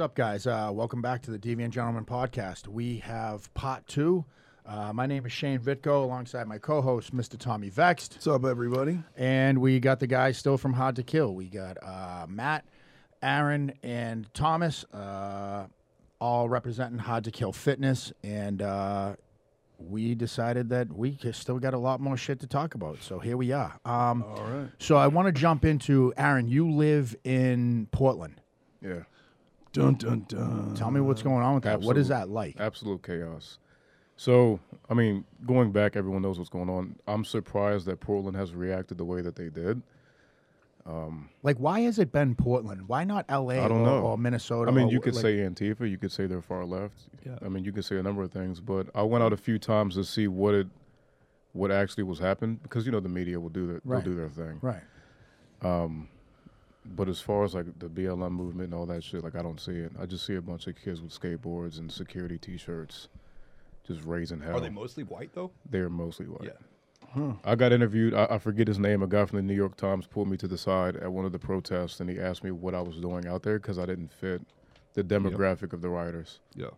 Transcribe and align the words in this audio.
What's 0.00 0.12
up, 0.12 0.14
guys? 0.14 0.46
Uh, 0.46 0.70
welcome 0.72 1.02
back 1.02 1.20
to 1.24 1.30
the 1.30 1.38
Deviant 1.38 1.72
Gentleman 1.72 2.06
podcast. 2.06 2.66
We 2.66 3.00
have 3.00 3.52
pot 3.52 3.86
two. 3.86 4.24
Uh, 4.64 4.94
my 4.94 5.04
name 5.04 5.26
is 5.26 5.32
Shane 5.32 5.58
Vitko, 5.58 6.04
alongside 6.04 6.48
my 6.48 6.56
co-host, 6.56 7.14
Mr. 7.14 7.36
Tommy 7.36 7.68
Vext, 7.68 8.14
What's 8.14 8.26
up, 8.26 8.46
everybody? 8.46 8.98
and 9.18 9.58
we 9.58 9.78
got 9.78 10.00
the 10.00 10.06
guys 10.06 10.38
still 10.38 10.56
from 10.56 10.72
Hard 10.72 10.96
to 10.96 11.02
Kill. 11.02 11.34
We 11.34 11.48
got 11.50 11.76
uh, 11.82 12.24
Matt, 12.30 12.64
Aaron, 13.22 13.74
and 13.82 14.32
Thomas, 14.32 14.86
uh, 14.94 15.66
all 16.18 16.48
representing 16.48 16.98
Hard 16.98 17.24
to 17.24 17.30
Kill 17.30 17.52
Fitness, 17.52 18.10
and 18.22 18.62
uh, 18.62 19.16
we 19.78 20.14
decided 20.14 20.70
that 20.70 20.90
we 20.90 21.18
still 21.32 21.58
got 21.58 21.74
a 21.74 21.78
lot 21.78 22.00
more 22.00 22.16
shit 22.16 22.40
to 22.40 22.46
talk 22.46 22.74
about. 22.74 23.02
So 23.02 23.18
here 23.18 23.36
we 23.36 23.52
are. 23.52 23.78
Um, 23.84 24.22
All 24.22 24.44
right. 24.44 24.68
so 24.78 24.96
I 24.96 25.08
want 25.08 25.26
to 25.26 25.32
jump 25.38 25.66
into 25.66 26.14
Aaron. 26.16 26.48
You 26.48 26.70
live 26.70 27.14
in 27.22 27.86
Portland. 27.92 28.40
Yeah, 28.82 29.02
Dun 29.72 29.94
dun 29.94 30.24
dun. 30.28 30.74
Tell 30.74 30.90
me 30.90 31.00
what's 31.00 31.22
going 31.22 31.42
on 31.42 31.54
with 31.54 31.64
that. 31.64 31.80
What 31.80 31.96
is 31.96 32.08
that 32.08 32.28
like? 32.28 32.58
absolute 32.58 33.02
chaos. 33.02 33.58
So, 34.16 34.60
I 34.90 34.94
mean, 34.94 35.24
going 35.46 35.72
back, 35.72 35.96
everyone 35.96 36.20
knows 36.20 36.36
what's 36.38 36.50
going 36.50 36.68
on. 36.68 36.96
I'm 37.06 37.24
surprised 37.24 37.86
that 37.86 38.00
Portland 38.00 38.36
has 38.36 38.54
reacted 38.54 38.98
the 38.98 39.04
way 39.04 39.22
that 39.22 39.34
they 39.34 39.48
did. 39.48 39.80
Um, 40.84 41.30
like, 41.42 41.56
why 41.58 41.80
has 41.80 41.98
it 41.98 42.12
been 42.12 42.34
Portland? 42.34 42.88
Why 42.88 43.04
not 43.04 43.24
L.A. 43.28 43.58
I 43.58 43.68
don't 43.68 43.80
or, 43.80 43.86
know. 43.86 44.02
or 44.02 44.18
Minnesota? 44.18 44.70
I 44.70 44.74
mean, 44.74 44.88
or, 44.88 44.92
you 44.92 45.00
could 45.00 45.14
like- 45.14 45.22
say 45.22 45.36
Antifa, 45.38 45.88
you 45.88 45.96
could 45.96 46.12
say 46.12 46.26
they're 46.26 46.42
far 46.42 46.66
left. 46.66 46.98
Yeah. 47.24 47.38
I 47.42 47.48
mean, 47.48 47.64
you 47.64 47.72
could 47.72 47.84
say 47.84 47.96
a 47.96 48.02
number 48.02 48.22
of 48.22 48.30
things, 48.30 48.60
but 48.60 48.88
I 48.94 49.02
went 49.02 49.24
out 49.24 49.32
a 49.32 49.36
few 49.38 49.58
times 49.58 49.94
to 49.94 50.04
see 50.04 50.28
what 50.28 50.54
it, 50.54 50.66
what 51.52 51.70
actually 51.70 52.04
was 52.04 52.18
happening 52.18 52.60
because 52.62 52.84
you 52.86 52.92
know 52.92 53.00
the 53.00 53.08
media 53.08 53.40
will 53.40 53.48
do 53.48 53.66
that. 53.68 53.80
Right. 53.84 54.04
they'll 54.04 54.12
do 54.12 54.18
their 54.18 54.28
thing. 54.28 54.58
right. 54.60 54.82
Um, 55.62 56.08
But 56.84 57.08
as 57.08 57.20
far 57.20 57.44
as 57.44 57.54
like 57.54 57.78
the 57.78 57.88
BLM 57.88 58.32
movement 58.32 58.72
and 58.72 58.74
all 58.74 58.86
that 58.86 59.04
shit, 59.04 59.22
like 59.22 59.34
I 59.36 59.42
don't 59.42 59.60
see 59.60 59.72
it. 59.72 59.92
I 60.00 60.06
just 60.06 60.24
see 60.24 60.36
a 60.36 60.42
bunch 60.42 60.66
of 60.66 60.76
kids 60.76 61.00
with 61.02 61.12
skateboards 61.18 61.78
and 61.78 61.92
security 61.92 62.38
T-shirts, 62.38 63.08
just 63.86 64.02
raising 64.04 64.40
hell. 64.40 64.56
Are 64.56 64.60
they 64.60 64.70
mostly 64.70 65.04
white 65.04 65.30
though? 65.34 65.50
They're 65.68 65.90
mostly 65.90 66.26
white. 66.26 66.44
Yeah. 67.16 67.32
I 67.44 67.56
got 67.56 67.72
interviewed. 67.72 68.14
I, 68.14 68.26
I 68.30 68.38
forget 68.38 68.68
his 68.68 68.78
name. 68.78 69.02
A 69.02 69.06
guy 69.08 69.24
from 69.24 69.38
the 69.38 69.42
New 69.42 69.54
York 69.54 69.76
Times 69.76 70.06
pulled 70.06 70.28
me 70.28 70.36
to 70.36 70.46
the 70.46 70.56
side 70.56 70.96
at 70.96 71.10
one 71.12 71.24
of 71.24 71.32
the 71.32 71.38
protests, 71.40 71.98
and 72.00 72.08
he 72.08 72.20
asked 72.20 72.44
me 72.44 72.52
what 72.52 72.72
I 72.74 72.80
was 72.80 72.96
doing 72.98 73.26
out 73.26 73.42
there 73.42 73.58
because 73.58 73.78
I 73.80 73.84
didn't 73.86 74.12
fit 74.12 74.40
the 74.94 75.02
demographic 75.02 75.72
of 75.72 75.82
the 75.82 75.88
rioters 75.88 76.38
Yeah. 76.54 76.68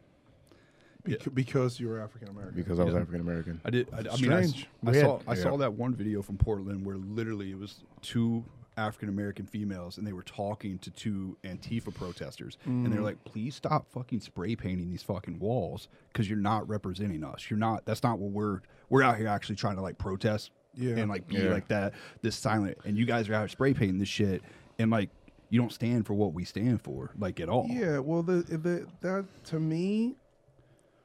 Bec- 1.04 1.34
Because 1.34 1.78
you 1.80 1.88
were 1.88 2.00
African 2.00 2.28
American. 2.28 2.54
because 2.56 2.78
I 2.80 2.84
was 2.84 2.94
Yeah. 2.94 3.00
African 3.00 3.20
American. 3.20 3.60
I 3.64 3.70
did. 3.70 3.88
I, 3.92 3.98
I 3.98 4.02
mean, 4.02 4.32
I, 4.32 4.40
s- 4.40 4.48
Strange. 4.50 4.68
I 4.86 4.90
Weird. 4.90 5.04
saw 5.04 5.20
I 5.26 5.34
Yeah. 5.34 5.42
saw 5.42 5.56
that 5.58 5.72
one 5.74 5.94
video 5.94 6.22
from 6.22 6.38
Portland 6.38 6.84
where 6.86 6.96
literally 6.96 7.50
it 7.50 7.58
was 7.58 7.82
two 8.02 8.44
African 8.76 9.08
American 9.08 9.46
females 9.46 9.98
and 9.98 10.06
they 10.06 10.12
were 10.12 10.22
talking 10.22 10.78
to 10.78 10.90
two 10.90 11.36
Antifa 11.44 11.94
protesters 11.94 12.56
and 12.64 12.92
they're 12.92 13.00
mm. 13.00 13.04
like, 13.04 13.24
"Please 13.24 13.54
stop 13.54 13.86
fucking 13.90 14.20
spray 14.20 14.56
painting 14.56 14.90
these 14.90 15.02
fucking 15.02 15.38
walls 15.38 15.88
because 16.12 16.28
you're 16.28 16.38
not 16.38 16.66
representing 16.68 17.22
us. 17.24 17.50
You're 17.50 17.58
not. 17.58 17.84
That's 17.84 18.02
not 18.02 18.18
what 18.18 18.30
we're. 18.30 18.60
We're 18.88 19.02
out 19.02 19.16
here 19.16 19.28
actually 19.28 19.56
trying 19.56 19.76
to 19.76 19.82
like 19.82 19.98
protest 19.98 20.50
Yeah. 20.74 20.96
and 20.96 21.10
like 21.10 21.26
be 21.26 21.36
Yeah. 21.36 21.50
like 21.50 21.68
that. 21.68 21.94
This 22.22 22.36
silent 22.36 22.78
and 22.84 22.96
you 22.96 23.04
guys 23.04 23.28
are 23.28 23.34
out 23.34 23.40
here 23.40 23.48
spray 23.48 23.74
painting 23.74 23.98
this 23.98 24.08
shit 24.08 24.42
and 24.78 24.90
like." 24.90 25.10
You 25.50 25.60
don't 25.60 25.70
stand 25.70 26.06
for 26.06 26.14
what 26.14 26.32
we 26.32 26.44
stand 26.46 26.80
for, 26.80 27.10
like 27.18 27.38
at 27.38 27.50
all. 27.50 27.66
Yeah, 27.68 27.98
well, 27.98 28.22
the, 28.22 28.36
the 28.36 28.86
that 29.02 29.26
to 29.48 29.60
me, 29.60 30.16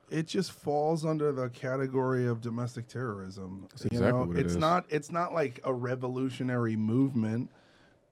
it 0.09 0.25
just 0.27 0.51
falls 0.53 1.05
under 1.05 1.31
the 1.31 1.49
category 1.49 2.27
of 2.27 2.41
domestic 2.41 2.87
terrorism. 2.87 3.67
you 3.79 3.85
exactly 3.87 4.07
know, 4.07 4.25
what 4.25 4.37
it 4.37 4.45
it's 4.45 4.53
is. 4.53 4.57
not. 4.57 4.85
It's 4.89 5.11
not 5.11 5.33
like 5.33 5.59
a 5.63 5.73
revolutionary 5.73 6.75
movement. 6.75 7.49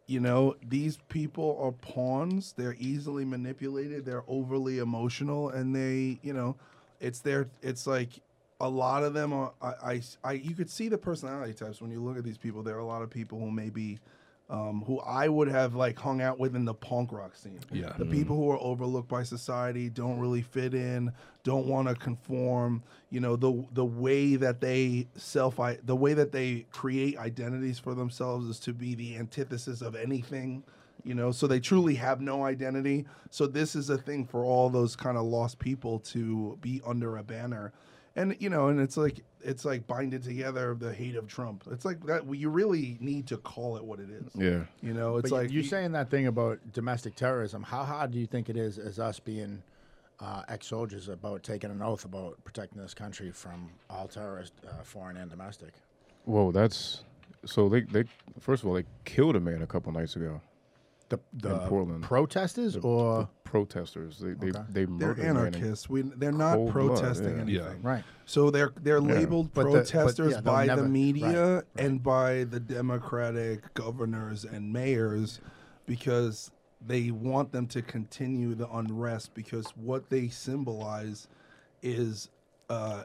You 0.08 0.20
know, 0.20 0.56
these 0.68 0.98
people 1.10 1.58
are 1.60 1.72
pawns. 1.72 2.54
They're 2.54 2.76
easily 2.80 3.26
manipulated. 3.26 4.06
They're 4.06 4.24
overly 4.28 4.78
emotional, 4.78 5.50
and 5.50 5.76
they, 5.76 6.20
you 6.22 6.34
know, 6.34 6.56
it's 7.00 7.20
their. 7.22 7.48
It's 7.64 7.88
like 7.88 8.10
a 8.62 8.70
lot 8.70 9.04
of 9.04 9.14
them 9.14 9.34
are. 9.34 9.54
I, 9.62 9.74
I, 9.94 10.02
I 10.24 10.32
you 10.34 10.54
could 10.54 10.70
see 10.70 10.90
the 10.90 10.98
personality 10.98 11.54
types 11.54 11.82
when 11.82 11.92
you 11.92 12.02
look 12.04 12.18
at 12.18 12.24
these 12.24 12.38
people. 12.38 12.62
There 12.62 12.76
are 12.76 12.80
a 12.80 12.86
lot 12.86 13.02
of 13.02 13.10
people 13.10 13.40
who 13.40 13.50
maybe. 13.52 14.00
Um, 14.48 14.84
who 14.86 15.00
I 15.00 15.28
would 15.28 15.48
have 15.48 15.74
like 15.74 15.98
hung 15.98 16.22
out 16.22 16.38
with 16.38 16.56
in 16.56 16.66
the 16.66 16.74
punk 16.76 17.12
rock 17.12 17.36
scene. 17.36 17.60
Yeah. 17.72 17.94
The 17.98 18.06
people 18.06 18.36
who 18.36 18.52
are 18.52 18.60
overlooked 18.62 19.10
by 19.10 19.24
society 19.24 19.90
don't 19.90 20.20
really 20.20 20.44
fit 20.44 20.76
in, 20.76 21.12
don't 21.44 21.66
want 21.66 21.88
to 21.88 21.96
conform. 21.96 22.84
You 23.10 23.22
know, 23.22 23.36
the 23.36 23.66
the 23.74 23.86
way 23.86 24.36
that 24.36 24.62
they 24.62 25.08
self 25.16 25.60
the 25.84 25.96
way 25.96 26.14
that 26.14 26.32
they 26.32 26.68
create 26.72 27.18
identities 27.18 27.80
for 27.80 27.96
themselves 27.96 28.48
is 28.48 28.60
to 28.62 28.74
be 28.74 28.94
the 28.94 29.16
antithesis 29.18 29.82
of 29.82 29.96
anything. 29.96 30.64
You 31.04 31.16
know, 31.16 31.32
so 31.32 31.48
they 31.48 31.60
truly 31.60 31.96
have 31.96 32.22
no 32.22 32.44
identity. 32.44 33.06
So 33.32 33.48
this 33.48 33.76
is 33.76 33.90
a 33.90 33.98
thing 33.98 34.26
for 34.26 34.44
all 34.46 34.70
those 34.70 34.96
kind 34.96 35.18
of 35.18 35.24
lost 35.24 35.58
people 35.58 36.00
to 36.00 36.58
be 36.62 36.82
under 36.86 37.18
a 37.18 37.24
banner. 37.24 37.74
And 38.16 38.36
you 38.40 38.50
know, 38.50 38.68
and 38.70 38.80
it's 38.80 38.96
like 38.96 39.22
it's 39.42 39.66
like 39.66 39.86
binding 39.88 40.22
together 40.22 40.74
the 40.74 40.94
hate 40.94 41.16
of 41.16 41.28
Trump. 41.28 41.66
It's 41.70 41.84
like 41.84 42.06
that 42.06 42.24
you 42.34 42.50
really 42.50 42.98
need 43.02 43.28
to 43.28 43.38
call 43.38 43.76
it 43.76 43.84
what 43.84 44.00
it 44.00 44.10
is. 44.10 44.32
Yeah. 44.34 44.64
You 44.82 44.94
know, 44.94 45.18
it's 45.18 45.30
But 45.30 45.36
like 45.36 45.52
you're 45.52 45.64
saying 45.64 45.92
that 45.94 46.10
thing 46.10 46.28
about 46.28 46.60
domestic 46.72 47.16
terrorism. 47.16 47.64
How 47.64 47.84
hard 47.84 48.12
do 48.12 48.20
you 48.20 48.26
think 48.26 48.50
it 48.50 48.56
is 48.56 48.78
as 48.78 49.00
us 49.00 49.20
being 49.20 49.62
uh, 50.22 50.44
ex-soldiers 50.48 51.10
about 51.10 51.44
taking 51.44 51.72
an 51.72 51.82
oath 51.82 52.06
about 52.06 52.42
protecting 52.46 52.82
this 52.82 52.94
country 52.94 53.32
from 53.32 53.70
all 53.90 54.08
terrorists, 54.08 54.56
uh, 54.66 54.82
foreign 54.84 55.18
and 55.18 55.30
domestic? 55.30 55.74
Whoa, 56.24 56.52
that's 56.52 57.04
so 57.46 57.70
they 57.70 57.82
they 57.82 58.06
first 58.40 58.64
of 58.64 58.70
all 58.70 58.76
they 58.76 58.86
killed 59.04 59.36
a 59.36 59.40
man 59.40 59.62
a 59.62 59.68
couple 59.68 59.92
nights 59.92 60.16
ago. 60.16 60.42
The 61.10 61.20
the 61.34 61.60
Portland. 61.68 62.04
protesters 62.04 62.78
or 62.78 63.20
The 63.22 63.50
protesters 63.50 64.18
they 64.20 64.34
they 64.34 64.50
Okay. 64.50 64.60
they 64.70 64.86
they're 64.86 64.88
murdered 64.88 65.20
a 65.20 65.22
man 65.22 65.30
in- 65.30 65.38
anarchists. 65.56 65.88
We 65.88 66.02
they're 66.02 66.32
not 66.32 66.56
cold 66.56 66.74
blood, 66.74 66.88
protesting 66.88 67.36
yeah. 67.36 67.42
anything. 67.42 67.80
Yeah. 67.84 67.90
right? 67.90 68.04
So 68.26 68.50
they're 68.50 68.72
they're 68.82 68.98
Yeah. 69.02 69.14
labeled 69.20 69.52
But 69.54 69.66
the- 69.66 69.70
but, 69.70 69.74
protesters 69.92 70.34
yeah, 70.34 70.42
by 70.42 70.66
never- 70.66 70.82
the 70.82 70.90
media 70.90 71.56
right, 71.58 71.64
and 71.78 72.02
by 72.02 72.44
the 72.46 72.60
Democratic 72.60 73.72
governors 73.76 74.46
and 74.46 74.74
mayors 74.74 75.40
because 75.86 76.50
they 76.86 77.12
want 77.12 77.52
them 77.52 77.68
to 77.68 77.82
continue 77.82 78.56
the 78.56 78.70
unrest 78.70 79.34
because 79.36 79.68
what 79.78 80.10
they 80.10 80.28
symbolize 80.28 81.28
is 81.84 82.30
uh, 82.70 83.04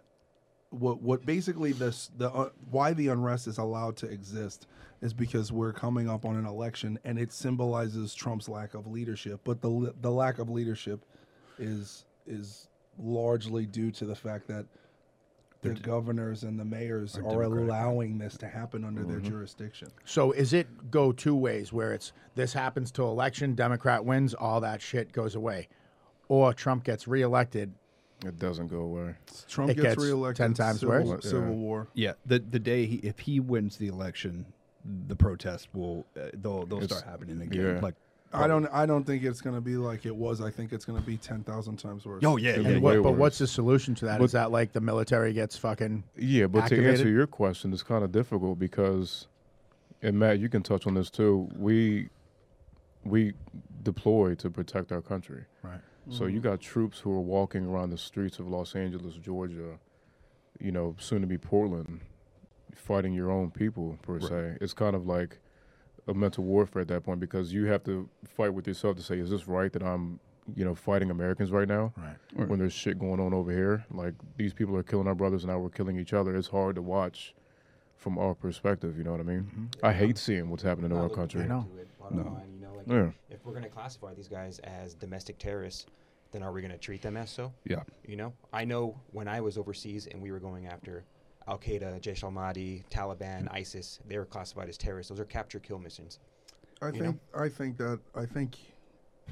what 0.71 1.03
what 1.03 1.27
basically 1.27 1.73
this 1.73 2.11
the 2.17 2.31
uh, 2.31 2.49
why 2.71 2.93
the 2.93 3.09
unrest 3.09 3.47
is 3.47 3.59
allowed 3.59 3.97
to 3.97 4.07
exist 4.07 4.67
is 5.03 5.13
because 5.13 5.51
we're 5.51 5.73
coming 5.73 6.09
up 6.09 6.25
on 6.25 6.37
an 6.37 6.47
election 6.47 6.99
and 7.05 7.19
it 7.19 7.33
symbolizes 7.33 8.15
Trump's 8.15 8.49
lack 8.49 8.75
of 8.75 8.87
leadership 8.87 9.41
but 9.45 9.61
the 9.61 9.93
the 10.01 10.11
lack 10.11 10.39
of 10.39 10.49
leadership 10.49 11.05
is 11.59 12.05
is 12.27 12.69
largely 12.99 13.67
due 13.67 13.91
to 13.91 14.05
the 14.05 14.15
fact 14.15 14.47
that 14.47 14.65
the 15.63 15.75
governors 15.75 16.43
and 16.45 16.59
the 16.59 16.65
mayors 16.65 17.19
Are 17.19 17.27
are, 17.27 17.43
allowing 17.43 18.17
this 18.17 18.39
to 18.39 18.47
happen 18.49 18.83
under 18.83 19.03
their 19.05 19.19
Mm-hmm. 19.19 19.29
jurisdiction. 19.29 19.89
So 20.07 20.33
is 20.33 20.55
it 20.55 20.91
go 20.91 21.13
two 21.13 21.37
ways 21.37 21.71
where 21.71 21.93
it's 21.93 22.13
this 22.35 22.55
happens 22.55 22.91
to 22.93 23.03
election, 23.03 23.55
Democrat 23.55 24.03
wins, 24.05 24.33
all 24.33 24.63
that 24.63 24.81
shit 24.81 25.13
goes 25.13 25.35
away, 25.35 25.69
or 26.29 26.55
Trump 26.55 26.85
gets 26.85 27.07
reelected? 27.07 27.75
It 28.25 28.39
doesn't 28.39 28.69
go 28.69 28.81
away. 28.81 29.15
Trump 29.49 29.71
It 29.71 29.75
gets, 29.77 29.95
gets 29.95 30.03
reelected 30.05 30.37
10 30.37 30.55
times 30.55 30.81
civil, 30.81 31.03
worse? 31.05 31.25
Civil 31.25 31.49
Yeah. 31.49 31.55
war. 31.55 31.89
Yeah, 31.95 32.13
the 32.27 32.39
the 32.39 32.59
day 32.59 32.87
he 32.87 32.97
if 32.97 33.19
he 33.21 33.41
wins 33.41 33.77
the 33.79 33.89
election, 33.89 34.45
the 35.09 35.17
protests 35.17 35.69
will 35.73 36.05
uh, 36.17 36.27
they'll 36.35 36.67
they'll 36.67 36.83
It's- 36.83 36.99
start 36.99 37.05
happening 37.11 37.41
again. 37.41 37.77
yeah. 37.77 37.81
Like, 37.81 37.95
I 38.33 38.47
don't. 38.47 38.67
I 38.73 38.87
don't 38.87 39.05
think 39.05 39.25
it's 39.25 39.41
going 39.41 39.57
to 39.57 39.61
be 39.61 39.77
like 39.77 40.07
it 40.07 40.15
was. 40.15 40.41
I 40.41 40.51
think 40.53 40.73
it's 40.73 40.85
going 40.85 41.01
to 41.01 41.05
be 41.05 41.17
ten 41.17 41.43
thousand 41.43 41.79
times 41.79 42.07
worse. 42.07 42.23
oh 42.25 42.37
yeah, 42.37 42.51
yeah, 42.53 42.59
be 42.59 42.65
And 42.75 42.83
what, 42.83 43.03
but 43.03 43.13
worse. 43.13 43.19
what's 43.19 43.39
the 43.39 43.47
solution 43.49 43.95
to 43.97 44.05
that? 44.05 44.21
But- 44.21 44.31
that 44.33 44.51
like 44.53 44.73
the 44.73 44.81
military 44.81 45.33
gets 45.33 45.57
fucking 45.57 46.05
Yeah, 46.17 46.47
but 46.47 46.69
to 46.69 46.89
answer 46.89 47.09
your 47.09 47.27
question, 47.27 47.73
it's 47.73 47.83
kind 47.83 48.05
of 48.05 48.13
difficult 48.13 48.59
because, 48.61 49.27
and 50.03 50.17
Matt, 50.19 50.39
you 50.39 50.49
can 50.49 50.63
touch 50.63 50.87
on 50.87 50.95
this 50.95 51.11
too. 51.11 51.49
We 51.57 52.09
we 53.05 53.33
deploy 53.83 54.35
to 54.37 54.51
protect 54.51 54.93
our 54.93 55.01
country. 55.01 55.45
right? 55.63 55.81
So 56.11 56.27
you 56.27 56.41
mm-hmm. 56.41 56.49
got 56.49 56.61
troops 56.61 56.99
who 56.99 57.13
are 57.13 57.21
walking 57.21 57.67
around 57.67 57.91
the 57.91 57.99
streets 57.99 58.39
of 58.39 58.49
Los 58.49 58.75
Angeles, 58.75 59.15
Georgia, 59.15 59.79
you 60.59 60.73
know, 60.73 60.97
soon 60.99 61.21
to 61.21 61.27
be 61.27 61.39
Portland, 61.39 62.01
fighting 62.75 63.13
your 63.13 63.31
own 63.31 63.51
people 63.51 63.99
per 64.03 64.21
se. 64.21 64.59
It's 64.61 64.75
kind 64.75 64.97
of 64.97 65.07
like 65.07 65.39
a 66.09 66.15
mental 66.15 66.45
warfare 66.45 66.83
at 66.83 66.89
that 66.89 67.05
point 67.05 67.21
because 67.21 67.53
you 67.53 67.67
have 67.67 67.85
to 67.85 68.09
fight 68.27 68.53
with 68.53 68.67
yourself 68.67 68.97
to 68.97 69.03
say, 69.03 69.19
is 69.19 69.31
this 69.31 69.47
right 69.47 69.73
that 69.73 69.83
I'm, 69.83 70.19
you 70.55 70.65
know, 70.65 70.75
fighting 70.75 71.11
Americans 71.11 71.51
right 71.53 71.69
now? 71.69 71.93
Right. 71.97 72.49
When 72.49 72.59
there's 72.59 72.73
shit 72.73 72.99
going 72.99 73.21
on 73.21 73.33
over 73.33 73.53
here, 73.53 73.85
like 73.91 74.15
these 74.37 74.53
people 74.53 74.77
are 74.77 74.83
killing 74.83 75.07
our 75.07 75.15
brothers 75.15 75.45
and 75.45 75.53
now 75.53 75.59
we're 75.59 75.71
killing 75.71 75.99
each 75.99 76.13
other. 76.13 76.35
It's 76.37 76.49
hard 76.49 76.75
to 76.75 76.83
watch 76.83 77.35
from 77.97 78.19
our 78.19 78.35
perspective. 78.35 78.97
You 78.99 79.05
know 79.05 79.13
what 79.13 79.21
I 79.21 79.25
mean? 79.25 79.43
Mm-hmm. 79.43 79.87
I 79.87 79.93
hate 79.93 80.19
seeing 80.19 80.51
what's 80.51 80.63
happening 80.63 80.91
in 80.91 80.97
our 80.97 81.09
country. 81.09 81.43
I 81.43 81.47
know. 81.47 81.69
it, 81.79 81.89
No. 82.11 82.23
line, 82.23 82.53
you 82.53 82.61
know, 82.61 82.73
like 82.75 82.87
Yeah. 82.89 83.11
if 83.29 83.45
we're 83.45 83.53
going 83.53 83.63
to 83.63 83.71
classify 83.71 84.15
these 84.15 84.29
guys 84.29 84.59
as 84.61 84.95
domestic 84.95 85.39
terrorists, 85.39 85.87
then 86.33 86.43
are 86.43 86.53
we 86.53 86.61
going 86.61 86.73
to 86.73 86.79
treat 86.79 87.03
them 87.03 87.17
as 87.17 87.31
so? 87.31 87.53
yeah. 87.65 87.83
You 88.07 88.17
know, 88.17 88.33
I 88.53 88.65
know 88.65 89.01
when 89.13 89.29
I 89.29 89.41
was 89.41 89.59
overseas 89.59 90.07
and 90.07 90.21
we 90.23 90.31
were 90.33 90.41
going 90.41 90.67
after 90.67 91.05
Al 91.49 91.59
Qaeda, 91.59 92.01
Jaish 92.01 92.23
al 92.23 92.31
Mahdi, 92.31 92.85
Taliban, 92.91 93.49
ISIS, 93.53 93.99
they 94.07 94.19
were 94.19 94.25
classified 94.25 94.69
as 94.69 94.77
terrorists. 94.77 95.11
Those 95.11 95.21
are 95.21 95.25
capture 95.25 95.59
kill 95.59 95.79
missions. 95.79 96.19
I 96.83 96.87
you 96.89 96.93
think. 96.93 97.21
I 97.37 97.49
think 97.49 97.77
that. 97.79 97.99
I 98.15 98.27
think. 98.27 98.57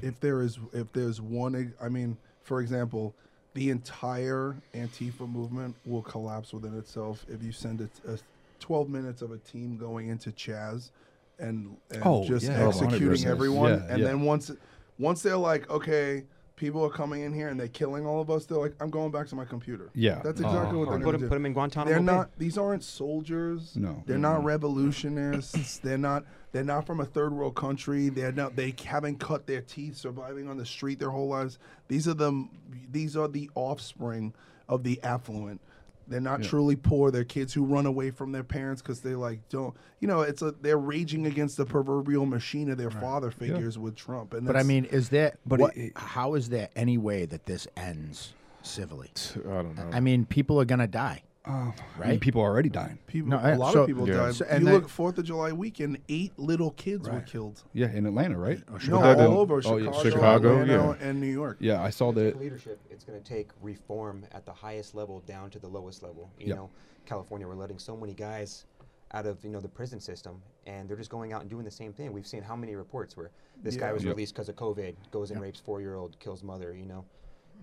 if 0.01 0.19
there 0.19 0.41
is 0.41 0.59
if 0.73 0.91
there's 0.93 1.19
one 1.21 1.73
I 1.81 1.89
mean, 1.89 2.17
for 2.43 2.61
example, 2.61 3.13
the 3.53 3.69
entire 3.69 4.55
Antifa 4.73 5.29
movement 5.29 5.75
will 5.85 6.01
collapse 6.01 6.53
within 6.53 6.77
itself 6.77 7.25
if 7.27 7.43
you 7.43 7.51
send 7.51 7.81
it 7.81 7.91
a 8.07 8.17
12 8.59 8.89
minutes 8.89 9.21
of 9.21 9.31
a 9.31 9.37
team 9.39 9.77
going 9.77 10.09
into 10.09 10.31
Chaz 10.31 10.91
and, 11.39 11.75
and 11.91 12.01
Oh, 12.05 12.25
just 12.25 12.45
yeah. 12.45 12.63
Oh, 12.63 12.69
executing 12.69 13.25
everyone 13.25 13.71
Yeah, 13.71 13.85
and 13.89 13.99
yeah. 13.99 14.07
then 14.07 14.21
once 14.21 14.51
once 14.97 15.21
they're 15.21 15.37
like 15.37 15.69
okay 15.69 16.23
people 16.59 16.83
are 16.85 16.89
coming 16.91 17.21
in 17.21 17.33
here 17.33 17.47
and 17.47 17.59
they're 17.59 17.67
killing 17.69 18.05
all 18.05 18.21
of 18.21 18.29
us 18.29 18.45
they're 18.45 18.57
like 18.59 18.75
i'm 18.81 18.89
going 18.91 19.09
back 19.11 19.27
to 19.27 19.35
my 19.35 19.45
computer. 19.45 19.89
Yeah. 19.95 20.21
that's 20.23 20.41
Uh, 20.41 20.47
exactly 20.47 20.77
what 20.77 20.89
they're 20.89 20.97
put 20.99 21.03
going 21.05 21.11
them, 21.13 21.21
to 21.21 21.27
put 21.27 21.35
do 21.35 21.35
'em 21.41 21.45
in 21.47 21.53
Guantanamo 21.53 21.89
they're 21.89 21.99
Bay. 21.99 22.05
not 22.05 22.29
these 22.37 22.57
aren't 22.57 22.83
soldiers. 22.83 23.75
No. 23.75 24.03
they're 24.05 24.17
not 24.19 24.43
revolutionists. 24.43 25.77
They're 25.83 25.97
not 25.97 26.25
they're 26.51 26.63
not 26.63 26.85
from 26.85 26.99
a 26.99 27.05
third 27.05 27.31
world 27.33 27.55
country. 27.55 28.09
They're 28.09 28.31
not 28.31 28.55
they 28.55 28.73
haven't 28.85 29.19
cut 29.19 29.47
their 29.47 29.61
teeth 29.61 29.95
surviving 29.97 30.47
on 30.49 30.57
the 30.57 30.65
street 30.65 30.99
their 30.99 31.11
whole 31.11 31.29
lives. 31.29 31.59
These 31.87 32.07
are 32.07 32.13
the 32.13 32.47
these 32.91 33.15
are 33.15 33.27
the 33.27 33.49
offspring 33.55 34.33
of 34.67 34.83
the 34.83 34.99
affluent 35.03 35.61
they're 36.09 36.19
not 36.19 36.41
truly 36.43 36.75
poor 36.75 37.11
they're 37.11 37.23
kids 37.23 37.53
who 37.53 37.63
run 37.63 37.85
away 37.85 38.09
from 38.11 38.31
their 38.31 38.43
parents 38.43 38.81
because 38.81 38.99
they 39.01 39.15
like 39.15 39.39
don't 39.49 39.75
you 39.99 40.07
know 40.07 40.21
it's 40.21 40.41
a 40.41 40.51
they're 40.61 40.77
raging 40.77 41.25
against 41.27 41.55
the 41.57 41.65
proverbial 41.65 42.25
machine 42.25 42.69
of 42.69 42.77
their 42.77 42.89
father 42.91 43.31
figures 43.31 43.77
with 43.77 43.95
trump 43.95 44.33
and 44.33 44.45
But 44.47 44.55
I 44.55 44.63
mean, 44.63 44.85
is 44.85 45.09
there? 45.09 45.35
But 45.45 45.59
what, 45.59 45.77
it- 45.77 45.93
how 45.97 46.33
is 46.35 46.49
there 46.49 46.69
any 46.75 46.97
way 46.97 47.25
that 47.25 47.45
this 47.45 47.67
ends 47.77 48.33
civilly? 48.63 49.11
I 49.35 49.61
don't 49.61 49.75
know. 49.75 49.89
I 49.93 49.99
mean, 49.99 50.25
people 50.25 50.59
are 50.59 50.65
gonna 50.65 50.87
die. 50.87 51.23
Um, 51.45 51.55
I 51.55 51.99
mean, 51.99 52.09
Right? 52.09 52.19
people 52.19 52.41
are 52.41 52.49
already 52.49 52.69
dying. 52.69 52.99
people 53.07 53.29
No, 53.29 53.37
a 53.37 53.41
I- 53.41 53.55
lot 53.55 53.73
so- 53.73 53.81
of 53.81 53.87
people 53.87 54.07
Yeah. 54.07 54.15
died 54.17 54.35
So- 54.35 54.45
and 54.49 54.59
you 54.61 54.65
they- 54.69 54.73
look 54.75 54.89
fourth 54.89 55.17
of 55.17 55.23
july 55.23 55.53
weekend 55.53 55.97
eight 56.09 56.37
little 56.37 56.71
kids 56.71 57.07
were 57.09 57.21
killed 57.21 57.63
Yeah, 57.73 57.89
in 57.91 58.05
Atlanta, 58.05 58.37
right? 58.37 58.61
Oh, 58.69 58.77
no 58.89 58.97
all 58.97 59.11
in- 59.11 59.19
over 59.21 59.55
oh, 59.55 59.61
chicago, 59.61 59.77
yeah, 59.91 60.01
Chicago, 60.03 60.61
Atlanta, 60.61 60.97
yeah. 60.99 61.07
and 61.07 61.19
new 61.21 61.27
york 61.31 61.57
Yeah, 61.61 61.81
I 61.81 61.91
saw 61.91 62.11
that. 62.11 62.37
leadership, 62.37 62.79
it's 62.89 63.05
going 63.05 63.17
to 63.19 63.25
take 63.25 63.49
reform 63.61 64.25
at 64.33 64.45
the 64.45 64.51
highest 64.53 64.95
level 64.95 65.21
down 65.21 65.49
to 65.51 65.59
the 65.59 65.67
lowest 65.69 66.03
level. 66.03 66.29
You 66.37 66.47
Yeah. 66.47 66.55
know, 66.55 66.69
California, 67.05 67.47
we're 67.47 67.55
letting 67.55 67.79
so 67.79 67.95
many 67.95 68.13
guys 68.13 68.65
out 69.11 69.25
of 69.25 69.43
you 69.43 69.49
know 69.49 69.61
the 69.61 69.69
prison 69.69 69.99
system, 70.01 70.41
and 70.67 70.87
they're 70.89 70.97
just 70.97 71.09
going 71.09 71.31
out 71.33 71.41
and 71.41 71.49
doing 71.49 71.63
the 71.65 71.71
same 71.71 71.93
thing. 71.93 72.11
We've 72.13 72.27
seen 72.27 72.43
how 72.43 72.55
many 72.57 72.75
reports 72.75 73.15
where 73.17 73.31
this 73.63 73.75
guy 73.77 73.91
was 73.93 74.03
Yep. 74.03 74.15
released 74.15 74.33
because 74.35 74.49
of 74.49 74.55
COVID, 74.57 74.93
goes 75.09 75.31
and 75.31 75.41
rapes 75.41 75.59
four-year-old, 75.61 76.19
kills 76.19 76.43
mother. 76.43 76.75
You 76.75 76.85
know, 76.85 77.05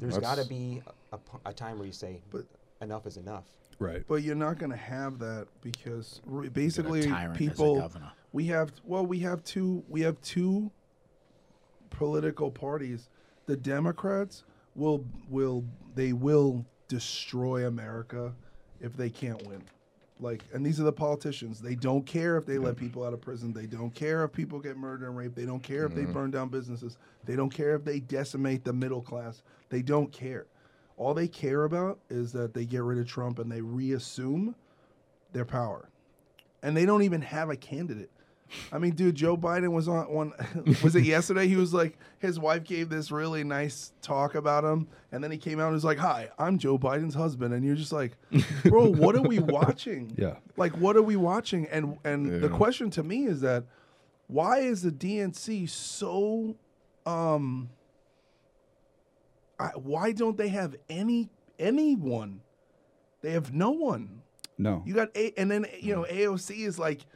there's 0.01 0.19
got 0.19 0.39
to 0.39 0.45
be 0.49 0.83
a 1.45 1.53
time 1.53 1.77
where 1.79 1.87
you 1.87 1.93
say, 1.93 2.21
But- 2.31 2.47
enough 2.81 3.07
is 3.07 3.17
enough. 3.19 3.45
Right. 3.79 4.03
But 4.09 4.23
you're 4.23 4.35
not 4.35 4.59
going 4.59 4.71
to 4.71 4.77
have 4.77 5.19
that 5.19 5.49
because 5.61 6.21
re- 6.25 6.49
basically 6.49 7.07
tyrant 7.07 7.31
as 7.31 7.37
a 7.37 7.39
people 7.39 7.81
governor. 7.81 8.13
we 8.33 8.47
have 8.47 8.73
well 8.85 9.05
we 9.05 9.19
have 9.21 9.45
two 9.45 9.85
we 9.89 10.01
have 10.03 10.21
two 10.23 10.71
political 11.91 12.51
parties. 12.51 13.09
The 13.47 13.57
Democrats 13.57 14.45
will 14.75 15.05
will 15.29 15.65
they 15.95 16.13
will 16.13 16.65
destroy 16.89 17.67
America 17.67 18.33
if 18.81 18.97
they 18.97 19.11
can't 19.11 19.47
win. 19.47 19.63
Like 20.21 20.43
and 20.55 20.65
these 20.65 20.81
are 20.81 20.85
the 20.85 20.93
politicians. 20.93 21.61
They 21.61 21.75
don't 21.75 22.07
care 22.07 22.39
if 22.39 22.47
they 22.47 22.57
let 22.57 22.77
people 22.79 23.05
out 23.05 23.13
of 23.13 23.21
prison. 23.21 23.53
They 23.53 23.67
don't 23.67 23.95
care 23.95 24.25
if 24.25 24.33
people 24.33 24.59
get 24.59 24.79
murdered 24.79 25.07
and 25.07 25.17
raped. 25.17 25.37
They 25.37 25.45
don't 25.45 25.63
care 25.63 25.85
if 25.85 25.95
they 25.95 26.03
mm-hmm. 26.03 26.13
burn 26.13 26.31
down 26.31 26.49
businesses. 26.49 26.97
They 27.27 27.37
don't 27.37 27.51
care 27.51 27.75
if 27.75 27.85
they 27.85 28.01
decimate 28.01 28.65
the 28.65 28.73
middle 28.73 29.03
class. 29.03 29.43
They 29.69 29.83
don't 29.83 30.11
care. 30.11 30.47
All 30.97 31.15
they 31.15 31.29
care 31.29 31.65
about 31.65 31.99
is 32.09 32.33
that 32.33 32.55
they 32.55 32.65
get 32.65 32.83
rid 32.83 32.99
of 32.99 33.07
Trump 33.07 33.39
and 33.39 33.51
they 33.51 33.61
reassume 33.61 34.55
their 35.33 35.45
power. 35.45 35.89
And 36.63 36.77
they 36.77 36.87
don't 36.87 37.03
even 37.03 37.21
have 37.23 37.51
a 37.51 37.57
candidate. 37.57 38.11
I 38.73 38.79
mean, 38.79 38.93
dude, 38.93 39.17
Joe 39.17 39.37
Biden 39.37 39.73
was 39.73 39.89
on 39.89 40.13
one. 40.13 40.33
Was 40.85 40.95
it 40.95 41.03
yesterday? 41.03 41.49
He 41.49 41.57
was 41.57 41.75
like, 41.75 41.99
his 42.21 42.39
wife 42.39 42.63
gave 42.63 42.89
this 42.89 43.11
really 43.11 43.43
nice 43.43 43.93
talk 44.03 44.37
about 44.37 44.63
him, 44.65 44.87
and 45.11 45.23
then 45.23 45.33
he 45.33 45.37
came 45.37 45.59
out 45.59 45.67
and 45.67 45.75
was 45.75 45.85
like, 45.85 45.99
"Hi, 45.99 46.31
I'm 46.39 46.57
Joe 46.57 46.79
Biden's 46.79 47.15
husband," 47.17 47.55
and 47.55 47.65
you're 47.65 47.75
just 47.75 47.91
like, 47.91 48.13
"Bro, 48.65 48.93
what 48.93 49.17
are 49.17 49.23
we 49.23 49.41
watching? 49.41 50.15
Yeah. 50.17 50.37
like 50.57 50.77
what 50.77 50.97
are 50.97 51.03
we 51.03 51.17
watching?" 51.17 51.67
And 51.67 51.99
and 52.05 52.41
the 52.41 52.49
question 52.49 52.89
to 52.91 53.03
me 53.03 53.27
is 53.27 53.41
that, 53.41 53.65
why 54.29 54.59
is 54.61 54.83
the 54.83 54.93
DNC 54.93 55.69
so, 55.69 56.55
um, 57.05 57.71
I, 59.59 59.69
why 59.75 60.13
don't 60.13 60.37
they 60.37 60.49
have 60.49 60.77
any 60.89 61.31
anyone? 61.59 62.41
They 63.23 63.33
have 63.33 63.53
no 63.53 63.71
one. 63.71 64.23
No. 64.59 64.83
You 64.87 64.95
got 64.95 65.17
a, 65.17 65.39
and 65.39 65.51
then 65.51 65.67
you 65.81 65.95
know 65.95 66.07
AOC 66.11 66.67
is 66.67 66.79
like 66.79 67.07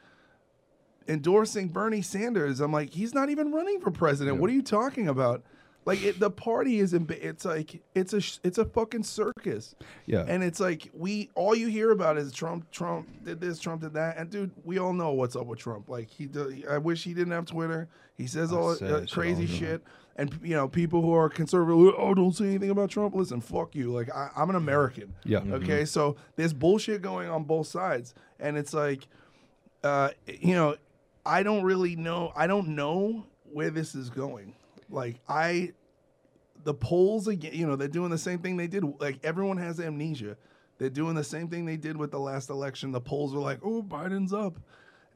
endorsing 1.09 1.69
Bernie 1.69 2.03
Sanders. 2.03 2.61
I'm 2.61 2.73
like, 2.73 2.91
he's 2.91 3.15
not 3.15 3.31
even 3.31 3.53
running 3.53 3.81
for 3.81 3.91
president. 3.91 4.39
What 4.39 4.51
are 4.51 4.55
you 4.55 4.63
talking 4.63 5.09
about? 5.09 5.43
Like 5.87 6.03
it, 6.03 6.21
the 6.21 6.31
party 6.31 6.79
is 6.79 6.93
in. 6.93 7.07
It's 7.09 7.45
like 7.45 7.83
it's 7.95 8.13
a 8.13 8.21
it's 8.47 8.59
a 8.59 8.67
fucking 8.67 9.03
circus. 9.03 9.75
Yeah. 10.05 10.25
And 10.29 10.45
it's 10.45 10.61
like 10.61 10.91
we 10.93 11.31
all 11.35 11.55
you 11.55 11.69
hear 11.69 11.91
about 11.91 12.19
is 12.19 12.33
Trump. 12.33 12.71
Trump 12.71 13.09
did 13.25 13.41
this. 13.41 13.59
Trump 13.59 13.81
did 13.81 13.95
that. 13.95 14.19
And 14.19 14.29
dude, 14.29 14.51
we 14.63 14.79
all 14.79 14.93
know 14.93 15.13
what's 15.13 15.37
up 15.37 15.47
with 15.47 15.59
Trump. 15.59 15.89
Like 15.89 16.11
he, 16.11 16.27
do, 16.27 16.63
I 16.69 16.77
wish 16.77 17.03
he 17.03 17.15
didn't 17.15 17.33
have 17.33 17.47
Twitter. 17.47 17.89
He 18.19 18.27
says 18.27 18.53
all 18.53 18.73
uh, 18.73 19.07
crazy 19.11 19.47
shit. 19.47 19.83
And 20.17 20.39
you 20.43 20.55
know, 20.55 20.69
people 20.69 21.01
who 21.03 21.13
are 21.15 21.29
conservative, 21.29 21.95
oh, 21.97 22.15
don't 22.15 22.35
say 22.35 22.47
anything 22.47 22.71
about 22.71 22.91
Trump. 22.91 23.15
Listen, 23.15 23.41
fuck 23.41 23.75
you. 23.75 23.93
Like 23.93 24.11
I, 24.15 24.31
I'm 24.37 24.51
an 24.51 24.57
American. 24.57 25.15
Yeah. 25.25 25.39
Okay. 25.39 25.85
So 25.85 26.17
there's 26.37 26.53
bullshit 26.53 27.03
going 27.03 27.29
on 27.29 27.45
both 27.45 27.69
sides, 27.69 28.15
and 28.39 28.57
it's 28.59 28.75
like, 28.75 29.07
uh, 29.83 30.11
you 30.27 30.55
know, 30.55 30.77
I 31.25 31.43
don't 31.43 31.63
really 31.63 31.97
know. 31.97 32.33
I 32.37 32.47
don't 32.47 32.69
know 32.69 33.27
where 33.53 33.71
this 33.71 33.95
is 33.95 34.11
going. 34.11 34.55
Like 34.91 35.21
I, 35.29 35.73
the 36.65 36.75
polls 36.75 37.29
again. 37.29 37.55
You 37.55 37.67
know, 37.67 37.77
they're 37.77 37.89
doing 37.89 38.11
the 38.11 38.19
same 38.19 38.41
thing 38.41 38.57
they 38.57 38.67
did. 38.67 38.85
Like 39.01 39.19
everyone 39.25 39.57
has 39.59 39.81
amnesia. 39.81 40.37
They're 40.79 40.89
doing 40.89 41.15
the 41.15 41.25
same 41.25 41.49
thing 41.49 41.67
they 41.67 41.77
did 41.77 41.97
with 41.97 42.11
the 42.11 42.19
last 42.19 42.49
election. 42.49 42.91
The 42.91 43.03
polls 43.03 43.35
were 43.35 43.41
like, 43.41 43.61
oh, 43.63 43.83
Biden's 43.83 44.33
up, 44.33 44.59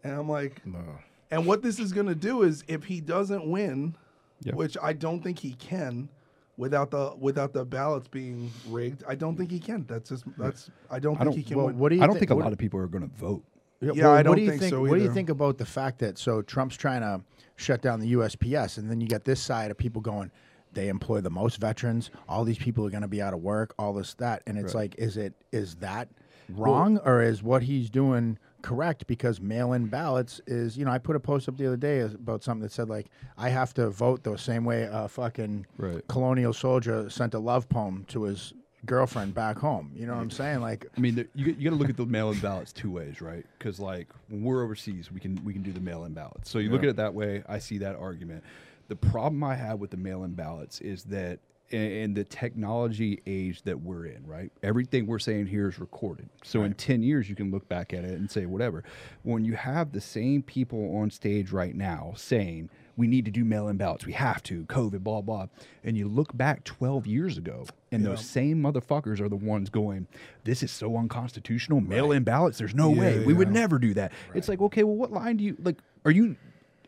and 0.02 0.12
I'm 0.12 0.28
like, 0.28 0.64
no. 0.66 0.98
and 1.30 1.46
what 1.46 1.62
this 1.62 1.78
is 1.78 1.90
going 1.90 2.06
to 2.06 2.14
do 2.14 2.42
is 2.42 2.62
if 2.68 2.84
he 2.84 3.00
doesn't 3.00 3.46
win, 3.50 3.96
Yeah. 4.44 4.54
which 4.54 4.76
I 4.82 4.92
don't 4.92 5.22
think 5.22 5.38
he 5.38 5.54
can 5.54 6.08
without 6.56 6.90
the 6.90 7.14
without 7.18 7.52
the 7.52 7.64
ballots 7.64 8.06
being 8.08 8.50
rigged, 8.68 9.02
I 9.08 9.14
don't 9.14 9.36
think 9.36 9.50
he 9.50 9.58
can. 9.58 9.84
That's 9.88 10.10
just 10.10 10.24
that's 10.38 10.70
I 10.90 10.98
don't 11.00 11.16
think 11.16 11.24
don't- 11.30 11.36
he 11.36 11.42
can 11.42 11.56
Well, 11.56 11.66
win. 11.66 11.78
what 11.78 11.88
do 11.88 11.96
you 11.96 12.02
I 12.02 12.06
don't 12.06 12.14
thi- 12.14 12.20
think 12.20 12.30
a 12.30 12.34
lot 12.36 12.52
of 12.52 12.58
people 12.58 12.78
are 12.80 12.86
going 12.86 13.08
to 13.08 13.16
vote. 13.16 13.42
Yeah, 13.80 13.90
well, 13.96 14.12
I 14.12 14.22
don't 14.22 14.36
do 14.36 14.42
you 14.42 14.48
think 14.50 14.60
think 14.62 14.70
so 14.70 14.80
What 14.82 14.96
do 14.96 15.02
you 15.02 15.12
think 15.12 15.28
about 15.30 15.58
the 15.58 15.66
fact 15.66 15.98
that 15.98 16.16
so 16.16 16.40
Trump's 16.42 16.76
trying 16.76 17.00
to 17.02 17.22
shut 17.56 17.82
down 17.82 18.00
the 18.00 18.12
USPS, 18.12 18.78
and 18.78 18.90
then 18.90 19.00
you 19.00 19.08
got 19.08 19.24
this 19.24 19.40
side 19.40 19.70
of 19.70 19.76
people 19.76 20.00
going, 20.00 20.30
they 20.72 20.88
employ 20.88 21.20
the 21.20 21.30
most 21.30 21.58
veterans. 21.60 22.10
All 22.28 22.44
these 22.44 22.58
people 22.58 22.86
are 22.86 22.90
going 22.90 23.02
to 23.02 23.08
be 23.08 23.20
out 23.22 23.34
of 23.34 23.40
work. 23.40 23.74
All 23.78 23.92
this 23.92 24.14
that, 24.14 24.42
and 24.46 24.56
it's 24.58 24.74
like, 24.74 24.94
is 24.98 25.16
it 25.16 25.34
is 25.52 25.76
that 25.76 26.08
wrong 26.50 26.98
or 27.04 27.22
is 27.22 27.42
what 27.42 27.62
he's 27.62 27.90
doing 27.90 28.38
correct? 28.64 29.06
Because 29.06 29.40
mail-in 29.42 29.86
ballots 29.88 30.40
is, 30.46 30.76
you 30.78 30.86
know, 30.86 30.90
I 30.90 30.96
put 30.98 31.16
a 31.16 31.20
post 31.20 31.48
up 31.50 31.58
the 31.58 31.66
other 31.66 31.76
day 31.76 32.00
about 32.00 32.42
something 32.42 32.62
that 32.62 32.72
said 32.72 32.88
like, 32.88 33.08
I 33.36 33.50
have 33.50 33.74
to 33.74 33.90
vote 33.90 34.24
the 34.24 34.36
same 34.38 34.64
way 34.64 34.88
a 34.90 35.06
fucking 35.06 35.66
Right. 35.76 36.02
colonial 36.08 36.54
soldier 36.54 37.10
sent 37.10 37.34
a 37.34 37.38
love 37.38 37.68
poem 37.68 38.04
to 38.08 38.22
his 38.24 38.54
girlfriend 38.86 39.34
back 39.34 39.58
home. 39.58 39.92
You 39.94 40.06
know 40.06 40.14
what 40.14 40.22
I'm 40.22 40.30
saying? 40.30 40.60
Like, 40.62 40.86
I 40.96 41.00
mean, 41.00 41.14
there- 41.14 41.28
you, 41.34 41.46
you 41.46 41.64
got 41.64 41.70
to 41.70 41.76
look 41.76 41.90
at 41.90 41.96
the 41.98 42.06
mail-in 42.06 42.38
ballots 42.40 42.72
two 42.72 42.90
ways, 42.90 43.20
right? 43.20 43.44
Because 43.58 43.78
like 43.78 44.08
when 44.28 44.42
we're 44.42 44.64
overseas, 44.64 45.12
we 45.12 45.20
can 45.20 45.38
we 45.44 45.52
can 45.52 45.62
do 45.62 45.72
the 45.72 45.80
mail-in 45.80 46.14
ballots. 46.14 46.48
So 46.50 46.58
you 46.58 46.70
look 46.70 46.82
at 46.82 46.88
it 46.88 46.96
that 46.96 47.12
way. 47.14 47.42
I 47.46 47.58
see 47.58 47.76
that 47.78 47.96
argument. 47.96 48.42
The 48.88 48.96
problem 48.96 49.44
I 49.44 49.54
have 49.56 49.78
with 49.78 49.90
the 49.90 49.96
mail-in 49.98 50.32
ballots 50.34 50.80
is 50.80 51.04
that 51.04 51.38
in, 51.74 51.90
in 51.90 52.14
the 52.14 52.24
technology 52.24 53.20
age 53.26 53.62
that 53.62 53.80
we're 53.80 54.06
in, 54.06 54.26
right? 54.26 54.50
Everything 54.62 55.06
we're 55.06 55.18
saying 55.18 55.46
here 55.48 55.68
is 55.68 55.78
recorded. 55.78 56.28
So 56.42 56.62
in 56.62 56.74
ten 56.74 57.02
years, 57.02 57.28
you 57.28 57.34
can 57.34 57.50
look 57.50 57.68
back 57.68 57.92
at 57.92 58.04
it 58.04 58.12
and 58.12 58.30
say 58.30 58.46
whatever. 58.46 58.84
When 59.22 59.44
you 59.44 59.54
have 59.54 59.92
the 59.92 60.00
same 60.00 60.42
people 60.42 60.96
on 60.96 61.10
stage 61.10 61.52
right 61.52 61.74
now 61.74 62.14
saying 62.16 62.70
we 62.96 63.08
need 63.08 63.24
to 63.24 63.32
do 63.32 63.44
mail-in 63.44 63.76
ballots, 63.76 64.06
we 64.06 64.12
have 64.12 64.40
to, 64.44 64.64
COVID, 64.66 65.02
blah 65.02 65.20
blah, 65.20 65.46
and 65.82 65.98
you 65.98 66.06
look 66.08 66.36
back 66.36 66.62
twelve 66.64 67.06
years 67.06 67.36
ago, 67.36 67.66
and 67.90 68.04
those 68.04 68.24
same 68.24 68.62
motherfuckers 68.62 69.20
are 69.20 69.28
the 69.28 69.36
ones 69.36 69.68
going, 69.68 70.06
"This 70.44 70.62
is 70.62 70.70
so 70.70 70.96
unconstitutional. 70.96 71.80
Mail-in 71.80 72.22
ballots. 72.22 72.58
There's 72.58 72.74
no 72.74 72.90
way 72.90 73.20
Yeah, 73.20 73.26
we 73.26 73.34
would 73.34 73.50
never 73.50 73.78
do 73.78 73.94
that." 73.94 74.12
It's 74.34 74.48
like, 74.48 74.60
okay, 74.60 74.84
well, 74.84 74.96
what 74.96 75.12
line 75.12 75.36
do 75.38 75.44
you 75.44 75.56
like? 75.62 75.78
Are 76.04 76.10
you 76.10 76.36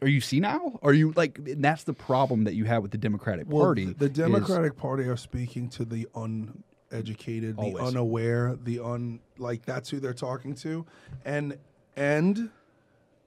are 0.03 0.09
you 0.09 0.21
senile? 0.21 0.79
Are 0.83 0.93
you 0.93 1.13
like? 1.17 1.39
And 1.39 1.65
that's 1.65 1.85
the 1.85 1.93
problem 1.95 2.45
that 2.45 2.55
you 2.55 2.65
have 2.65 2.83
with 2.83 2.91
the 2.91 2.99
Democratic 2.99 3.47
Well, 3.49 3.65
Party. 3.65 3.87
th- 3.87 3.97
the 3.99 4.07
is- 4.07 4.13
Democratic 4.13 4.77
Party 4.77 5.05
are 5.05 5.17
speaking 5.17 5.69
to 5.71 5.85
the 5.85 6.07
uneducated, 6.15 7.57
the 7.57 7.63
Always. 7.63 7.85
unaware, 7.85 8.57
the 8.63 8.81
un 8.81 9.21
like 9.39 9.65
that's 9.65 9.91
who 9.91 10.01
they're 10.01 10.13
talking 10.13 10.55
to, 10.57 10.85
and 11.25 11.57
and 11.97 12.51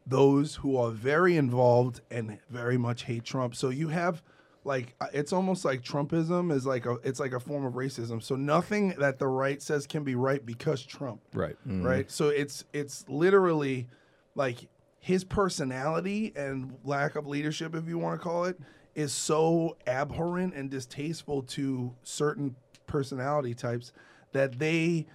those 0.06 0.56
who 0.56 0.76
are 0.78 0.92
very 0.92 1.38
involved 1.38 2.02
and 2.10 2.40
very 2.50 2.78
much 2.78 3.04
hate 3.04 3.24
Trump. 3.24 3.56
So 3.56 3.70
you 3.70 3.90
have 3.90 4.22
like 4.64 4.96
uh, 5.00 5.08
it's 5.14 5.34
almost 5.34 5.66
like 5.66 5.82
Trumpism 5.82 6.52
is 6.52 6.66
like 6.66 6.86
a 6.86 6.98
it's 7.04 7.20
like 7.20 7.34
a 7.34 7.40
form 7.40 7.66
of 7.66 7.74
racism. 7.74 8.22
So 8.22 8.36
nothing 8.36 8.90
that 9.00 9.20
the 9.20 9.28
right 9.28 9.62
says 9.62 9.88
can 9.88 10.04
be 10.04 10.16
right 10.16 10.46
because 10.46 10.84
Trump 10.84 11.22
right. 11.34 11.56
right? 11.66 12.10
So 12.12 12.30
it's 12.30 12.64
it's 12.74 13.06
literally 13.08 13.88
like 14.36 14.68
his 15.00 15.24
personality 15.24 16.34
and 16.36 16.78
lack 16.84 17.16
of 17.16 17.26
leadership, 17.26 17.74
if 17.76 17.88
you 17.88 17.98
want 17.98 18.20
to 18.20 18.24
call 18.24 18.46
it, 18.46 18.60
is 18.96 19.14
so 19.14 19.78
abhorrent 19.88 20.54
and 20.54 20.70
distasteful 20.70 21.42
to 21.44 21.94
certain 22.04 22.56
personality 22.86 23.54
types 23.54 23.92
that 24.34 24.60
they 24.60 25.06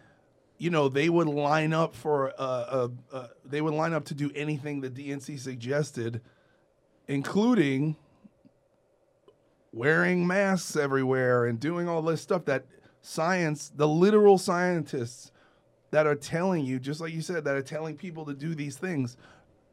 you 0.59 0.71
know 0.71 0.89
they 0.89 1.09
would 1.09 1.27
line 1.27 1.73
up 1.73 1.95
for 1.95 2.31
uh, 2.39 2.43
uh, 2.43 2.89
uh, 3.13 3.27
they 3.45 3.61
would 3.61 3.75
line 3.75 3.93
up 3.93 4.05
to 4.05 4.15
do 4.15 4.31
anything 4.35 4.81
the 4.81 4.89
DNC 4.89 5.39
suggested 5.39 6.21
including 7.09 7.97
wearing 9.73 10.27
masks 10.27 10.77
everywhere 10.77 11.47
and 11.47 11.59
doing 11.59 11.89
all 11.89 12.01
this 12.01 12.21
stuff 12.21 12.45
that 12.45 12.65
science 13.03 13.73
the 13.75 13.89
literal 13.89 14.39
scientists 14.39 15.33
that 15.91 16.07
are 16.07 16.15
telling 16.15 16.65
you 16.65 16.79
just 16.79 17.01
like 17.01 17.13
you 17.13 17.21
said 17.21 17.45
that 17.45 17.57
are 17.57 17.63
telling 17.63 17.97
people 17.97 18.25
to 18.25 18.35
do 18.35 18.55
these 18.55 18.77
things 18.77 19.17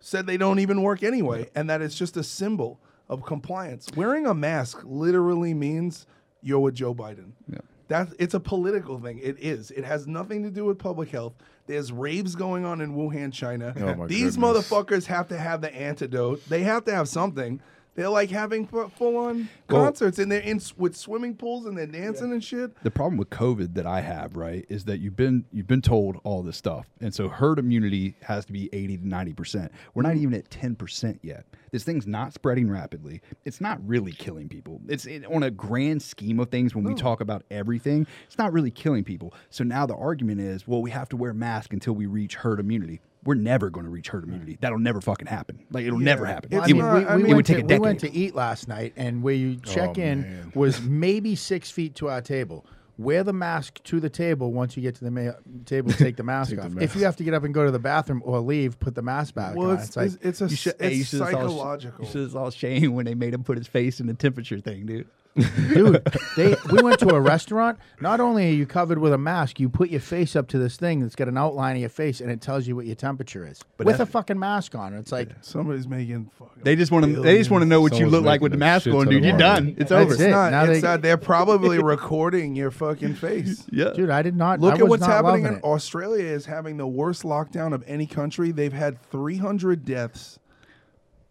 said 0.01 0.25
they 0.27 0.35
don't 0.37 0.59
even 0.59 0.81
work 0.81 1.01
anyway 1.03 1.49
and 1.55 1.69
that 1.69 1.81
it's 1.81 1.95
just 1.97 2.17
a 2.17 2.23
symbol 2.23 2.79
of 3.07 3.23
compliance 3.25 3.87
wearing 3.95 4.25
a 4.25 4.33
mask 4.33 4.81
literally 4.83 5.53
means 5.53 6.05
you're 6.41 6.59
with 6.59 6.73
Joe 6.75 6.93
Biden 6.93 7.31
Yeah. 7.49 7.59
that 7.87 8.09
it's 8.19 8.33
a 8.33 8.39
political 8.39 8.99
thing. 8.99 9.19
It 9.19 9.37
is. 9.39 9.69
It 9.71 9.83
has 9.85 10.07
nothing 10.07 10.43
to 10.43 10.49
do 10.49 10.65
with 10.65 10.77
public 10.79 11.09
health. 11.11 11.33
There's 11.67 11.91
raves 11.91 12.35
going 12.35 12.65
on 12.65 12.81
in 12.81 12.95
Wuhan, 12.95 13.31
China. 13.31 13.73
Oh 13.77 14.07
These 14.07 14.35
goodness. 14.37 14.67
motherfuckers 14.69 15.05
have 15.05 15.27
to 15.29 15.37
have 15.37 15.61
the 15.61 15.73
antidote. 15.73 16.41
They 16.49 16.63
have 16.63 16.83
to 16.85 16.93
have 16.95 17.07
something. 17.07 17.61
They're 17.95 18.09
like 18.09 18.29
having 18.29 18.67
full 18.67 19.17
on 19.17 19.49
Well- 19.69 19.85
concerts 19.85 20.17
and 20.17 20.31
they're 20.31 20.39
in 20.39 20.61
with 20.77 20.95
swimming 20.95 21.35
pools 21.35 21.65
and 21.65 21.77
they're 21.77 21.87
dancing 21.87 22.31
and 22.31 22.43
shit. 22.43 22.71
the 22.83 22.91
problem 22.91 23.17
with 23.17 23.29
COVID 23.29 23.73
that 23.73 23.85
I 23.85 24.01
have, 24.01 24.35
right, 24.37 24.65
is 24.69 24.85
that 24.85 24.99
you've 24.99 25.15
been 25.15 25.45
you've 25.51 25.67
been 25.67 25.81
told 25.81 26.19
all 26.23 26.41
this 26.41 26.57
stuff, 26.57 26.87
and 27.01 27.13
so 27.13 27.27
herd 27.27 27.59
immunity 27.59 28.15
has 28.21 28.45
to 28.45 28.53
be 28.53 28.69
eighty 28.73 28.97
to 28.97 29.07
ninety 29.07 29.33
percent. 29.33 29.71
We're 29.93 30.03
not 30.03 30.13
mm-hmm. 30.13 30.23
even 30.23 30.33
at 30.35 30.49
ten 30.49 30.75
percent 30.75 31.19
yet. 31.21 31.45
This 31.71 31.83
thing's 31.83 32.07
not 32.07 32.33
spreading 32.33 32.69
rapidly. 32.69 33.21
It's 33.45 33.61
not 33.61 33.85
really 33.87 34.11
killing 34.11 34.49
people. 34.49 34.81
It's 34.87 35.05
it, 35.05 35.25
on 35.25 35.43
a 35.43 35.51
grand 35.51 36.01
scheme 36.01 36.39
of 36.39 36.49
things. 36.49 36.75
When 36.75 36.83
we 36.83 36.93
talk 36.93 37.21
about 37.21 37.43
everything, 37.51 38.07
it's 38.25 38.37
not 38.37 38.51
really 38.51 38.71
killing 38.71 39.03
people. 39.03 39.33
So 39.49 39.63
now 39.63 39.85
the 39.85 39.95
argument 39.95 40.41
is, 40.41 40.67
well, 40.67 40.81
we 40.81 40.91
have 40.91 41.09
to 41.09 41.17
wear 41.17 41.33
masks 41.33 41.73
until 41.73 41.93
we 41.93 42.05
reach 42.05 42.35
herd 42.35 42.59
immunity. 42.59 42.99
We're 43.23 43.35
never 43.35 43.69
going 43.69 43.85
to 43.85 43.91
reach 43.91 44.09
herd 44.09 44.23
immunity. 44.23 44.57
That'll 44.61 44.79
never 44.79 44.99
fucking 44.99 45.27
happen. 45.27 45.59
Like 45.71 45.85
it'll 45.85 45.99
never 45.99 46.25
happen. 46.25 46.49
It's 46.51 46.67
It 46.69 46.73
mean, 46.73 46.83
would- 46.83 46.91
not- 46.91 46.97
we, 46.97 47.05
I 47.05 47.15
we, 47.15 47.23
mean- 47.23 47.27
went 47.27 47.35
would 47.37 47.45
to, 47.45 47.53
take 47.55 47.63
a 47.63 47.67
we 47.67 47.79
went 47.79 47.99
to 48.01 48.11
eat 48.11 48.33
last 48.35 48.67
night, 48.67 48.93
and 48.95 49.21
where 49.21 49.35
you 49.35 49.57
oh, 49.59 49.71
check 49.71 49.91
Oh, 49.97 50.01
in 50.01 50.21
man. 50.21 50.51
was 50.55 50.81
maybe 50.81 51.35
six 51.35 51.69
feet 51.69 51.93
to 51.95 52.09
our 52.09 52.21
table. 52.21 52.65
Wear 52.97 53.23
the 53.23 53.33
mask 53.33 53.81
to 53.85 53.99
the 53.99 54.09
table. 54.09 54.51
Once 54.51 54.75
you 54.75 54.83
get 54.83 54.95
to 54.95 55.03
the 55.03 55.09
ma- 55.11 55.31
table, 55.65 55.91
take 55.91 56.17
the 56.17 56.23
mask 56.33 56.49
Take 56.51 56.59
the 56.59 56.65
off. 56.65 56.71
mask. 56.71 56.83
If 56.83 56.95
you 56.95 57.05
have 57.05 57.15
to 57.15 57.23
get 57.23 57.33
up 57.33 57.43
and 57.43 57.53
go 57.53 57.65
to 57.65 57.71
the 57.71 57.79
bathroom 57.79 58.21
or 58.25 58.39
leave, 58.41 58.79
put 58.79 58.93
the 58.95 59.01
mask 59.01 59.33
back 59.33 59.55
Well, 59.55 59.69
on. 59.71 59.77
it's, 59.77 59.85
It's 59.87 59.97
like, 59.97 60.05
it's, 60.07 60.17
it's 60.23 60.41
a 60.41 60.47
You 60.49 60.55
should- 60.55 60.73
it's 60.73 60.81
hey, 60.83 60.93
you 60.95 61.03
should 61.03 61.19
have 61.21 61.29
saw- 61.31 61.35
psychological. 61.41 62.05
You 62.05 62.11
should 62.11 62.21
have 62.23 62.31
saw 62.31 62.49
Shane 62.51 62.93
when 62.93 63.05
they 63.05 63.15
made 63.15 63.33
him 63.33 63.43
put 63.43 63.57
his 63.57 63.67
face 63.67 63.99
in 63.99 64.07
the 64.07 64.13
temperature 64.13 64.59
thing, 64.59 64.85
dude. 64.85 65.07
Dude, 65.35 66.03
they 66.35 66.55
we 66.71 66.81
went 66.81 66.99
to 66.99 67.09
a 67.09 67.19
restaurant. 67.19 67.79
Not 68.01 68.19
only 68.19 68.49
are 68.49 68.53
you 68.53 68.65
covered 68.65 68.97
with 68.99 69.13
a 69.13 69.17
mask, 69.17 69.59
you 69.59 69.69
put 69.69 69.89
your 69.89 70.01
face 70.01 70.35
up 70.35 70.47
to 70.49 70.57
this 70.59 70.75
thing 70.77 70.99
that's 70.99 71.15
got 71.15 71.27
an 71.29 71.37
outline 71.37 71.75
of 71.77 71.79
your 71.81 71.89
face, 71.89 72.19
and 72.19 72.29
it 72.29 72.41
tells 72.41 72.67
you 72.67 72.75
what 72.75 72.85
your 72.85 72.95
temperature 72.95 73.47
is 73.47 73.61
But 73.77 73.85
with 73.87 73.95
a 73.95 73.99
that's- 73.99 74.11
fucking 74.11 74.37
mask 74.37 74.75
on. 74.75 74.93
It's 74.93 75.11
like 75.11 75.29
Somebody's 75.41 75.87
making 75.87 76.29
fucking. 76.37 76.63
They 76.63 76.75
just 76.75 76.91
want 76.91 77.05
to. 77.05 77.21
They 77.21 77.37
just 77.37 77.49
want 77.49 77.61
to 77.61 77.65
know 77.65 77.79
what 77.81 77.93
you 77.93 77.99
Someone's 77.99 78.13
look 78.13 78.25
like 78.25 78.41
with 78.41 78.51
the 78.51 78.57
making 78.57 78.69
a 78.69 78.73
mask 78.73 78.83
shit 78.85 78.93
on, 78.93 79.05
ton 79.05 79.07
dude. 79.13 79.17
of 79.19 79.23
You're 79.25 79.33
money. 79.37 79.43
done. 79.43 79.67
It's 79.69 79.89
That's 79.89 79.91
over. 79.91 80.13
It's 80.13 80.21
it. 80.21 80.29
not. 80.31 80.51
Now 80.51 80.63
it's 80.65 80.81
they- 80.81 80.87
not. 80.87 81.01
They're 81.01 81.17
probably 81.17 81.79
recording 81.79 82.55
your 82.55 82.71
fucking 82.71 83.15
face. 83.15 83.65
Yeah. 83.71 83.91
dude, 83.93 84.09
I 84.09 84.21
did 84.21 84.35
not. 84.35 84.59
Look 84.59 84.73
I 84.73 84.77
at 84.77 84.81
was 84.83 84.89
what's 84.89 85.01
not 85.01 85.11
happening 85.25 85.45
in 85.45 85.53
it. 85.55 85.63
Australia 85.63 86.25
is 86.25 86.45
having 86.45 86.75
the 86.77 86.87
worst 86.87 87.23
lockdown 87.23 87.73
of 87.73 87.83
any 87.87 88.05
country. 88.05 88.51
They've 88.51 88.73
had 88.73 89.01
300 89.03 89.85
deaths 89.85 90.39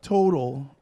total 0.02 0.74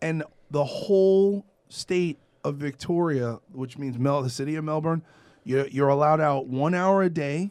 and 0.00 0.22
the 0.50 0.64
whole 0.64 1.44
state 1.68 2.18
of 2.44 2.56
Victoria, 2.56 3.40
which 3.52 3.78
means 3.78 3.98
Mel, 3.98 4.22
the 4.22 4.30
city 4.30 4.54
of 4.56 4.64
Melbourne, 4.64 5.02
you're, 5.44 5.66
you're 5.68 5.88
allowed 5.88 6.20
out 6.20 6.46
1 6.46 6.74
hour 6.74 7.02
a 7.02 7.10
day 7.10 7.50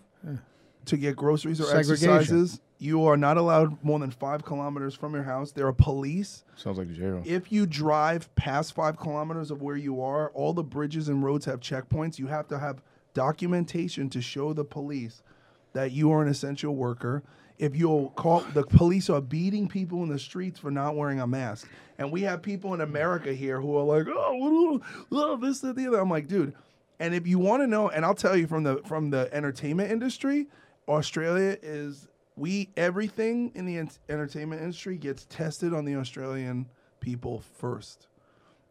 to 0.86 0.98
get 0.98 1.16
groceries 1.16 1.60
or 1.60 1.76
exercises. 1.76 2.60
You 2.80 3.06
are 3.06 3.16
not 3.16 3.38
allowed 3.38 3.82
more 3.84 3.98
than 4.00 4.12
5 4.12 4.44
kilometers 4.44 4.94
from 4.94 5.14
your 5.14 5.24
house. 5.24 5.52
There 5.54 5.66
are 5.68 5.74
police 5.74 6.44
Sounds 6.58 6.78
like 6.78 6.92
jail. 6.94 7.22
if 7.26 7.50
you 7.52 7.66
drive 7.66 8.34
past 8.36 8.74
five 8.74 8.98
kilometers 8.98 9.52
of 9.52 9.62
where 9.62 9.78
you 9.78 10.02
are, 10.02 10.30
all 10.32 10.52
the 10.54 10.64
bridges 10.64 11.08
and 11.08 11.24
roads 11.24 11.46
have 11.46 11.62
checkpoints. 11.62 12.20
You 12.20 12.28
have 12.28 12.48
to 12.50 12.60
have 12.60 12.82
documentation 13.14 14.10
to 14.10 14.22
show 14.22 14.52
the 14.54 14.66
police 14.66 15.24
that 15.72 15.92
you 15.92 16.12
are 16.12 16.22
an 16.22 16.28
essential 16.28 16.76
worker. 16.76 17.24
If 17.60 17.76
you'll 17.76 18.10
call, 18.12 18.42
the 18.54 18.64
police 18.64 19.10
are 19.10 19.22
beating 19.22 19.68
people 19.68 20.04
in 20.04 20.10
the 20.10 20.20
streets 20.20 20.60
for 20.60 20.72
not 20.72 20.96
wearing 20.96 21.20
a 21.20 21.28
mask. 21.28 21.70
And 21.98 22.12
we 22.12 22.22
have 22.22 22.42
people 22.42 22.74
in 22.74 22.82
America 22.82 23.34
here 23.34 23.62
who 23.62 23.78
are 23.78 23.84
like, 23.84 24.08
oh, 24.10 24.82
oh 25.12 25.38
this, 25.38 25.60
that, 25.62 25.76
the 25.76 25.88
other. 25.88 26.00
I'm 26.00 26.10
like, 26.10 26.28
dude. 26.28 26.54
And 27.00 27.14
if 27.14 27.28
you 27.28 27.40
want 27.40 27.62
to 27.64 27.68
know, 27.68 27.90
and 27.90 28.06
I'll 28.06 28.16
tell 28.16 28.36
you 28.36 28.48
from 28.48 28.64
the 28.64 28.78
from 28.86 29.10
the 29.10 29.30
entertainment 29.34 29.92
industry, 29.92 30.48
Australia 30.88 31.58
is 31.62 32.08
we 32.36 32.70
everything 32.78 33.52
in 33.56 33.66
the 33.66 33.78
ent- 33.78 34.00
entertainment 34.10 34.62
industry 34.62 34.98
gets 34.98 35.26
tested 35.26 35.74
on 35.74 35.86
the 35.86 35.96
Australian 35.96 36.70
people 37.00 37.44
first 37.58 38.08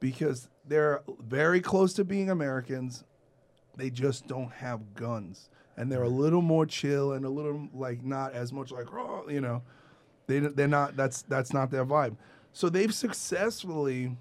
because 0.00 0.48
they're 0.66 1.02
very 1.20 1.60
close 1.60 1.92
to 1.94 2.04
being 2.04 2.30
Americans. 2.30 3.04
They 3.76 3.90
just 3.90 4.26
don't 4.26 4.52
have 4.52 4.94
guns, 4.94 5.48
and 5.76 5.90
they're 5.90 6.02
a 6.02 6.08
little 6.08 6.42
more 6.42 6.66
chill 6.66 7.12
and 7.12 7.24
a 7.24 7.30
little 7.30 7.68
like 7.74 8.04
not 8.04 8.32
as 8.32 8.52
much 8.52 8.70
like 8.70 8.92
oh, 8.92 9.24
you 9.28 9.40
know, 9.40 9.62
they 10.26 10.40
they're 10.40 10.68
not. 10.68 10.96
That's 10.96 11.22
that's 11.22 11.52
not 11.52 11.70
their 11.70 11.84
vibe. 11.84 12.16
So 12.52 12.68
they've 12.68 12.92
successfully 12.92 14.16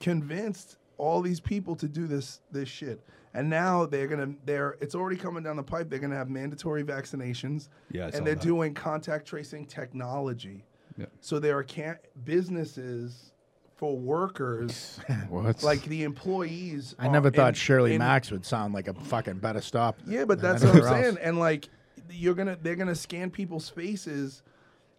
convinced 0.00 0.76
all 0.98 1.22
these 1.22 1.40
people 1.40 1.76
to 1.76 1.88
do 1.88 2.06
this 2.06 2.40
this 2.50 2.68
shit. 2.68 3.00
And 3.34 3.50
now 3.50 3.84
they're 3.84 4.06
gonna 4.06 4.34
they're 4.44 4.76
it's 4.80 4.94
already 4.94 5.16
coming 5.16 5.42
down 5.42 5.56
the 5.56 5.62
pipe. 5.62 5.90
They're 5.90 5.98
gonna 5.98 6.16
have 6.16 6.30
mandatory 6.30 6.84
vaccinations. 6.84 7.68
Yeah, 7.90 8.10
and 8.12 8.26
they're 8.26 8.34
that. 8.34 8.42
doing 8.42 8.74
contact 8.74 9.26
tracing 9.26 9.66
technology. 9.66 10.64
Yeah. 10.96 11.06
So 11.20 11.38
there 11.38 11.58
are 11.58 11.62
can 11.62 11.98
businesses 12.24 13.32
for 13.76 13.96
workers, 13.96 14.98
What? 15.28 15.62
like 15.62 15.82
the 15.84 16.02
employees. 16.04 16.94
I 16.98 17.06
are 17.06 17.12
never 17.12 17.30
thought 17.30 17.48
in- 17.48 17.54
Shirley 17.54 17.94
in- 17.94 17.98
Max 17.98 18.30
would 18.30 18.44
sound 18.46 18.74
like 18.74 18.88
a 18.88 18.94
fucking 18.94 19.38
better 19.38 19.60
stop. 19.60 19.98
Yeah, 20.06 20.24
but 20.24 20.40
than 20.40 20.52
that's 20.52 20.64
what 20.64 20.70
I'm 20.70 20.76
anywhere 20.78 20.94
else. 20.96 21.04
saying. 21.16 21.18
And 21.22 21.38
like 21.38 21.68
you're 22.10 22.34
gonna 22.34 22.56
they're 22.60 22.76
gonna 22.76 22.94
scan 22.94 23.30
people's 23.30 23.68
faces 23.68 24.42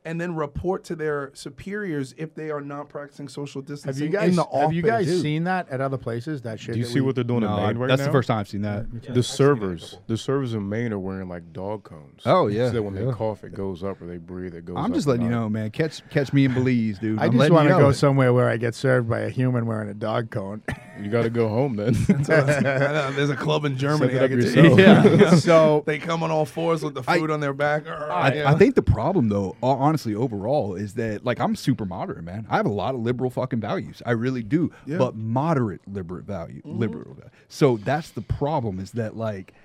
and 0.08 0.20
then 0.22 0.34
report 0.36 0.86
to 0.86 0.96
their 0.96 1.32
superiors 1.34 2.16
if 2.18 2.34
they 2.34 2.50
are 2.50 2.62
not 2.62 2.88
practicing 2.88 3.28
social 3.28 3.62
Have 3.62 3.68
distancing 3.68 4.06
you 4.06 4.10
guys 4.10 4.30
in 4.30 4.36
the 4.38 4.46
have 4.54 4.72
you 4.72 4.82
guys 4.82 5.06
office. 5.08 5.22
seen 5.22 5.44
that 5.44 5.68
at 5.70 5.82
other 5.82 5.98
places? 5.98 6.42
That 6.44 6.60
shit. 6.60 6.74
Do 6.74 6.80
you 6.80 6.86
see 6.86 6.96
we- 6.96 7.02
what 7.08 7.16
they're 7.16 7.24
doing 7.26 7.42
No, 7.42 7.58
in 7.58 7.64
Maine 7.68 7.78
right 7.78 7.88
that's 7.90 8.00
now? 8.00 8.06
the 8.08 8.12
first 8.14 8.30
time 8.30 8.40
I've 8.40 8.48
seen 8.48 8.62
that. 8.62 8.86
The 9.14 9.22
servers, 9.22 9.98
the 10.08 10.16
servers 10.18 10.54
in 10.54 10.68
Maine 10.70 10.94
are 10.94 11.00
wearing 11.00 11.28
like 11.28 11.52
dog 11.52 11.84
cones. 11.84 12.22
Oh, 12.26 12.48
yeah, 12.48 12.68
so 12.68 12.74
that 12.74 12.84
when 12.84 12.96
yeah. 12.96 13.06
they 13.06 13.12
cough, 13.12 13.44
it 13.44 13.54
goes 13.54 13.84
up, 13.84 14.02
or 14.02 14.06
they 14.08 14.18
breathe, 14.18 14.56
it 14.56 14.64
goes. 14.66 14.78
Up. 14.78 14.84
I'm 14.84 14.92
up 14.92 14.96
just 14.96 15.08
letting 15.08 15.24
you 15.24 15.28
up. 15.28 15.42
know, 15.42 15.50
man. 15.50 15.70
Catch 15.72 16.08
catch 16.10 16.32
me 16.32 16.46
in 16.46 16.54
Belize, 16.54 17.00
dude. 17.00 17.20
I 17.20 17.26
I'm 17.26 17.32
just 17.32 17.40
letting 17.40 17.54
want 17.56 17.66
you 17.68 17.74
to 17.74 17.80
know. 17.80 17.86
go 17.88 17.92
somewhere 17.92 18.34
where 18.34 18.48
I 18.50 18.56
get 18.58 18.76
served 18.76 19.10
by 19.10 19.20
a 19.20 19.30
human 19.30 19.66
wearing 19.66 19.90
a 19.90 19.94
dog 19.94 20.32
cone. 20.32 20.64
You 21.00 21.12
got 21.12 21.22
to 21.26 21.30
go 21.30 21.48
home 21.48 21.76
then. 21.76 21.94
There's 22.08 23.30
a 23.30 23.36
club 23.36 23.66
in 23.66 23.78
Germany. 23.78 24.14
Set 24.14 24.22
I 24.22 24.26
up 24.26 24.32
can 24.32 24.54
tell 24.54 24.80
yeah. 24.80 25.36
So 25.36 25.84
They 25.86 26.00
come 26.00 26.24
on 26.24 26.32
all 26.32 26.44
fours 26.46 26.84
with 26.84 26.96
the 26.96 27.04
I- 27.08 27.20
food 27.20 27.30
on 27.30 27.40
their 27.40 27.54
back. 27.54 27.88
I, 27.88 28.56
think 28.56 28.74
the 28.74 28.82
problem, 28.82 29.30
though, 29.30 29.56
ho- 29.62 29.78
honestly, 29.98 30.14
overall, 30.14 30.76
is 30.76 30.94
that 30.94 31.26
like 31.26 31.40
I'm 31.40 31.56
super 31.56 31.84
moderate, 31.84 32.24
man. 32.24 32.46
I 32.50 32.58
have 32.58 32.68
a 32.68 32.72
lot 32.72 32.94
of 32.94 33.02
liberal 33.02 33.32
fucking 33.32 33.60
values. 33.60 34.04
I 34.06 34.12
really 34.12 34.44
do, 34.44 34.72
Yeah. 34.86 35.00
but 35.00 35.16
moderate 35.16 35.82
mm-hmm. 35.82 35.96
liberal 35.96 36.22
value, 36.22 36.62
liberal. 36.64 37.16
value. 37.16 37.32
So 37.48 37.78
that's 37.78 38.12
the 38.12 38.22
problem. 38.22 38.80
Is 38.80 38.92
that 38.92 39.18
like 39.18 39.56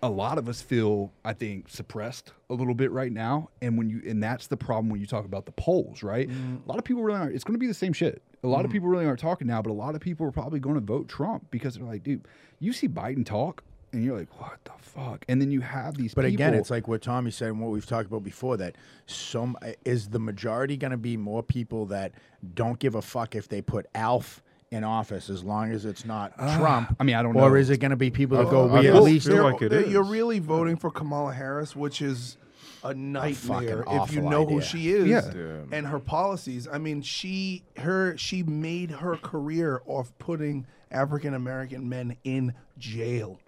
a 0.00 0.08
lot 0.08 0.38
of 0.38 0.48
us 0.48 0.62
feel, 0.62 1.10
I 1.24 1.32
think, 1.32 1.68
suppressed 1.68 2.32
a 2.50 2.54
little 2.54 2.74
bit 2.74 2.92
right 2.92 3.10
now, 3.10 3.50
and 3.60 3.76
when 3.76 3.90
you 3.90 4.00
and 4.06 4.22
that's 4.22 4.46
the 4.46 4.56
problem 4.56 4.90
when 4.90 5.00
you 5.00 5.08
talk 5.08 5.24
about 5.24 5.44
the 5.44 5.52
polls, 5.52 6.04
right? 6.04 6.28
Mm-hmm. 6.28 6.56
A 6.64 6.68
lot 6.68 6.78
of 6.78 6.84
people 6.84 7.02
really 7.02 7.18
aren't. 7.18 7.34
It's 7.34 7.42
going 7.42 7.56
to 7.56 7.58
be 7.58 7.66
the 7.66 7.74
same 7.74 7.92
shit. 7.92 8.22
A 8.44 8.46
lot 8.46 8.60
of 8.60 8.66
mm-hmm. 8.66 8.74
people 8.74 8.88
really 8.90 9.06
aren't 9.06 9.18
talking 9.18 9.48
now, 9.48 9.60
but 9.60 9.70
a 9.70 9.72
lot 9.72 9.96
of 9.96 10.00
people 10.00 10.24
are 10.24 10.30
probably 10.30 10.60
going 10.60 10.76
to 10.76 10.80
vote 10.80 11.08
Trump 11.08 11.50
because 11.50 11.74
they're 11.74 11.84
like, 11.84 12.04
dude, 12.04 12.28
you 12.60 12.72
see 12.72 12.86
Biden 12.86 13.26
talk. 13.26 13.64
And 13.92 14.04
you're 14.04 14.18
like, 14.18 14.40
what 14.40 14.58
the 14.64 14.72
fuck? 14.80 15.24
And 15.28 15.40
then 15.40 15.50
you 15.50 15.60
have 15.60 15.96
these. 15.96 16.12
But 16.14 16.24
again, 16.26 16.54
it's 16.54 16.70
like 16.70 16.88
what 16.88 17.00
Tommy 17.02 17.30
said 17.30 17.48
and 17.48 17.60
what 17.60 17.70
we've 17.70 17.86
talked 17.86 18.06
about 18.06 18.22
before. 18.22 18.56
That 18.56 18.76
some 19.06 19.56
is 19.84 20.08
the 20.08 20.18
majority 20.18 20.76
going 20.76 20.90
to 20.90 20.96
be 20.96 21.16
more 21.16 21.42
people 21.42 21.86
that 21.86 22.12
don't 22.54 22.78
give 22.78 22.94
a 22.94 23.02
fuck 23.02 23.34
if 23.34 23.48
they 23.48 23.62
put 23.62 23.86
Alf 23.94 24.42
in 24.70 24.84
office 24.84 25.30
as 25.30 25.42
long 25.42 25.72
as 25.72 25.86
it's 25.86 26.04
not 26.04 26.36
Trump. 26.36 26.88
Ah, 26.90 26.96
I 27.00 27.04
mean, 27.04 27.16
I 27.16 27.22
don't 27.22 27.30
Or 27.34 27.40
know. 27.40 27.48
Or 27.48 27.56
is 27.56 27.70
it 27.70 27.78
going 27.78 27.90
to 27.92 27.96
be 27.96 28.10
people 28.10 28.36
that 28.36 28.48
I- 28.48 28.50
go, 28.50 28.68
I 28.68 28.80
we 28.80 28.86
at 28.88 28.92
feel- 28.92 29.02
least 29.02 29.26
feel 29.26 29.42
like 29.42 29.62
it 29.62 29.70
they're- 29.70 29.86
You're 29.86 30.02
really 30.04 30.38
voting 30.40 30.76
for 30.76 30.90
Kamala 30.90 31.32
Harris, 31.32 31.74
which 31.74 32.02
is 32.02 32.36
a 32.84 32.92
nightmare 32.92 33.80
if 33.80 34.12
you 34.12 34.20
awful 34.20 34.30
know 34.30 34.44
who 34.46 34.60
she 34.60 34.90
is 34.90 35.06
Yeah. 35.08 35.22
Yeah. 35.34 35.56
and 35.72 35.86
her 35.86 35.98
policies. 35.98 36.68
I 36.70 36.76
mean, 36.78 37.00
she 37.02 37.62
her 37.78 38.16
she 38.18 38.42
made 38.42 38.90
her 38.90 39.16
career 39.16 39.80
off 39.86 40.12
putting 40.18 40.66
African 40.90 41.32
American 41.34 41.88
men 41.88 42.16
in 42.22 42.52
jail. 42.78 43.40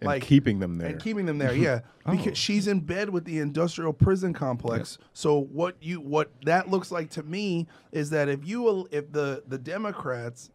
And 0.00 0.22
keeping 0.22 0.58
them 0.58 0.78
there. 0.78 0.90
and 0.90 1.00
keeping 1.00 1.26
them 1.26 1.38
there. 1.38 1.54
Yeah, 1.54 1.80
oh. 2.06 2.16
because 2.16 2.38
she's 2.38 2.68
in 2.68 2.80
bed 2.80 3.10
with 3.10 3.24
the 3.24 3.38
industrial 3.38 3.92
prison 3.92 4.32
complex. 4.32 4.98
So 5.12 5.40
what 5.40 5.76
you 5.80 6.00
what 6.00 6.30
that 6.44 6.70
looks 6.70 6.90
like 6.90 7.10
to 7.10 7.22
me 7.22 7.66
is 7.92 8.10
that 8.10 8.28
if 8.28 8.46
you 8.46 8.88
if 8.90 9.10
the 9.12 9.42
the 9.46 9.58
Democrats 9.58 10.50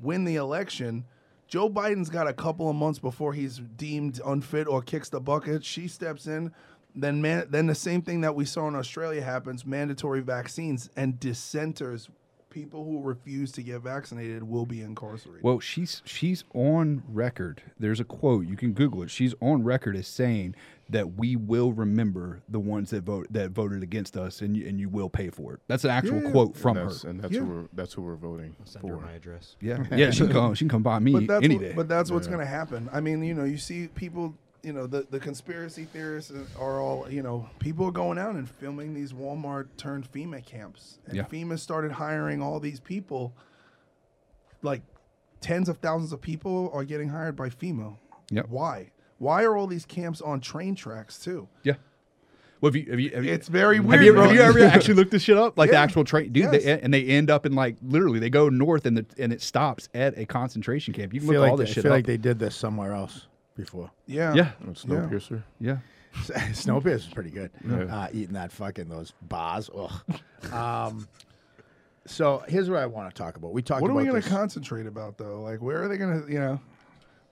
win 0.00 0.24
the 0.24 0.36
election. 0.36 1.04
Joe 1.48 1.68
Biden's 1.68 2.08
got 2.08 2.26
a 2.26 2.32
couple 2.32 2.70
of 2.70 2.76
months 2.76 2.98
before 2.98 3.34
he's 3.34 3.58
deemed 3.76 4.20
unfit 4.24 4.66
or 4.66 4.80
kicks 4.80 5.10
the 5.10 5.20
bucket. 5.20 5.62
She 5.64 5.86
steps 5.86 6.26
in. 6.26 6.52
Then, 6.94 7.20
man, 7.20 7.46
then 7.50 7.66
the 7.66 7.74
same 7.74 8.02
thing 8.02 8.22
that 8.22 8.34
we 8.34 8.44
saw 8.44 8.68
in 8.68 8.74
Australia 8.74 9.22
happens: 9.22 9.64
mandatory 9.64 10.20
vaccines 10.20 10.90
and 10.96 11.18
dissenters, 11.18 12.08
people 12.52 12.84
who 12.84 13.00
refuse 13.00 13.50
to 13.52 13.62
get 13.62 13.80
vaccinated, 13.80 14.42
will 14.42 14.66
be 14.66 14.82
incarcerated. 14.82 15.42
Well, 15.42 15.58
she's 15.58 16.02
she's 16.04 16.44
on 16.54 17.02
record. 17.08 17.62
There's 17.78 17.98
a 18.00 18.04
quote 18.04 18.46
you 18.46 18.56
can 18.56 18.72
Google 18.72 19.02
it. 19.02 19.10
She's 19.10 19.34
on 19.40 19.64
record 19.64 19.96
as 19.96 20.06
saying 20.06 20.54
that 20.90 21.14
we 21.14 21.36
will 21.36 21.72
remember 21.72 22.42
the 22.48 22.58
ones 22.60 22.90
that 22.90 23.04
vote 23.04 23.26
that 23.30 23.50
voted 23.52 23.82
against 23.82 24.16
us, 24.16 24.42
and 24.42 24.56
you, 24.56 24.68
and 24.68 24.78
you 24.78 24.88
will 24.90 25.08
pay 25.08 25.30
for 25.30 25.54
it. 25.54 25.60
That's 25.66 25.84
an 25.84 25.90
actual 25.90 26.22
Yeah. 26.22 26.30
quote 26.30 26.56
from 26.56 26.76
and 26.76 26.90
her. 26.90 27.08
and 27.08 27.20
that's 27.20 27.32
Yeah. 27.32 27.40
who 27.40 27.46
we're 27.46 27.68
that's 27.72 27.92
who 27.94 28.02
we're 28.02 28.16
voting 28.16 28.54
Send 28.64 28.86
her 28.88 28.96
for. 28.96 29.02
my 29.02 29.12
address. 29.12 29.56
Yeah, 29.60 29.84
yeah. 29.96 30.10
She 30.10 30.24
can 30.24 30.32
come. 30.32 30.54
She 30.54 30.64
can 30.64 30.68
come 30.68 30.82
by 30.82 30.98
me 30.98 31.12
but 31.12 31.26
that's 31.26 31.44
any 31.44 31.56
what, 31.56 31.62
day. 31.64 31.72
but 31.74 31.88
that's 31.88 32.10
what's 32.10 32.26
Yeah. 32.26 32.34
going 32.34 32.44
to 32.46 32.50
happen. 32.50 32.90
I 32.92 33.00
mean, 33.00 33.22
you 33.24 33.32
know, 33.34 33.44
you 33.44 33.56
see 33.56 33.88
people, 33.88 34.34
you 34.62 34.72
know, 34.72 34.86
the 34.86 35.06
the 35.10 35.18
conspiracy 35.18 35.84
theorists 35.84 36.32
are 36.58 36.80
all, 36.80 37.10
you 37.10 37.22
know, 37.22 37.48
people 37.58 37.86
are 37.86 37.90
going 37.92 38.18
out 38.18 38.34
and 38.36 38.48
filming 38.48 38.94
these 38.94 39.12
Walmart 39.12 39.68
turned 39.76 40.10
FEMA 40.12 40.44
camps, 40.44 40.98
and 41.06 41.16
Yeah. 41.16 41.24
FEMA 41.24 41.58
started 41.58 41.92
hiring 41.92 42.40
all 42.42 42.60
these 42.60 42.78
people. 42.80 43.34
Like 44.62 44.82
tens 45.40 45.68
of 45.68 45.78
thousands 45.78 46.12
of 46.12 46.20
people 46.20 46.70
are 46.72 46.84
getting 46.84 47.08
hired 47.08 47.34
by 47.34 47.48
FEMA. 47.48 47.96
Yep. 48.30 48.46
Why? 48.48 48.90
Why 49.18 49.42
are 49.44 49.56
all 49.56 49.66
these 49.66 49.84
camps 49.84 50.20
on 50.20 50.40
train 50.40 50.74
tracks 50.74 51.18
too? 51.18 51.48
yeah. 51.64 51.74
Well, 52.60 52.70
have 52.70 52.76
you, 52.76 52.90
have 52.92 53.00
you, 53.00 53.10
have 53.10 53.24
you, 53.24 53.32
It's 53.32 53.48
very 53.48 53.78
have 53.78 53.84
weird. 53.86 54.04
you, 54.04 54.12
bro. 54.12 54.22
have 54.22 54.32
you 54.36 54.40
ever 54.40 54.60
actually 54.62 54.94
looked 54.94 55.10
this 55.10 55.24
shit 55.24 55.36
up? 55.36 55.58
Like 55.58 55.70
the 55.70 55.76
actual 55.76 56.04
train, 56.04 56.30
dude. 56.30 56.44
Yes. 56.52 56.62
They, 56.62 56.80
and 56.80 56.94
they 56.94 57.02
end 57.06 57.28
up 57.28 57.44
in 57.44 57.54
like 57.56 57.74
literally, 57.82 58.20
they 58.20 58.30
go 58.30 58.48
north 58.48 58.86
and 58.86 58.96
the 58.96 59.04
and 59.18 59.32
it 59.32 59.42
stops 59.42 59.88
at 59.94 60.16
a 60.16 60.26
concentration 60.26 60.94
camp. 60.94 61.12
You 61.12 61.18
can 61.18 61.28
look 61.28 61.38
like 61.38 61.50
all 61.50 61.56
they, 61.56 61.64
this 61.64 61.72
I 61.72 61.74
shit 61.74 61.82
feel 61.82 61.90
up. 61.92 61.96
like 61.96 62.06
they 62.06 62.16
did 62.18 62.38
this 62.38 62.54
somewhere 62.54 62.92
else 62.92 63.26
before. 63.56 63.90
Yeah. 64.06 64.34
yeah, 64.34 64.50
It's 64.68 64.84
Yeah. 64.84 64.94
Snowpiercer. 64.96 65.42
yeah. 65.60 65.76
Snowpiercer 66.14 66.94
is 66.96 67.06
pretty 67.06 67.30
good. 67.30 67.50
Yeah. 67.68 67.84
Uh, 67.84 68.08
eating 68.12 68.34
that 68.34 68.52
fucking 68.52 68.88
those 68.88 69.12
bars. 69.22 69.70
Ugh. 69.74 69.92
um, 70.52 71.08
so 72.06 72.42
here's 72.48 72.68
what 72.68 72.80
I 72.80 72.86
want 72.86 73.14
to 73.14 73.22
talk 73.22 73.36
about. 73.36 73.52
We 73.52 73.62
talked 73.62 73.80
What 73.82 73.88
are 73.88 73.92
about 73.92 73.98
we 74.00 74.04
going 74.08 74.16
this. 74.16 74.24
to 74.24 74.30
concentrate 74.30 74.86
about 74.86 75.18
though? 75.18 75.40
Like, 75.40 75.62
where 75.62 75.82
are 75.82 75.88
they 75.88 75.96
going 75.96 76.22
to, 76.24 76.32
you 76.32 76.38
know? 76.38 76.60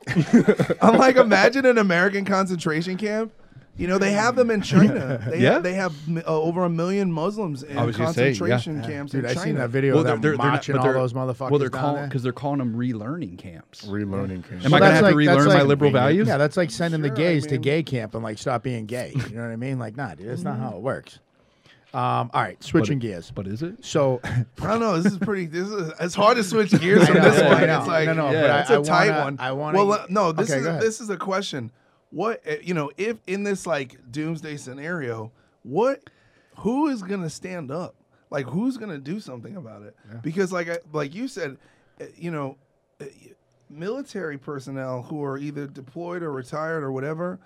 I'm 0.81 0.97
like, 0.97 1.17
imagine 1.17 1.67
an 1.67 1.77
American 1.79 2.25
concentration 2.25 2.97
camp. 2.97 3.33
You 3.77 3.87
know, 3.87 3.97
they 3.97 4.13
have 4.13 4.37
them 4.37 4.51
in 4.51 4.61
China. 4.61 5.25
They 5.31 5.41
Yeah. 5.41 5.53
have, 5.55 5.63
they 5.63 5.73
have 5.75 5.95
uh, 6.19 6.23
over 6.27 6.65
a 6.65 6.69
million 6.69 7.11
Muslims 7.11 7.63
in 7.63 7.79
I 7.79 7.91
say, 7.91 7.99
yeah. 7.99 8.05
concentration 8.05 8.83
camps 8.83 9.13
Dude, 9.13 9.25
in 9.25 9.31
I 9.31 9.35
China. 9.35 9.45
seen 9.47 9.55
that 9.57 9.71
video 9.71 9.95
Well, 9.95 10.01
of 10.01 10.07
they're, 10.07 10.15
them 10.15 10.21
they're, 10.21 10.31
they're 10.33 10.39
not, 10.39 10.47
marching 10.49 10.77
all 10.77 10.93
those 10.93 11.13
motherfuckers 11.15 11.51
well, 11.51 11.59
they're 11.61 11.71
calling 11.71 11.95
there. 11.97 12.07
because 12.09 12.23
they're 12.23 12.33
calling 12.33 12.59
them 12.59 12.75
relearning 12.75 13.39
camps. 13.39 13.87
Relearning 13.87 14.47
camp. 14.47 14.65
Am 14.67 14.75
I 14.75 14.79
gonna 14.81 14.93
have 14.95 15.09
to 15.09 15.15
relearn 15.17 15.39
that's 15.49 15.55
my 15.55 15.63
liberal 15.63 15.91
values? 15.93 16.29
Yeah, 16.29 16.37
that's 16.37 16.57
like 16.59 16.71
sending 16.71 17.01
the 17.01 17.09
Sure, 17.09 17.15
I 17.17 17.19
gays 17.21 17.47
to 17.47 17.59
gay 17.59 17.83
camp 17.83 18.15
and 18.15 18.23
like 18.23 18.37
stop 18.39 18.63
being 18.63 18.85
gay. 18.87 19.13
You 19.15 19.37
know 19.37 19.43
what 19.43 19.51
I 19.51 19.57
mean? 19.57 19.79
Like, 19.79 19.97
nah, 19.97 20.15
dude, 20.15 20.29
that's 20.29 20.43
not 20.43 20.59
how 20.59 20.77
it 20.77 20.83
works. 20.83 21.19
Um, 21.93 22.31
all 22.33 22.43
right, 22.43 22.63
switching 22.63 23.01
gears. 23.01 23.33
But 23.35 23.49
is 23.49 23.63
it? 23.63 23.85
So, 23.85 24.21
I 24.25 24.45
don't 24.61 24.79
know. 24.81 25.01
This 25.01 25.13
is 25.13 25.19
pretty. 25.19 25.47
This 25.47 25.69
is. 25.69 25.93
It's 25.99 26.15
hard 26.15 26.37
to 26.37 26.45
switch 26.45 26.71
gears 26.81 27.05
from 27.07 27.15
this 27.17 27.43
one. 27.43 27.65
It's 27.65 27.87
like 27.89 28.07
No, 28.07 28.13
no, 28.13 28.31
Yeah. 28.31 28.47
but 28.47 28.61
it's 28.61 28.71
a 28.71 28.75
I 28.75 28.83
tight 28.83 29.11
wanna, 29.11 29.25
one. 29.25 29.37
I 29.41 29.53
want 29.53 29.77
Well, 29.77 29.93
uh, 29.93 30.07
no. 30.09 30.31
This 30.33 30.51
okay, 30.53 30.61
is 30.61 30.81
this 30.81 31.01
is 31.01 31.11
a 31.11 31.17
question. 31.17 31.73
What 32.11 32.43
uh, 32.47 32.57
you 32.63 32.75
know? 32.75 32.91
If 32.97 33.19
in 33.27 33.45
this 33.45 33.67
like 33.67 33.99
doomsday 34.11 34.57
scenario, 34.57 35.33
what 35.63 36.11
who 36.57 36.89
is 36.89 37.03
gonna 37.03 37.31
stand 37.31 37.71
up? 37.71 37.95
Like 38.31 38.47
who's 38.47 38.77
gonna 38.77 38.99
do 38.99 39.21
something 39.21 39.57
about 39.57 39.83
it? 39.83 39.97
Because 40.23 40.53
like 40.53 40.69
I, 40.69 40.79
like 40.93 41.15
you 41.15 41.29
said, 41.29 41.57
uh, 42.01 42.05
you 42.17 42.31
know, 42.31 42.57
uh, 43.01 43.07
military 43.69 44.39
personnel 44.39 45.03
who 45.03 45.23
are 45.25 45.39
either 45.39 45.67
deployed 45.67 46.23
or 46.23 46.33
retired 46.33 46.83
or 46.83 46.93
whatever. 46.93 47.39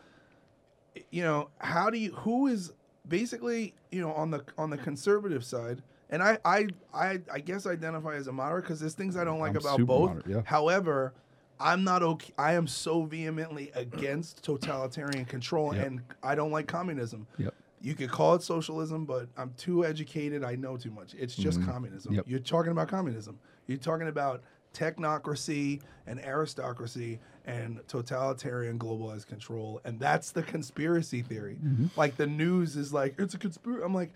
You 1.11 1.23
know, 1.23 1.51
how 1.59 1.91
do 1.91 1.99
you? 1.99 2.13
Who 2.13 2.47
is 2.47 2.73
basically 3.07 3.75
you 3.91 4.01
know 4.01 4.13
on 4.13 4.31
the 4.31 4.45
on 4.57 4.71
the 4.71 4.79
conservative 4.79 5.45
side? 5.45 5.83
And 6.11 6.23
I 6.23 6.39
I 6.45 6.69
I, 6.93 7.21
I 7.33 7.41
guess 7.41 7.67
identify 7.67 8.15
as 8.15 8.29
a 8.29 8.33
moderate 8.33 8.65
because 8.65 8.81
there's 8.81 8.95
things 8.95 9.17
I 9.17 9.25
don't 9.25 9.41
like 9.41 9.51
I'm 9.51 9.57
about 9.57 9.81
both. 9.87 10.11
moderate, 10.11 10.27
yeah. 10.27 10.43
However, 10.45 11.13
I'm 11.61 11.85
not 11.85 12.03
okay. 12.03 12.33
I 12.37 12.55
am 12.55 12.67
so 12.67 13.03
vehemently 13.05 13.71
against 13.75 14.43
totalitarian 14.43 15.25
control, 15.25 15.75
Yep. 15.75 15.87
and 15.87 16.01
I 16.23 16.35
don't 16.35 16.51
like 16.51 16.67
communism. 16.67 17.27
Yep. 17.39 17.55
You 17.81 17.95
could 17.95 18.11
call 18.11 18.35
it 18.35 18.43
socialism, 18.43 19.05
but 19.05 19.29
I'm 19.37 19.53
too 19.57 19.85
educated. 19.85 20.43
I 20.43 20.57
know 20.57 20.77
too 20.77 20.91
much. 20.91 21.15
It's 21.15 21.37
just 21.37 21.63
communism. 21.65 22.11
Mm-hmm. 22.13 22.17
Yep. 22.17 22.25
You're 22.29 22.39
talking 22.41 22.73
about 22.73 22.89
communism. 22.89 23.39
You're 23.67 23.79
talking 23.79 24.09
about 24.09 24.43
technocracy 24.73 25.81
and 26.07 26.19
aristocracy 26.21 27.21
and 27.47 27.81
totalitarian 27.89 28.79
globalized 28.79 29.27
control. 29.27 29.81
And 29.85 29.99
that's 30.01 30.33
the 30.33 30.43
conspiracy 30.43 31.23
theory. 31.23 31.59
Mm-hmm. 31.63 31.87
Like 31.97 32.17
the 32.17 32.27
news 32.27 32.77
is 32.77 32.93
like, 32.93 33.15
it's 33.19 33.35
a 33.35 33.39
conspiracy. 33.39 33.83
I'm 33.85 33.95
like, 33.95 34.13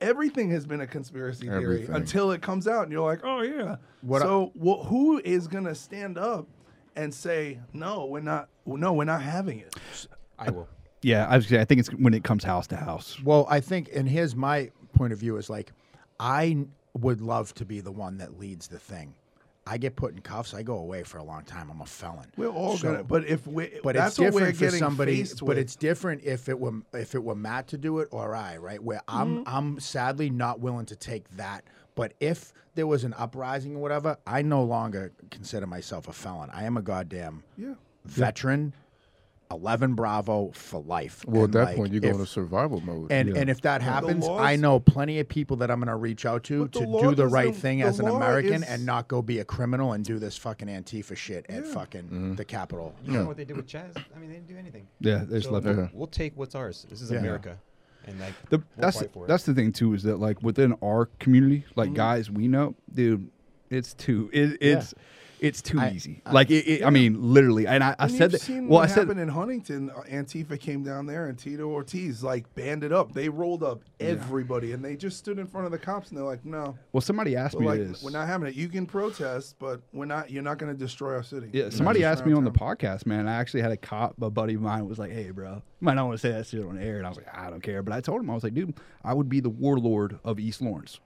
everything 0.00 0.50
has 0.50 0.66
been 0.66 0.80
a 0.80 0.86
conspiracy 0.86 1.46
theory 1.46 1.56
Everything. 1.82 1.94
until 1.94 2.32
it 2.32 2.42
comes 2.42 2.66
out 2.66 2.84
and 2.84 2.92
you're 2.92 3.04
like, 3.06 3.20
oh, 3.24 3.42
yeah. 3.42 3.76
What 4.02 4.22
I- 4.22 4.24
so 4.24 4.52
wh- 4.58 4.86
who 4.86 5.20
is 5.24 5.46
going 5.48 5.64
to 5.64 5.74
stand 5.74 6.18
up 6.18 6.46
and 6.96 7.12
say, 7.14 7.60
no, 7.72 8.06
we're 8.06 8.20
not, 8.20 8.48
no, 8.66 8.92
we're 8.92 9.04
not 9.04 9.22
having 9.22 9.60
it? 9.60 9.74
I 10.38 10.50
will. 10.50 10.68
Yeah, 11.02 11.26
I, 11.28 11.36
was, 11.36 11.52
I 11.52 11.64
think 11.64 11.80
it's 11.80 11.88
when 11.88 12.12
it 12.14 12.24
comes 12.24 12.44
house 12.44 12.66
to 12.68 12.76
house. 12.76 13.18
Well, 13.22 13.46
I 13.48 13.60
think, 13.60 13.88
and 13.94 14.08
here's 14.08 14.36
my 14.36 14.70
point 14.94 15.12
of 15.14 15.18
view: 15.18 15.36
is 15.38 15.48
like, 15.48 15.72
I 16.18 16.66
would 16.92 17.22
love 17.22 17.54
to 17.54 17.64
be 17.64 17.80
the 17.80 17.92
one 17.92 18.18
that 18.18 18.38
leads 18.38 18.68
the 18.68 18.78
thing. 18.78 19.14
I 19.66 19.76
get 19.78 19.94
put 19.94 20.14
in 20.14 20.20
cuffs. 20.20 20.54
I 20.54 20.62
go 20.62 20.78
away 20.78 21.02
for 21.02 21.18
a 21.18 21.22
long 21.22 21.44
time. 21.44 21.70
I'm 21.70 21.80
a 21.80 21.86
felon. 21.86 22.26
We're 22.36 22.48
all 22.48 22.76
So- 22.76 22.90
gonna, 22.92 23.04
but 23.04 23.24
if 23.26 23.46
we, 23.46 23.70
but 23.82 23.94
that's 23.94 24.12
it's 24.12 24.18
what 24.18 24.32
we're 24.32 24.40
different 24.40 24.56
for 24.56 24.64
getting 24.64 24.78
somebody. 24.78 25.16
faced 25.18 25.38
But 25.40 25.48
with. 25.48 25.58
it's 25.58 25.76
different 25.76 26.22
if 26.24 26.48
it 26.48 26.58
were 26.58 26.72
if 26.94 27.14
it 27.14 27.22
were 27.22 27.34
Matt 27.34 27.68
to 27.68 27.78
do 27.78 27.98
it 28.00 28.08
or 28.10 28.34
I, 28.34 28.56
right? 28.56 28.82
Where 28.82 29.02
I'm 29.06 29.44
Mm-hmm. 29.44 29.54
I'm 29.56 29.80
sadly 29.80 30.30
not 30.30 30.60
willing 30.60 30.86
to 30.86 30.96
take 30.96 31.28
that. 31.36 31.64
But 31.94 32.14
if 32.20 32.52
there 32.74 32.86
was 32.86 33.04
an 33.04 33.14
uprising 33.18 33.76
or 33.76 33.80
whatever, 33.80 34.16
I 34.26 34.42
no 34.42 34.62
longer 34.64 35.12
consider 35.30 35.66
myself 35.66 36.08
a 36.08 36.12
felon. 36.12 36.48
I 36.52 36.64
am 36.64 36.76
a 36.76 36.82
goddamn 36.82 37.42
yeah. 37.58 37.74
veteran. 38.04 38.72
Eleven 39.50 39.94
Bravo 39.94 40.52
for 40.52 40.80
life. 40.80 41.24
Well, 41.26 41.44
at 41.44 41.52
that 41.52 41.64
like, 41.64 41.76
point, 41.76 41.92
you 41.92 41.98
go 42.00 42.08
if- 42.08 42.14
into 42.14 42.26
survival 42.26 42.80
mode. 42.80 43.10
and 43.10 43.30
Yeah. 43.30 43.40
and 43.40 43.50
if 43.50 43.60
that 43.62 43.82
happens, 43.82 44.24
laws- 44.26 44.40
I 44.40 44.54
know 44.56 44.78
plenty 44.78 45.18
of 45.18 45.28
people 45.28 45.56
that 45.58 45.70
I'm 45.70 45.80
going 45.80 45.88
to 45.88 45.96
reach 45.96 46.24
out 46.24 46.44
to 46.44 46.62
But 46.66 46.72
the 46.72 46.80
to 46.86 46.86
do 47.10 47.14
the 47.16 47.26
right 47.26 47.46
doesn't- 47.48 47.60
thing 47.60 47.78
the 47.80 47.86
as 47.86 47.98
an 47.98 48.06
American 48.08 48.62
is- 48.62 48.68
and 48.68 48.86
not 48.86 49.08
go 49.08 49.22
be 49.22 49.40
a 49.40 49.44
criminal 49.44 49.92
and 49.92 50.04
do 50.04 50.18
this 50.20 50.36
fucking 50.36 50.68
Antifa 50.68 51.16
shit 51.16 51.46
at 51.48 51.66
fucking 51.66 52.02
Mm-hmm. 52.04 52.34
the 52.36 52.44
Capitol. 52.44 52.94
You 53.04 53.12
know 53.12 53.24
what 53.26 53.36
they 53.36 53.44
did 53.44 53.56
with 53.56 53.66
Chaz? 53.66 53.96
I 53.96 54.18
mean, 54.20 54.28
they 54.28 54.34
didn't 54.36 54.46
do 54.48 54.56
anything. 54.56 54.86
Yeah, 55.00 55.24
they 55.28 55.36
just 55.38 55.48
So 55.48 55.52
left 55.54 55.66
we'll, 55.66 55.76
Yeah. 55.76 55.88
we'll 55.92 56.06
take 56.06 56.36
what's 56.36 56.54
ours. 56.54 56.86
This 56.88 57.02
is 57.02 57.10
Yeah. 57.10 57.18
America, 57.18 57.58
and 58.06 58.20
like 58.20 58.34
The, 58.50 58.58
we'll 58.58 58.64
that's 58.78 59.00
fight 59.00 59.12
for 59.12 59.24
it. 59.24 59.28
that's 59.28 59.44
the 59.44 59.54
thing 59.54 59.72
too 59.72 59.94
is 59.94 60.04
that 60.04 60.18
like 60.20 60.42
within 60.42 60.74
our 60.82 61.06
community, 61.18 61.64
Mm-hmm. 61.70 61.80
like 61.80 61.94
guys 61.94 62.30
we 62.30 62.46
know, 62.46 62.76
dude, 62.94 63.28
it's 63.68 63.94
too 63.94 64.30
it, 64.32 64.58
it's 64.60 64.94
it's 65.40 65.62
too 65.62 65.80
I- 65.80 65.90
easy. 65.90 66.22
like 66.30 66.50
it, 66.50 66.66
it, 66.66 66.84
I 66.84 66.90
mean, 66.90 67.16
literally. 67.32 67.66
And 67.66 67.82
I, 67.82 67.96
I 67.98 68.04
And 68.04 68.12
said 68.12 68.20
you've 68.20 68.32
that. 68.32 68.40
seen 68.42 68.68
Well, 68.68 68.80
I 68.80 68.86
said 68.86 68.98
happened 69.00 69.20
in 69.20 69.28
Huntington. 69.28 69.90
Antifa 70.10 70.58
came 70.60 70.82
down 70.82 71.06
there, 71.06 71.26
and 71.26 71.38
Tito 71.38 71.64
Ortiz 71.68 72.22
like 72.22 72.52
banded 72.54 72.92
up. 72.92 73.12
They 73.12 73.28
rolled 73.28 73.62
up 73.62 73.82
everybody, 73.98 74.72
and 74.72 74.84
they 74.84 74.96
just 74.96 75.18
stood 75.18 75.38
in 75.38 75.46
front 75.46 75.66
of 75.66 75.72
the 75.72 75.78
cops, 75.78 76.08
and 76.10 76.18
they're 76.18 76.24
like, 76.24 76.44
"No, 76.44 76.76
well, 76.92 77.00
somebody 77.00 77.36
asked 77.36 77.58
me 77.58 77.66
like, 77.66 77.78
this. 77.80 78.02
we're 78.02 78.10
not 78.10 78.26
having 78.26 78.48
it. 78.48 78.54
You 78.54 78.68
can 78.68 78.86
protest, 78.86 79.56
but 79.58 79.80
we're 79.92 80.04
not. 80.04 80.30
You're 80.30 80.42
not 80.42 80.58
going 80.58 80.72
to 80.72 80.78
destroy 80.78 81.14
our 81.14 81.22
city." 81.22 81.48
Yeah, 81.52 81.62
You're 81.62 81.70
somebody 81.70 82.04
asked 82.04 82.26
me 82.26 82.32
on 82.32 82.44
the 82.44 82.50
podcast, 82.52 83.06
man. 83.06 83.26
I 83.28 83.34
actually 83.36 83.62
had 83.62 83.72
a 83.72 83.76
cop, 83.76 84.20
a 84.20 84.30
buddy 84.30 84.54
of 84.54 84.60
mine 84.60 84.86
was 84.88 84.98
like, 84.98 85.10
"Hey, 85.12 85.30
bro, 85.30 85.54
you 85.54 85.62
might 85.80 85.94
not 85.94 86.06
want 86.06 86.20
to 86.20 86.26
say 86.26 86.32
that 86.32 86.46
shit 86.46 86.64
on 86.64 86.78
air," 86.78 86.98
and 86.98 87.06
I 87.06 87.08
was 87.08 87.16
like, 87.18 87.34
"I 87.36 87.50
don't 87.50 87.62
care," 87.62 87.82
but 87.82 87.92
I 87.94 88.00
told 88.00 88.20
him 88.20 88.30
I 88.30 88.34
was 88.34 88.44
like, 88.44 88.54
"Dude, 88.54 88.74
I 89.04 89.14
would 89.14 89.28
be 89.28 89.40
the 89.40 89.50
warlord 89.50 90.18
of 90.24 90.38
East 90.38 90.60
Lawrence 90.60 91.00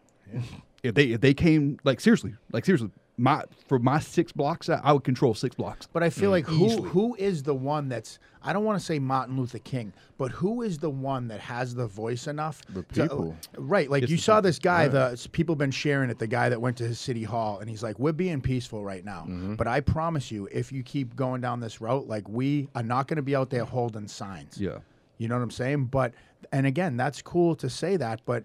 if 0.83 0.95
they 0.95 1.05
if 1.13 1.21
they 1.21 1.35
came 1.35 1.79
like 1.85 2.01
seriously, 2.01 2.35
like 2.53 2.65
seriously, 2.65 2.91
my 3.17 3.45
for 3.69 3.79
my 3.79 4.01
six 4.01 4.33
blocks, 4.33 4.69
I 4.69 4.93
would 4.93 5.05
control 5.05 5.35
six 5.35 5.55
blocks." 5.55 5.87
But 5.93 6.03
I 6.03 6.11
feel 6.11 6.31
like 6.31 6.47
who 6.47 6.67
Easily. 6.67 6.89
who 6.91 7.15
is 7.15 7.43
the 7.45 7.55
one 7.55 7.89
that's 7.89 8.19
I 8.43 8.53
don't 8.53 8.65
want 8.65 8.79
to 8.79 8.85
say 8.85 8.99
Martin 8.99 9.37
Luther 9.39 9.61
King, 9.61 9.93
but 10.19 10.31
who 10.33 10.63
is 10.63 10.79
the 10.79 10.91
one 10.91 11.29
that 11.29 11.41
has 11.41 11.75
the 11.75 11.87
voice 11.87 12.27
enough? 12.27 12.61
The 12.69 12.83
to- 12.83 13.03
people. 13.03 13.37
right? 13.57 13.89
Like 13.89 14.03
It's 14.03 14.11
you 14.13 14.19
saw 14.19 14.35
people. 14.37 14.43
this 14.49 14.59
guy. 14.59 14.89
The 14.89 15.13
s- 15.13 15.27
people 15.29 15.55
been 15.57 15.71
sharing 15.71 16.11
it. 16.11 16.19
The 16.19 16.27
guy 16.27 16.49
that 16.49 16.61
went 16.61 16.77
to 16.79 16.85
his 16.85 16.99
city 16.99 17.23
hall, 17.23 17.61
and 17.61 17.71
he's 17.71 17.83
like, 17.83 17.99
"We're 17.99 18.13
being 18.13 18.41
peaceful 18.41 18.85
right 18.85 19.05
now, 19.05 19.21
Mm-hmm. 19.29 19.55
but 19.55 19.67
I 19.69 19.81
promise 19.81 20.31
you, 20.33 20.49
if 20.53 20.73
you 20.73 20.83
keep 20.83 21.15
going 21.15 21.41
down 21.41 21.61
this 21.61 21.81
route, 21.81 22.09
like 22.09 22.29
we 22.29 22.69
are 22.75 22.83
not 22.83 23.07
going 23.09 23.17
to 23.17 23.23
be 23.23 23.37
out 23.37 23.51
there 23.51 23.65
holding 23.65 24.09
signs." 24.09 24.61
Yeah. 24.61 24.79
You 25.19 25.29
know 25.29 25.37
what 25.37 25.43
I'm 25.45 25.51
saying? 25.53 25.85
But 25.87 26.13
and 26.53 26.67
again, 26.67 26.97
that's 26.97 27.23
cool 27.23 27.55
to 27.57 27.71
say 27.71 27.97
that, 27.97 28.21
but 28.27 28.45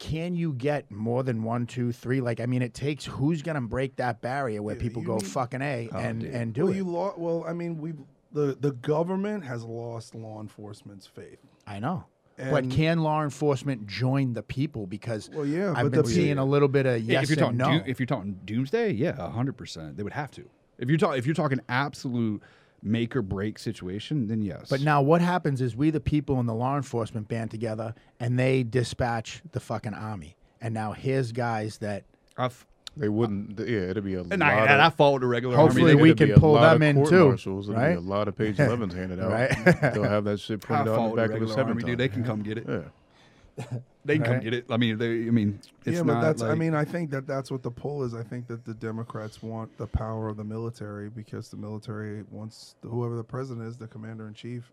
can 0.00 0.34
you 0.34 0.54
get 0.54 0.90
more 0.90 1.22
than 1.22 1.44
one, 1.44 1.66
two, 1.66 1.92
three? 1.92 2.20
Like, 2.20 2.40
I 2.40 2.46
mean, 2.46 2.62
it 2.62 2.74
takes 2.74 3.04
who's 3.04 3.42
gonna 3.42 3.60
break 3.60 3.94
that 3.96 4.20
barrier 4.20 4.62
where 4.62 4.74
people 4.74 5.02
you 5.02 5.06
go 5.06 5.16
need- 5.18 5.26
fucking 5.26 5.62
a 5.62 5.88
oh, 5.92 5.96
and 5.98 6.20
dude. 6.22 6.34
and 6.34 6.52
do 6.54 6.64
well, 6.64 6.72
it? 6.72 6.76
you 6.76 6.84
lo- 6.84 7.14
Well, 7.16 7.44
I 7.46 7.52
mean, 7.52 7.78
we 7.78 7.92
the 8.32 8.56
the 8.58 8.72
government 8.72 9.44
has 9.44 9.62
lost 9.62 10.14
law 10.16 10.40
enforcement's 10.40 11.06
faith. 11.06 11.38
I 11.66 11.78
know. 11.78 12.06
but 12.38 12.70
can 12.70 13.00
law 13.02 13.22
enforcement 13.22 13.86
join 13.86 14.32
the 14.32 14.42
people? 14.42 14.86
Because 14.86 15.28
Well, 15.30 15.44
yeah, 15.44 15.74
I've 15.76 15.84
but 15.86 15.92
been 15.92 16.02
the- 16.04 16.08
seeing 16.08 16.38
a 16.38 16.44
little 16.44 16.68
bit 16.68 16.86
of 16.86 16.98
Yeah, 17.02 17.20
yes 17.20 17.24
if 17.30 17.36
you're 17.38 17.46
and 17.48 17.58
talking 17.58 17.74
no. 17.74 17.78
doom- 17.80 17.90
if 17.90 18.00
you're 18.00 18.06
talking 18.06 18.40
doomsday, 18.46 18.92
yeah, 18.92 19.30
hundred 19.30 19.58
percent, 19.58 19.98
they 19.98 20.02
would 20.02 20.14
have 20.14 20.30
to. 20.32 20.48
If 20.78 20.88
you're 20.88 20.96
talking 20.96 21.18
if 21.18 21.26
you're 21.26 21.34
talking 21.34 21.60
absolute 21.68 22.42
make 22.82 23.14
or 23.14 23.22
break 23.22 23.58
situation, 23.58 24.26
then 24.28 24.40
yes. 24.42 24.66
But 24.70 24.80
now 24.80 25.02
what 25.02 25.20
happens 25.20 25.60
is 25.60 25.76
we 25.76 25.90
the 25.90 26.00
people 26.00 26.40
in 26.40 26.46
the 26.46 26.54
law 26.54 26.76
enforcement 26.76 27.28
band 27.28 27.50
together 27.50 27.94
and 28.18 28.38
they 28.38 28.62
dispatch 28.62 29.42
the 29.52 29.60
fucking 29.60 29.94
army. 29.94 30.36
And 30.60 30.72
now 30.74 30.92
here's 30.92 31.32
guys 31.32 31.78
that 31.78 32.04
I've, 32.36 32.66
They 32.96 33.08
wouldn't. 33.08 33.56
th- 33.58 33.68
Yeah, 33.68 33.90
it'd 33.90 34.04
be 34.04 34.14
a 34.14 34.20
and 34.20 34.40
lot 34.40 34.42
I, 34.42 34.54
of, 34.64 34.68
and 34.70 34.82
I 34.82 34.90
followed 34.90 35.22
the 35.22 35.26
regular 35.26 35.56
Hopefully 35.56 35.92
army. 35.92 36.02
we 36.02 36.14
can 36.14 36.32
pull 36.34 36.54
them 36.54 36.82
in 36.82 37.04
too, 37.06 37.28
Marshals. 37.28 37.68
It'd 37.68 37.80
right? 37.80 37.92
be 37.92 37.96
a 37.96 38.00
lot 38.00 38.28
of 38.28 38.36
page 38.36 38.56
11s 38.56 38.92
handed 38.94 39.20
out. 39.20 39.30
Right. 39.30 39.92
They'll 39.94 40.02
have 40.04 40.24
that 40.24 40.40
shit 40.40 40.60
printed 40.60 40.88
out 40.88 40.98
in 40.98 41.04
the 41.04 41.10
the 41.10 41.16
back 41.16 41.24
of 41.26 41.30
the 41.32 41.38
regular 41.40 41.54
seven 41.54 41.68
army, 41.72 41.82
dude. 41.84 41.98
They 41.98 42.08
can 42.08 42.24
come 42.24 42.42
get 42.42 42.58
it. 42.58 42.66
Yeah. 42.68 42.80
They 44.04 44.16
can 44.16 44.24
come 44.24 44.40
get 44.40 44.54
it. 44.54 44.64
I 44.70 44.78
mean, 44.78 44.96
they. 44.96 45.26
I 45.26 45.30
mean, 45.30 45.60
it's 45.84 45.96
yeah, 45.96 46.02
not 46.02 46.22
but 46.22 46.38
that's. 46.38 46.42
I 46.42 46.54
mean, 46.54 46.74
I 46.74 46.84
think 46.86 47.10
that 47.10 47.26
that's 47.26 47.50
what 47.50 47.62
the 47.62 47.70
pull 47.70 48.02
is. 48.02 48.14
I 48.14 48.22
think 48.22 48.46
that 48.46 48.64
the 48.64 48.72
Democrats 48.72 49.42
want 49.42 49.76
the 49.76 49.86
power 49.86 50.28
of 50.28 50.38
the 50.38 50.44
military 50.44 51.10
because 51.10 51.50
the 51.50 51.58
military 51.58 52.24
wants 52.30 52.76
whoever 52.82 53.14
the 53.16 53.24
president 53.24 53.68
is, 53.68 53.76
the 53.76 53.86
commander 53.86 54.26
in 54.26 54.32
chief. 54.32 54.72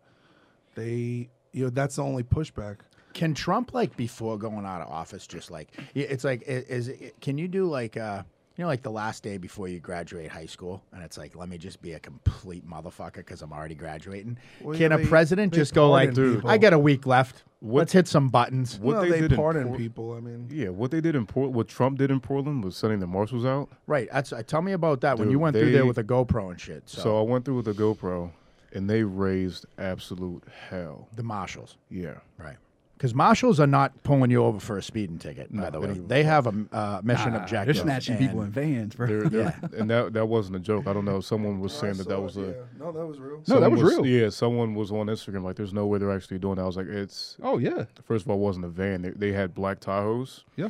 They, 0.76 1.30
you 1.52 1.64
know, 1.66 1.70
that's 1.70 1.98
the 1.98 2.04
only 2.04 2.24
pushback. 2.24 2.78
can 3.14 3.34
Trump 3.34 3.74
like 3.74 3.98
before 3.98 4.38
going 4.38 4.66
out 4.66 4.82
of 4.82 4.88
office 4.88 5.26
just 5.28 5.50
like 5.52 5.70
it's 5.96 6.24
like 6.24 6.44
i- 6.48 6.52
is 6.70 6.88
it, 6.88 7.20
can 7.20 7.38
you 7.38 7.48
do 7.48 7.66
like 7.66 7.98
uh 7.98 8.24
you 8.58 8.64
know 8.64 8.68
like 8.68 8.82
the 8.82 8.92
last 8.92 9.24
day 9.24 9.38
before 9.38 9.68
you 9.68 9.80
graduate 9.80 10.30
high 10.30 10.46
school 10.48 10.84
and 10.92 11.04
it's 11.04 11.18
like 11.18 11.36
let 11.36 11.48
me 11.48 11.58
just 11.58 11.82
be 11.82 11.94
a 11.94 12.00
complete 12.00 12.68
motherfucker 12.68 13.18
because 13.18 13.42
I'm 13.42 13.54
already 13.54 13.76
graduating. 13.76 14.38
Well, 14.62 14.76
can 14.78 14.92
yeah, 14.92 14.98
a 14.98 15.02
they- 15.02 15.06
president 15.08 15.54
they 15.54 15.60
just 15.60 15.74
go 15.74 15.90
like 15.92 16.10
pardon 16.16 16.36
people. 16.36 16.50
I 16.50 16.58
got 16.58 16.74
a 16.74 16.80
week 16.80 17.06
left. 17.06 17.44
What- 17.60 17.80
Let's 17.82 17.94
hit 17.94 18.08
some 18.08 18.30
buttons. 18.30 18.78
What 18.80 18.94
well, 18.94 19.02
they 19.04 19.12
they, 19.12 19.22
did 19.22 19.32
in 19.32 19.38
pardon 19.38 19.76
people. 19.76 20.14
I 20.14 20.20
mean, 20.20 20.48
Yeah, 20.52 20.70
what 20.70 20.92
they 20.92 21.02
did 21.02 21.16
in 21.16 21.26
Port, 21.26 21.52
what 21.52 21.68
Trump 21.68 21.98
did 21.98 22.12
in 22.12 22.20
Portland 22.20 22.64
was 22.64 22.76
sending 22.76 23.00
the 23.00 23.08
marshals 23.08 23.46
out. 23.46 23.70
Right. 23.88 24.10
That's 24.12 24.34
uh, 24.34 24.44
tell 24.46 24.62
me 24.62 24.74
about 24.74 25.02
that 25.02 25.18
when 25.18 25.28
Dude, 25.28 25.34
you 25.34 25.40
went 25.40 25.56
through 25.56 25.72
there 25.72 25.86
with 25.86 25.98
a 26.00 26.04
GoPro 26.04 26.52
and 26.52 26.60
shit. 26.60 26.84
So, 26.88 27.02
So 27.02 27.20
I 27.20 27.22
went 27.24 27.46
through 27.46 27.58
with 27.58 27.68
a 27.68 27.74
GoPro, 27.74 28.32
and 28.74 28.90
they 28.90 29.04
raised 29.04 29.66
absolute 29.78 30.44
hell. 30.70 31.08
the 31.16 31.24
marshals. 31.24 31.78
Yeah, 31.90 32.16
Right. 32.38 32.58
Because 32.98 33.14
marshals 33.14 33.60
are 33.60 33.68
not 33.68 34.02
pulling 34.02 34.32
you 34.32 34.44
over 34.44 34.60
for 34.60 34.80
a 34.80 34.82
speeding 34.82 35.20
ticket. 35.20 35.56
by 35.56 35.66
No, 35.66 35.70
the 35.70 35.80
way, 35.80 35.86
don't 35.88 35.96
give 35.98 36.06
a 36.06 36.08
they 36.08 36.24
have 36.24 36.48
a 36.48 36.66
uh, 36.72 37.02
mission 37.04 37.34
Nah, 37.34 37.44
objective. 37.44 37.76
They're 37.76 37.84
snatching 37.84 38.18
people 38.18 38.42
in 38.42 38.50
vans, 38.50 38.96
bro. 38.96 39.06
They're- 39.08 39.30
they're- 39.30 39.60
and 39.78 39.88
that 39.92 40.14
that 40.14 40.26
wasn't 40.26 40.56
a 40.56 40.60
joke. 40.60 40.88
I 40.88 40.94
don't 40.94 41.06
know. 41.06 41.22
Someone 41.22 41.60
was 41.60 41.74
saying 41.74 41.98
that 41.98 42.08
that 42.08 42.20
was 42.20 42.38
a. 42.38 42.42
yeah. 42.42 42.52
no, 42.80 42.92
that 42.92 43.06
was 43.06 43.20
real. 43.20 43.36
No, 43.48 43.60
that 43.60 43.62
someone 43.62 43.72
was 43.84 43.94
real. 43.94 44.06
Yeah, 44.08 44.30
someone 44.30 44.74
was 44.74 44.92
on 44.92 45.06
Instagram 45.08 45.44
like, 45.44 45.58
"There's 45.58 45.74
no 45.74 45.86
way 45.86 46.00
they're 46.00 46.12
actually 46.12 46.40
doing 46.40 46.56
that." 46.56 46.64
I 46.64 46.66
was 46.66 46.78
like, 46.78 46.88
"It's 46.88 47.38
oh 47.44 47.60
yeah, 47.60 47.86
first 48.04 48.26
of 48.26 48.32
all, 48.32 48.38
it 48.38 48.42
wasn't 48.42 48.66
a 48.66 48.70
van. 48.70 49.04
They, 49.04 49.10
they 49.12 49.32
had 49.32 49.54
black 49.54 49.80
Tahoes, 49.80 50.44
yeah. 50.56 50.70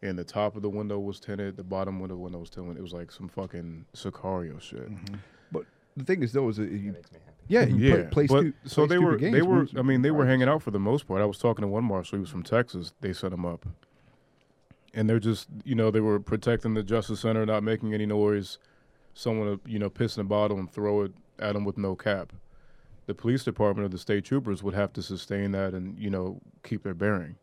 and 0.00 0.18
the 0.18 0.24
top 0.24 0.56
of 0.56 0.62
the 0.62 0.70
window 0.70 0.98
was 0.98 1.20
tinted, 1.20 1.58
the 1.58 1.62
bottom 1.62 2.00
window 2.00 2.16
window 2.16 2.38
was 2.38 2.48
tinted. 2.48 2.78
It 2.78 2.82
was 2.82 2.94
like 2.94 3.12
some 3.12 3.28
fucking 3.28 3.84
Sicario 3.94 4.58
shit. 4.62 4.88
But 4.88 5.18
the 6.00 6.06
thing 6.06 6.22
is, 6.22 6.32
though, 6.32 6.48
is 6.48 6.56
that 6.56 6.70
you, 6.70 6.92
makes 6.92 7.12
me 7.12 7.18
happy. 7.24 7.36
yeah, 7.48 7.64
you 7.64 7.76
yeah, 7.76 7.94
play, 8.10 8.26
play 8.26 8.26
but 8.26 8.40
stu- 8.40 8.54
so 8.64 8.86
they 8.86 8.98
were 8.98 9.18
stupid 9.18 9.34
they 9.34 9.42
were. 9.42 9.68
I 9.76 9.82
mean, 9.82 10.02
they 10.02 10.10
were 10.10 10.26
hanging 10.26 10.48
out 10.48 10.62
for 10.62 10.70
the 10.70 10.78
most 10.78 11.06
part. 11.06 11.20
I 11.20 11.26
was 11.26 11.38
talking 11.38 11.62
to 11.62 11.68
one 11.68 11.84
marshal. 11.84 12.16
He 12.16 12.20
was 12.20 12.30
from 12.30 12.42
Texas. 12.42 12.92
They 13.00 13.12
set 13.12 13.32
him 13.32 13.46
up, 13.46 13.66
and 14.94 15.08
they're 15.08 15.20
just 15.20 15.48
you 15.64 15.74
know 15.74 15.90
they 15.90 16.00
were 16.00 16.20
protecting 16.20 16.74
the 16.74 16.82
Justice 16.82 17.20
Center, 17.20 17.46
not 17.46 17.62
making 17.62 17.94
any 17.94 18.06
noise. 18.06 18.58
Someone 19.14 19.48
uh, 19.48 19.56
you 19.66 19.78
know 19.78 19.90
piss 19.90 20.16
in 20.16 20.22
a 20.22 20.24
bottle 20.24 20.58
and 20.58 20.70
throw 20.70 21.02
it 21.02 21.12
at 21.38 21.54
them 21.54 21.64
with 21.64 21.78
no 21.78 21.94
cap. 21.94 22.32
The 23.06 23.14
police 23.14 23.42
department 23.44 23.86
or 23.86 23.88
the 23.88 23.98
state 23.98 24.24
troopers 24.24 24.62
would 24.62 24.74
have 24.74 24.92
to 24.92 25.02
sustain 25.02 25.52
that 25.52 25.74
and 25.74 25.98
you 25.98 26.10
know 26.10 26.40
keep 26.62 26.82
their 26.82 26.94
bearing. 26.94 27.36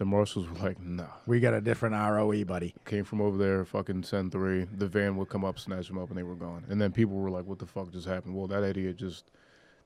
The 0.00 0.06
marshals 0.06 0.48
were 0.48 0.56
like, 0.66 0.80
nah. 0.80 1.04
We 1.26 1.40
got 1.40 1.52
a 1.52 1.60
different 1.60 1.94
ROE, 1.94 2.42
buddy. 2.46 2.74
Came 2.86 3.04
from 3.04 3.20
over 3.20 3.36
there, 3.36 3.66
fucking 3.66 4.04
send 4.04 4.32
three. 4.32 4.64
The 4.64 4.86
van 4.86 5.14
would 5.18 5.28
come 5.28 5.44
up, 5.44 5.58
snatch 5.58 5.88
them 5.88 5.98
up, 5.98 6.08
and 6.08 6.16
they 6.16 6.22
were 6.22 6.36
gone. 6.36 6.64
And 6.70 6.80
then 6.80 6.90
people 6.90 7.16
were 7.16 7.28
like, 7.28 7.44
"What 7.44 7.58
the 7.58 7.66
fuck 7.66 7.92
just 7.92 8.08
happened?" 8.08 8.34
Well, 8.34 8.46
that 8.46 8.62
idiot 8.62 8.96
just 8.96 9.30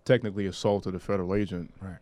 technically 0.04 0.46
assaulted 0.46 0.94
a 0.94 1.00
federal 1.00 1.34
agent. 1.34 1.74
Right. 1.80 1.96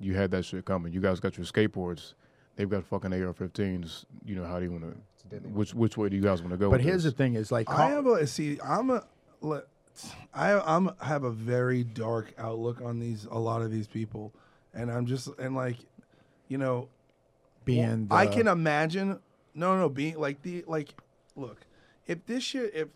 You 0.00 0.14
had 0.14 0.30
that 0.30 0.46
shit 0.46 0.64
coming. 0.64 0.94
You 0.94 1.02
guys 1.02 1.20
got 1.20 1.36
your 1.36 1.44
skateboards. 1.44 2.14
They've 2.56 2.70
got 2.70 2.84
fucking 2.84 3.12
AR-15s. 3.12 4.06
You 4.24 4.36
know, 4.36 4.44
how 4.46 4.58
do 4.60 4.64
you 4.64 4.72
want 4.72 4.84
It's 4.84 5.24
a 5.24 5.28
deadly 5.28 5.50
to? 5.50 5.54
Which 5.54 5.74
which 5.74 5.98
way 5.98 6.08
do 6.08 6.16
you 6.16 6.22
guys 6.22 6.40
want 6.40 6.52
to 6.52 6.56
go? 6.56 6.70
But 6.70 6.78
with 6.78 6.86
here's 6.86 7.04
the 7.04 7.10
thing: 7.12 7.34
is 7.34 7.52
like 7.52 7.68
I 7.68 7.84
uh, 7.84 7.88
have 7.88 8.06
a 8.06 8.26
see. 8.26 8.58
I'm 8.64 8.88
a. 8.88 9.04
le- 9.42 9.64
I 10.32 10.58
I'm 10.58 10.90
have 11.02 11.24
a 11.24 11.30
very 11.30 11.84
dark 11.84 12.32
outlook 12.38 12.80
on 12.80 12.98
these 12.98 13.26
a 13.30 13.38
lot 13.38 13.60
of 13.60 13.70
these 13.70 13.88
people, 13.88 14.32
and 14.72 14.90
I'm 14.90 15.04
just 15.04 15.28
and 15.38 15.54
like, 15.54 15.76
you 16.48 16.56
know, 16.56 16.88
being. 17.68 18.08
I 18.10 18.26
the- 18.26 18.32
can 18.32 18.48
imagine. 18.48 19.20
No, 19.54 19.78
no, 19.78 19.88
being 19.88 20.18
like 20.18 20.42
the 20.42 20.64
like. 20.66 20.94
Look, 21.36 21.60
if 22.06 22.24
this 22.26 22.42
shit, 22.42 22.74
if 22.74 22.88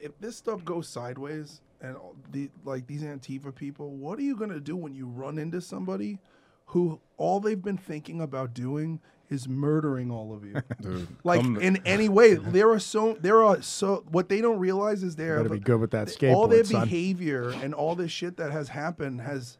if 0.00 0.18
this 0.20 0.36
stuff 0.36 0.64
goes 0.64 0.88
sideways, 0.88 1.60
and 1.80 1.96
the 2.32 2.50
like 2.64 2.86
these 2.86 3.02
Antifa 3.02 3.54
people, 3.54 3.90
what 3.90 4.18
are 4.18 4.22
you 4.22 4.36
gonna 4.36 4.60
do 4.60 4.76
when 4.76 4.94
you 4.94 5.06
run 5.06 5.38
into 5.38 5.60
somebody 5.60 6.18
who 6.66 7.00
all 7.16 7.40
they've 7.40 7.62
been 7.62 7.76
thinking 7.76 8.20
about 8.20 8.54
doing 8.54 9.00
is 9.28 9.48
murdering 9.48 10.10
all 10.10 10.32
of 10.32 10.44
you? 10.44 10.62
Dude, 10.80 11.08
like 11.24 11.44
in 11.44 11.78
any 11.84 12.08
way, 12.08 12.34
there 12.56 12.70
are 12.70 12.78
so 12.78 13.16
there 13.20 13.42
are 13.44 13.60
so 13.62 14.04
what 14.10 14.28
they 14.28 14.40
don't 14.40 14.58
realize 14.58 15.02
is 15.02 15.16
there 15.16 15.36
Better 15.38 15.48
be 15.50 15.58
good 15.58 15.80
with 15.80 15.90
that 15.90 16.22
all 16.24 16.48
their 16.48 16.64
son. 16.64 16.84
behavior 16.84 17.50
and 17.62 17.74
all 17.74 17.94
this 17.94 18.10
shit 18.12 18.36
that 18.38 18.52
has 18.52 18.68
happened 18.68 19.20
has 19.20 19.58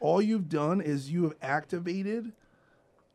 all 0.00 0.20
you've 0.20 0.48
done 0.48 0.80
is 0.80 1.10
you 1.10 1.24
have 1.24 1.34
activated 1.42 2.32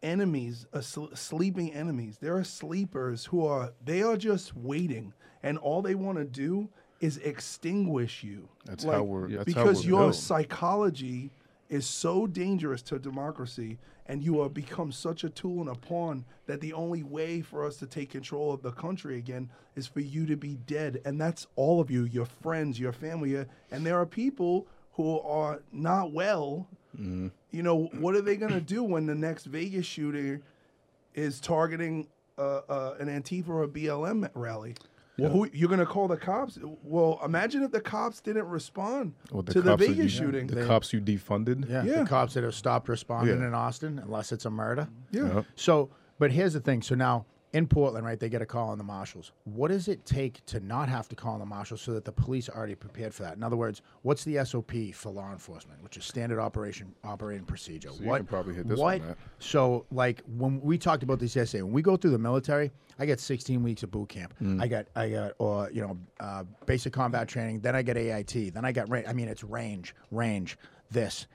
enemies 0.03 0.65
uh, 0.73 0.81
sl- 0.81 1.13
sleeping 1.13 1.71
enemies 1.73 2.17
there 2.21 2.35
are 2.35 2.43
sleepers 2.43 3.25
who 3.25 3.45
are 3.45 3.71
they 3.85 4.01
are 4.01 4.17
just 4.17 4.55
waiting 4.55 5.13
and 5.43 5.57
all 5.57 5.81
they 5.81 5.95
want 5.95 6.17
to 6.17 6.25
do 6.25 6.67
is 6.99 7.17
extinguish 7.17 8.23
you 8.23 8.47
That's 8.65 8.83
how 8.83 9.03
we're- 9.03 9.35
that's 9.35 9.53
how 9.53 9.63
because 9.63 9.83
we're 9.85 9.89
your 9.89 10.01
built. 10.05 10.15
psychology 10.15 11.31
is 11.69 11.85
so 11.85 12.27
dangerous 12.27 12.81
to 12.83 12.99
democracy 12.99 13.77
and 14.07 14.21
you 14.21 14.41
have 14.41 14.53
become 14.53 14.91
such 14.91 15.23
a 15.23 15.29
tool 15.29 15.61
and 15.61 15.69
a 15.69 15.75
pawn 15.75 16.25
that 16.45 16.59
the 16.59 16.73
only 16.73 17.01
way 17.03 17.41
for 17.41 17.65
us 17.65 17.77
to 17.77 17.87
take 17.87 18.09
control 18.09 18.51
of 18.53 18.61
the 18.61 18.71
country 18.71 19.17
again 19.17 19.49
is 19.75 19.87
for 19.87 20.01
you 20.01 20.25
to 20.25 20.35
be 20.35 20.55
dead 20.67 20.99
and 21.05 21.19
that's 21.21 21.47
all 21.55 21.79
of 21.79 21.89
you 21.89 22.03
your 22.05 22.25
friends 22.25 22.79
your 22.79 22.91
family 22.91 23.37
uh, 23.37 23.45
and 23.71 23.85
there 23.85 23.97
are 23.99 24.05
people 24.05 24.67
who 24.93 25.19
are 25.21 25.61
not 25.71 26.11
well 26.11 26.67
Mm-hmm. 26.99 27.27
you 27.51 27.63
know 27.63 27.89
what 27.99 28.15
are 28.15 28.21
they 28.21 28.35
going 28.35 28.53
to 28.53 28.61
do 28.61 28.83
when 28.83 29.05
the 29.05 29.15
next 29.15 29.45
vegas 29.45 29.85
shooter 29.85 30.41
is 31.15 31.39
targeting 31.39 32.07
uh, 32.37 32.61
uh, 32.69 32.95
an 32.99 33.07
antifa 33.07 33.49
or 33.49 33.63
a 33.63 33.67
blm 33.67 34.29
rally 34.33 34.75
well, 35.17 35.29
who, 35.29 35.49
you're 35.53 35.67
going 35.67 35.79
to 35.81 35.85
call 35.85 36.07
the 36.07 36.17
cops? 36.17 36.57
Well, 36.83 37.19
imagine 37.23 37.61
if 37.63 37.71
the 37.71 37.81
cops 37.81 38.21
didn't 38.21 38.47
respond 38.47 39.13
Well, 39.31 39.43
to 39.43 39.61
the 39.61 39.71
cops 39.71 39.85
Vegas 39.85 39.97
you- 39.97 40.09
shooting. 40.09 40.47
The 40.47 40.65
cops 40.65 40.93
you 40.93 40.99
defunded. 41.01 41.69
yeah, 41.69 41.83
Yeah. 41.83 42.03
the 42.03 42.09
cops 42.09 42.33
that 42.33 42.43
have 42.43 42.55
stopped 42.55 42.89
responding 42.89 43.39
Yeah. 43.39 43.47
in 43.47 43.53
Austin, 43.53 43.99
unless 43.99 44.31
it's 44.31 44.45
a 44.45 44.49
murder. 44.49 44.87
Yeah. 45.11 45.27
Yeah. 45.27 45.41
So, 45.55 45.89
but 46.17 46.31
here's 46.31 46.53
the 46.53 46.59
thing. 46.59 46.81
So 46.81 46.95
now 46.95 47.25
in 47.53 47.67
Portland, 47.67 48.05
right, 48.05 48.19
they 48.19 48.29
get 48.29 48.41
a 48.41 48.45
call 48.45 48.69
on 48.69 48.77
the 48.77 48.83
marshals. 48.83 49.33
What 49.43 49.69
does 49.69 49.89
it 49.89 50.05
take 50.05 50.45
to 50.45 50.61
not 50.61 50.87
have 50.87 51.09
to 51.09 51.15
call 51.15 51.33
on 51.33 51.39
the 51.39 51.45
marshals 51.45 51.81
so 51.81 51.91
that 51.93 52.05
the 52.05 52.11
police 52.11 52.47
are 52.47 52.55
already 52.55 52.75
prepared 52.75 53.13
for 53.13 53.23
that? 53.23 53.35
In 53.35 53.43
other 53.43 53.57
words, 53.57 53.81
what's 54.03 54.23
the 54.23 54.43
SOP 54.45 54.71
for 54.93 55.09
law 55.09 55.31
enforcement, 55.31 55.83
which 55.83 55.97
is 55.97 56.05
standard 56.05 56.39
operation 56.39 56.93
operating 57.03 57.45
procedure? 57.45 57.89
So 57.89 58.01
you 58.01 58.07
what 58.07 58.17
can 58.17 58.25
probably 58.25 58.55
hit 58.55 58.67
this 58.69 58.79
what? 58.79 58.99
one, 58.99 59.07
Matt. 59.09 59.17
So, 59.39 59.85
like 59.91 60.23
when 60.37 60.61
we 60.61 60.77
talked 60.77 61.03
about 61.03 61.19
this 61.19 61.35
yesterday, 61.35 61.63
when 61.63 61.73
we 61.73 61.81
go 61.81 61.97
through 61.97 62.11
the 62.11 62.19
military, 62.19 62.71
I 62.97 63.05
get 63.05 63.19
16 63.19 63.61
weeks 63.61 63.83
of 63.83 63.91
boot 63.91 64.07
camp. 64.07 64.33
Mm. 64.41 64.61
I 64.61 64.67
got, 64.67 64.85
I 64.95 65.09
got, 65.09 65.33
or 65.39 65.69
you 65.73 65.81
know, 65.81 65.97
uh, 66.21 66.45
basic 66.65 66.93
combat 66.93 67.27
training. 67.27 67.59
Then 67.59 67.75
I 67.75 67.81
get 67.81 67.97
AIT. 67.97 68.53
Then 68.53 68.63
I 68.63 68.71
got, 68.71 68.89
ra- 68.89 69.01
I 69.05 69.11
mean, 69.11 69.27
it's 69.27 69.43
range, 69.43 69.93
range, 70.09 70.57
this, 70.89 71.27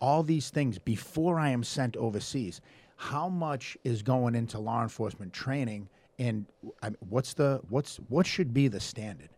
all 0.00 0.22
these 0.22 0.50
things 0.50 0.78
before 0.78 1.38
I 1.38 1.50
am 1.50 1.64
sent 1.64 1.96
overseas. 1.96 2.60
How 2.96 3.28
much 3.28 3.76
is 3.84 4.02
going 4.02 4.34
into 4.34 4.58
law 4.58 4.82
enforcement 4.82 5.32
training, 5.32 5.88
and 6.18 6.46
I 6.82 6.90
mean, 6.90 6.96
what's 7.08 7.34
the 7.34 7.60
what's 7.68 7.96
what 8.08 8.26
should 8.26 8.54
be 8.54 8.68
the 8.68 8.80
standard? 8.80 9.28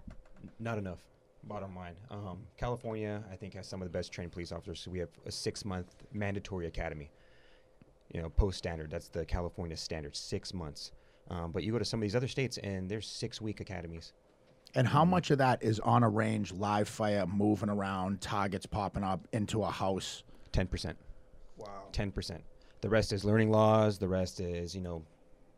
Not 0.60 0.78
enough. 0.78 1.00
Bottom 1.44 1.74
line, 1.74 1.94
um, 2.10 2.40
California, 2.56 3.22
I 3.32 3.36
think, 3.36 3.54
has 3.54 3.66
some 3.66 3.80
of 3.80 3.86
the 3.86 3.90
best 3.90 4.12
trained 4.12 4.32
police 4.32 4.52
officers. 4.52 4.80
So 4.80 4.90
we 4.90 4.98
have 4.98 5.08
a 5.26 5.32
six-month 5.32 5.94
mandatory 6.12 6.66
academy. 6.66 7.10
You 8.12 8.22
know, 8.22 8.28
post 8.30 8.58
standard. 8.58 8.90
That's 8.90 9.08
the 9.08 9.24
California 9.24 9.76
standard, 9.76 10.14
six 10.14 10.54
months. 10.54 10.92
Um, 11.30 11.52
but 11.52 11.62
you 11.62 11.72
go 11.72 11.78
to 11.78 11.84
some 11.84 12.00
of 12.00 12.02
these 12.02 12.16
other 12.16 12.28
states, 12.28 12.58
and 12.58 12.88
there's 12.88 13.06
six-week 13.06 13.60
academies. 13.60 14.12
And 14.74 14.86
how 14.86 15.02
Mm-hmm. 15.02 15.10
much 15.10 15.30
of 15.30 15.38
that 15.38 15.62
is 15.62 15.80
on 15.80 16.02
a 16.02 16.08
range, 16.08 16.52
live 16.52 16.88
fire, 16.88 17.26
moving 17.26 17.70
around, 17.70 18.20
targets 18.20 18.66
popping 18.66 19.02
up 19.04 19.26
into 19.32 19.62
a 19.62 19.70
house? 19.70 20.22
Ten 20.52 20.66
percent. 20.66 20.96
Wow. 21.56 21.84
Ten 21.92 22.10
percent. 22.10 22.44
The 22.80 22.88
rest 22.88 23.12
is 23.12 23.24
learning 23.24 23.50
laws. 23.50 23.98
The 23.98 24.08
rest 24.08 24.40
is 24.40 24.74
you 24.74 24.80
know, 24.80 25.02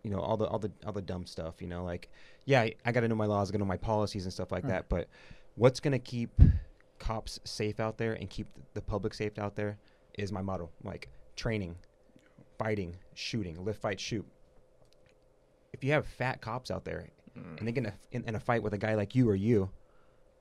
you 0.02 0.10
know 0.10 0.20
all 0.20 0.36
the 0.36 0.46
all 0.46 0.58
the 0.58 0.70
all 0.86 0.92
the 0.92 1.02
dumb 1.02 1.26
stuff. 1.26 1.60
You 1.60 1.68
know, 1.68 1.84
like 1.84 2.08
yeah, 2.46 2.62
I, 2.62 2.74
I 2.84 2.92
got 2.92 3.00
to 3.00 3.08
know 3.08 3.14
my 3.14 3.26
laws, 3.26 3.50
I 3.50 3.52
got 3.52 3.58
to 3.58 3.64
know 3.64 3.68
my 3.68 3.76
policies 3.76 4.24
and 4.24 4.32
stuff 4.32 4.50
like 4.50 4.66
that. 4.66 4.88
But 4.88 5.08
what's 5.56 5.80
gonna 5.80 5.98
keep 5.98 6.30
cops 6.98 7.40
safe 7.44 7.80
out 7.80 7.98
there 7.98 8.14
and 8.14 8.30
keep 8.30 8.46
the 8.74 8.82
public 8.82 9.14
safe 9.14 9.38
out 9.38 9.56
there 9.56 9.78
is 10.18 10.32
my 10.32 10.42
motto. 10.42 10.70
Like 10.84 11.08
training, 11.36 11.76
fighting, 12.58 12.96
shooting, 13.14 13.64
lift, 13.64 13.80
fight, 13.80 13.98
shoot. 13.98 14.26
If 15.72 15.84
you 15.84 15.92
have 15.92 16.06
fat 16.06 16.40
cops 16.40 16.70
out 16.70 16.84
there 16.84 17.08
and 17.34 17.66
they 17.66 17.72
get 17.72 17.84
in 17.84 17.86
a, 17.86 17.94
in, 18.12 18.24
in 18.24 18.34
a 18.34 18.40
fight 18.40 18.62
with 18.62 18.74
a 18.74 18.78
guy 18.78 18.94
like 18.94 19.14
you 19.14 19.28
or 19.28 19.34
you, 19.34 19.70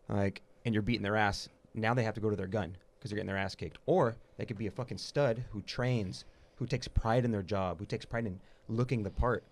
like, 0.10 0.42
and 0.66 0.74
you're 0.74 0.82
beating 0.82 1.04
their 1.04 1.16
ass, 1.16 1.48
now 1.74 1.94
they 1.94 2.04
have 2.04 2.16
to 2.16 2.20
go 2.22 2.30
to 2.30 2.36
their 2.36 2.48
gun 2.48 2.76
because 2.98 3.12
they're 3.12 3.16
getting 3.16 3.28
their 3.28 3.38
ass 3.38 3.56
kicked. 3.56 3.78
Or 3.86 4.18
they 4.38 4.46
could 4.46 4.58
be 4.58 4.68
a 4.68 4.72
fucking 4.72 4.98
stud 4.98 5.46
who 5.52 5.62
trains, 5.62 6.26
who 6.60 6.68
takes 6.68 6.88
pride 6.88 7.26
in 7.26 7.32
their 7.32 7.42
job, 7.42 7.80
who 7.80 7.86
takes 7.86 8.06
pride 8.06 8.26
in 8.26 8.40
looking 8.68 9.02
the 9.02 9.10
part 9.10 9.46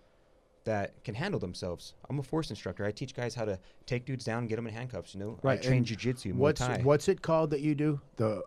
that 0.64 1.02
can 1.02 1.14
handle 1.14 1.40
themselves. 1.40 1.94
I'm 2.10 2.18
a 2.18 2.22
force 2.22 2.50
instructor. 2.50 2.84
I 2.84 2.90
teach 2.90 3.14
guys 3.14 3.34
how 3.34 3.46
to 3.46 3.58
take 3.86 4.04
dudes 4.04 4.26
down 4.26 4.46
get 4.46 4.56
them 4.56 4.66
in 4.66 4.74
handcuffs. 4.74 5.14
You 5.14 5.20
know, 5.20 5.38
Right, 5.42 5.58
I 5.58 5.62
train 5.62 5.78
and 5.78 5.86
jujitsu, 5.86 6.34
Muay 6.34 6.36
What's 6.36 6.60
Thai. 6.60 6.80
what's 6.82 7.08
it 7.08 7.22
called 7.22 7.50
that 7.50 7.60
you 7.60 7.74
do? 7.74 7.98
The 8.16 8.42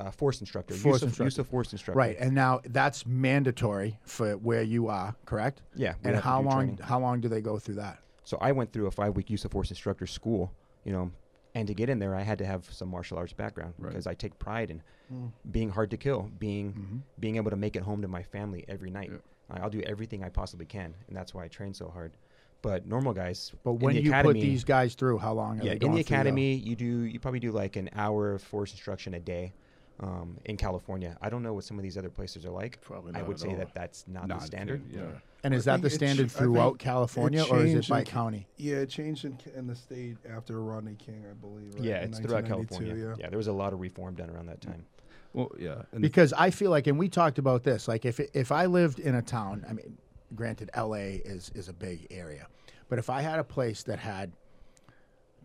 uh, 0.00 0.10
force 0.10 0.40
instructor. 0.40 0.74
Force 0.74 1.02
use, 1.02 1.18
of, 1.18 1.24
use 1.24 1.38
of 1.38 1.46
force 1.46 1.72
instructor. 1.72 1.98
right, 1.98 2.16
and 2.18 2.34
now 2.34 2.60
that's 2.64 3.04
mandatory 3.04 3.98
for 4.04 4.38
where 4.38 4.62
you 4.62 4.88
are, 4.88 5.14
correct? 5.26 5.60
Yeah. 5.74 5.94
And 6.02 6.16
how 6.16 6.40
long 6.40 6.68
training. 6.68 6.78
how 6.82 7.00
long 7.00 7.20
do 7.20 7.28
they 7.28 7.42
go 7.42 7.58
through 7.58 7.76
that? 7.76 7.98
So 8.24 8.38
I 8.40 8.52
went 8.52 8.72
through 8.72 8.86
a 8.86 8.90
five 8.90 9.14
week 9.16 9.28
use 9.28 9.44
of 9.44 9.50
force 9.50 9.68
instructor 9.68 10.06
school, 10.06 10.52
you 10.84 10.92
know, 10.92 11.10
and 11.54 11.66
to 11.68 11.74
get 11.74 11.88
in 11.88 11.98
there, 11.98 12.14
I 12.14 12.22
had 12.22 12.38
to 12.38 12.46
have 12.46 12.64
some 12.72 12.88
martial 12.88 13.18
arts 13.18 13.32
background 13.32 13.74
Right. 13.78 13.90
because 13.90 14.06
I 14.06 14.14
take 14.14 14.38
pride 14.38 14.70
in 14.70 14.82
Mm. 15.12 15.32
being 15.50 15.70
hard 15.70 15.90
to 15.90 15.96
kill, 15.96 16.30
being 16.38 16.72
Mhm. 16.74 17.00
being 17.20 17.36
able 17.36 17.50
to 17.50 17.56
make 17.56 17.76
it 17.76 17.82
home 17.82 18.02
to 18.02 18.08
my 18.08 18.22
family 18.22 18.64
every 18.68 18.90
night. 18.90 19.10
Yeah. 19.10 19.18
I- 19.50 19.60
I'll 19.60 19.70
do 19.70 19.80
everything 19.82 20.22
I 20.22 20.28
possibly 20.28 20.66
can, 20.66 20.94
and 21.06 21.16
that's 21.16 21.32
why 21.32 21.44
I 21.44 21.48
train 21.48 21.72
so 21.72 21.88
hard. 21.88 22.12
But 22.60 22.86
normal 22.86 23.14
guys, 23.14 23.52
But 23.64 23.70
in 23.74 23.78
when 23.78 23.94
the 23.94 24.02
you 24.02 24.10
academy, 24.10 24.34
put 24.34 24.40
these 24.46 24.64
guys 24.64 24.94
through, 24.94 25.18
how 25.18 25.32
long 25.32 25.60
are 25.60 25.62
yeah, 25.62 25.70
they 25.70 25.72
in 25.76 25.78
going 25.78 25.92
the 25.94 26.02
through, 26.02 26.16
though? 26.16 26.20
academy, 26.20 26.54
you 26.56 26.76
do 26.76 27.02
you 27.04 27.18
probably 27.20 27.40
do 27.40 27.52
like 27.52 27.76
an 27.76 27.88
hour 27.94 28.32
of 28.34 28.42
force 28.42 28.72
instruction 28.72 29.14
a 29.14 29.20
day. 29.20 29.54
Um, 30.00 30.38
in 30.44 30.56
California, 30.56 31.16
I 31.20 31.28
don't 31.28 31.42
know 31.42 31.54
what 31.54 31.64
some 31.64 31.76
of 31.76 31.82
these 31.82 31.98
other 31.98 32.10
places 32.10 32.44
are 32.46 32.50
like. 32.50 32.80
Probably 32.82 33.14
I 33.16 33.22
would 33.22 33.34
at 33.34 33.40
say 33.40 33.48
all. 33.48 33.56
that 33.56 33.74
that's 33.74 34.06
not, 34.06 34.28
Not 34.28 34.38
the 34.38 34.40
the 34.42 34.46
standard. 34.46 34.82
Yeah. 34.88 35.18
And 35.44 35.54
is 35.54 35.64
that 35.66 35.82
the 35.82 35.88
think 35.88 36.00
ch- 36.00 36.04
standard 36.04 36.30
throughout 36.32 36.78
California, 36.78 37.44
or 37.44 37.60
is 37.64 37.74
it 37.74 37.88
by 37.88 38.00
in- 38.00 38.04
county? 38.06 38.48
Yeah, 38.56 38.76
it 38.78 38.88
changed 38.90 39.24
in, 39.24 39.38
in 39.54 39.66
the 39.68 39.74
state 39.76 40.16
after 40.28 40.60
Rodney 40.60 40.96
King, 40.96 41.24
I 41.30 41.34
believe. 41.34 41.74
Right? 41.74 41.84
Yeah, 41.84 42.02
in 42.02 42.10
it's 42.10 42.18
throughout 42.18 42.46
California. 42.46 42.94
Yeah. 42.96 43.14
Yeah. 43.18 43.28
there 43.30 43.36
was 43.38 43.46
a 43.46 43.52
lot 43.52 43.72
of 43.72 43.80
reform 43.80 44.14
done 44.16 44.30
around 44.30 44.46
that 44.46 44.60
time. 44.60 44.84
Well, 45.32 45.52
yeah. 45.58 45.82
And 45.92 46.02
the- 46.02 46.08
Because 46.08 46.32
I 46.32 46.50
feel 46.50 46.70
like, 46.70 46.86
and 46.88 46.98
we 46.98 47.08
talked 47.08 47.38
about 47.38 47.62
this, 47.62 47.86
like 47.86 48.04
if 48.04 48.18
if 48.34 48.50
I 48.50 48.66
lived 48.66 48.98
in 48.98 49.14
a 49.14 49.22
town, 49.22 49.64
I 49.68 49.74
mean, 49.74 49.98
granted, 50.34 50.70
L.A. 50.74 51.16
is 51.24 51.50
is 51.54 51.68
a 51.68 51.72
big 51.72 52.08
area, 52.10 52.48
but 52.88 52.98
if 52.98 53.08
I 53.08 53.20
had 53.22 53.38
a 53.38 53.44
place 53.44 53.84
that 53.84 54.00
had 54.00 54.32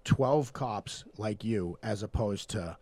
twelve 0.03 0.53
cops 0.53 1.03
like 1.17 1.43
you, 1.43 1.77
as 1.83 2.03
opposed 2.03 2.49
to 2.51 2.77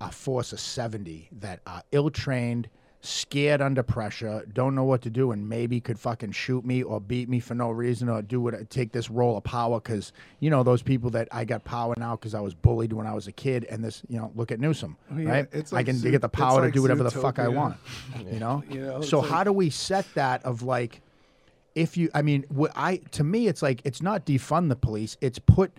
a 0.00 0.10
force 0.10 0.52
of 0.52 0.60
seventy 0.60 1.28
that 1.32 1.60
are 1.66 1.82
ill 1.92 2.10
trained, 2.10 2.68
scared 3.00 3.60
under 3.60 3.82
pressure, 3.82 4.44
don't 4.52 4.74
know 4.74 4.84
what 4.84 5.02
to 5.02 5.10
do, 5.10 5.30
and 5.32 5.48
maybe 5.48 5.80
could 5.80 5.98
fucking 5.98 6.32
shoot 6.32 6.64
me 6.64 6.82
or 6.82 7.00
beat 7.00 7.28
me 7.28 7.38
for 7.40 7.54
no 7.54 7.70
reason 7.70 8.08
or 8.08 8.22
do 8.22 8.40
what 8.40 8.68
take 8.70 8.92
this 8.92 9.10
role 9.10 9.36
of 9.36 9.44
power 9.44 9.78
because 9.80 10.12
you 10.40 10.50
know 10.50 10.62
those 10.62 10.82
people 10.82 11.10
that 11.10 11.28
I 11.30 11.44
got 11.44 11.64
power 11.64 11.94
now 11.96 12.16
because 12.16 12.34
I 12.34 12.40
was 12.40 12.54
bullied 12.54 12.92
when 12.92 13.06
I 13.06 13.14
was 13.14 13.26
a 13.28 13.32
kid, 13.32 13.64
and 13.70 13.84
this 13.84 14.02
you 14.08 14.18
know 14.18 14.32
look 14.34 14.50
at 14.50 14.58
Newsom, 14.60 14.96
Oh, 15.12 15.18
yeah, 15.18 15.30
right? 15.30 15.46
it's 15.52 15.72
I 15.72 15.82
can 15.82 16.00
get 16.00 16.20
the 16.20 16.28
power 16.28 16.60
like 16.62 16.72
to 16.72 16.76
do 16.78 16.82
whatever 16.82 17.04
the 17.04 17.10
fuck 17.10 17.38
I 17.38 17.46
Zootopia. 17.46 17.54
want, 17.54 17.76
you 18.32 18.40
know. 18.40 18.62
You 18.70 18.80
know, 18.80 19.00
so 19.02 19.20
it's 19.20 19.28
how 19.30 19.44
do 19.44 19.52
we 19.52 19.70
set 19.70 20.06
that 20.14 20.44
of 20.44 20.62
like? 20.62 21.00
if 21.74 21.94
you 21.98 22.08
i 22.14 22.22
mean 22.22 22.42
what 22.48 22.72
i 22.74 22.96
to 23.10 23.22
me 23.22 23.48
it's 23.48 23.60
like 23.60 23.82
it's 23.84 24.00
not 24.00 24.24
defund 24.24 24.70
the 24.70 24.74
police 24.76 25.18
it's 25.20 25.38
put 25.38 25.70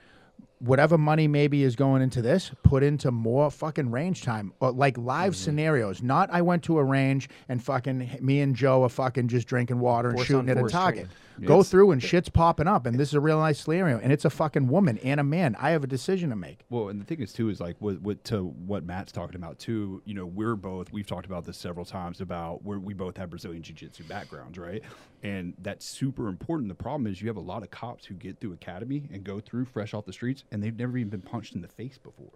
whatever 0.59 0.97
money 0.97 1.27
maybe 1.27 1.63
is 1.63 1.75
going 1.75 2.01
into 2.01 2.21
this 2.21 2.51
put 2.63 2.81
into 2.83 3.11
more 3.11 3.51
fucking 3.51 3.91
range 3.91 4.23
time 4.23 4.51
or 4.59 4.71
like 4.71 4.97
live 4.97 5.33
Mm-hmm. 5.33 5.43
scenarios 5.43 6.01
not 6.01 6.29
i 6.31 6.41
went 6.41 6.63
to 6.63 6.79
a 6.79 6.83
range 6.83 7.29
and 7.49 7.63
fucking 7.63 8.17
me 8.21 8.41
and 8.41 8.55
joe 8.55 8.83
are 8.83 8.89
fucking 8.89 9.27
just 9.27 9.47
drinking 9.47 9.79
water 9.79 10.09
and 10.09 10.17
Force 10.17 10.27
shooting 10.27 10.49
at 10.49 10.57
a 10.57 10.63
target 10.67 11.07
go 11.45 11.61
through 11.61 11.91
and 11.91 12.01
shit's 12.01 12.29
popping 12.29 12.67
up 12.67 12.87
and 12.87 12.97
this 12.99 13.09
is 13.09 13.13
a 13.13 13.19
real 13.19 13.39
nice 13.39 13.59
scenario 13.59 13.99
and 13.99 14.11
it's 14.11 14.25
a 14.25 14.29
fucking 14.29 14.67
woman 14.67 14.97
and 14.99 15.19
a 15.19 15.23
man 15.23 15.55
i 15.59 15.69
have 15.69 15.83
a 15.83 15.87
decision 15.87 16.31
to 16.31 16.35
make 16.35 16.61
Well, 16.71 16.89
and 16.89 16.99
the 16.99 17.05
thing 17.05 17.21
is 17.21 17.31
too 17.33 17.49
is 17.49 17.59
like 17.59 17.75
what, 17.79 18.01
what 18.01 18.23
to 18.25 18.43
what 18.65 18.83
Matt's 18.83 19.11
talking 19.11 19.35
about 19.35 19.59
too. 19.59 20.01
You 20.05 20.13
know, 20.15 20.25
we're 20.25 20.55
both 20.55 20.91
we've 20.91 21.05
talked 21.05 21.25
about 21.27 21.45
this 21.45 21.57
several 21.57 21.85
times 21.85 22.21
about 22.21 22.63
where 22.63 22.79
we 22.79 22.93
both 22.93 23.17
have 23.17 23.29
Brazilian 23.29 23.61
jiu-jitsu 23.61 24.05
backgrounds, 24.05 24.57
right? 24.57 24.81
And 25.23 25.53
that's 25.62 25.86
super 25.86 26.27
important. 26.27 26.69
The 26.69 26.75
problem 26.75 27.08
is 27.08 27.21
you 27.21 27.27
have 27.27 27.38
a 27.38 27.41
lot 27.41 27.63
of 27.63 27.71
cops 27.71 28.06
who 28.06 28.13
get 28.13 28.39
through 28.39 28.53
academy 28.53 29.10
and 29.12 29.23
go 29.23 29.39
through 29.39 29.65
fresh 29.65 29.93
off 29.93 30.06
the 30.06 30.13
streets, 30.13 30.43
and 30.51 30.62
they've 30.63 30.77
never 30.77 30.97
even 30.97 31.10
been 31.10 31.21
punched 31.21 31.56
in 31.56 31.62
the 31.62 31.67
face 31.67 31.97
before. 31.97 32.30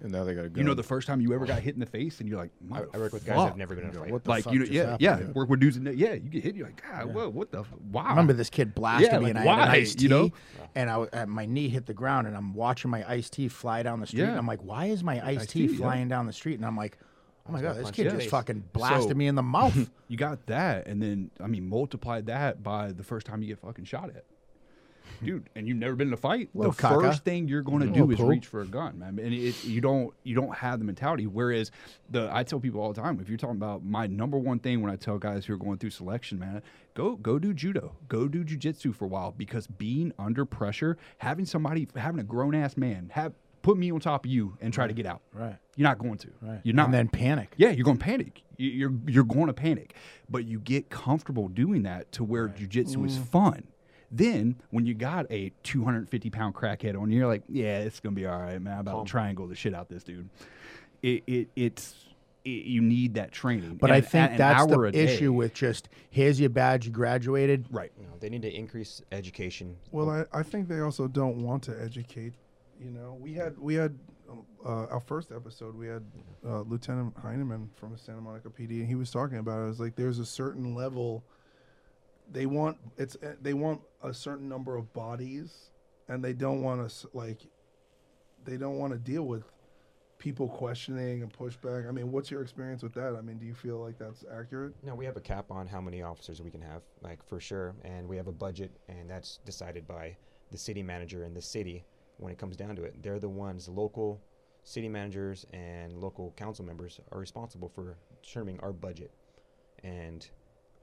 And 0.00 0.10
now 0.10 0.24
they 0.24 0.34
got 0.34 0.42
to 0.42 0.48
go. 0.48 0.58
You 0.58 0.64
know, 0.64 0.74
the 0.74 0.82
first 0.82 1.06
time 1.06 1.20
you 1.20 1.34
ever 1.34 1.46
got 1.46 1.60
hit 1.60 1.74
in 1.74 1.80
the 1.80 1.86
face, 1.86 2.20
and 2.20 2.28
you're 2.28 2.38
like, 2.38 2.50
I, 2.72 2.78
I 2.94 2.98
work 2.98 3.12
with 3.12 3.24
guys 3.26 3.36
"Motherfuck." 3.36 3.44
that've 3.44 3.56
never 3.58 3.74
been 3.74 3.84
in 3.84 3.90
a 3.90 3.98
fight. 4.00 4.10
what 4.10 4.24
the 4.24 4.30
like 4.30 4.44
fuck 4.44 4.52
you 4.52 4.58
know, 4.60 4.64
just 4.64 4.74
yeah, 4.74 4.82
happened 4.82 5.00
yeah. 5.00 5.16
here? 5.18 5.30
We're, 5.34 5.44
we're 5.46 5.56
dudes 5.56 5.76
in 5.76 5.84
there. 5.84 5.92
Yeah, 5.92 6.14
you 6.14 6.20
get 6.30 6.42
hit, 6.42 6.54
you're 6.56 6.66
like, 6.66 6.82
God, 6.82 7.12
whoa, 7.14 7.28
what 7.28 7.50
the? 7.52 7.60
f- 7.60 7.72
Wow. 7.90 8.02
I 8.04 8.10
remember 8.10 8.32
this 8.32 8.50
kid 8.50 8.74
blasted 8.74 9.12
Yeah, 9.12 9.18
me, 9.18 9.26
like, 9.26 9.36
and 9.36 9.38
I 9.48 9.54
had 9.54 9.68
an 9.68 9.74
iced 9.74 9.98
tea, 9.98 10.04
You 10.04 10.08
know? 10.08 10.30
and 10.74 10.90
I, 10.90 10.92
w- 10.94 11.10
uh, 11.12 11.26
my 11.26 11.44
knee 11.44 11.68
hit 11.68 11.86
the 11.86 11.94
ground, 11.94 12.26
and 12.26 12.36
I'm 12.36 12.54
watching 12.54 12.90
my 12.90 13.08
iced 13.08 13.34
tea 13.34 13.48
fly 13.48 13.82
down 13.82 14.00
the 14.00 14.06
street, 14.06 14.22
and 14.22 14.38
I'm 14.38 14.46
like, 14.46 14.62
why 14.64 14.86
is 14.86 15.04
my 15.04 15.24
iced 15.24 15.42
Iced 15.42 15.50
tea 15.50 15.66
tea, 15.66 15.72
yeah. 15.74 15.78
flying 15.78 16.08
down 16.08 16.26
the 16.26 16.32
street? 16.32 16.54
And 16.56 16.64
I'm 16.66 16.76
like, 16.76 16.98
oh 17.48 17.52
my 17.52 17.60
god, 17.62 17.76
this 17.76 17.90
kid 17.90 18.10
just 18.10 18.28
fucking 18.30 18.64
blasted 18.72 19.10
So- 19.10 19.14
me 19.14 19.26
in 19.26 19.34
the 19.34 19.42
mouth. 19.42 19.90
you 20.08 20.16
got 20.16 20.46
that, 20.46 20.86
and 20.86 21.02
then 21.02 21.30
I 21.40 21.46
mean, 21.46 21.68
multiply 21.68 22.20
that 22.22 22.62
by 22.62 22.92
the 22.92 23.02
first 23.02 23.26
time 23.26 23.42
you 23.42 23.48
get 23.48 23.58
fucking 23.60 23.84
shot 23.84 24.10
at, 24.10 24.24
dude. 25.22 25.48
And 25.54 25.66
you've 25.68 25.76
never 25.78 25.94
been 25.94 26.08
in 26.08 26.14
a 26.14 26.18
fight. 26.18 26.50
Little 26.54 26.72
the 26.72 26.82
caca. 26.82 27.00
first 27.00 27.24
thing 27.24 27.48
you're 27.48 27.62
going 27.62 27.80
to 27.80 27.86
do 27.92 28.10
is 28.10 28.18
poo. 28.18 28.26
reach 28.26 28.46
for 28.46 28.60
a 28.62 28.66
gun, 28.66 28.98
man. 28.98 29.18
And 29.18 29.32
it, 29.34 29.64
you 29.64 29.80
don't 29.80 30.12
you 30.24 30.34
don't 30.34 30.54
have 30.54 30.78
the 30.78 30.84
mentality. 30.84 31.26
Whereas 31.26 31.70
the 32.10 32.28
I 32.32 32.42
tell 32.44 32.60
people 32.60 32.80
all 32.80 32.92
the 32.92 33.00
time, 33.00 33.18
if 33.20 33.28
you're 33.28 33.38
talking 33.38 33.56
about 33.56 33.84
my 33.84 34.06
number 34.06 34.38
one 34.38 34.58
thing 34.58 34.82
when 34.82 34.90
I 34.90 34.96
tell 34.96 35.18
guys 35.18 35.44
who 35.46 35.54
are 35.54 35.58
going 35.58 35.78
through 35.78 35.90
selection, 35.90 36.38
man, 36.38 36.62
go 36.94 37.16
go 37.16 37.38
do 37.38 37.52
judo, 37.52 37.96
go 38.08 38.28
do 38.28 38.44
jujitsu 38.44 38.94
for 38.94 39.04
a 39.04 39.08
while 39.08 39.32
because 39.32 39.66
being 39.66 40.12
under 40.18 40.44
pressure, 40.44 40.96
having 41.18 41.44
somebody, 41.46 41.88
having 41.96 42.20
a 42.20 42.24
grown 42.24 42.54
ass 42.54 42.76
man 42.76 43.10
have. 43.12 43.32
Put 43.62 43.78
me 43.78 43.92
on 43.92 44.00
top 44.00 44.24
of 44.24 44.30
you 44.30 44.56
and 44.60 44.72
try 44.72 44.86
to 44.86 44.92
get 44.92 45.06
out. 45.06 45.22
Right. 45.32 45.56
You're 45.76 45.88
not 45.88 45.98
going 45.98 46.18
to. 46.18 46.28
Right. 46.40 46.60
You're 46.64 46.74
not. 46.74 46.86
And 46.86 46.94
then 46.94 47.08
panic. 47.08 47.54
Yeah, 47.56 47.70
you're 47.70 47.84
going 47.84 47.98
to 47.98 48.04
panic. 48.04 48.42
You- 48.56 48.70
You're 48.70 48.92
you're 49.06 49.24
going 49.24 49.46
to 49.46 49.52
panic, 49.52 49.94
but 50.28 50.44
you 50.44 50.60
get 50.60 50.90
comfortable 50.90 51.48
doing 51.48 51.82
that 51.84 52.12
to 52.12 52.24
where 52.24 52.48
jujitsu 52.48 53.06
is 53.06 53.18
mm. 53.18 53.28
fun. 53.28 53.64
Then 54.12 54.60
when 54.70 54.84
you 54.84 54.94
got 54.94 55.26
a 55.30 55.52
250 55.62 56.30
pound 56.30 56.54
crackhead 56.54 57.00
on 57.00 57.10
you, 57.10 57.20
you're 57.20 57.26
like, 57.26 57.44
yeah, 57.48 57.78
it's 57.78 57.98
gonna 57.98 58.14
be 58.14 58.26
all 58.26 58.38
right, 58.38 58.60
man. 58.60 58.74
I'm 58.74 58.80
about 58.80 58.94
Calm. 58.96 59.06
to 59.06 59.10
triangle 59.10 59.46
the 59.48 59.54
shit 59.54 59.74
out 59.74 59.82
of 59.82 59.88
this 59.88 60.04
dude. 60.04 60.28
It, 61.02 61.24
it 61.26 61.48
it's 61.56 61.94
it, 62.44 62.66
you 62.66 62.82
need 62.82 63.14
that 63.14 63.32
training. 63.32 63.78
But 63.80 63.90
I 63.90 64.02
think 64.02 64.36
that's 64.36 64.66
the 64.66 64.74
hour 64.74 64.90
day- 64.90 65.04
issue 65.04 65.32
with 65.32 65.54
just 65.54 65.88
here's 66.10 66.38
your 66.38 66.50
badge, 66.50 66.86
you 66.86 66.92
graduated. 66.92 67.66
right. 67.70 67.90
You 67.98 68.04
know, 68.04 68.12
they 68.20 68.28
need 68.28 68.42
to 68.42 68.54
increase 68.54 69.00
education. 69.10 69.76
Well, 69.90 70.10
I, 70.10 70.24
I 70.32 70.42
think 70.42 70.68
they 70.68 70.80
also 70.80 71.08
don't 71.08 71.42
want 71.42 71.62
to 71.64 71.82
educate. 71.82 72.34
You 72.82 72.90
know, 72.90 73.16
we 73.20 73.32
had 73.34 73.58
we 73.58 73.74
had 73.74 73.98
uh, 74.64 74.86
our 74.86 75.00
first 75.00 75.30
episode. 75.30 75.76
We 75.76 75.86
had 75.86 76.04
uh, 76.44 76.62
Lieutenant 76.62 77.16
Heineman 77.16 77.70
from 77.74 77.96
Santa 77.96 78.20
Monica 78.20 78.48
PD, 78.48 78.80
and 78.80 78.88
he 78.88 78.94
was 78.94 79.10
talking 79.10 79.38
about 79.38 79.60
it. 79.60 79.64
It 79.64 79.68
was 79.68 79.80
like 79.80 79.94
there's 79.94 80.18
a 80.18 80.26
certain 80.26 80.74
level. 80.74 81.24
They 82.30 82.46
want 82.46 82.78
it's 82.96 83.16
uh, 83.16 83.34
they 83.40 83.54
want 83.54 83.82
a 84.02 84.12
certain 84.12 84.48
number 84.48 84.76
of 84.76 84.92
bodies, 84.92 85.70
and 86.08 86.24
they 86.24 86.32
don't 86.32 86.62
want 86.62 86.88
to 86.88 87.08
like 87.12 87.46
they 88.44 88.56
don't 88.56 88.78
want 88.78 88.92
to 88.92 88.98
deal 88.98 89.24
with 89.24 89.44
people 90.18 90.48
questioning 90.48 91.22
and 91.22 91.32
pushback. 91.32 91.88
I 91.88 91.92
mean, 91.92 92.10
what's 92.10 92.30
your 92.30 92.42
experience 92.42 92.82
with 92.82 92.94
that? 92.94 93.16
I 93.16 93.20
mean, 93.20 93.38
do 93.38 93.46
you 93.46 93.54
feel 93.54 93.78
like 93.78 93.98
that's 93.98 94.24
accurate? 94.32 94.74
No, 94.82 94.94
we 94.94 95.04
have 95.04 95.16
a 95.16 95.20
cap 95.20 95.50
on 95.50 95.68
how 95.68 95.80
many 95.80 96.02
officers 96.02 96.40
we 96.42 96.50
can 96.50 96.62
have, 96.62 96.82
like 97.00 97.24
for 97.28 97.38
sure, 97.38 97.74
and 97.84 98.08
we 98.08 98.16
have 98.16 98.28
a 98.28 98.32
budget, 98.32 98.72
and 98.88 99.08
that's 99.08 99.38
decided 99.44 99.86
by 99.86 100.16
the 100.50 100.58
city 100.58 100.82
manager 100.82 101.24
in 101.24 101.34
the 101.34 101.42
city. 101.42 101.84
When 102.22 102.32
it 102.32 102.38
comes 102.38 102.56
down 102.56 102.76
to 102.76 102.84
it, 102.84 103.02
they're 103.02 103.18
the 103.18 103.28
ones. 103.28 103.68
Local 103.68 104.20
city 104.62 104.88
managers 104.88 105.44
and 105.52 105.92
local 106.00 106.32
council 106.36 106.64
members 106.64 107.00
are 107.10 107.18
responsible 107.18 107.68
for 107.68 107.96
determining 108.22 108.60
our 108.60 108.72
budget, 108.72 109.10
and 109.82 110.26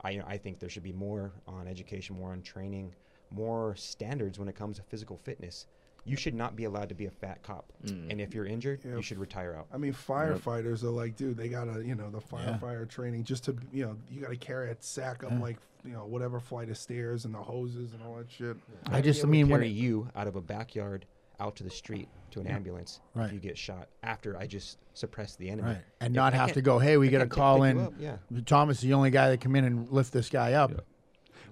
I 0.04 0.22
I 0.28 0.38
think 0.38 0.60
there 0.60 0.70
should 0.70 0.84
be 0.84 0.92
more 0.92 1.32
on 1.48 1.66
education, 1.68 2.18
more 2.18 2.32
on 2.34 2.42
training, 2.42 2.94
more 3.32 3.74
standards 3.78 4.38
when 4.38 4.50
it 4.50 4.56
comes 4.56 4.76
to 4.78 4.84
physical 4.84 5.18
fitness. 5.24 5.66
You 6.06 6.18
should 6.18 6.34
not 6.34 6.56
be 6.56 6.64
allowed 6.66 6.90
to 6.90 6.96
be 6.96 7.06
a 7.06 7.12
fat 7.12 7.42
cop, 7.44 7.72
and 7.84 8.20
if 8.20 8.34
you're 8.34 8.46
injured, 8.46 8.82
Yeah. 8.84 8.96
you 8.98 9.02
should 9.02 9.18
retire 9.20 9.54
out. 9.56 9.68
I 9.72 9.78
mean, 9.78 9.94
firefighters 9.94 10.84
are 10.84 10.90
like, 10.90 11.16
dude, 11.16 11.38
they 11.38 11.48
gotta, 11.50 11.86
you 11.86 11.96
know, 11.96 12.10
the 12.10 12.20
Yeah. 12.34 12.58
firefighter 12.60 12.88
training 12.90 13.24
just 13.24 13.44
to, 13.46 13.56
you 13.72 13.86
know, 13.86 13.98
you 14.10 14.22
gotta 14.22 14.36
carry 14.38 14.72
a 14.72 14.78
sack 14.82 15.24
up 15.24 15.32
Yeah. 15.32 15.40
like, 15.40 15.58
you 15.86 15.92
know, 15.92 16.06
whatever 16.06 16.40
flight 16.40 16.70
of 16.70 16.78
stairs 16.78 17.24
and 17.26 17.34
the 17.34 17.42
hoses 17.42 17.94
and 17.94 18.02
all 18.04 18.16
that 18.16 18.30
shit. 18.32 18.58
I 18.88 18.98
I'd 18.98 19.04
just 19.06 19.20
able 19.20 19.30
mean 19.30 19.50
when 19.50 19.60
carry 19.62 19.70
you 19.72 20.10
out 20.16 20.28
of 20.28 20.36
a 20.36 20.42
backyard 20.42 21.06
out 21.40 21.56
to 21.58 21.64
the 21.64 21.70
street 21.70 22.08
to 22.32 22.40
an 22.40 22.48
ambulance 22.48 23.00
Right. 23.16 23.26
if 23.28 23.34
you 23.34 23.40
get 23.40 23.58
shot 23.58 23.90
after 24.04 24.38
I 24.38 24.46
just 24.48 24.78
suppress 24.94 25.36
the 25.36 25.50
enemy. 25.50 25.70
Right. 25.70 25.82
And 26.02 26.14
Yeah, 26.14 26.22
not 26.22 26.34
I 26.34 26.38
have 26.38 26.54
to 26.54 26.62
go, 26.62 26.80
hey, 26.80 26.98
we 26.98 27.08
I 27.08 27.12
got 27.12 27.20
to 27.20 27.28
call 27.28 27.64
in. 27.64 27.94
Yeah. 28.00 28.18
Thomas 28.46 28.78
is 28.78 28.84
the 28.84 28.94
only 28.94 29.10
guy 29.12 29.30
that 29.30 29.42
come 29.42 29.56
in 29.56 29.64
and 29.66 29.90
lift 29.90 30.14
this 30.14 30.30
guy 30.30 30.54
up. 30.54 30.72
Yeah. 30.72 30.78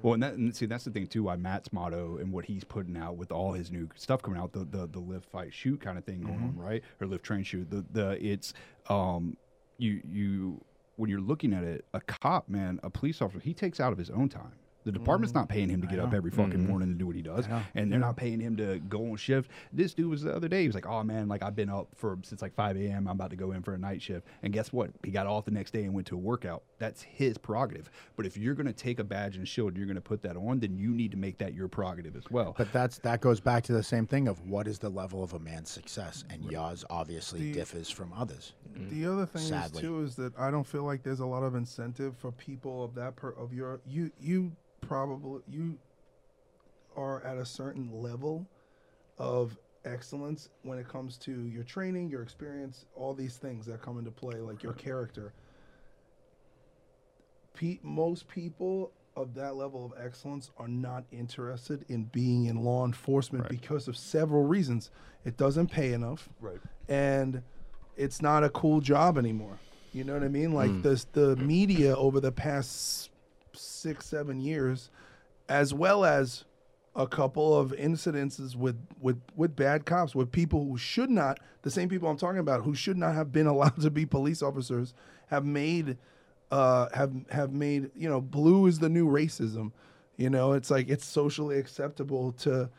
Well, 0.04 0.14
and 0.14 0.22
that 0.22 0.34
and 0.34 0.56
see 0.56 0.68
that's 0.68 0.84
the 0.84 0.92
thing 0.92 1.08
too. 1.08 1.24
Why 1.24 1.38
Matt's 1.38 1.74
motto 1.74 2.18
and 2.18 2.32
what 2.32 2.46
he's 2.46 2.64
putting 2.64 2.96
out 2.96 3.18
with 3.18 3.32
all 3.32 3.54
his 3.54 3.72
new 3.72 3.90
stuff 3.96 4.22
coming 4.22 4.40
out, 4.40 4.54
the 4.54 4.60
the, 4.66 4.86
the 4.88 5.00
live 5.00 5.26
fight 5.26 5.52
shoot 5.52 5.82
kind 5.82 5.98
of 5.98 6.04
thing 6.06 6.22
going 6.22 6.36
on, 6.36 6.56
right? 6.56 6.84
Or 7.02 7.08
lift, 7.08 7.24
train 7.24 7.44
shoot. 7.44 7.70
The 7.72 7.84
the 7.92 8.24
it's 8.24 8.54
um 8.90 9.38
you 9.80 10.00
you 10.08 10.64
when 10.98 11.10
you're 11.10 11.22
looking 11.22 11.52
at 11.52 11.64
it, 11.64 11.86
a 11.96 12.02
cop, 12.02 12.48
man, 12.48 12.80
a 12.84 12.90
police 12.92 13.22
officer, 13.24 13.40
he 13.40 13.54
takes 13.56 13.80
out 13.80 13.92
of 13.92 13.98
his 13.98 14.12
own 14.12 14.30
time. 14.30 14.54
The 14.88 14.94
department's 14.94 15.34
mm. 15.34 15.36
not 15.36 15.50
paying 15.50 15.68
him 15.68 15.82
to 15.82 15.88
get 15.88 16.00
up 16.00 16.14
every 16.14 16.32
fucking 16.32 16.54
mm-hmm. 16.54 16.70
morning 16.70 16.90
and 16.92 16.98
do 16.98 17.06
what 17.06 17.18
he 17.18 17.22
does, 17.22 17.46
and 17.76 17.92
they're 17.92 18.00
not 18.00 18.16
paying 18.16 18.40
him 18.40 18.56
to 18.56 18.80
go 18.88 19.12
on 19.12 19.18
shift. 19.18 19.52
This 19.74 19.94
dude 19.94 20.10
was 20.10 20.22
the 20.22 20.34
other 20.34 20.48
day. 20.48 20.62
He 20.62 20.68
was 20.68 20.76
like, 20.76 20.88
"Oh 20.88 21.04
man, 21.04 21.28
like 21.28 21.44
I've 21.44 21.58
been 21.58 21.70
up 21.70 21.90
for 21.94 22.18
since 22.24 22.42
like 22.42 22.56
5 22.56 22.78
a.m. 22.78 23.06
I'm 23.06 23.16
about 23.16 23.32
to 23.32 23.36
go 23.36 23.52
in 23.52 23.64
for 23.64 23.74
a 23.74 23.78
night 23.78 24.02
shift." 24.02 24.26
And 24.44 24.54
guess 24.54 24.72
what? 24.72 24.92
He 25.04 25.12
got 25.12 25.28
off 25.28 25.44
the 25.44 25.52
next 25.52 25.72
day 25.72 25.84
and 25.84 25.94
went 25.94 26.08
to 26.08 26.16
a 26.16 26.20
workout. 26.20 26.64
That's 26.80 27.02
his 27.02 27.38
prerogative. 27.38 27.90
But 28.16 28.26
if 28.26 28.38
you're 28.38 28.56
gonna 28.56 28.72
take 28.72 29.00
a 29.00 29.04
badge 29.04 29.36
and 29.36 29.46
shield, 29.46 29.70
and 29.70 29.78
you're 29.78 29.88
gonna 29.88 30.00
put 30.00 30.22
that 30.22 30.38
on, 30.38 30.62
then 30.62 30.78
you 30.78 30.92
need 30.92 31.12
to 31.12 31.18
make 31.18 31.38
that 31.40 31.54
your 31.54 31.68
prerogative 31.68 32.16
as 32.16 32.32
well. 32.32 32.56
But 32.58 32.72
that's 32.72 33.00
that 33.00 33.20
goes 33.20 33.42
back 33.42 33.64
to 33.66 33.74
the 33.74 33.84
same 33.84 34.08
thing 34.08 34.30
of 34.30 34.40
what 34.48 34.68
is 34.68 34.80
the 34.80 34.90
level 34.90 35.22
of 35.22 35.34
a 35.34 35.40
man's 35.40 35.70
success, 35.70 36.24
and 36.30 36.50
yours 36.50 36.86
obviously 36.90 37.42
The- 37.42 37.54
differs 37.54 37.90
from 37.90 38.14
others. 38.14 38.54
The 38.74 39.04
mm. 39.04 39.14
other 39.14 39.26
thing 39.26 39.42
Sadly. 39.42 39.82
is 39.82 39.82
too 39.82 40.04
is 40.04 40.16
that 40.16 40.38
I 40.40 40.50
don't 40.50 40.66
feel 40.66 40.84
like 40.84 41.04
there's 41.04 41.20
a 41.20 41.26
lot 41.26 41.44
of 41.44 41.56
incentive 41.56 42.16
for 42.16 42.32
people 42.32 42.84
of 42.84 42.94
that 42.96 43.16
per 43.16 43.32
of 43.32 43.54
your 43.54 43.82
you 43.86 44.12
you 44.20 44.52
probably 44.88 45.42
you 45.48 45.78
are 46.96 47.24
at 47.24 47.38
a 47.38 47.46
certain 47.46 47.92
level 48.02 48.48
of 49.18 49.58
excellence 49.86 50.50
when 50.64 50.80
it 50.80 50.88
comes 50.88 51.18
to 51.18 51.46
your 51.48 51.64
training, 51.64 52.10
your 52.10 52.22
experience, 52.22 52.86
all 52.96 53.14
these 53.14 53.38
things 53.38 53.66
that 53.66 53.82
come 53.82 53.98
into 54.00 54.12
play, 54.12 54.36
like 54.40 54.64
your 54.64 54.74
character. 54.74 55.34
Pe- 57.54 57.80
most 57.84 58.28
people 58.28 58.92
of 59.16 59.34
that 59.34 59.56
level 59.56 59.84
of 59.86 59.94
excellence 60.04 60.52
are 60.58 60.68
not 60.68 61.04
interested 61.12 61.84
in 61.90 62.04
being 62.06 62.46
in 62.46 62.64
law 62.64 62.86
enforcement 62.86 63.50
because 63.50 63.88
of 63.88 63.98
several 63.98 64.44
reasons. 64.44 64.92
It 65.26 65.38
doesn't 65.38 65.68
pay 65.72 65.94
enough 65.94 66.30
right. 66.40 66.60
and 66.88 67.42
it's 67.96 68.22
not 68.22 68.44
a 68.44 68.50
cool 68.50 68.80
job 68.80 69.18
anymore. 69.18 69.60
You 69.92 70.04
know 70.04 70.14
what 70.14 70.24
I 70.24 70.28
mean? 70.28 70.54
Like 70.54 70.70
mm. 70.70 70.84
the 70.84 71.20
the 71.20 71.36
media 71.36 71.96
over 71.96 72.20
the 72.20 72.32
past 72.32 73.10
six 73.58 74.06
seven 74.06 74.40
years, 74.40 74.90
as 75.50 75.74
well 75.74 76.06
as 76.06 76.46
a 76.96 77.08
couple 77.08 77.56
of 77.58 77.72
incidences 77.74 78.56
with 78.56 78.78
with 79.00 79.22
with 79.36 79.56
bad 79.56 79.86
cops, 79.86 80.16
with 80.16 80.32
people 80.32 80.66
who 80.66 80.78
should 80.78 81.10
not, 81.10 81.40
the 81.62 81.72
same 81.72 81.90
people 81.90 82.10
I'm 82.10 82.18
talking 82.18 82.40
about, 82.40 82.64
who 82.64 82.74
should 82.74 82.98
not 82.98 83.14
have 83.14 83.32
been 83.32 83.48
allowed 83.54 83.82
to 83.82 83.92
be 83.92 84.06
police 84.06 84.42
officers, 84.42 84.94
have 85.28 85.46
made 85.46 85.98
uh, 86.52 86.88
have 86.94 87.14
have 87.30 87.52
made 87.52 87.92
you 87.96 88.10
know 88.10 88.22
blue 88.22 88.68
is 88.68 88.80
the 88.80 88.90
new 88.90 89.08
racism. 89.08 89.72
You 90.18 90.32
know, 90.32 90.54
it's 90.54 90.72
like 90.72 90.90
it's 90.90 91.06
socially 91.06 91.60
acceptable 91.60 92.32
to 92.40 92.70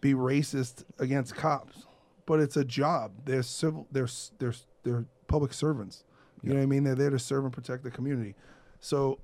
be 0.00 0.14
racist 0.14 0.84
against 0.98 1.36
cops, 1.36 1.86
but 2.26 2.40
it's 2.40 2.56
a 2.56 2.64
job. 2.64 3.12
They're 3.24 3.42
civil. 3.42 3.86
They're 3.92 4.08
they're 4.38 4.54
they're 4.82 5.04
public 5.28 5.52
servants. 5.52 6.04
You 6.42 6.50
know 6.50 6.56
what 6.56 6.62
I 6.62 6.66
mean? 6.66 6.84
They're 6.84 6.94
there 6.94 7.10
to 7.10 7.18
serve 7.18 7.44
and 7.44 7.52
protect 7.52 7.84
the 7.84 7.90
community. 7.90 8.34
So, 8.80 9.18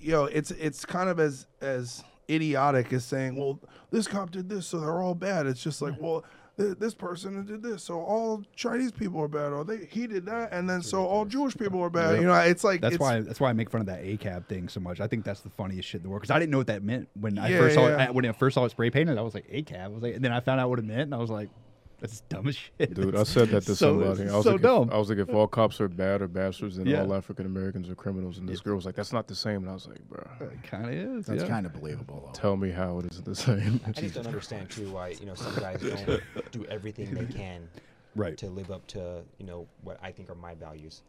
you 0.00 0.12
know, 0.12 0.24
it's 0.24 0.50
it's 0.52 0.84
kind 0.84 1.08
of 1.08 1.18
as 1.20 1.46
as 1.60 2.02
idiotic 2.28 2.92
as 2.92 3.04
saying, 3.04 3.36
well, 3.36 3.60
this 3.90 4.06
cop 4.08 4.30
did 4.30 4.48
this, 4.48 4.66
so 4.66 4.80
they're 4.80 5.00
all 5.02 5.14
bad. 5.14 5.46
It's 5.46 5.62
just 5.62 5.80
like, 5.82 5.94
well. 6.00 6.24
th- 6.58 6.78
This 6.78 6.94
person 6.94 7.44
did 7.44 7.62
this, 7.62 7.82
so 7.84 8.00
all 8.00 8.42
Chinese 8.56 8.90
people 8.90 9.20
are 9.20 9.28
bad, 9.28 9.52
or 9.52 9.62
they 9.62 9.84
he 9.90 10.06
did 10.06 10.24
that, 10.24 10.52
and 10.52 10.68
then 10.68 10.80
so 10.80 11.04
all 11.04 11.26
Jewish 11.26 11.54
people 11.54 11.82
are 11.82 11.90
bad. 11.90 12.18
You 12.18 12.26
know, 12.26 12.34
it's 12.34 12.64
like 12.64 12.80
That's 12.80 12.94
it's, 12.94 13.00
why 13.02 13.20
that's 13.20 13.38
why 13.40 13.50
I 13.50 13.52
make 13.52 13.68
fun 13.68 13.82
of 13.82 13.86
that 13.88 14.02
ACAB 14.02 14.46
thing 14.46 14.68
so 14.70 14.80
much. 14.80 14.98
I 15.00 15.06
think 15.06 15.24
that's 15.26 15.40
the 15.42 15.50
funniest 15.50 15.86
shit 15.86 15.98
in 15.98 16.04
the 16.04 16.08
world 16.08 16.22
because 16.22 16.34
I 16.34 16.38
didn't 16.38 16.52
know 16.52 16.56
what 16.58 16.68
that 16.68 16.82
meant 16.82 17.08
when 17.20 17.38
I 17.38 17.48
Yeah, 17.48 17.58
first 17.58 17.74
saw 17.74 17.88
yeah. 17.88 18.04
it. 18.04 18.14
When 18.14 18.24
I 18.24 18.32
first 18.32 18.54
saw 18.54 18.64
it 18.64 18.70
spray 18.70 18.88
painted, 18.88 19.18
I 19.18 19.20
was 19.20 19.34
like 19.34 19.46
ACAB. 19.48 19.78
I 19.78 19.88
was 19.88 20.02
like, 20.02 20.14
and 20.14 20.24
then 20.24 20.32
I 20.32 20.40
found 20.40 20.58
out 20.60 20.70
what 20.70 20.78
it 20.78 20.86
meant, 20.86 21.02
and 21.02 21.14
I 21.14 21.18
was 21.18 21.28
like, 21.28 21.50
that's 21.98 22.20
dumb 22.22 22.46
as 22.48 22.56
shit. 22.56 22.94
Dude, 22.94 23.16
I 23.16 23.22
said 23.22 23.48
that 23.48 23.62
to 23.64 23.74
so, 23.74 24.00
somebody. 24.00 24.28
I 24.28 24.34
was 24.36 24.44
so 24.44 24.52
like, 24.52 24.60
dumb. 24.62 24.88
If, 24.88 24.94
I 24.94 24.98
was 24.98 25.08
like, 25.08 25.18
if 25.18 25.30
all 25.30 25.46
cops 25.46 25.80
are 25.80 25.88
bad 25.88 26.20
or 26.22 26.28
bastards, 26.28 26.76
then 26.76 26.86
Yeah. 26.86 27.02
all 27.02 27.14
African 27.14 27.46
Americans 27.46 27.88
are 27.88 27.94
criminals. 27.94 28.38
And 28.38 28.48
this 28.48 28.60
girl 28.60 28.76
was 28.76 28.84
like, 28.86 28.94
that's 28.96 29.12
not 29.12 29.26
the 29.28 29.34
same. 29.34 29.62
And 29.62 29.70
I 29.70 29.72
was 29.74 29.86
like, 29.88 30.00
bro, 30.08 30.22
it 30.40 30.62
kind 30.62 30.84
of 30.86 30.92
is. 30.92 31.26
That's 31.26 31.42
yeah. 31.42 31.48
kind 31.48 31.64
of 31.66 31.72
believable 31.72 32.22
though. 32.26 32.32
tell 32.38 32.56
me 32.56 32.70
how 32.70 32.98
it 32.98 33.06
isn't 33.12 33.24
the 33.24 33.34
same. 33.34 33.80
I 33.86 33.92
just 33.92 34.14
don't 34.14 34.26
understand 34.26 34.70
too 34.70 34.90
why 34.90 35.08
you 35.18 35.26
know 35.26 35.34
some 35.34 35.54
guys 35.56 35.80
don't 35.80 36.20
do 36.52 36.64
everything 36.66 37.14
they 37.14 37.24
can 37.32 37.68
right. 38.14 38.36
to 38.38 38.48
live 38.48 38.70
up 38.70 38.86
to 38.88 39.22
you 39.38 39.46
know 39.46 39.66
what 39.82 39.98
I 40.02 40.12
think 40.12 40.28
are 40.30 40.34
my 40.34 40.54
values. 40.54 41.02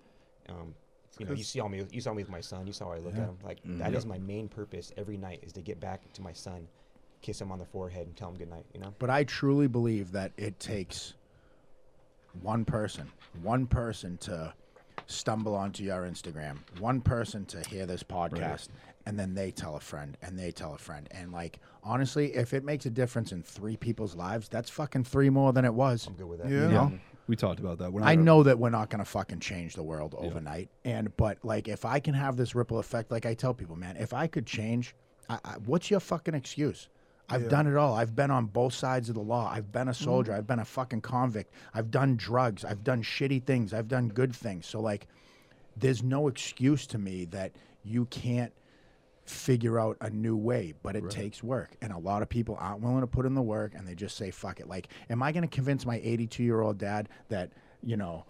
Um, 0.49 0.73
you 1.19 1.25
know, 1.25 1.31
you 1.31 1.37
'cause- 1.37 1.47
saw 1.47 1.67
me. 1.67 1.83
You 1.91 1.99
saw 1.99 2.13
me 2.13 2.23
with 2.23 2.31
my 2.31 2.41
son. 2.41 2.65
You 2.67 2.73
saw 2.73 2.85
how 2.85 2.91
I 2.93 2.99
look 2.99 3.13
at 3.13 3.19
him. 3.19 3.37
Like 3.43 3.59
that 3.65 3.93
is 3.93 4.05
my 4.05 4.19
main 4.19 4.47
purpose 4.47 4.91
every 4.97 5.17
night 5.17 5.39
is 5.43 5.51
to 5.53 5.61
get 5.61 5.79
back 5.79 6.01
to 6.13 6.21
my 6.21 6.31
son, 6.31 6.67
kiss 7.27 7.41
him 7.41 7.51
on 7.51 7.59
the 7.59 7.65
forehead, 7.65 8.07
and 8.07 8.15
tell 8.15 8.29
him 8.29 8.37
good 8.37 8.49
night. 8.49 8.65
You 8.73 8.79
know. 8.79 8.93
But 8.99 9.09
I 9.09 9.25
truly 9.25 9.67
believe 9.67 10.13
that 10.13 10.31
it 10.37 10.59
takes 10.61 11.13
one 12.41 12.63
person, 12.63 13.11
one 13.43 13.67
person 13.67 14.17
to 14.19 14.53
stumble 15.07 15.53
onto 15.53 15.83
your 15.83 16.03
Instagram, 16.03 16.57
one 16.79 17.01
person 17.01 17.45
to 17.47 17.59
hear 17.67 17.85
this 17.85 18.01
podcast, 18.01 18.69
and 19.05 19.19
then 19.19 19.33
they 19.33 19.51
tell 19.51 19.75
a 19.75 19.79
friend, 19.81 20.17
and 20.21 20.39
they 20.39 20.51
tell 20.51 20.73
a 20.73 20.77
friend. 20.77 21.09
And 21.11 21.33
like, 21.33 21.59
honestly, 21.83 22.33
if 22.33 22.53
it 22.53 22.63
makes 22.63 22.85
a 22.85 22.89
difference 22.89 23.33
in 23.33 23.43
three 23.43 23.75
people's 23.75 24.15
lives, 24.15 24.47
that's 24.47 24.69
fucking 24.69 25.03
three 25.03 25.29
more 25.29 25.51
than 25.51 25.65
it 25.65 25.73
was. 25.73 26.07
I'm 26.07 26.13
good 26.13 26.27
with 26.27 26.41
that. 26.41 26.49
Yeah. 26.49 26.61
You 26.61 26.67
know? 26.69 26.99
We 27.27 27.35
talked 27.35 27.59
about 27.59 27.77
that. 27.79 27.91
I 28.03 28.15
know 28.15 28.41
that 28.43 28.57
we're 28.57 28.69
not 28.69 28.89
going 28.89 29.03
to 29.03 29.09
fucking 29.09 29.41
change 29.41 29.75
the 29.75 29.83
world 29.83 30.15
overnight, 30.17 30.69
and 30.85 31.15
but 31.17 31.43
like 31.43 31.67
if 31.67 31.83
I 31.83 31.99
can 31.99 32.13
have 32.13 32.37
this 32.37 32.55
ripple 32.55 32.79
effect, 32.79 33.11
like 33.11 33.25
I 33.25 33.33
tell 33.33 33.53
people, 33.53 33.75
man, 33.75 33.97
if 33.97 34.13
I 34.13 34.27
could 34.27 34.45
change, 34.45 34.95
I, 35.29 35.39
I, 35.43 35.51
what's 35.65 35.91
your 35.91 35.99
fucking 35.99 36.33
excuse? 36.33 36.87
I've 37.29 37.49
done 37.49 37.67
it 37.67 37.75
all. 37.75 37.93
I've 37.93 38.15
been 38.15 38.31
on 38.31 38.45
both 38.45 38.73
sides 38.73 39.09
of 39.09 39.15
the 39.15 39.21
law. 39.21 39.51
I've 39.51 39.71
been 39.71 39.87
a 39.87 39.91
mm-hmm. 39.91 40.03
soldier. 40.03 40.33
I've 40.33 40.47
been 40.47 40.59
a 40.59 40.65
fucking 40.65 41.01
convict. 41.01 41.53
I've 41.73 41.91
done 41.91 42.15
drugs. 42.15 42.63
I've 42.63 42.83
done 42.83 43.03
shitty 43.03 43.43
things. 43.43 43.73
I've 43.73 43.87
done 43.87 44.07
good 44.07 44.35
things. 44.35 44.65
So 44.65 44.79
like, 44.79 45.07
there's 45.75 46.03
no 46.03 46.27
excuse 46.27 46.87
to 46.87 46.97
me 46.97 47.25
that 47.25 47.51
you 47.83 48.05
can't 48.05 48.53
figure 49.25 49.77
out 49.77 49.97
a 50.01 50.09
new 50.09 50.37
way, 50.37 50.73
but 50.83 50.95
it 50.95 51.09
takes 51.09 51.43
work. 51.43 51.75
And 51.81 51.91
a 51.91 51.97
lot 51.97 52.21
of 52.21 52.29
people 52.29 52.57
aren't 52.59 52.81
willing 52.81 53.01
to 53.01 53.07
put 53.07 53.25
in 53.25 53.35
the 53.35 53.41
work 53.41 53.73
and 53.75 53.85
they 53.87 53.93
just 53.93 54.15
say, 54.15 54.31
fuck 54.31 54.59
it. 54.59 54.67
Like, 54.67 54.87
am 55.09 55.21
I 55.21 55.31
going 55.31 55.43
to 55.43 55.53
convince 55.53 55.85
my 55.85 55.99
82 56.03 56.43
year 56.43 56.61
old 56.61 56.77
dad 56.77 57.09
that, 57.29 57.51
you 57.83 57.97
know, 57.97 58.25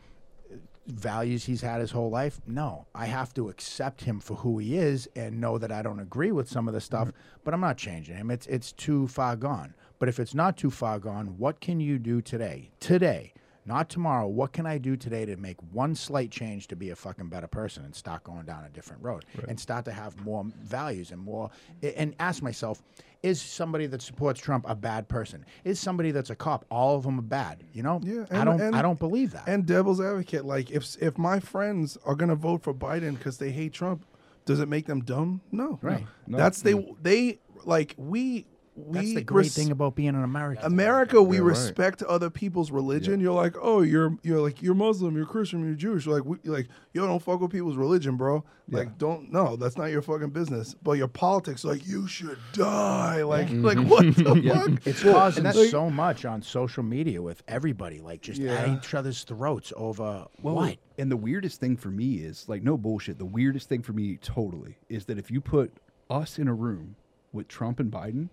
values 0.88 1.45
he's 1.45 1.62
had 1.62 1.82
his 1.82 1.91
whole 1.91 2.10
life? 2.10 2.39
No. 2.47 2.88
I 2.95 3.06
have 3.06 3.34
to 3.36 3.50
accept 3.50 4.02
him 4.02 4.19
for 4.19 4.36
who 4.36 4.58
he 4.58 4.78
is 4.78 5.08
and 5.15 5.39
know 5.39 5.58
that 5.58 5.71
I 5.71 5.82
don't 5.82 6.00
agree 6.00 6.32
with 6.32 6.50
some 6.50 6.67
of 6.67 6.73
the 6.73 6.82
stuff, 6.82 7.10
mm-hmm. 7.10 7.39
but 7.43 7.54
I'm 7.54 7.62
not 7.62 7.78
changing 7.78 8.15
him. 8.15 8.32
It's 8.32 8.47
it's 8.47 8.71
too 8.71 9.08
far 9.08 9.36
gone. 9.36 9.76
But 10.00 10.10
if 10.10 10.19
it's 10.19 10.36
not 10.36 10.58
too 10.58 10.71
far 10.71 11.00
gone, 11.00 11.38
what 11.38 11.60
can 11.60 11.80
you 11.80 12.00
do 12.00 12.21
today? 12.21 12.69
Today. 12.80 13.34
Not 13.68 13.90
tomorrow. 13.90 14.28
What 14.28 14.54
can 14.54 14.66
I 14.66 14.78
do 14.78 14.96
today 14.96 15.26
to 15.26 15.36
make 15.36 15.58
one 15.72 15.94
slight 15.94 16.32
change 16.32 16.68
to 16.68 16.76
be 16.76 16.92
a 16.92 16.96
fucking 16.96 17.28
better 17.28 17.48
person 17.48 17.84
and 17.84 17.94
start 17.94 18.24
going 18.24 18.46
down 18.46 18.64
a 18.64 18.70
different 18.70 19.04
road 19.04 19.26
and 19.48 19.60
start 19.60 19.84
to 19.86 19.92
have 19.92 20.20
more 20.24 20.46
values 20.64 21.12
and 21.12 21.22
more 21.22 21.50
and 21.84 22.16
ask 22.20 22.42
myself, 22.42 22.82
is 23.24 23.42
somebody 23.42 23.86
that 23.88 24.02
supports 24.02 24.40
Trump 24.40 24.64
a 24.70 24.76
bad 24.76 25.10
person? 25.10 25.46
Is 25.66 25.80
somebody 25.80 26.12
that's 26.12 26.30
a 26.30 26.36
cop 26.36 26.66
all 26.72 26.96
of 26.96 27.04
them 27.04 27.20
are 27.20 27.24
bad? 27.24 27.64
You 27.74 27.84
know? 27.84 28.00
Yeah, 28.04 28.26
I 28.32 28.46
don't 28.46 28.62
and- 28.62 28.76
I 28.76 28.82
don't 28.82 29.00
believe 29.00 29.32
that. 29.32 29.48
And 29.48 29.66
devil's 29.66 30.00
advocate, 30.00 30.46
like 30.46 30.72
if 30.72 30.96
if 31.02 31.18
my 31.18 31.40
friends 31.42 31.98
are 32.06 32.16
gonna 32.16 32.36
vote 32.36 32.64
for 32.64 32.74
Biden 32.74 33.18
because 33.18 33.38
they 33.38 33.52
hate 33.52 33.74
Trump, 33.74 34.06
does 34.46 34.62
it 34.62 34.70
make 34.70 34.86
them 34.86 35.02
dumb? 35.02 35.42
No, 35.52 35.78
Right. 35.82 36.06
No. 36.26 36.38
That's 36.38 36.62
they 36.62 36.74
mm. 36.74 36.96
they 37.02 37.40
like 37.66 37.96
we 37.98 38.46
we 38.78 39.00
That's 39.00 39.13
the 39.16 39.22
great 39.24 39.46
res- 39.46 39.56
thing 39.56 39.72
about 39.72 39.96
being 39.96 40.10
an 40.10 40.24
American. 40.24 40.63
America, 40.63 41.22
we 41.22 41.38
Yeah, 41.38 41.42
right. 41.42 41.50
respect 41.50 42.04
other 42.04 42.30
people's 42.30 42.70
religion. 42.70 43.20
You're 43.20 43.34
like, 43.34 43.56
oh, 43.60 43.82
you're 43.82 44.15
you're 44.21 44.40
like 44.40 44.62
you're 44.62 44.75
Muslim, 44.75 45.15
you're 45.17 45.25
Christian, 45.25 45.65
you're 45.65 45.73
Jewish. 45.73 46.06
You're 46.06 46.15
like, 46.15 46.25
we, 46.25 46.38
you're 46.44 46.54
like, 46.56 46.67
yo, 46.94 47.08
don't 47.08 47.19
fuck 47.21 47.42
with 47.42 47.52
people's 47.52 47.75
religion, 47.75 48.17
bro. 48.17 48.44
Like, 48.69 48.98
don't 48.98 49.32
no, 49.32 49.56
that's 49.56 49.78
not 49.78 49.86
your 49.86 50.02
fucking 50.02 50.30
business. 50.30 50.75
But 50.84 50.94
your 50.94 51.08
politics, 51.08 51.63
like, 51.63 51.88
you 51.88 52.08
should 52.08 52.38
die. 52.54 53.23
Like, 53.23 53.48
mm-hmm. 53.48 53.65
like 53.65 53.80
what 53.80 54.15
the 54.15 54.23
fuck? 54.75 54.86
It's 54.88 55.02
causing 55.02 55.44
that's- 55.46 55.71
so 55.71 55.90
much 55.90 56.25
on 56.25 56.42
social 56.44 56.84
media 56.84 57.21
with 57.21 57.42
everybody, 57.48 58.00
like 58.00 58.21
just 58.21 58.40
Yeah. 58.40 58.54
at 58.56 58.69
each 58.69 58.94
other's 58.94 59.23
throats 59.23 59.73
over 59.75 60.28
Well, 60.42 60.56
what? 60.56 60.78
And 61.00 61.12
the 61.12 61.17
weirdest 61.17 61.60
thing 61.60 61.78
for 61.78 61.90
me 61.90 62.15
is 62.15 62.48
like 62.48 62.62
no 62.62 62.78
bullshit. 62.78 63.17
The 63.17 63.25
weirdest 63.25 63.69
thing 63.69 63.82
for 63.82 63.94
me 63.94 64.17
totally 64.17 64.78
is 64.90 65.06
that 65.06 65.17
if 65.17 65.32
you 65.32 65.42
put 65.42 65.71
us 66.10 66.38
in 66.38 66.48
a 66.48 66.54
room 66.54 66.96
with 67.34 67.48
Trump 67.48 67.80
and 67.80 67.92
Biden, 67.92 68.30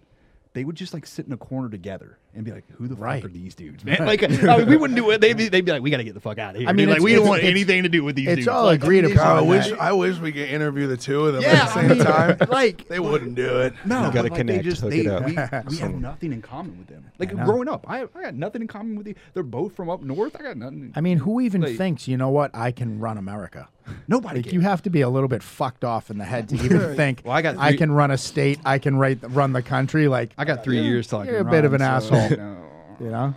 they 0.54 0.64
would 0.64 0.76
just 0.76 0.94
like 0.94 1.06
sit 1.06 1.26
in 1.26 1.32
a 1.32 1.36
corner 1.36 1.68
together 1.68 2.18
and 2.34 2.44
be 2.44 2.52
like, 2.52 2.64
"Who 2.76 2.88
the 2.88 2.94
Right. 2.96 3.22
fuck 3.22 3.30
are 3.30 3.32
these 3.32 3.54
dudes, 3.54 3.84
man?" 3.84 4.04
Like, 4.04 4.22
I 4.24 4.26
mean, 4.58 4.66
we 4.68 4.76
wouldn't 4.76 4.96
do 4.98 5.10
it. 5.10 5.20
They'd 5.20 5.36
be, 5.36 5.48
they'd 5.48 5.64
be 5.64 5.72
like, 5.72 5.82
"We 5.82 5.90
got 5.90 5.98
to 5.98 6.04
get 6.04 6.14
the 6.14 6.20
fuck 6.20 6.38
out 6.38 6.54
of 6.54 6.60
here." 6.60 6.68
I 6.68 6.72
mean, 6.72 6.88
like 6.90 7.00
we 7.00 7.14
don't 7.14 7.26
want 7.28 7.42
anything 7.44 7.82
to 7.84 7.88
do 7.88 8.04
with 8.04 8.16
these 8.16 8.28
it's 8.28 8.36
dudes. 8.36 8.48
all 8.48 8.64
Like, 8.64 8.82
agreed 8.82 9.02
God, 9.02 9.12
upon. 9.12 9.36
I 9.38 9.40
wish 9.42 9.68
that. 9.70 9.80
I 9.80 9.92
wish 9.92 10.18
we 10.18 10.32
could 10.32 10.48
interview 10.48 10.86
the 10.86 10.96
two 10.96 11.26
of 11.26 11.34
them 11.34 11.42
Yeah, 11.42 11.48
at 11.48 11.54
the 11.54 11.70
I 11.70 11.74
same 11.88 11.88
mean, 11.98 12.06
time. 12.06 12.36
like- 12.48 12.88
they 12.88 13.00
wouldn't 13.00 13.34
do 13.34 13.60
it. 13.60 13.74
No, 13.84 14.06
You 14.06 14.12
gotta 14.12 14.28
like, 14.28 14.34
connect, 14.34 14.64
They 14.64 14.70
just, 14.70 14.82
hook 14.82 14.90
they, 14.90 15.00
it 15.00 15.06
up. 15.06 15.24
We, 15.24 15.32
we 15.68 15.78
have 15.78 15.94
nothing 15.94 16.32
in 16.32 16.42
common 16.42 16.78
with 16.78 16.88
them. 16.88 17.04
Like 17.18 17.34
know. 17.34 17.44
growing 17.44 17.68
up, 17.68 17.84
I, 17.88 18.02
I 18.02 18.22
got 18.22 18.34
nothing 18.34 18.62
in 18.62 18.68
common 18.68 18.96
with 18.96 19.06
you. 19.06 19.14
They're 19.34 19.42
both 19.42 19.74
from 19.74 19.88
up 19.90 20.02
north. 20.02 20.36
I 20.38 20.42
got 20.42 20.56
nothing. 20.56 20.92
I 20.94 21.00
mean, 21.00 21.18
who 21.18 21.40
even 21.40 21.60
Like- 21.62 21.76
thinks, 21.76 22.08
you 22.08 22.16
know 22.16 22.30
what, 22.30 22.50
I 22.54 22.72
can 22.72 22.98
run 23.00 23.18
America? 23.18 23.68
Nobody. 24.08 24.36
Like 24.42 24.50
you 24.52 24.60
have 24.60 24.80
to 24.84 24.90
be 24.90 25.02
a 25.02 25.10
little 25.10 25.28
bit 25.28 25.42
fucked 25.42 25.84
off 25.84 26.10
in 26.10 26.16
the 26.16 26.24
head 26.24 26.48
to 26.48 26.54
even 26.56 26.96
think 26.96 27.20
Well, 27.22 27.34
I 27.36 27.42
got 27.42 27.58
I 27.58 27.76
can 27.76 27.92
run 27.92 28.10
a 28.10 28.16
state, 28.16 28.58
I 28.64 28.78
can 28.78 28.96
write, 28.96 29.18
run 29.28 29.52
the 29.52 29.60
country. 29.60 30.08
Like 30.08 30.32
I 30.38 30.46
got 30.46 30.64
three 30.64 30.80
years 30.80 31.06
till 31.06 31.18
I 31.18 31.24
you're 31.26 31.38
can 31.40 31.48
a 31.48 31.50
bit 31.50 31.64
of 31.66 31.74
an 31.74 31.80
so, 31.80 31.84
asshole. 31.84 32.23
you 32.30 32.36
know. 32.36 32.64
you 33.00 33.10
know, 33.10 33.34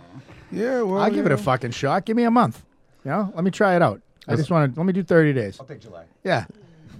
Yeah, 0.50 0.82
well, 0.82 1.00
I'll 1.00 1.10
give 1.10 1.26
it 1.26 1.32
a 1.32 1.36
fucking 1.36 1.70
shot. 1.72 2.04
Give 2.04 2.16
me 2.16 2.24
a 2.24 2.30
month. 2.30 2.64
You 3.04 3.10
know, 3.12 3.32
let 3.34 3.44
me 3.44 3.50
try 3.50 3.76
it 3.76 3.82
out. 3.82 4.00
I 4.26 4.36
just 4.36 4.50
want 4.50 4.74
to 4.74 4.80
let 4.80 4.84
me 4.86 4.92
do 4.92 5.02
thirty 5.02 5.32
days. 5.32 5.58
I'll 5.60 5.66
take 5.66 5.80
July. 5.80 6.04
Yeah, 6.24 6.44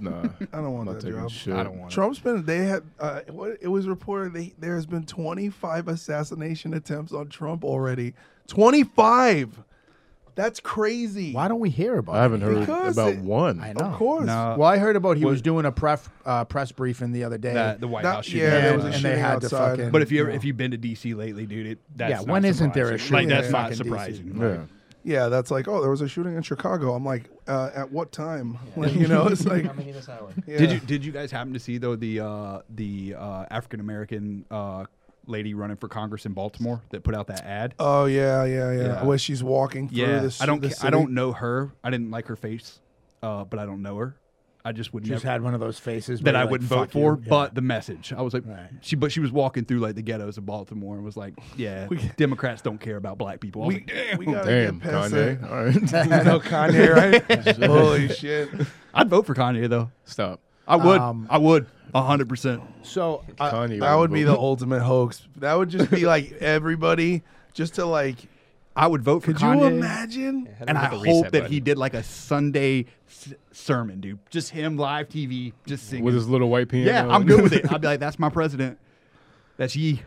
Nah, 0.01 0.23
I 0.53 0.57
don't 0.61 0.73
want 0.73 0.89
I'm 0.89 0.95
not 0.95 0.95
that 0.95 1.01
taking 1.03 1.21
job. 1.21 1.31
shit. 1.31 1.55
I 1.55 1.63
don't 1.65 1.79
want 1.79 1.93
it. 1.93 1.95
Trump's 1.95 2.19
been. 2.21 2.45
They 2.45 2.59
had. 2.59 2.83
Uh, 2.99 3.21
what 3.31 3.59
it 3.61 3.69
was 3.69 3.87
reported. 3.89 4.33
They, 4.33 4.55
there 4.59 4.77
has 4.77 4.87
been 4.87 5.05
25 5.05 5.89
assassination 5.89 6.73
attempts 6.75 7.13
on 7.13 7.29
Trump 7.29 7.65
already. 7.65 8.15
25. 8.47 9.63
That's 10.39 10.61
crazy. 10.61 11.33
Why 11.33 11.49
don't 11.49 11.59
we 11.59 11.69
hear 11.69 11.99
about 11.99 12.15
I 12.15 12.23
haven't 12.23 12.43
it? 12.43 12.45
heard 12.45 12.61
Because 12.61 12.97
about 12.97 13.15
it- 13.15 13.19
one. 13.19 13.59
I 13.61 13.73
know. 13.73 13.87
Of 13.87 13.95
course. 13.95 14.27
No. 14.27 14.55
Well, 14.57 14.69
I 14.71 14.79
heard 14.79 14.95
about 14.95 15.17
he 15.17 15.25
What- 15.25 15.33
was 15.33 15.43
doing 15.43 15.67
a 15.67 15.73
pref, 15.73 16.09
uh, 16.25 16.45
press 16.45 16.71
briefing 16.71 17.11
the 17.11 17.25
other 17.25 17.39
day. 17.39 17.55
That 17.55 17.81
the 17.81 17.89
White 17.89 18.05
That- 18.05 18.15
House 18.15 18.27
shooting. 18.27 18.43
yeah, 18.43 18.51
there 18.51 18.67
and, 18.75 18.77
was 18.77 18.85
a 18.85 18.87
and 18.87 18.95
they 18.95 18.99
shooting 19.01 19.19
had 19.19 19.41
to 19.41 19.47
outside. 19.47 19.71
fucking. 19.79 19.91
But 19.91 20.03
if 20.03 20.13
you 20.13 20.21
ever 20.21 20.31
if 20.31 20.45
you've 20.45 20.57
been 20.57 20.71
to 20.71 20.79
DC 20.79 21.15
lately, 21.15 21.45
dude, 21.45 21.67
it 21.67 21.79
that's 21.97 22.11
Yeah, 22.11 22.17
not 22.19 22.29
when 22.29 22.45
isn't 22.45 22.73
there 22.73 22.85
a 22.95 22.99
surprising. 23.01 23.13
Like 23.15 23.21
shooting 23.23 23.29
that's 23.29 23.47
in 23.47 23.53
not 23.53 23.63
fucking 23.63 23.77
DC? 23.79 23.85
surprising. 23.85 24.41
Yeah. 24.41 24.49
Like, 24.49 24.61
Yeah, 25.05 25.29
that's 25.29 25.51
like, 25.51 25.67
oh, 25.69 25.81
there 25.81 25.91
was 25.91 26.03
a 26.03 26.09
shooting 26.09 26.35
in 26.37 26.43
Chicago. 26.43 26.93
I'm 26.95 27.05
like, 27.05 27.25
uh, 27.47 27.71
at 27.75 27.91
what 27.91 28.13
time? 28.13 28.59
Like, 28.77 28.95
you 28.95 29.09
know, 29.09 29.27
it's 29.27 29.45
like, 29.55 29.65
How 29.65 29.73
many 29.73 29.91
this 29.93 30.09
hour? 30.09 30.29
yeah. 30.47 30.59
Did 30.59 30.71
you 30.71 30.79
did 30.81 31.05
you 31.05 31.11
guys 31.13 31.33
happen 31.33 31.53
to 31.55 31.59
see 31.59 31.79
though 31.79 31.97
the 31.97 32.21
uh, 32.21 32.61
the 32.71 33.15
uh, 33.19 33.45
African 33.51 33.81
American 33.81 34.45
uh, 34.51 34.85
lady 35.29 35.55
running 35.55 35.77
for 35.77 35.89
Congress 35.89 36.27
in 36.27 36.33
Baltimore 36.33 36.83
that 36.91 37.05
put 37.05 37.15
out 37.15 37.27
that 37.29 37.45
ad? 37.45 37.75
Oh 37.79 38.07
yeah, 38.07 38.45
yeah, 38.45 38.73
yeah, 38.73 38.81
Yeah. 38.83 39.05
Where 39.05 39.19
she's 39.19 39.43
walking 39.43 39.89
through 39.89 39.99
yeah, 39.99 40.21
the. 40.21 40.37
I 40.41 40.47
don't 40.47 40.61
the 40.63 40.71
ca- 40.71 40.87
I 40.87 40.91
don't 40.91 41.13
know 41.13 41.33
her. 41.33 41.73
I 41.85 41.91
didn't 41.91 42.11
like 42.11 42.27
her 42.27 42.37
face, 42.37 42.81
uh, 43.23 43.45
but 43.45 43.59
I 43.59 43.67
don't 43.67 43.83
know 43.83 43.97
her. 43.97 44.17
I 44.65 44.73
just 44.73 44.93
would 44.93 45.05
just 45.05 45.25
never 45.25 45.33
had 45.33 45.43
one 45.43 45.55
of 45.55 45.61
those 45.61 45.79
faces 45.79 46.21
that 46.23 46.37
I 46.37 46.43
like, 46.43 46.51
wouldn't 46.51 46.69
vote 46.69 46.91
for. 46.91 47.19
Yeah. 47.23 47.29
But 47.31 47.55
the 47.55 47.63
message, 47.63 48.13
I 48.13 48.21
was 48.21 48.35
like, 48.35 48.45
Right. 48.45 48.69
she 48.83 48.97
but 48.97 49.13
she 49.13 49.21
was 49.21 49.33
walking 49.33 49.65
through 49.65 49.79
like 49.79 49.95
the 49.95 50.03
ghettos 50.03 50.37
of 50.37 50.45
Baltimore 50.45 50.97
and 50.97 51.05
was 51.05 51.17
like, 51.17 51.35
yeah, 51.57 51.87
We- 51.87 51.99
Democrats 52.17 52.61
don't 52.61 52.79
care 52.79 52.97
about 52.97 53.17
black 53.17 53.41
people. 53.41 53.63
I 53.63 53.67
We, 53.69 53.75
like, 53.75 53.87
damn. 53.87 54.19
we 54.19 54.27
gotta 54.27 54.51
Damn, 54.51 54.79
get 54.81 54.91
past 54.91 55.15
Kanye. 55.15 55.41
that. 55.41 55.51
All 55.51 55.65
right. 55.65 56.13
I 56.13 56.23
know 56.25 56.41
Kanye, 56.41 56.95
right? 57.57 57.65
Holy 57.71 58.09
shit! 58.09 58.51
I'd 58.93 59.09
vote 59.09 59.25
for 59.27 59.35
Kanye 59.35 59.69
though. 59.71 59.91
Stop. 60.05 60.41
I 60.69 60.77
would. 60.77 61.01
Um, 61.01 61.27
I 61.31 61.39
would. 61.39 61.67
A 61.95 62.03
hundred 62.03 62.29
percent. 62.29 62.63
so 62.83 63.25
uh, 63.41 63.51
Kanye. 63.51 63.81
That 63.81 63.95
would 63.95 64.13
be 64.13 64.23
the 64.23 64.37
ultimate 64.37 64.81
hoax. 64.83 65.27
That 65.37 65.55
would 65.55 65.71
just 65.71 65.91
be 65.91 66.05
like 66.05 66.33
everybody 66.41 67.23
just 67.55 67.75
to 67.77 67.87
like. 67.87 68.17
I 68.77 68.87
would 68.87 69.03
vote 69.03 69.25
for 69.25 69.31
him. 69.33 69.37
Could 69.39 69.43
you 69.43 69.49
Kanye. 69.49 69.71
imagine? 69.73 70.49
and 70.61 70.77
I 70.79 70.85
hope 70.85 71.31
that 71.31 71.47
he 71.51 71.59
did 71.61 71.79
like 71.79 71.95
a 71.95 72.03
Sunday 72.05 72.85
s- 73.09 73.33
sermon, 73.51 74.01
dude. 74.01 74.19
Just 74.31 74.51
him 74.51 74.77
live 74.77 75.09
TV, 75.09 75.53
just 75.67 75.89
singing. 75.89 76.05
with 76.05 76.15
his 76.15 76.29
little 76.29 76.49
white 76.51 76.69
piano. 76.69 76.89
yeah, 76.91 77.09
I'm 77.09 77.25
good 77.27 77.43
with 77.43 77.55
it. 77.55 77.73
I'd 77.73 77.81
be 77.81 77.89
like, 77.89 77.99
that's 78.01 78.19
my 78.21 78.29
president. 78.29 78.79
That's 79.57 79.75
ye. 79.75 80.03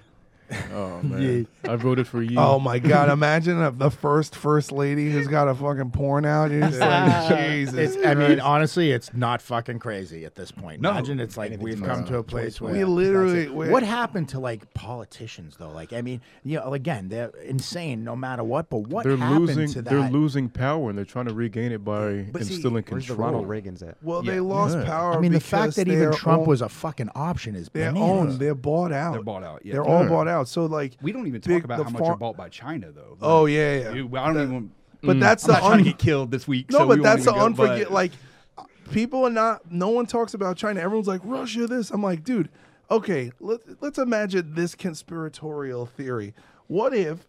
Oh 0.74 0.99
man, 1.04 1.47
I 1.68 1.76
voted 1.76 2.08
for 2.08 2.22
you. 2.22 2.38
Oh 2.39 2.60
my 2.60 2.80
god! 2.80 3.10
Imagine 3.10 3.62
if 3.62 3.78
the 3.78 3.89
first 3.91 4.36
first 4.36 4.72
lady 4.72 5.10
who's 5.12 5.28
got 5.28 5.47
a 5.47 5.56
fucking 5.56 5.91
porn 5.91 6.26
out. 6.26 6.52
You're 6.52 6.62
just 6.68 6.80
like, 6.80 7.38
Jesus. 7.39 7.95
It's, 7.95 8.06
I 8.06 8.14
mean, 8.16 8.39
honestly, 8.39 8.91
it's 8.91 9.14
not 9.14 9.41
fucking 9.41 9.80
crazy 9.80 10.26
at 10.26 10.36
this 10.36 10.52
point. 10.52 10.82
No. 10.82 10.91
Imagine 10.91 11.20
it's 11.20 11.38
like 11.38 11.52
Anything's 11.52 11.80
we've 11.82 11.88
come 11.89 12.06
to 12.06 12.18
a 12.18 12.24
place 12.24 12.60
where 12.60 12.74
We 12.74 12.84
literally- 12.84 13.34
that's 13.34 13.45
it. 13.52 13.54
we- 13.56 13.70
What 13.70 13.84
happened 13.84 14.30
to 14.30 14.39
like 14.39 14.74
politicians 14.74 15.56
though? 15.58 15.72
Like, 15.72 15.93
I 15.93 16.02
mean, 16.02 16.22
you 16.43 16.60
know, 16.60 16.74
again, 16.74 17.10
they're 17.10 17.30
insane 17.45 18.04
no 18.04 18.16
matter 18.16 18.43
what. 18.43 18.70
But 18.70 18.88
what 18.88 19.04
they're 19.04 19.18
happened 19.18 19.45
losing. 19.47 19.68
to 19.70 19.82
that? 19.82 19.89
They're 19.89 20.10
losing 20.10 20.49
power, 20.49 20.89
and 20.89 20.97
they're 20.97 21.06
trying 21.06 21.26
to 21.28 21.34
regain 21.34 21.72
it 21.72 21.84
by 21.84 22.26
But 22.32 22.43
see, 22.45 22.56
instilling 22.56 22.84
Where's 22.88 23.08
control. 23.08 23.26
Ronald 23.32 23.47
Reagans 23.47 23.88
at? 23.88 23.97
well, 24.02 24.24
Yeah. 24.24 24.34
they 24.34 24.39
lost 24.39 24.78
Yeah. 24.78 24.86
power. 24.86 25.14
I 25.14 25.20
mean, 25.20 25.32
the 25.32 25.39
fact 25.39 25.76
that 25.76 25.88
even 25.88 26.12
Trump 26.14 26.41
own- 26.41 26.47
was 26.47 26.62
a 26.62 26.70
fucking 26.70 27.10
option 27.16 27.56
is 27.56 27.70
they're 27.74 27.91
bananas. 27.91 28.10
owned. 28.32 28.39
They're 28.39 28.56
bought 28.56 28.91
out. 28.91 29.14
They're 29.14 29.24
bought 29.24 29.43
out. 29.43 29.62
Yeah. 29.66 29.74
They're 29.74 29.84
all 29.86 30.06
bought 30.08 30.28
out. 30.28 30.41
So 30.48 30.66
like, 30.66 30.98
we 31.02 31.12
don't 31.12 31.28
even 31.28 31.42
talk 31.42 31.50
big- 31.50 31.64
about 31.66 31.78
the 31.80 31.84
how 31.86 31.89
much 31.92 32.00
far- 32.02 32.12
are 32.14 32.18
bought 32.18 32.38
by 32.38 32.50
China 32.50 32.92
though. 32.92 33.18
oh 33.22 33.46
yeah, 33.46 33.80
yeah. 33.80 33.92
dude, 33.94 34.16
I 34.16 34.34
don't 34.34 34.44
even. 34.44 34.72
But 35.04 35.18
mm. 35.18 35.20
that's 35.20 35.44
I'm 35.46 35.48
the 35.48 35.54
not 35.54 35.60
trying 35.62 35.72
un- 35.74 35.78
to 35.80 35.84
get 35.86 35.98
killed 36.00 36.32
this 36.32 36.48
week. 36.48 36.70
No, 36.72 36.80
so 36.80 36.84
but 36.86 36.88
won't 36.89 37.04
that's 37.04 37.26
the 37.26 37.32
even 37.36 37.54
unforget. 37.56 37.84
but- 37.86 37.92
Like, 37.92 38.12
people 38.92 39.24
are 39.26 39.30
not. 39.32 39.72
No 39.72 39.89
one 39.89 40.06
talks 40.06 40.34
about 40.34 40.58
China. 40.58 40.80
Everyone's 40.80 41.08
like 41.08 41.22
Russia. 41.24 41.66
This. 41.68 41.89
I'm 41.92 42.04
like, 42.04 42.24
dude. 42.24 42.50
Okay, 42.89 43.32
let, 43.39 43.62
let's 43.82 43.98
imagine 43.98 44.54
this 44.54 44.76
conspiratorial 44.76 45.86
theory. 45.86 46.34
What 46.68 46.94
if 46.94 47.26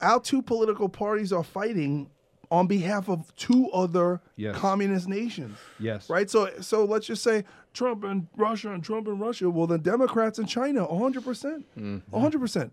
our 0.00 0.18
two 0.20 0.42
political 0.42 0.88
parties 0.88 1.32
are 1.32 1.44
fighting 1.44 2.10
on 2.50 2.66
behalf 2.66 3.08
of 3.08 3.32
two 3.36 3.70
other 3.70 4.20
Yes. 4.34 4.56
communist 4.56 5.06
nations? 5.08 5.56
yes, 5.78 6.10
Right. 6.10 6.28
So, 6.28 6.50
so 6.60 6.84
let's 6.84 7.06
just 7.06 7.22
say 7.22 7.44
Trump 7.72 8.04
and 8.04 8.26
Russia 8.36 8.72
and 8.72 8.82
Trump 8.82 9.06
and 9.08 9.20
Russia. 9.20 9.48
Well, 9.50 9.66
then 9.66 9.80
Democrats 9.80 10.38
and 10.38 10.48
China, 10.48 10.84
100 10.86 11.24
percent, 11.24 11.64
100 12.10 12.38
percent. 12.40 12.72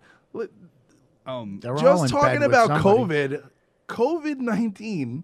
Um, 1.26 1.60
They're 1.62 1.74
all 1.74 1.78
in 1.80 1.84
Just 1.84 2.04
bed 2.04 2.10
talking 2.10 2.40
with 2.40 2.44
about 2.50 2.68
somebody. 2.82 3.38
COVID, 3.38 3.50
COVID 3.90 4.38
nineteen. 4.40 5.24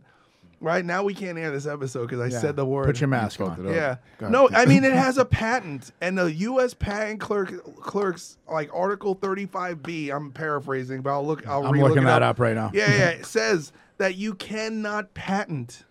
Right 0.60 0.86
now, 0.86 1.04
we 1.04 1.14
can't 1.14 1.38
air 1.38 1.52
this 1.52 1.66
episode 1.66 2.04
because 2.08 2.22
I 2.22 2.28
Yeah. 2.28 2.40
said 2.40 2.56
the 2.56 2.66
word. 2.66 2.86
Put 2.86 3.02
your 3.02 3.10
mask 3.10 3.38
fucked 3.40 3.60
on. 3.60 3.66
it 3.66 3.70
up. 3.72 3.76
yeah. 3.76 3.96
God. 4.18 4.32
No, 4.32 4.50
I 4.54 4.66
mean 4.66 4.86
it 4.86 4.94
has 4.94 5.18
a 5.18 5.26
patent, 5.42 5.92
and 6.00 6.18
the 6.18 6.32
U.S. 6.34 6.74
patent 6.74 7.20
clerk 7.20 7.52
clerks 7.82 8.38
like 8.50 8.70
Article 8.74 9.14
thirty 9.16 9.46
five 9.46 9.84
B. 9.84 10.10
I'm 10.10 10.32
paraphrasing, 10.32 11.02
but 11.02 11.12
I'll 11.12 11.26
look. 11.28 11.46
I'll 11.48 11.66
I'm 11.66 11.74
re-look 11.74 11.90
looking 11.90 12.04
it 12.04 12.08
that 12.08 12.22
up. 12.24 12.36
up 12.36 12.40
right 12.40 12.56
now. 12.56 12.72
Yeah, 12.74 12.90
yeah. 12.96 13.10
It 13.20 13.26
says 13.26 13.74
that 13.98 14.16
you 14.16 14.36
cannot 14.36 15.14
patent 15.14 15.84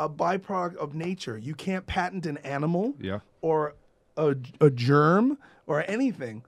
a 0.00 0.08
byproduct 0.08 0.76
of 0.76 0.94
nature. 0.94 1.36
You 1.36 1.54
can't 1.54 1.86
patent 1.86 2.24
an 2.24 2.38
animal 2.38 2.94
yeah. 2.98 3.20
or 3.42 3.74
a, 4.16 4.34
a 4.58 4.70
germ 4.70 5.36
or 5.66 5.84
anything. 5.86 6.42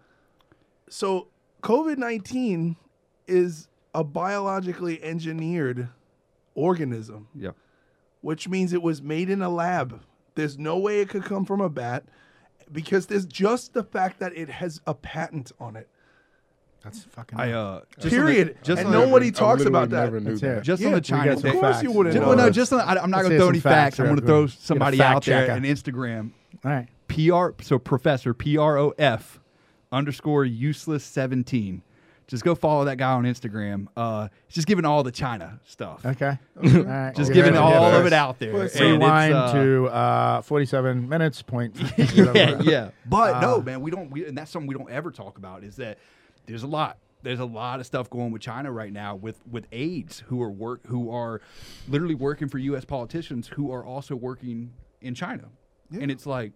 So 0.88 1.28
COVID 1.62 1.98
19 1.98 2.76
is 3.28 3.68
a 3.94 4.02
biologically 4.02 5.02
engineered 5.04 5.90
organism, 6.54 7.28
Yeah. 7.34 7.50
which 8.22 8.48
means 8.48 8.72
it 8.72 8.82
was 8.82 9.02
made 9.02 9.28
in 9.28 9.42
a 9.42 9.50
lab. 9.50 10.00
There's 10.34 10.58
no 10.58 10.78
way 10.78 11.00
it 11.00 11.10
could 11.10 11.24
come 11.24 11.44
from 11.44 11.60
a 11.60 11.68
bat 11.68 12.04
because 12.72 13.06
there's 13.06 13.26
just 13.26 13.74
the 13.74 13.84
fact 13.84 14.18
that 14.20 14.34
it 14.34 14.48
has 14.48 14.80
a 14.86 14.94
patent 14.94 15.52
on 15.60 15.76
it. 15.76 15.90
That's 16.84 17.04
fucking. 17.04 17.38
I 17.38 17.52
uh. 17.52 17.80
Just 18.00 18.14
on 18.16 18.24
the- 18.24 18.32
Period. 18.32 18.56
just 18.62 18.78
and 18.80 18.86
on 18.88 18.92
nobody 18.92 19.28
I 19.28 19.30
talks 19.30 19.64
about 19.64 19.90
that. 19.90 20.04
Never 20.04 20.20
knew 20.20 20.36
that. 20.38 20.62
Just 20.64 20.80
Yeah, 20.82 20.88
on 20.88 20.94
the 20.94 21.00
China 21.00 21.36
thing. 21.36 21.54
Of 21.54 21.60
course 21.60 21.76
facts. 21.76 21.82
you 21.84 21.92
wouldn't 21.92 22.14
Just, 22.14 22.22
know. 22.22 22.28
well, 22.28 22.36
no, 22.36 22.50
just 22.50 22.72
on, 22.72 22.80
I, 22.80 22.96
I'm 23.00 23.10
not 23.10 23.20
going 23.20 23.32
to 23.32 23.38
throw 23.38 23.48
any 23.48 23.60
facts 23.60 23.96
facts. 23.96 24.00
I'm 24.00 24.06
going 24.06 24.20
to 24.20 24.26
throw 24.26 24.46
somebody 24.48 24.98
fact 24.98 25.16
out 25.16 25.24
there 25.24 25.46
checker. 25.46 25.52
on 25.52 25.62
Instagram. 25.62 26.30
All 26.64 26.70
right. 26.72 26.88
PR. 27.08 27.62
So 27.62 27.78
professor 27.78 28.34
P 28.34 28.56
R 28.56 28.78
O 28.78 28.92
F 28.98 29.38
underscore 29.92 30.44
useless 30.44 31.04
seventeen. 31.04 31.82
Just 32.28 32.44
go 32.44 32.54
follow 32.54 32.86
that 32.86 32.96
guy 32.96 33.12
on 33.12 33.24
Instagram. 33.24 33.88
Uh, 33.96 34.28
he's 34.46 34.54
just 34.54 34.66
giving 34.66 34.84
all 34.86 35.02
the 35.02 35.10
China 35.12 35.60
stuff. 35.66 36.06
Okay. 36.06 36.38
All 36.56 36.70
right. 36.82 37.14
Just 37.14 37.28
We're 37.30 37.34
giving 37.34 37.54
gonna 37.54 37.66
all 37.66 37.84
of 37.94 38.06
it 38.06 38.12
out 38.14 38.38
there. 38.38 38.54
Let's 38.54 38.80
Rewind 38.80 39.34
uh, 39.34 39.52
to 39.52 39.86
uh, 39.88 40.40
47 40.42 41.08
minutes. 41.08 41.42
Point. 41.42 41.76
yeah, 41.98 42.58
yeah. 42.62 42.90
But 43.04 43.34
Uh, 43.34 43.40
no, 43.40 43.60
man, 43.60 43.82
we 43.82 43.90
don't. 43.90 44.10
We, 44.10 44.24
and 44.26 44.38
that's 44.38 44.50
something 44.50 44.66
we 44.66 44.74
don't 44.74 44.90
ever 44.90 45.10
talk 45.10 45.36
about. 45.36 45.62
Is 45.62 45.76
that 45.76 45.98
there's 46.46 46.62
a 46.62 46.66
lot. 46.66 46.98
There's 47.22 47.40
a 47.40 47.44
lot 47.44 47.78
of 47.78 47.86
stuff 47.86 48.10
going 48.10 48.32
with 48.32 48.42
China 48.42 48.72
right 48.72 48.92
now 48.92 49.14
with 49.14 49.40
with 49.48 49.66
aides 49.70 50.24
who 50.26 50.42
are 50.42 50.50
work 50.50 50.80
who 50.86 51.10
are 51.10 51.40
literally 51.88 52.16
working 52.16 52.48
for 52.48 52.58
U.S. 52.58 52.84
politicians 52.84 53.48
who 53.48 53.70
are 53.72 53.84
also 53.84 54.16
working 54.16 54.72
in 55.00 55.14
China, 55.14 55.44
and 56.00 56.10
it's 56.10 56.26
like, 56.26 56.52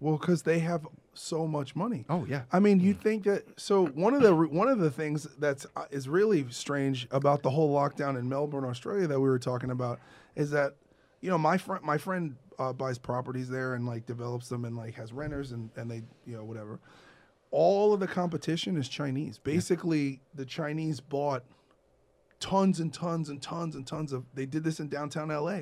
Well, 0.00 0.16
because 0.16 0.42
they 0.42 0.58
have 0.58 0.86
so 1.14 1.46
much 1.46 1.76
money. 1.76 2.04
oh 2.08 2.24
yeah, 2.28 2.42
I 2.52 2.58
mean, 2.58 2.80
you 2.80 2.94
think 2.94 3.24
that? 3.24 3.44
So 3.60 3.86
one 3.86 4.12
of 4.14 4.22
the 4.22 4.34
one 4.34 4.68
of 4.68 4.80
the 4.80 4.90
things 4.90 5.28
that's 5.38 5.66
uh, 5.76 5.84
is 5.92 6.08
really 6.08 6.46
strange 6.50 7.06
about 7.12 7.42
the 7.42 7.50
whole 7.50 7.72
lockdown 7.74 8.18
in 8.18 8.28
Melbourne, 8.28 8.64
Australia, 8.64 9.06
that 9.06 9.20
we 9.20 9.28
were 9.28 9.38
talking 9.38 9.70
about, 9.70 10.00
is 10.34 10.50
that 10.50 10.74
you 11.20 11.30
know 11.30 11.38
my 11.38 11.58
friend 11.58 11.84
my 11.84 11.96
friend 11.98 12.34
uh, 12.58 12.72
buys 12.72 12.98
properties 12.98 13.48
there 13.48 13.74
and 13.74 13.86
like 13.86 14.04
develops 14.04 14.48
them 14.48 14.64
and 14.64 14.76
like 14.76 14.94
has 14.94 15.12
renters 15.12 15.52
and 15.52 15.70
and 15.76 15.88
they 15.88 16.02
you 16.26 16.36
know 16.36 16.44
whatever. 16.44 16.80
All 17.50 17.92
of 17.94 18.00
the 18.00 18.06
competition 18.06 18.76
is 18.76 18.88
Chinese. 18.88 19.38
Basically, 19.38 20.20
the 20.34 20.44
Chinese 20.44 21.00
bought 21.00 21.44
tons 22.40 22.78
and 22.80 22.92
tons 22.92 23.28
and 23.28 23.40
tons 23.42 23.74
and 23.74 23.86
tons 23.86 24.12
of. 24.12 24.24
They 24.34 24.46
did 24.46 24.64
this 24.64 24.80
in 24.80 24.88
downtown 24.88 25.28
LA, 25.28 25.60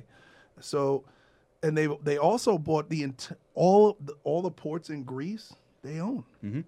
so 0.60 1.04
and 1.62 1.76
they 1.76 1.88
they 2.02 2.18
also 2.18 2.58
bought 2.58 2.88
the 2.90 3.06
all 3.54 3.96
the, 4.00 4.14
all 4.24 4.42
the 4.42 4.50
ports 4.50 4.90
in 4.90 5.04
Greece 5.04 5.54
they 5.82 6.00
own. 6.00 6.24
Mhm. 6.44 6.64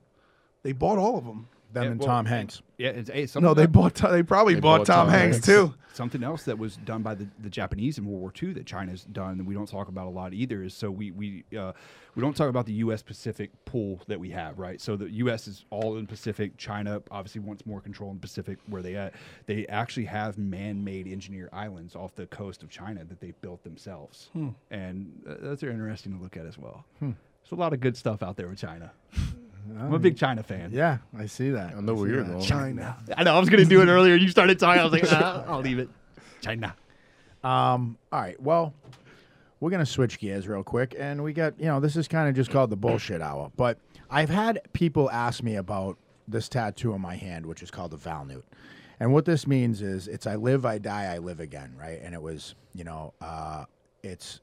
They 0.62 0.72
bought 0.72 0.98
all 0.98 1.18
of 1.18 1.24
them. 1.24 1.48
Them 1.72 1.84
Yeah, 1.84 1.90
and 1.90 2.00
well, 2.00 2.08
Tom 2.08 2.24
Hanks. 2.26 2.62
yeah. 2.78 2.88
It's 2.90 3.10
hey, 3.34 3.40
No, 3.40 3.52
they 3.54 3.66
bought. 3.66 3.94
They 3.94 4.22
probably 4.22 4.54
They 4.54 4.60
bought, 4.60 4.78
bought 4.78 4.86
Tom, 4.86 5.06
Tom 5.06 5.10
Hanks, 5.10 5.36
Hanks. 5.36 5.46
too. 5.46 5.74
Something 5.92 6.22
else 6.22 6.44
that 6.44 6.56
was 6.56 6.76
done 6.76 7.02
by 7.02 7.16
the, 7.16 7.26
the 7.40 7.50
Japanese 7.50 7.98
in 7.98 8.06
World 8.06 8.20
War 8.20 8.32
II 8.40 8.52
that 8.52 8.66
China's 8.66 9.02
done 9.04 9.36
that 9.36 9.44
we 9.44 9.52
don't 9.52 9.68
talk 9.68 9.88
about 9.88 10.06
a 10.06 10.10
lot 10.10 10.32
either 10.32 10.62
is 10.62 10.72
so 10.72 10.92
we 10.92 11.10
we 11.10 11.44
uh, 11.58 11.72
we 12.14 12.22
don't 12.22 12.36
talk 12.36 12.48
about 12.48 12.66
the 12.66 12.72
U.S. 12.74 13.02
Pacific 13.02 13.50
pool 13.64 14.00
that 14.06 14.20
we 14.20 14.30
have, 14.30 14.60
right? 14.60 14.80
So 14.80 14.96
the 14.96 15.10
U.S. 15.10 15.48
is 15.48 15.64
all 15.70 15.96
in 15.98 16.06
Pacific. 16.06 16.56
China 16.56 17.02
obviously 17.10 17.40
wants 17.40 17.66
more 17.66 17.80
control 17.80 18.12
in 18.12 18.20
Pacific 18.20 18.58
where 18.68 18.80
they 18.80 18.94
at. 18.94 19.14
They 19.46 19.66
actually 19.66 20.06
have 20.06 20.38
man-made 20.38 21.08
engineer 21.08 21.48
islands 21.52 21.96
off 21.96 22.14
the 22.14 22.26
coast 22.26 22.62
of 22.62 22.70
China 22.70 23.04
that 23.04 23.20
they 23.20 23.32
built 23.42 23.64
themselves, 23.64 24.30
and 24.70 25.10
uh, 25.28 25.34
those 25.40 25.62
are 25.64 25.70
interesting 25.70 26.16
to 26.16 26.22
look 26.22 26.36
at 26.36 26.46
as 26.46 26.56
well. 26.56 26.84
There's 27.00 27.14
a 27.50 27.56
lot 27.56 27.72
of 27.72 27.80
good 27.80 27.96
stuff 27.96 28.22
out 28.22 28.36
there 28.36 28.46
with 28.48 28.58
China. 28.58 28.92
I'm 29.78 29.92
a 29.92 29.98
big 29.98 30.16
China 30.16 30.42
fan. 30.42 30.70
Yeah, 30.72 30.98
I 31.16 31.26
see 31.26 31.50
that. 31.50 31.74
I 31.74 31.80
know 31.80 31.94
where 31.94 32.08
you're 32.08 32.22
going. 32.24 32.40
China. 32.40 32.96
I 33.16 33.24
know 33.24 33.34
I 33.34 33.38
was 33.38 33.48
going 33.48 33.62
to 33.62 33.68
do 33.68 33.82
it 33.82 33.86
earlier. 33.86 34.14
You 34.14 34.28
started 34.28 34.58
talking. 34.58 34.80
I 34.80 34.84
was 34.84 34.92
like, 34.92 35.04
ah, 35.12 35.44
I'll 35.46 35.60
leave 35.60 35.78
it. 35.78 35.88
China. 36.40 36.74
Um, 37.42 37.98
all 38.12 38.20
right. 38.20 38.40
Well, 38.40 38.74
we're 39.60 39.70
gonna 39.70 39.86
switch 39.86 40.18
gears 40.18 40.46
real 40.46 40.62
quick, 40.62 40.94
and 40.98 41.22
we 41.22 41.32
got 41.32 41.58
you 41.58 41.66
know 41.66 41.80
this 41.80 41.96
is 41.96 42.08
kind 42.08 42.28
of 42.28 42.34
just 42.34 42.50
called 42.50 42.70
the 42.70 42.76
bullshit 42.76 43.20
hour. 43.20 43.50
But 43.56 43.78
I've 44.10 44.30
had 44.30 44.60
people 44.72 45.10
ask 45.10 45.42
me 45.42 45.56
about 45.56 45.98
this 46.26 46.48
tattoo 46.48 46.92
on 46.92 47.00
my 47.00 47.16
hand, 47.16 47.46
which 47.46 47.62
is 47.62 47.70
called 47.70 47.90
the 47.90 47.96
Valknut. 47.96 48.42
And 49.00 49.12
what 49.12 49.24
this 49.24 49.46
means 49.46 49.80
is 49.80 50.08
it's 50.08 50.26
I 50.26 50.34
live, 50.34 50.66
I 50.66 50.78
die, 50.78 51.14
I 51.14 51.18
live 51.18 51.40
again, 51.40 51.74
right? 51.78 52.00
And 52.02 52.14
it 52.14 52.20
was, 52.20 52.54
you 52.74 52.84
know, 52.84 53.14
uh, 53.20 53.64
it's 54.02 54.40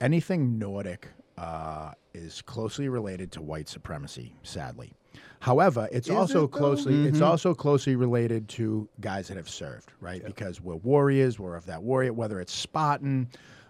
anything 0.00 0.58
Nordic 0.58 1.08
uh, 1.38 1.92
is 2.14 2.42
closely 2.42 2.88
related 2.88 3.30
to 3.32 3.42
white 3.42 3.68
supremacy, 3.68 4.34
sadly. 4.42 4.92
However, 5.40 5.88
it's 5.92 6.08
Is 6.08 6.14
also 6.14 6.44
it, 6.44 6.52
though? 6.52 6.58
closely 6.58 7.06
it's 7.06 7.20
also 7.20 7.54
closely 7.54 7.94
related 7.96 8.48
to 8.50 8.88
guys 9.00 9.28
that 9.28 9.36
have 9.36 9.48
served, 9.48 9.92
right? 10.00 10.24
Because 10.24 10.60
we're 10.60 10.76
warriors, 10.76 11.38
we're 11.38 11.56
of 11.56 11.66
that 11.66 11.82
warrior, 11.82 12.12
whether 12.12 12.40
it's 12.40 12.52
Spartan, 12.52 13.28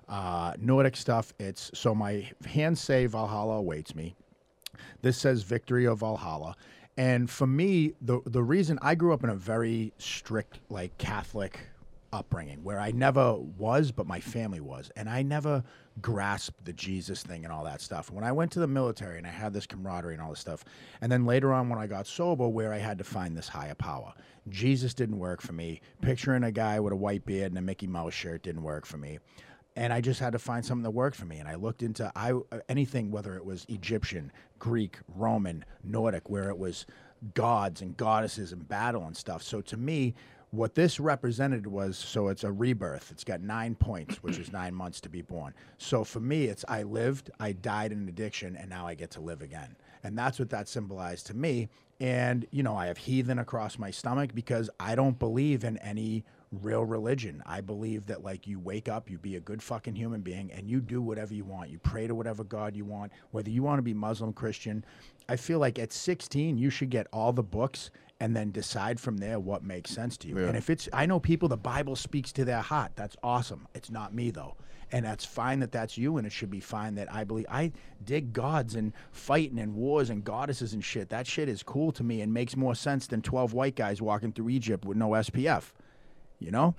uh, 0.08 0.54
Nordic 0.58 0.96
stuff. 0.96 1.32
It's 1.38 1.70
so 1.74 1.94
my 1.94 2.30
hands 2.46 2.80
say 2.80 3.06
Valhalla 3.06 3.56
awaits 3.56 3.94
me. 3.94 4.14
This 5.02 5.18
says 5.18 5.42
victory 5.42 5.86
of 5.86 5.98
Valhalla. 6.00 6.56
And 6.96 7.28
for 7.28 7.46
me, 7.46 7.92
the 8.00 8.20
the 8.26 8.42
reason 8.42 8.78
I 8.80 8.94
grew 8.94 9.12
up 9.12 9.22
in 9.24 9.30
a 9.30 9.34
very 9.34 9.92
strict, 9.98 10.60
like 10.70 10.96
Catholic 10.98 11.58
upbringing 12.12 12.62
where 12.62 12.78
I 12.78 12.90
never 12.90 13.34
was, 13.34 13.92
but 13.92 14.06
my 14.06 14.20
family 14.20 14.60
was. 14.60 14.90
And 14.96 15.08
I 15.08 15.22
never 15.22 15.62
grasped 16.00 16.64
the 16.64 16.72
Jesus 16.72 17.22
thing 17.22 17.44
and 17.44 17.52
all 17.52 17.64
that 17.64 17.80
stuff. 17.80 18.10
When 18.10 18.24
I 18.24 18.32
went 18.32 18.52
to 18.52 18.60
the 18.60 18.66
military 18.66 19.18
and 19.18 19.26
I 19.26 19.30
had 19.30 19.52
this 19.52 19.66
camaraderie 19.66 20.14
and 20.14 20.22
all 20.22 20.30
this 20.30 20.40
stuff, 20.40 20.64
and 21.00 21.10
then 21.10 21.24
later 21.24 21.52
on 21.52 21.68
when 21.68 21.78
I 21.78 21.86
got 21.86 22.06
sober, 22.06 22.48
where 22.48 22.72
I 22.72 22.78
had 22.78 22.98
to 22.98 23.04
find 23.04 23.36
this 23.36 23.48
higher 23.48 23.74
power. 23.74 24.12
Jesus 24.48 24.94
didn't 24.94 25.18
work 25.18 25.40
for 25.42 25.52
me. 25.52 25.80
Picturing 26.00 26.44
a 26.44 26.52
guy 26.52 26.78
with 26.80 26.92
a 26.92 26.96
white 26.96 27.26
beard 27.26 27.52
and 27.52 27.58
a 27.58 27.62
Mickey 27.62 27.86
Mouse 27.86 28.14
shirt 28.14 28.42
didn't 28.42 28.62
work 28.62 28.86
for 28.86 28.98
me 28.98 29.18
and 29.76 29.92
I 29.92 30.00
just 30.00 30.20
had 30.20 30.32
to 30.32 30.38
find 30.38 30.64
something 30.64 30.82
that 30.84 30.90
worked 30.90 31.16
for 31.16 31.26
me. 31.26 31.38
And 31.38 31.46
I 31.46 31.54
looked 31.54 31.82
into 31.82 32.10
I 32.16 32.32
anything, 32.68 33.10
whether 33.10 33.36
it 33.36 33.44
was 33.44 33.66
Egyptian, 33.68 34.32
Greek, 34.58 34.98
Roman, 35.14 35.64
Nordic, 35.84 36.30
where 36.30 36.48
it 36.48 36.58
was 36.58 36.86
gods 37.34 37.82
and 37.82 37.96
goddesses 37.96 38.52
and 38.52 38.66
battle 38.66 39.04
and 39.04 39.16
stuff. 39.16 39.42
So 39.42 39.60
to 39.62 39.76
me, 39.76 40.14
what 40.56 40.74
this 40.74 40.98
represented 40.98 41.66
was 41.66 41.96
so 41.96 42.28
it's 42.28 42.44
a 42.44 42.50
rebirth. 42.50 43.10
It's 43.10 43.24
got 43.24 43.40
nine 43.40 43.74
points, 43.74 44.22
which 44.22 44.38
is 44.38 44.52
nine 44.52 44.74
months 44.74 45.00
to 45.02 45.08
be 45.08 45.22
born. 45.22 45.54
So 45.78 46.02
for 46.04 46.20
me, 46.20 46.46
it's 46.46 46.64
I 46.68 46.82
lived, 46.82 47.30
I 47.38 47.52
died 47.52 47.92
in 47.92 48.08
addiction, 48.08 48.56
and 48.56 48.70
now 48.70 48.86
I 48.86 48.94
get 48.94 49.10
to 49.12 49.20
live 49.20 49.42
again. 49.42 49.76
And 50.02 50.16
that's 50.16 50.38
what 50.38 50.50
that 50.50 50.68
symbolized 50.68 51.26
to 51.26 51.34
me. 51.34 51.68
And 52.00 52.46
you 52.50 52.62
know, 52.62 52.76
I 52.76 52.86
have 52.86 52.98
heathen 52.98 53.38
across 53.38 53.78
my 53.78 53.90
stomach 53.90 54.34
because 54.34 54.70
I 54.80 54.94
don't 54.94 55.18
believe 55.18 55.64
in 55.64 55.78
any 55.78 56.24
real 56.52 56.84
religion. 56.84 57.42
I 57.44 57.60
believe 57.60 58.06
that 58.06 58.24
like 58.24 58.46
you 58.46 58.58
wake 58.58 58.88
up, 58.88 59.10
you 59.10 59.18
be 59.18 59.36
a 59.36 59.40
good 59.40 59.62
fucking 59.62 59.96
human 59.96 60.20
being 60.20 60.50
and 60.52 60.68
you 60.68 60.80
do 60.80 61.02
whatever 61.02 61.34
you 61.34 61.44
want. 61.44 61.70
You 61.70 61.78
pray 61.78 62.06
to 62.06 62.14
whatever 62.14 62.44
God 62.44 62.76
you 62.76 62.84
want, 62.84 63.12
whether 63.30 63.50
you 63.50 63.62
want 63.62 63.78
to 63.78 63.82
be 63.82 63.94
Muslim, 63.94 64.32
Christian. 64.32 64.84
I 65.28 65.36
feel 65.36 65.58
like 65.58 65.78
at 65.78 65.92
16 65.92 66.56
you 66.56 66.70
should 66.70 66.90
get 66.90 67.08
all 67.12 67.32
the 67.32 67.42
books 67.42 67.90
and 68.20 68.34
then 68.34 68.50
decide 68.50 68.98
from 68.98 69.18
there 69.18 69.38
what 69.38 69.62
makes 69.62 69.90
sense 69.90 70.16
to 70.18 70.28
you. 70.28 70.38
Yeah. 70.38 70.46
And 70.48 70.56
if 70.56 70.70
it's 70.70 70.88
I 70.92 71.06
know 71.06 71.20
people 71.20 71.48
the 71.48 71.56
Bible 71.56 71.96
speaks 71.96 72.32
to 72.32 72.44
their 72.44 72.62
heart. 72.62 72.92
That's 72.96 73.16
awesome. 73.22 73.68
It's 73.74 73.90
not 73.90 74.14
me 74.14 74.30
though. 74.30 74.56
And 74.92 75.04
that's 75.04 75.24
fine 75.24 75.58
that 75.60 75.72
that's 75.72 75.98
you, 75.98 76.16
and 76.16 76.24
it 76.26 76.32
should 76.32 76.48
be 76.50 76.60
fine 76.60 76.94
that 76.94 77.12
I 77.12 77.24
believe. 77.24 77.46
I 77.50 77.72
dig 78.04 78.32
gods 78.32 78.76
and 78.76 78.92
fighting 79.10 79.58
and 79.58 79.74
wars 79.74 80.10
and 80.10 80.22
goddesses 80.22 80.72
and 80.74 80.84
shit. 80.84 81.08
That 81.08 81.26
shit 81.26 81.48
is 81.48 81.64
cool 81.64 81.90
to 81.92 82.04
me 82.04 82.20
and 82.20 82.32
makes 82.32 82.56
more 82.56 82.74
sense 82.76 83.08
than 83.08 83.20
12 83.20 83.52
white 83.52 83.74
guys 83.74 84.00
walking 84.00 84.30
through 84.32 84.50
Egypt 84.50 84.84
with 84.84 84.96
no 84.96 85.10
SPF 85.10 85.72
you 86.38 86.50
know. 86.50 86.74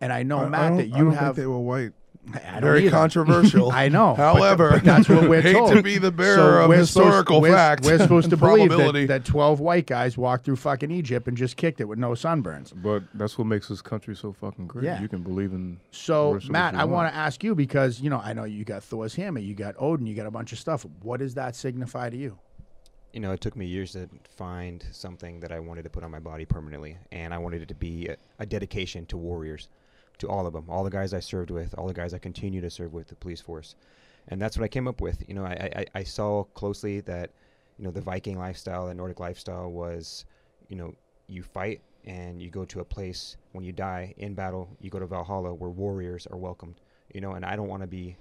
And 0.00 0.12
I 0.12 0.22
know 0.22 0.38
I- 0.40 0.44
I 0.44 0.48
Matt 0.50 0.68
don't- 0.68 0.76
that 0.76 0.82
I 0.94 0.98
you 0.98 1.04
don't 1.04 1.14
have. 1.14 1.20
think 1.34 1.36
they 1.36 1.46
were 1.46 1.58
white. 1.58 1.92
I 2.34 2.60
Very 2.60 2.82
either. 2.82 2.90
controversial. 2.90 3.70
I 3.72 3.88
know. 3.88 4.14
However, 4.14 4.70
but 4.72 4.84
that's 4.84 5.08
what 5.08 5.28
we're 5.28 5.40
hate 5.42 5.54
told. 5.54 5.72
to 5.72 5.82
be 5.82 5.98
the 5.98 6.10
bearer 6.12 6.36
So 6.36 6.62
of 6.62 6.68
we're 6.68 6.84
supposed- 6.84 7.06
historical 7.06 7.40
we're, 7.40 7.52
fact. 7.52 7.84
We're 7.84 7.98
supposed 8.08 8.30
to 8.30 8.36
believe 8.36 8.70
that, 8.70 9.06
that 9.08 9.24
12 9.24 9.60
white 9.60 9.86
guys 9.86 10.16
walked 10.18 10.44
through 10.44 10.56
fucking 10.56 10.90
Egypt 10.90 11.28
and 11.28 11.36
just 11.36 11.56
kicked 11.56 11.80
it 11.80 11.84
with 11.84 11.98
no 11.98 12.10
sunburns. 12.10 12.72
But 12.74 13.02
that's 13.14 13.38
what 13.38 13.46
makes 13.46 13.68
this 13.68 13.80
country 13.82 14.14
so 14.16 14.32
fucking 14.32 14.66
great. 14.66 14.84
Yeah. 14.84 15.00
You 15.00 15.08
can 15.08 15.22
believe 15.22 15.52
in. 15.52 15.80
So, 15.90 16.38
Matt, 16.48 16.74
I 16.74 16.84
want 16.84 17.10
to 17.12 17.16
ask 17.16 17.42
you 17.44 17.54
because 17.54 18.00
you 18.00 18.10
know 18.10 18.20
I 18.22 18.32
know 18.32 18.44
you 18.44 18.64
got 18.64 18.82
Thor's 18.82 19.14
hammer, 19.14 19.40
you 19.40 19.54
got 19.54 19.74
Odin, 19.78 20.06
you 20.06 20.14
got 20.14 20.26
a 20.26 20.30
bunch 20.30 20.52
of 20.52 20.58
stuff. 20.58 20.84
What 21.02 21.20
does 21.20 21.34
that 21.34 21.56
signify 21.56 22.10
to 22.10 22.16
you? 22.16 22.38
you 23.14 23.20
know, 23.20 23.32
it 23.32 23.40
took 23.40 23.56
me 23.56 23.64
years 23.64 23.92
to 23.92 24.06
find 24.36 24.84
something 24.92 25.40
that 25.40 25.50
I 25.50 25.58
wanted 25.60 25.82
to 25.84 25.90
put 25.90 26.04
on 26.04 26.10
my 26.10 26.18
body 26.18 26.44
permanently, 26.44 26.98
and 27.10 27.32
I 27.32 27.38
wanted 27.38 27.62
it 27.62 27.68
to 27.68 27.74
be 27.74 28.06
a, 28.06 28.16
a 28.38 28.44
dedication 28.44 29.06
to 29.06 29.16
warriors, 29.16 29.68
to 30.18 30.28
all 30.28 30.46
of 30.46 30.52
them, 30.52 30.66
all 30.68 30.84
the 30.84 30.90
guys 30.90 31.14
I 31.14 31.20
served 31.20 31.50
with, 31.50 31.74
all 31.76 31.86
the 31.86 31.94
guys 31.94 32.14
I 32.14 32.18
continue 32.18 32.60
to 32.60 32.70
serve 32.70 32.92
with 32.92 33.08
the 33.08 33.16
police 33.16 33.40
force, 33.40 33.74
and 34.28 34.40
that's 34.40 34.56
what 34.56 34.64
I 34.64 34.68
came 34.68 34.88
up 34.88 35.00
with. 35.00 35.24
You 35.28 35.34
know, 35.34 35.44
I, 35.44 35.70
I, 35.76 35.86
I 35.94 36.02
saw 36.04 36.44
closely 36.44 37.00
that, 37.00 37.30
you 37.78 37.84
know, 37.84 37.90
the 37.90 38.00
Viking 38.00 38.38
lifestyle, 38.38 38.86
the 38.86 38.94
Nordic 38.94 39.20
lifestyle 39.20 39.70
was, 39.70 40.24
you 40.68 40.76
know, 40.76 40.94
you 41.28 41.42
fight 41.42 41.80
and 42.04 42.40
you 42.42 42.50
go 42.50 42.64
to 42.66 42.80
a 42.80 42.84
place 42.84 43.36
when 43.52 43.64
you 43.64 43.72
die 43.72 44.14
in 44.18 44.34
battle, 44.34 44.68
you 44.80 44.90
go 44.90 44.98
to 44.98 45.06
Valhalla 45.06 45.54
where 45.54 45.70
warriors 45.70 46.26
are 46.30 46.38
welcomed. 46.38 46.80
You 47.14 47.20
know, 47.22 47.32
and 47.32 47.44
I 47.44 47.56
don't 47.56 47.68
want 47.68 47.82
to 47.82 47.86
be 47.86 48.16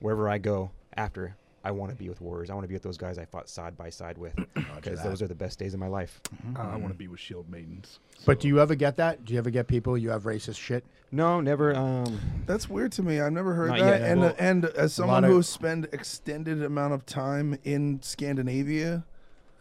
wherever 0.00 0.28
I 0.28 0.38
go 0.38 0.70
after. 0.96 1.36
I 1.64 1.70
want 1.70 1.90
to 1.90 1.96
be 1.96 2.08
with 2.08 2.20
warriors. 2.20 2.50
I 2.50 2.54
want 2.54 2.64
to 2.64 2.68
be 2.68 2.74
with 2.74 2.82
those 2.82 2.96
guys 2.98 3.18
I 3.18 3.24
fought 3.24 3.48
side 3.48 3.76
by 3.76 3.88
side 3.90 4.18
with 4.18 4.34
because 4.54 5.02
those 5.02 5.22
are 5.22 5.28
the 5.28 5.34
best 5.34 5.58
days 5.58 5.74
of 5.74 5.80
my 5.80 5.86
life. 5.86 6.20
Uh, 6.56 6.60
I 6.60 6.76
want 6.76 6.88
to 6.88 6.94
be 6.98 7.08
with 7.08 7.20
shield 7.20 7.48
maidens. 7.48 8.00
But 8.26 8.40
do 8.40 8.48
you 8.48 8.60
ever 8.60 8.74
get 8.74 8.96
that? 8.96 9.24
Do 9.24 9.32
you 9.32 9.38
ever 9.38 9.50
get 9.50 9.68
people 9.68 9.96
you 9.96 10.10
have 10.10 10.24
racist 10.24 10.58
shit? 10.58 10.84
No, 11.12 11.40
never. 11.40 11.74
Um, 11.76 12.18
That's 12.46 12.68
weird 12.68 12.90
to 12.92 13.02
me. 13.02 13.20
I've 13.20 13.32
never 13.32 13.54
heard 13.54 13.70
that. 13.72 13.78
yet. 13.78 14.00
And 14.02 14.20
Well, 14.22 14.34
and 14.38 14.64
as 14.64 14.94
someone 14.94 15.24
of- 15.24 15.30
who 15.30 15.42
spent 15.42 15.86
extended 15.92 16.62
amount 16.62 16.94
of 16.94 17.04
time 17.06 17.58
in 17.64 18.00
Scandinavia 18.02 19.04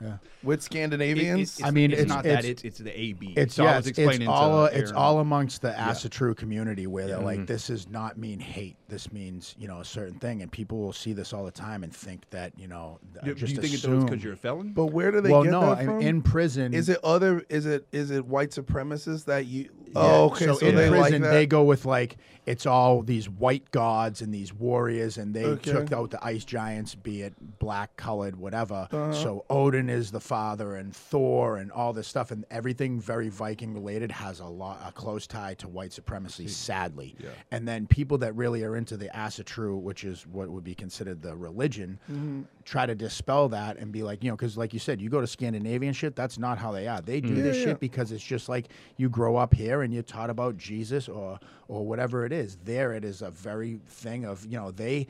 Yeah. 0.01 0.17
with 0.43 0.59
It- 0.59 0.63
Scandinavians, 0.63 1.59
it's, 1.59 1.63
I 1.63 1.71
mean, 1.71 1.91
it's, 1.91 2.01
it's- 2.01 2.09
not 2.09 2.25
it's- 2.25 2.43
that. 2.43 2.49
It's 2.49 2.63
it's 2.63 2.77
the 2.79 2.99
AB. 2.99 3.33
It's 3.37 3.55
so 3.55 3.63
I 3.63 3.67
yeah, 3.71 3.77
was 3.77 3.87
it's, 3.87 3.99
it's 3.99 4.27
all 4.27 4.67
to 4.67 4.73
it's 4.77 4.89
Aaron. 4.91 4.95
all 4.95 5.19
amongst 5.19 5.61
the 5.61 5.69
Asatru 5.71 6.35
community 6.35 6.87
where 6.87 7.07
they're 7.07 7.19
Yeah. 7.19 7.23
like, 7.25 7.39
Mhm. 7.41 7.47
this 7.47 7.67
does 7.67 7.87
not 7.89 8.17
mean 8.17 8.39
hate. 8.39 8.77
This 8.89 9.11
means 9.13 9.55
you 9.59 9.67
know 9.67 9.79
a 9.79 9.85
certain 9.85 10.15
thing, 10.19 10.41
and 10.41 10.51
people 10.51 10.79
will 10.79 10.91
see 10.93 11.13
this 11.13 11.33
all 11.33 11.45
the 11.45 11.51
time 11.51 11.83
and 11.83 11.95
think 11.95 12.23
that 12.31 12.51
you 12.57 12.67
know 12.67 12.99
th- 13.13 13.25
Do, 13.25 13.33
do 13.33 13.39
just 13.39 13.53
you 13.55 13.61
think 13.61 13.73
it's 13.73 13.83
assume. 13.83 14.05
because 14.05 14.23
you're 14.23 14.33
a 14.33 14.37
felon? 14.37 14.73
but 14.73 14.87
where 14.87 15.11
do 15.11 15.21
they 15.21 15.29
well, 15.31 15.43
get 15.43 15.51
no, 15.51 15.61
that 15.61 15.77
I'm 15.79 15.85
from? 15.85 16.01
in 16.01 16.21
prison. 16.21 16.73
is 16.73 16.89
it 16.89 16.97
other? 17.03 17.43
Is 17.49 17.65
it 17.65 17.85
is 17.91 18.11
it 18.11 18.25
white 18.25 18.49
supremacists 18.51 19.25
that 19.25 19.45
you? 19.45 19.69
Yeah, 19.85 19.91
Oh, 19.95 20.25
okay. 20.31 20.45
So, 20.45 20.57
in 20.59 20.75
they 20.75 20.89
prison, 20.89 21.21
like 21.21 21.31
they 21.31 21.45
go 21.45 21.63
with 21.63 21.85
like 21.85 22.17
it's 22.47 22.65
all 22.65 23.03
these 23.03 23.29
white 23.29 23.69
gods 23.71 24.21
and 24.21 24.33
these 24.33 24.51
warriors, 24.53 25.17
and 25.17 25.33
they 25.35 25.45
Okay. 25.45 25.71
took 25.71 25.91
out 25.91 26.09
the 26.09 26.23
ice 26.25 26.43
giants, 26.43 26.95
be 26.95 27.21
it 27.21 27.33
black 27.59 27.95
colored, 27.97 28.35
whatever. 28.35 28.87
Uh-huh. 28.91 29.13
So 29.13 29.45
Odin 29.49 29.89
is 29.89 30.09
the 30.11 30.19
father, 30.19 30.75
and 30.75 30.95
Thor, 30.95 31.57
and 31.57 31.71
all 31.71 31.93
this 31.93 32.07
stuff, 32.07 32.31
and 32.31 32.43
everything 32.49 32.99
very 32.99 33.29
Viking 33.29 33.73
related 33.75 34.11
has 34.11 34.39
a 34.39 34.45
lot 34.47 34.79
a 34.83 34.91
close 34.91 35.27
tie 35.27 35.53
to 35.55 35.67
white 35.67 35.93
supremacy. 35.93 36.47
Sadly, 36.47 37.15
Yeah. 37.19 37.29
and 37.51 37.67
then 37.67 37.85
people 37.85 38.17
that 38.19 38.35
really 38.35 38.63
are 38.63 38.75
into 38.75 38.97
the 38.97 39.09
Asatru, 39.13 39.79
which 39.79 40.03
is 40.03 40.25
what 40.25 40.49
would 40.49 40.63
be 40.63 40.73
considered 40.75 41.21
the 41.21 41.35
religion, 41.35 41.99
Mm-hmm. 42.11 42.41
try 42.65 42.85
to 42.85 42.95
dispel 42.95 43.49
that 43.49 43.77
and 43.77 43.91
be 43.91 44.01
like, 44.03 44.23
you 44.23 44.29
know, 44.31 44.35
because 44.35 44.57
like 44.57 44.73
you 44.73 44.79
said, 44.79 44.99
you 45.01 45.09
go 45.09 45.21
to 45.21 45.27
Scandinavian 45.27 45.93
shit, 45.93 46.15
that's 46.15 46.37
not 46.39 46.57
how 46.57 46.71
they 46.71 46.87
are. 46.87 47.01
They 47.01 47.21
do 47.21 47.41
this 47.41 47.57
Yeah, 47.57 47.63
shit 47.65 47.79
because 47.79 48.11
it's 48.11 48.23
just 48.23 48.49
like 48.49 48.69
you 48.97 49.09
grow 49.09 49.35
up 49.35 49.53
here 49.53 49.81
and 49.83 49.93
you're 49.93 50.03
taught 50.03 50.29
about 50.31 50.57
Jesus 50.57 51.07
or 51.07 51.39
or 51.67 51.85
whatever 51.85 52.25
it 52.25 52.30
is. 52.33 52.57
There, 52.63 52.93
it 52.93 53.03
is 53.05 53.21
a 53.21 53.31
very 53.31 53.79
thing 53.87 54.25
of 54.25 54.45
you 54.45 54.57
know 54.57 54.71
they. 54.71 55.07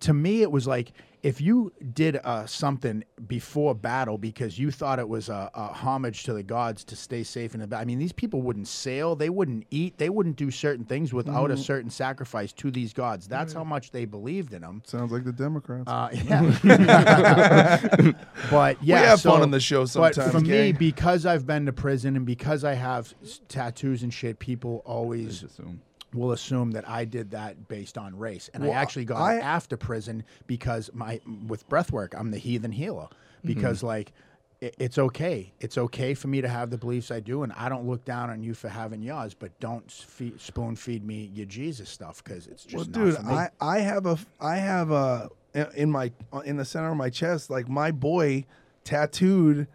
To 0.00 0.12
me, 0.12 0.42
it 0.42 0.50
was 0.50 0.66
like 0.66 0.92
if 1.22 1.40
you 1.40 1.72
did 1.94 2.18
uh, 2.24 2.44
something 2.44 3.04
before 3.28 3.72
battle 3.74 4.18
because 4.18 4.58
you 4.58 4.70
thought 4.72 4.98
it 4.98 5.08
was 5.08 5.28
a, 5.28 5.48
a 5.54 5.68
homage 5.68 6.24
to 6.24 6.32
the 6.34 6.42
gods 6.42 6.82
to 6.84 6.96
stay 6.96 7.22
safe 7.22 7.54
in 7.54 7.60
the 7.60 7.66
battle. 7.68 7.82
I 7.82 7.84
mean, 7.84 7.98
these 8.00 8.12
people 8.12 8.42
wouldn't 8.42 8.66
sail, 8.68 9.14
they 9.16 9.30
wouldn't 9.30 9.64
eat, 9.70 9.96
they 9.96 10.08
wouldn't 10.10 10.36
do 10.36 10.50
certain 10.50 10.84
things 10.84 11.12
without 11.14 11.44
Mm-hmm. 11.50 11.52
a 11.52 11.56
certain 11.56 11.90
sacrifice 11.90 12.52
to 12.54 12.70
these 12.72 12.92
gods. 12.92 13.28
That's 13.28 13.52
how 13.52 13.62
much 13.64 13.92
they 13.92 14.04
believed 14.06 14.54
in 14.54 14.62
them. 14.62 14.82
Sounds 14.84 15.12
like 15.12 15.24
the 15.24 15.32
Democrats. 15.32 15.84
Uh, 15.86 16.08
yeah. 16.24 18.12
but 18.50 18.82
yeah, 18.82 18.98
have 19.00 19.20
so- 19.20 19.30
fun 19.30 19.42
on 19.42 19.50
the 19.50 19.60
show 19.60 19.82
But 19.86 20.14
sometimes, 20.16 20.32
for 20.32 20.40
me, 20.40 20.72
because 20.72 21.26
I've 21.26 21.46
been 21.46 21.66
to 21.66 21.72
prison 21.72 22.16
and 22.16 22.26
because 22.26 22.64
I 22.64 22.74
have 22.74 23.14
s- 23.22 23.40
tattoos 23.48 24.02
and 24.02 24.12
shit, 24.12 24.38
people 24.38 24.82
always 24.84 25.40
Just 25.40 25.58
assume. 25.58 25.80
Will 26.16 26.32
assume 26.32 26.72
that 26.72 26.88
I 26.88 27.04
did 27.04 27.30
that 27.32 27.68
based 27.68 27.96
on 27.98 28.16
race, 28.18 28.50
and 28.54 28.64
Well, 28.64 28.72
I 28.72 28.76
actually 28.76 29.04
got 29.04 29.18
I- 29.20 29.36
it 29.36 29.42
after 29.42 29.76
prison 29.76 30.24
because 30.46 30.90
my 30.94 31.20
with 31.46 31.68
breathwork, 31.68 32.14
I'm 32.18 32.30
the 32.30 32.38
heathen 32.38 32.72
healer 32.72 33.04
mm-hmm. 33.08 33.46
because 33.48 33.82
like. 33.82 34.12
i- 34.62 34.72
It's 34.78 34.96
okay. 34.96 35.52
It's 35.60 35.76
okay 35.76 36.14
for 36.14 36.28
me 36.28 36.40
to 36.40 36.48
have 36.48 36.70
the 36.70 36.78
beliefs 36.78 37.10
I 37.10 37.20
do, 37.20 37.42
and 37.42 37.52
I 37.52 37.68
don't 37.68 37.86
look 37.86 38.06
down 38.06 38.30
on 38.30 38.42
you 38.42 38.54
for 38.54 38.68
having 38.70 39.02
yours. 39.02 39.34
But 39.34 39.50
don't 39.60 39.90
fe- 39.92 40.32
spoon 40.38 40.76
feed 40.76 41.04
me 41.04 41.30
your 41.34 41.44
Jesus 41.46 41.90
stuff 41.90 42.24
because 42.24 42.46
it's 42.46 42.64
just 42.64 42.90
well, 42.90 43.04
dude. 43.06 43.16
I 43.18 43.50
I 43.60 43.80
have 43.80 44.06
a 44.06 44.16
I 44.40 44.56
have 44.56 44.90
a 44.90 45.28
in 45.74 45.90
my 45.90 46.10
in 46.44 46.56
the 46.56 46.64
center 46.64 46.90
of 46.90 46.96
my 46.96 47.10
chest 47.10 47.50
like 47.50 47.68
my 47.68 47.90
boy 47.90 48.46
tattooed 48.84 49.66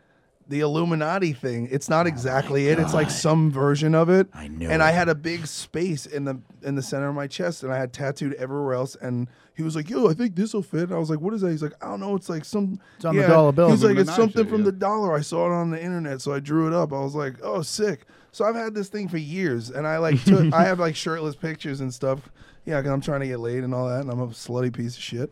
the 0.51 0.59
Illuminati 0.59 1.33
thing. 1.33 1.67
It's 1.71 1.89
not 1.89 2.05
oh 2.05 2.09
exactly 2.09 2.67
it. 2.67 2.77
It's 2.77 2.93
like 2.93 3.09
some 3.09 3.49
version 3.49 3.95
of 3.95 4.09
it. 4.09 4.27
I 4.33 4.49
knew 4.49 4.69
And 4.69 4.83
I 4.83 4.91
it. 4.91 4.95
had 4.95 5.09
a 5.09 5.15
big 5.15 5.47
space 5.47 6.05
in 6.05 6.25
the 6.25 6.39
in 6.61 6.75
the 6.75 6.81
center 6.83 7.07
of 7.07 7.15
my 7.15 7.25
chest, 7.25 7.63
and 7.63 7.73
I 7.73 7.77
had 7.77 7.93
tattooed 7.93 8.33
everywhere 8.35 8.73
else. 8.73 8.95
And 9.01 9.27
he 9.55 9.63
was 9.63 9.75
like, 9.75 9.89
"Yo, 9.89 10.09
I 10.09 10.13
think 10.13 10.35
this 10.35 10.53
will 10.53 10.61
fit." 10.61 10.83
And 10.83 10.93
I 10.93 10.97
was 10.97 11.09
like, 11.09 11.21
"What 11.21 11.33
is 11.33 11.41
that?" 11.41 11.51
He's 11.51 11.63
like, 11.63 11.73
"I 11.81 11.87
don't 11.87 12.01
know. 12.01 12.15
It's 12.15 12.29
like 12.29 12.45
some." 12.45 12.79
It's 12.97 13.05
on 13.05 13.15
the 13.15 13.27
dollar 13.27 13.51
bill. 13.53 13.69
He's 13.71 13.83
like, 13.83 13.97
"It's 13.97 14.09
Illuminati 14.09 14.21
something 14.21 14.43
shit, 14.43 14.49
from 14.49 14.59
yeah. 14.59 14.65
the 14.65 14.71
dollar. 14.73 15.15
I 15.15 15.21
saw 15.21 15.47
it 15.47 15.53
on 15.53 15.71
the 15.71 15.81
internet, 15.81 16.21
so 16.21 16.33
I 16.33 16.39
drew 16.39 16.67
it 16.67 16.73
up." 16.73 16.91
I 16.93 16.99
was 16.99 17.15
like, 17.15 17.35
"Oh, 17.41 17.61
sick." 17.61 18.05
So 18.33 18.45
I've 18.45 18.55
had 18.55 18.73
this 18.73 18.89
thing 18.89 19.07
for 19.07 19.17
years, 19.17 19.69
and 19.71 19.87
I 19.87 19.97
like 19.97 20.23
took, 20.23 20.53
I 20.53 20.63
have 20.65 20.79
like 20.79 20.95
shirtless 20.95 21.35
pictures 21.35 21.79
and 21.81 21.93
stuff. 21.93 22.29
Yeah, 22.65 22.77
because 22.79 22.91
I'm 22.91 23.01
trying 23.01 23.21
to 23.21 23.27
get 23.27 23.39
laid 23.39 23.63
and 23.63 23.73
all 23.73 23.89
that, 23.89 24.01
and 24.01 24.09
I'm 24.11 24.19
a 24.21 24.27
slutty 24.27 24.71
piece 24.71 24.95
of 24.95 25.01
shit. 25.01 25.31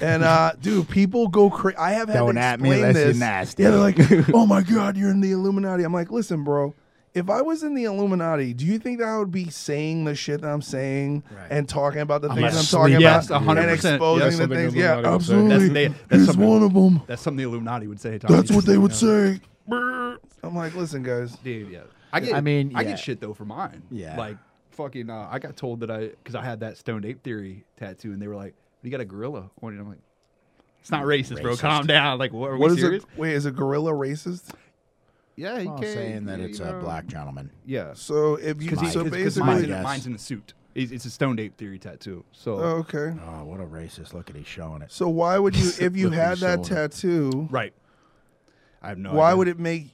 And 0.00 0.22
uh, 0.22 0.52
dude, 0.60 0.88
people 0.88 1.26
go 1.28 1.50
crazy. 1.50 1.76
I 1.76 1.90
have 1.92 2.08
had 2.08 2.18
Don't 2.18 2.36
to 2.36 2.40
at 2.40 2.60
me 2.60 2.70
explain 2.70 2.84
unless 2.88 2.96
you're 2.96 3.06
this. 3.08 3.18
nasty. 3.18 3.62
Yeah, 3.64 3.70
they're 3.70 3.80
like, 3.80 3.96
"Oh 4.34 4.46
my 4.46 4.62
god, 4.62 4.96
you're 4.96 5.10
in 5.10 5.20
the 5.20 5.32
Illuminati." 5.32 5.82
I'm 5.82 5.92
like, 5.92 6.10
"Listen, 6.10 6.44
bro." 6.44 6.74
If 7.14 7.30
I 7.30 7.40
was 7.42 7.64
in 7.64 7.74
the 7.74 7.84
Illuminati, 7.84 8.52
do 8.54 8.64
you 8.66 8.78
think 8.78 9.00
that 9.00 9.08
I 9.08 9.18
would 9.18 9.32
be 9.32 9.48
saying 9.50 10.04
the 10.04 10.14
shit 10.14 10.42
that 10.42 10.48
I'm 10.48 10.62
saying 10.62 11.24
Right. 11.34 11.46
and 11.50 11.68
talking 11.68 12.00
about 12.00 12.20
the 12.20 12.28
I'm 12.28 12.36
things 12.36 12.52
I'm 12.54 12.60
asleep. 12.60 12.80
talking 12.82 13.00
Yes, 13.00 13.26
about 13.26 13.42
100%. 13.42 13.58
and 13.62 13.70
exposing 13.70 14.18
That's 14.20 14.36
the 14.36 14.42
something 14.42 14.58
things? 14.58 14.72
the 14.74 14.78
Yeah, 14.78 14.92
Illuminati 14.98 15.10
would 15.16 15.22
say. 15.22 15.34
absolutely. 15.34 15.68
That's, 15.68 15.72
they, 15.72 15.88
that's 15.88 16.20
He's 16.22 16.26
something, 16.26 16.48
one 16.48 16.62
of 16.62 16.74
them. 16.74 17.02
That's 17.08 17.22
something 17.22 17.38
the 17.38 17.48
Illuminati 17.50 17.86
would 17.88 18.00
say. 18.00 18.18
Tommy. 18.18 18.36
That's 18.36 18.52
what 18.52 18.66
they 18.66 18.78
would 18.78 18.94
say. 18.94 19.40
Brr. 19.66 20.18
I'm 20.44 20.54
like, 20.54 20.74
listen, 20.76 21.02
guys. 21.02 21.32
Dude, 21.42 21.70
yeah. 21.72 21.80
I 22.12 22.20
get. 22.20 22.34
I 22.34 22.40
mean, 22.40 22.72
I 22.76 22.82
yeah. 22.82 22.88
get 22.90 22.98
shit 23.00 23.20
though 23.20 23.34
for 23.34 23.46
mine. 23.46 23.82
Yeah. 23.90 24.16
Like 24.16 24.36
fucking. 24.78 25.10
Uh, 25.10 25.28
I 25.30 25.38
got 25.38 25.56
told 25.56 25.80
that 25.80 25.90
I 25.90 26.08
because 26.08 26.34
I 26.34 26.42
had 26.42 26.60
that 26.60 26.78
stoned 26.78 27.04
ape 27.04 27.22
theory 27.22 27.64
tattoo, 27.76 28.12
and 28.12 28.22
they 28.22 28.26
were 28.28 28.36
like, 28.36 28.54
"You 28.82 28.90
got 28.90 29.00
a 29.00 29.04
gorilla 29.04 29.50
on 29.62 29.76
it." 29.76 29.80
I'm 29.80 29.88
like, 29.88 29.98
"It's 30.80 30.90
not 30.90 31.04
racist, 31.04 31.42
bro. 31.42 31.52
Racist. 31.52 31.60
Calm 31.60 31.86
down." 31.86 32.18
Like, 32.18 32.32
what 32.32 32.48
are 32.50 32.56
What 32.56 32.70
we 32.70 32.76
is 32.76 32.80
serious? 32.80 33.02
it? 33.02 33.08
Wait, 33.18 33.34
is 33.34 33.44
a 33.44 33.50
gorilla 33.50 33.92
racist? 33.92 34.54
Yeah, 35.36 35.58
you 35.58 35.68
Well, 35.68 35.78
can't. 35.78 35.92
saying 35.92 36.24
that 36.24 36.38
you 36.40 36.46
it's 36.46 36.58
know. 36.60 36.76
a 36.78 36.80
black 36.80 37.06
gentleman. 37.06 37.50
Yeah. 37.64 37.92
So 37.94 38.34
if 38.36 38.60
you 38.62 38.70
Because 38.70 38.92
so 38.92 39.04
My- 39.04 39.10
basically, 39.10 39.46
my 39.46 39.54
mine's, 39.54 39.64
in, 39.68 39.82
mine's 39.82 40.06
in 40.06 40.14
a 40.14 40.18
suit. 40.18 40.54
It's, 40.74 40.90
it's 40.92 41.04
a 41.04 41.10
stoned 41.10 41.38
ape 41.40 41.56
theory 41.56 41.78
tattoo. 41.78 42.24
So 42.32 42.56
oh, 42.58 42.64
okay. 42.78 43.14
Oh, 43.24 43.44
what 43.44 43.60
a 43.60 43.64
racist! 43.64 44.14
Look 44.14 44.30
at 44.30 44.36
he's 44.36 44.46
showing 44.46 44.82
it. 44.82 44.90
So 44.92 45.08
why 45.08 45.38
would 45.38 45.54
you, 45.56 45.70
if 45.80 45.96
you 45.96 46.10
had 46.10 46.38
that 46.38 46.64
showing 46.66 46.88
tattoo, 46.88 47.48
right. 47.50 47.72
I 48.80 48.88
have 48.90 48.98
no. 48.98 49.12
why 49.12 49.28
idea. 49.28 49.36
would 49.36 49.48
it 49.48 49.58
make? 49.58 49.90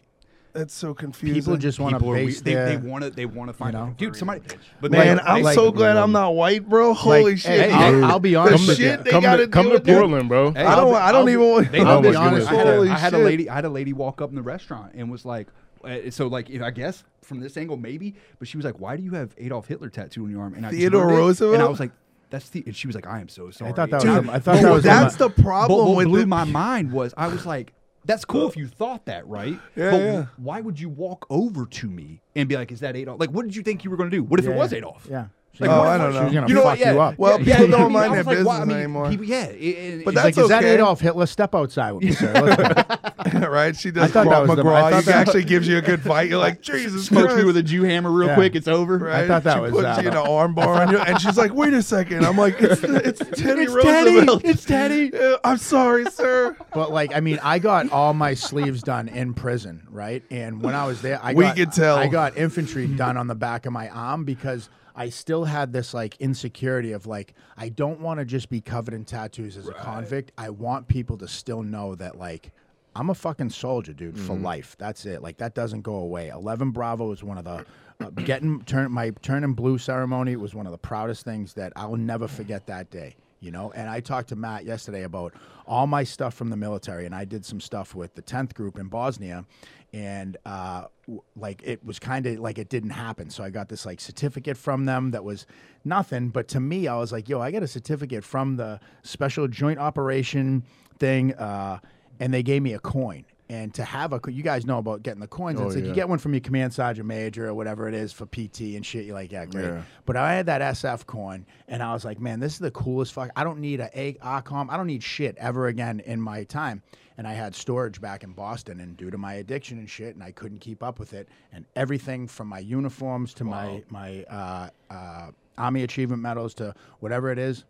That's 0.55 0.73
so 0.73 0.95
confusing. 0.95 1.35
People 1.43 1.57
just 1.57 1.81
want 1.81 1.95
to 1.95 1.99
People 1.99 2.13
are 2.13 2.15
base 2.15 2.37
weird. 2.37 2.45
they, 2.45 2.55
their. 2.55 2.69
they 2.69 2.77
want 2.89 3.03
to 3.05 3.11
they 3.11 3.27
want 3.27 3.49
to 3.49 3.53
find 3.53 3.73
know? 3.75 3.81
out. 3.81 3.97
dude 3.99 4.15
somebody 4.17 4.41
but 4.81 4.93
Man, 4.93 5.17
Like- 5.17 5.27
I'm 5.27 5.43
like- 5.43 5.55
so 5.57 5.73
glad 5.73 5.97
I'm 5.97 6.13
not 6.13 6.31
white, 6.37 6.69
bro. 6.69 6.95
Holy 6.95 7.33
like, 7.33 7.39
shit! 7.39 7.71
Hey, 7.71 7.73
I'll, 7.73 8.05
I'll 8.05 8.21
be 8.21 8.31
the 8.31 8.37
honest 8.37 8.69
with 8.69 8.77
shit 8.77 8.99
you. 9.01 9.05
they 9.05 9.11
come 9.11 9.23
gotta 9.23 9.47
to, 9.47 9.49
come 9.51 9.69
to. 9.71 9.81
Portland, 9.81 10.29
bro. 10.29 10.53
Hey, 10.53 10.63
I 10.65 10.77
don't. 10.77 10.93
be- 10.93 10.97
I 10.97 11.11
don't 11.13 11.23
I'll 11.23 11.29
even 11.31 11.51
want. 11.51 11.73
They 11.73 11.81
I'll 11.85 12.01
know 12.01 12.11
be 12.11 12.17
honest. 12.17 12.49
I 12.49 12.55
had, 12.55 12.67
a, 12.69 12.81
I 12.83 12.99
had 12.99 13.15
a 13.15 13.19
lady. 13.19 13.51
I 13.51 13.55
had 13.57 13.65
a 13.65 13.69
lady 13.69 13.93
walk 13.93 14.23
up 14.23 14.31
in 14.31 14.37
the 14.37 14.43
restaurant 14.43 14.93
and 14.95 15.11
was 15.11 15.25
like, 15.25 15.49
uh, 15.83 16.11
so 16.11 16.29
like 16.29 16.49
if 16.51 16.63
I 16.63 16.71
guess 16.71 17.03
from 17.23 17.41
this 17.41 17.57
angle 17.57 17.77
maybe, 17.77 18.15
but 18.39 18.47
she 18.47 18.57
was 18.57 18.65
like, 18.65 18.79
"Why 18.79 18.97
do 18.97 19.03
you 19.03 19.11
have 19.15 19.35
Adolf 19.39 19.67
Hitler 19.67 19.89
tattooed 19.91 20.27
on 20.27 20.31
your 20.31 20.41
arm?" 20.43 20.55
And 20.55 20.65
I 20.65 20.71
Theodore 20.71 21.09
Roosevelt? 21.09 21.55
and 21.55 21.63
I 21.65 21.69
was 21.69 21.81
like, 21.81 21.91
"That's 22.31 22.49
the." 22.51 22.63
And 22.65 22.77
she 22.77 22.87
was 22.87 22.95
like, 22.95 23.09
"I 23.09 23.21
am 23.21 23.29
so 23.29 23.51
sorry." 23.51 23.73
I 23.73 23.75
thought 23.75 23.91
that 23.91 24.05
was 24.05 24.21
Dude, 24.23 24.29
a- 24.29 24.33
I 24.33 24.39
thought 24.39 24.63
that 24.63 24.73
was 24.73 24.85
a- 24.85 24.89
that's 24.89 25.17
the 25.17 25.31
problem 25.31 25.85
what 25.89 25.97
with 25.97 26.07
blew 26.07 26.27
my 26.27 26.45
mind 26.45 26.93
was 26.93 27.13
I 27.17 27.27
was 27.27 27.45
like, 27.45 27.73
"That's 28.05 28.25
cool 28.25 28.45
uh, 28.45 28.49
if 28.49 28.57
you 28.57 28.67
thought 28.69 29.05
that, 29.07 29.27
right?" 29.27 29.59
Yeah, 29.77 29.91
but 29.91 30.01
yeah. 30.01 30.27
why 30.37 30.61
would 30.61 30.79
you 30.81 30.89
walk 30.89 31.27
over 31.31 31.67
to 31.67 31.87
me 31.89 32.21
and 32.37 32.49
be 32.49 32.57
like, 32.57 32.71
"Is 32.73 32.81
that 32.81 32.97
Adolf?" 32.97 33.21
Like, 33.21 33.31
what 33.31 33.45
did 33.45 33.55
you 33.57 33.63
think 33.63 33.85
you 33.85 33.91
were 33.91 33.97
going 33.97 34.11
to 34.11 34.17
do? 34.17 34.23
What 34.23 34.41
if 34.41 34.47
it 34.47 34.51
Yeah. 34.51 34.57
was 34.57 34.73
Adolf? 34.73 35.07
Yeah. 35.11 35.27
Like, 35.61 35.71
Oh, 35.71 35.79
what- 35.79 35.87
I 35.89 35.99
don't 35.99 36.13
know. 36.15 36.25
was 36.25 36.33
gonna 36.33 36.49
You 36.49 36.55
know 36.55 36.61
fuck 36.63 36.71
what? 36.71 36.79
Yeah, 36.81 36.93
you 36.95 37.01
up. 37.01 37.15
Well, 37.17 37.41
yeah, 37.41 37.57
people 37.59 37.71
yeah, 37.71 37.79
don't 37.79 37.93
mind 37.93 38.07
I 38.07 38.09
their 38.17 38.25
was 38.25 38.27
like, 38.27 38.47
why- 38.47 38.57
I 38.57 38.59
business 38.59 38.67
mean, 38.69 38.77
anymore. 38.79 39.09
People, 39.11 39.25
yeah, 39.27 39.45
it- 39.45 39.55
it- 39.55 40.05
But 40.05 40.15
it's 40.15 40.25
Like, 40.25 40.35
that's 40.35 40.39
is 40.39 40.49
that 40.49 40.65
okay. 40.65 40.75
Adolf 40.75 41.01
Hitler? 41.01 41.27
Step 41.27 41.55
outside 41.55 41.93
with 41.93 42.03
me, 42.05 42.11
sir. 42.11 42.33
Let's 42.33 42.57
go. 43.33 43.34
Right? 43.55 43.77
She 43.77 43.91
does 43.91 44.11
thought 44.11 44.25
that 44.25 44.33
Krav 44.43 44.49
was 44.49 44.57
the- 44.57 44.63
I 44.63 44.67
McGraw. 44.67 44.91
thought 44.91 44.97
You 44.97 45.03
that- 45.13 45.29
actually 45.29 45.45
gives 45.45 45.67
you 45.69 45.79
a 45.79 45.83
good 45.83 46.03
fight. 46.03 46.29
You're 46.29 46.39
like, 46.39 46.61
Jesus 46.63 47.07
smokes 47.07 47.27
Christ. 47.27 47.39
me 47.39 47.45
with 47.45 47.57
a 47.57 47.63
Jew 47.63 47.85
hammer 47.85 48.11
real 48.11 48.29
Yeah. 48.29 48.35
quick. 48.35 48.55
It's 48.55 48.69
over. 48.69 48.99
Right? 48.99 49.27
thought 49.29 49.45
that 49.45 49.55
she 49.55 49.61
was, 49.61 49.71
puts 49.73 49.85
uh, 49.87 50.01
you 50.03 50.09
in 50.09 50.15
an 50.15 50.27
arm 50.29 50.55
bar 50.55 50.83
on 50.83 50.91
you, 50.91 50.99
and 50.99 51.21
she's 51.21 51.37
like, 51.39 51.55
"Wait 51.55 51.73
a 51.73 51.83
second. 51.83 52.27
I'm 52.27 52.37
like, 52.37 52.57
"It's 52.61 52.83
it's 52.83 53.41
Teddy 53.41 53.63
It's 53.63 53.73
Roosevelt. 53.73 54.43
Teddy. 54.43 54.49
It's 54.53 54.65
Teddy. 54.65 55.13
I'm 55.45 55.59
sorry, 55.59 56.05
sir. 56.11 56.57
But 56.75 56.91
like, 56.93 57.15
I 57.15 57.21
mean, 57.21 57.39
I 57.43 57.59
got 57.61 57.91
all 57.91 58.13
my 58.15 58.35
sleeves 58.35 58.83
done 58.83 59.09
in 59.09 59.35
prison, 59.35 59.87
right? 59.91 60.23
And 60.31 60.63
when 60.63 60.75
I 60.75 60.87
was 60.87 61.01
there, 61.03 61.21
I 61.23 61.33
We 61.35 61.45
got, 61.45 61.57
could 61.57 61.73
tell. 61.73 61.97
I 61.97 62.09
got 62.09 62.37
infantry 62.37 62.87
done 62.89 63.17
on 63.17 63.29
the 63.29 63.35
back 63.35 63.65
of 63.67 63.73
my 63.73 63.89
arm 63.89 64.25
because 64.25 64.69
I 64.97 65.09
still 65.09 65.45
had 65.45 65.73
this 65.73 65.93
like 65.95 66.17
insecurity 66.21 66.93
of 66.93 67.07
like 67.07 67.35
I 67.57 67.69
don't 67.69 68.01
want 68.01 68.21
to 68.21 68.25
just 68.25 68.49
be 68.49 68.61
covered 68.61 68.95
in 68.95 69.05
tattoos 69.05 69.57
as 69.57 69.69
a 69.69 69.73
convict. 69.73 70.33
I 70.39 70.51
want 70.51 70.89
people 70.89 71.17
to 71.19 71.29
still 71.29 71.63
know 71.63 71.95
that 71.97 72.17
like 72.19 72.53
I'm 72.97 73.11
a 73.11 73.14
fucking 73.14 73.51
soldier, 73.51 73.92
dude, 73.92 74.18
for 74.18 74.34
life. 74.36 74.76
That's 74.78 75.05
it. 75.07 75.22
Like 75.22 75.38
that 75.38 75.55
doesn't 75.55 75.82
go 75.82 75.97
away. 75.97 76.28
Eleven 76.28 76.70
Bravo 76.70 77.11
is 77.12 77.24
one 77.24 77.38
of 77.38 77.45
the 77.45 77.64
uh, 78.01 78.11
getting 78.11 78.62
turn 78.62 78.90
my 78.92 79.11
turning 79.22 79.55
blue 79.55 79.78
ceremony 79.78 80.36
was 80.36 80.55
one 80.55 80.66
of 80.66 80.72
the 80.72 80.78
proudest 80.78 81.24
things 81.24 81.55
that 81.55 81.72
I'll 81.76 81.97
never 81.97 82.28
forget 82.28 82.66
that 82.66 82.90
day. 82.90 83.16
You 83.40 83.51
know, 83.51 83.72
and 83.72 83.90
I 83.90 84.01
talked 84.01 84.30
to 84.30 84.36
Matt 84.36 84.64
yesterday 84.64 85.03
about 85.03 85.34
all 85.66 85.86
my 85.86 86.03
stuff 86.03 86.32
from 86.32 86.49
the 86.49 86.57
military, 86.57 87.05
and 87.05 87.14
I 87.14 87.26
did 87.26 87.45
some 87.45 87.61
stuff 87.61 87.95
with 87.95 88.14
the 88.14 88.22
10th 88.22 88.55
group 88.55 88.78
in 88.78 88.88
Bosnia, 88.88 89.45
and 89.92 90.38
uh, 90.47 90.84
w- 91.03 91.20
like 91.36 91.61
it 91.62 91.84
was 91.84 91.99
kind 91.99 92.24
of 92.24 92.38
like 92.38 92.59
it 92.59 92.70
didn't 92.70 92.90
happen. 92.90 93.28
So 93.28 93.45
I 93.45 93.51
got 93.51 93.68
this 93.68 93.84
like 93.84 94.01
certificate 94.01 94.57
from 94.57 94.86
them 94.86 95.11
that 95.11 95.24
was 95.24 95.47
nothing, 95.84 96.30
but 96.30 96.49
to 96.49 96.61
me, 96.61 96.88
I 96.88 96.97
was 96.97 97.12
like, 97.12 97.28
yo, 97.28 97.40
I 97.40 97.51
got 97.51 97.62
a 97.62 97.68
certificate 97.68 98.24
from 98.24 98.57
the 98.57 98.80
Special 99.03 99.47
Joint 99.47 99.78
Operation 99.78 100.64
thing, 100.99 101.34
uh, 101.34 101.80
and 102.21 102.33
they 102.33 102.43
gave 102.43 102.62
me 102.62 102.75
a 102.75 102.79
coin. 102.79 103.25
And 103.51 103.75
to 103.75 103.85
have 103.85 104.15
a, 104.15 104.21
you 104.29 104.43
guys 104.43 104.65
know 104.65 104.79
about 104.79 105.03
getting 105.03 105.21
the 105.21 105.27
coins. 105.27 105.61
Oh, 105.61 105.67
it's 105.67 105.77
like 105.77 105.85
you 105.85 105.93
get 105.93 106.09
one 106.09 106.19
from 106.19 106.33
your 106.33 106.41
command 106.41 106.73
sergeant 106.73 107.07
major 107.07 107.47
or 107.47 107.53
whatever 107.53 107.87
it 107.87 107.95
is 107.95 108.11
for 108.11 108.25
PT 108.25 108.75
and 108.75 108.85
shit. 108.87 109.05
You're 109.05 109.15
like, 109.15 109.33
yeah, 109.33 109.45
great. 109.45 109.67
Yeah. 109.67 109.83
But 110.07 110.17
I 110.17 110.33
had 110.33 110.47
that 110.47 110.62
SF 110.62 111.05
coin, 111.05 111.45
and 111.69 111.83
I 111.83 111.93
was 111.93 112.07
like, 112.07 112.19
man, 112.19 112.41
this 112.41 112.55
is 112.55 112.59
the 112.59 112.71
coolest 112.71 113.12
fuck. 113.12 113.31
I 113.37 113.45
don't 113.45 113.59
need 113.59 113.81
a 113.81 113.91
A 113.95 114.15
ARCOM. 114.15 114.71
I 114.71 114.79
don't 114.79 114.87
need 114.87 115.03
shit 115.03 115.37
ever 115.37 115.67
again 115.67 116.01
in 116.01 116.23
my 116.23 116.45
time. 116.45 116.83
And 117.19 117.29
I 117.29 117.35
had 117.35 117.55
storage 117.55 118.01
back 118.01 118.25
in 118.25 118.33
Boston, 118.33 118.81
and 118.81 118.97
due 118.97 119.11
to 119.11 119.19
my 119.19 119.35
addiction 119.35 119.79
and 119.79 119.89
shit, 119.89 120.15
and 120.15 120.25
I 120.25 120.33
couldn't 120.33 120.61
keep 120.61 120.83
up 120.83 120.99
with 120.99 121.12
it, 121.12 121.29
and 121.53 121.67
everything 121.77 122.27
from 122.27 122.49
my 122.49 122.61
uniforms 122.61 123.35
to 123.35 123.45
my 123.45 123.85
my 123.91 124.25
uh, 124.25 124.69
uh, 124.91 125.31
Army 125.59 125.83
Achievement 125.83 126.23
medals 126.23 126.55
to 126.55 126.75
whatever 127.01 127.31
it 127.31 127.39
is, 127.39 127.65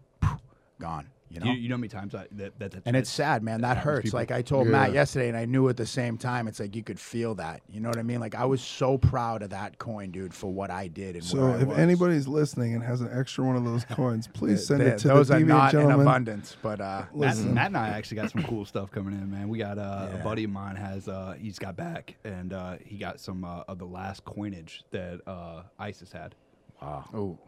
gone. 0.81 1.09
You 1.31 1.41
know. 1.41 1.47
You, 1.47 1.53
you 1.55 1.69
know 1.69 1.75
how 1.75 1.79
many 1.81 1.89
times 1.89 2.15
I, 2.15 2.27
that, 2.33 2.59
that, 2.61 2.71
that 2.73 2.83
and 2.87 2.95
it's 2.95 3.11
sad, 3.11 3.43
man. 3.43 3.63
That 3.63 3.79
happens 3.79 3.83
to 3.85 3.91
hurts. 4.03 4.13
Like 4.13 4.31
I 4.31 4.43
told 4.43 4.67
Yeah. 4.67 4.73
Matt 4.73 4.93
yesterday, 4.93 5.29
and 5.29 5.37
I 5.37 5.47
knew 5.47 5.69
at 5.69 5.77
the 5.77 5.87
same 5.87 6.17
time, 6.17 6.47
it's 6.47 6.61
like 6.61 6.77
you 6.77 6.85
could 6.85 7.01
feel 7.01 7.35
that. 7.37 7.61
You 7.69 7.81
know 7.81 7.89
what 7.89 7.99
I 7.99 8.03
mean? 8.05 8.21
Like 8.21 8.37
I 8.37 8.45
was 8.45 8.61
so 8.63 8.99
proud 8.99 9.43
of 9.43 9.51
that 9.51 9.79
coin, 9.79 10.13
dude, 10.13 10.33
for 10.33 10.53
what 10.53 10.71
I 10.71 10.87
did 10.87 11.17
and 11.17 11.25
So 11.25 11.39
where 11.39 11.51
I 11.57 11.61
if 11.63 11.67
was. 11.69 11.79
anybody's 11.79 12.29
listening 12.29 12.75
and 12.75 12.85
has 12.85 13.01
an 13.01 13.09
extra 13.13 13.45
one 13.45 13.57
of 13.57 13.65
those 13.65 13.85
coins, 13.91 14.29
please 14.33 14.65
send 14.65 14.81
Th- 14.81 14.93
it 14.93 14.99
to 14.99 15.09
me. 15.09 15.15
those 15.15 15.29
the 15.29 15.35
are 15.35 15.41
deviant 15.41 15.47
not 15.49 15.75
in 15.75 15.91
abundance, 15.91 16.57
but 16.63 16.81
uh, 16.81 17.05
Matt, 17.13 17.37
Matt 17.39 17.67
and 17.69 17.77
I 17.79 17.89
actually 17.89 18.19
got 18.19 18.31
some 18.31 18.45
cool 18.45 18.65
stuff 18.65 18.93
coming 18.93 19.15
in, 19.15 19.29
man. 19.29 19.49
We 19.49 19.59
got 19.59 19.77
uh, 19.79 20.09
Yeah. 20.13 20.21
a 20.21 20.23
buddy 20.23 20.45
of 20.45 20.51
mine 20.51 20.77
has 20.77 21.09
uh, 21.09 21.35
he's 21.37 21.59
got 21.59 21.75
back 21.75 22.15
and 22.23 22.53
uh, 22.53 22.77
he 22.85 22.97
got 22.97 23.19
some 23.19 23.45
uh, 23.45 23.63
of 23.67 23.79
the 23.79 23.87
last 23.87 24.25
coinage 24.25 24.85
that 24.93 25.21
uh, 25.27 25.63
ISIS 25.81 26.13
had. 26.13 26.37
Wow. 26.81 27.05
Oh, 27.13 27.39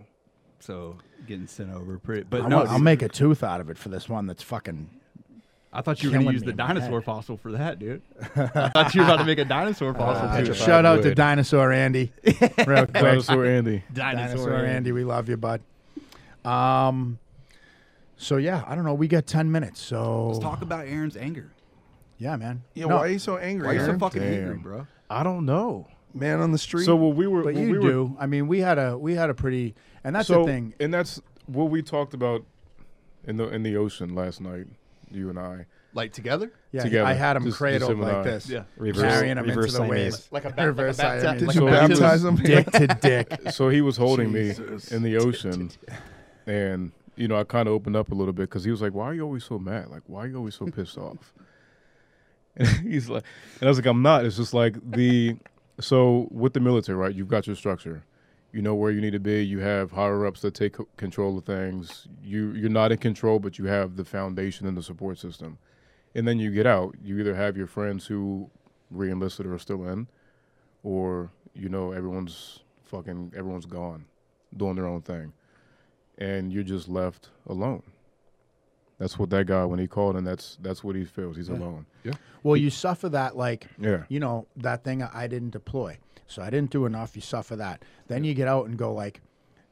So 0.61 0.97
getting 1.27 1.47
sent 1.47 1.71
over 1.73 1.99
pretty. 1.99 2.23
But 2.29 2.43
I'll, 2.43 2.49
no, 2.49 2.63
I'll 2.65 2.79
make 2.79 3.03
a 3.03 3.09
tooth 3.09 3.43
out 3.45 3.61
of 3.61 3.71
it 3.71 3.79
for 3.79 3.89
this 3.89 4.09
one 4.09 4.27
that's 4.27 4.43
fucking. 4.43 4.91
I 5.73 5.83
thought 5.83 6.03
you 6.03 6.09
were 6.11 6.15
going 6.15 6.27
to 6.29 6.33
use 6.33 6.43
the 6.43 6.55
dinosaur 6.55 7.01
head. 7.01 7.05
fossil 7.05 7.37
for 7.37 7.53
that, 7.53 7.79
dude. 7.79 8.01
I 8.37 8.69
thought 8.71 8.95
you 8.95 9.03
were 9.03 9.07
about 9.09 9.19
to 9.19 9.25
make 9.27 9.39
a 9.39 9.45
dinosaur 9.45 9.93
fossil 9.93 10.29
Uh, 10.29 10.43
too. 10.43 10.55
shout 10.55 10.87
out 10.87 11.03
to 11.03 11.09
would. 11.09 11.17
Dinosaur 11.17 11.71
Andy, 11.71 12.13
real 12.25 12.87
quick. 12.87 12.93
Dinosaur 12.95 13.45
Andy. 13.45 13.85
Dinosaur 13.93 14.55
Andy, 14.65 14.93
we 14.93 15.05
love 15.05 15.29
you, 15.29 15.37
bud. 15.37 15.61
Um, 16.45 17.19
so 18.17 18.39
yeah, 18.39 18.65
I 18.67 18.75
don't 18.75 18.85
know. 18.85 18.95
We 18.95 19.09
got 19.09 19.27
ten 19.27 19.51
minutes, 19.53 19.81
so 19.81 20.29
Let's 20.29 20.39
talk 20.39 20.63
about 20.63 20.87
Aaron's 20.87 21.17
anger. 21.17 21.51
yeah, 22.19 22.37
man. 22.37 22.63
Yeah, 22.75 22.87
No, 22.87 22.97
why 22.97 23.03
are 23.03 23.09
you 23.09 23.19
so 23.19 23.37
angry? 23.37 23.67
Why 23.67 23.75
are 23.75 23.79
you 23.79 23.85
so 23.93 23.99
fucking 23.99 24.23
Damn. 24.23 24.33
angry, 24.45 24.57
bro? 24.59 24.87
I 25.11 25.23
don't 25.23 25.45
know. 25.45 25.89
Man 26.15 26.41
on 26.41 26.53
the 26.53 26.59
street. 26.59 26.87
So 26.87 26.97
when 26.97 27.15
we 27.17 27.27
were, 27.27 27.43
But 27.43 27.55
when 27.55 27.65
you 27.67 27.73
we 27.73 27.79
were, 27.81 27.91
do. 27.91 28.17
I 28.19 28.25
mean, 28.27 28.49
we 28.49 28.61
had 28.61 28.79
a 28.79 28.97
we 28.97 29.15
had 29.15 29.29
a 29.29 29.35
pretty, 29.35 29.75
and 30.07 30.17
that's 30.17 30.29
so, 30.29 30.41
the 30.41 30.53
thing. 30.53 30.75
and 30.81 30.93
that's 30.95 31.21
what 31.47 31.65
we 31.71 31.83
talked 31.83 32.15
about 32.15 32.43
in 33.25 33.37
the 33.37 33.49
in 33.49 33.63
the 33.63 33.77
ocean 33.77 34.15
last 34.15 34.41
night. 34.41 34.67
You 35.11 35.29
and 35.31 35.39
I. 35.39 35.67
Like 35.95 36.13
together? 36.13 36.51
Yeah, 36.73 36.83
together. 36.83 37.07
I 37.07 37.15
had 37.15 37.37
him 37.37 37.45
Just- 37.45 37.53
just 37.53 37.59
cradled 37.59 37.91
him 37.93 38.01
like 38.03 38.23
this, 38.25 38.51
Yeah. 38.51 38.65
Reverse- 38.77 39.03
carrying 39.03 39.39
him 39.39 39.47
reverse 39.47 39.75
into 39.75 39.85
the 39.87 39.89
waves, 39.91 40.29
Like 40.31 40.45
a 40.45 40.51
ba- 40.51 40.67
reverse 40.67 40.99
like 40.99 41.07
a 41.07 41.11
bapti- 41.11 41.21
Siamese. 41.23 41.31
like 41.33 41.39
Did 41.39 41.55
you 41.55 41.61
So 41.61 41.67
baptize 42.01 42.25
him? 42.25 42.37
dick 42.37 42.71
to 42.73 42.87
dick. 42.87 43.41
So 43.53 43.69
he 43.71 43.81
was 43.81 43.97
holding 43.97 44.31
me 44.33 44.53
in 44.91 45.03
the 45.03 45.17
ocean, 45.17 45.71
and 46.47 46.93
you 47.17 47.29
know 47.29 47.37
I 47.37 47.45
kind 47.45 47.67
of 47.69 47.73
opened 47.75 47.97
up 47.97 48.11
a 48.13 48.15
little 48.15 48.35
bit 48.35 48.43
because 48.51 48.63
he 48.65 48.71
was 48.71 48.83
like, 48.83 48.93
"Why 48.95 49.07
are 49.07 49.15
you 49.15 49.23
always 49.23 49.45
so 49.45 49.59
mad? 49.59 49.89
Like, 49.89 50.03
why 50.07 50.25
are 50.25 50.27
you 50.27 50.37
always 50.37 50.55
so 50.55 50.67
pissed 50.67 50.99
off?" 50.99 51.33
And 52.59 52.69
he's 52.91 53.09
like, 53.09 53.23
and 53.61 53.69
I 53.69 53.71
was 53.71 53.79
like, 53.79 53.87
"I'm 53.87 54.03
not. 54.03 54.25
It's 54.25 54.37
just 54.37 54.53
like 54.55 54.75
the 54.91 55.37
so 55.81 56.27
with 56.31 56.53
the 56.55 56.61
military, 56.61 56.97
right? 56.99 57.15
You've 57.15 57.29
got 57.29 57.47
your 57.47 57.57
structure. 57.57 58.03
You 58.53 58.63
know 58.63 58.75
where 58.75 58.91
you 58.91 59.01
need 59.01 59.13
to 59.13 59.21
be. 59.21 59.45
You 59.45 59.59
have 59.59 59.91
higher 59.93 60.25
ups 60.25 60.41
that 60.41 60.55
take 60.55 60.77
control 60.97 61.37
of 61.39 61.45
things. 61.45 62.07
You 62.23 62.53
you're 62.53 62.71
not 62.71 62.91
in 62.93 62.99
control, 62.99 63.39
but 63.39 63.59
you 63.59 63.67
have 63.67 63.97
the 63.97 64.05
foundation 64.05 64.67
and 64.67 64.77
the 64.77 64.83
support 64.83 65.19
system. 65.19 65.59
And 66.15 66.27
then 66.27 66.39
you 66.39 66.51
get 66.51 66.67
out. 66.67 66.95
You 67.03 67.19
either 67.19 67.35
have 67.35 67.57
your 67.57 67.67
friends 67.67 68.07
who 68.07 68.51
re-enlisted 68.91 69.45
or 69.45 69.55
are 69.55 69.59
still 69.59 69.87
in, 69.89 70.09
or 70.83 71.31
you 71.55 71.69
know 71.69 71.93
everyone's 71.93 72.61
fucking 72.85 73.33
everyone's 73.37 73.67
gone, 73.67 74.07
doing 74.57 74.77
their 74.77 74.87
own 74.87 75.03
thing, 75.03 75.33
and 76.17 76.53
you're 76.53 76.63
just 76.63 76.89
left 76.89 77.29
alone. 77.47 77.83
That's 78.99 79.19
what 79.19 79.29
that 79.31 79.47
guy 79.47 79.65
when 79.67 79.79
he 79.79 79.87
called, 79.87 80.17
and 80.17 80.27
that's 80.27 80.57
that's 80.63 80.83
what 80.83 80.97
he 80.97 81.05
feels. 81.05 81.37
He's 81.37 81.51
alone. 81.51 81.85
Yeah. 82.05 82.15
Well, 82.43 82.57
you 82.57 82.71
suffer 82.71 83.11
that 83.11 83.37
like 83.37 83.67
Yeah. 83.79 84.05
you 84.09 84.21
know 84.21 84.47
that 84.57 84.85
thing 84.85 85.03
I 85.03 85.27
didn't 85.27 85.51
deploy, 85.51 85.99
so 86.27 86.43
I 86.43 86.51
didn't 86.51 86.71
do 86.71 86.87
enough. 86.87 87.15
You 87.17 87.23
suffer 87.23 87.57
that. 87.57 87.83
Then 88.09 88.25
you 88.25 88.35
get 88.35 88.49
out 88.49 88.67
and 88.67 88.77
go 88.77 88.93
like, 88.93 89.21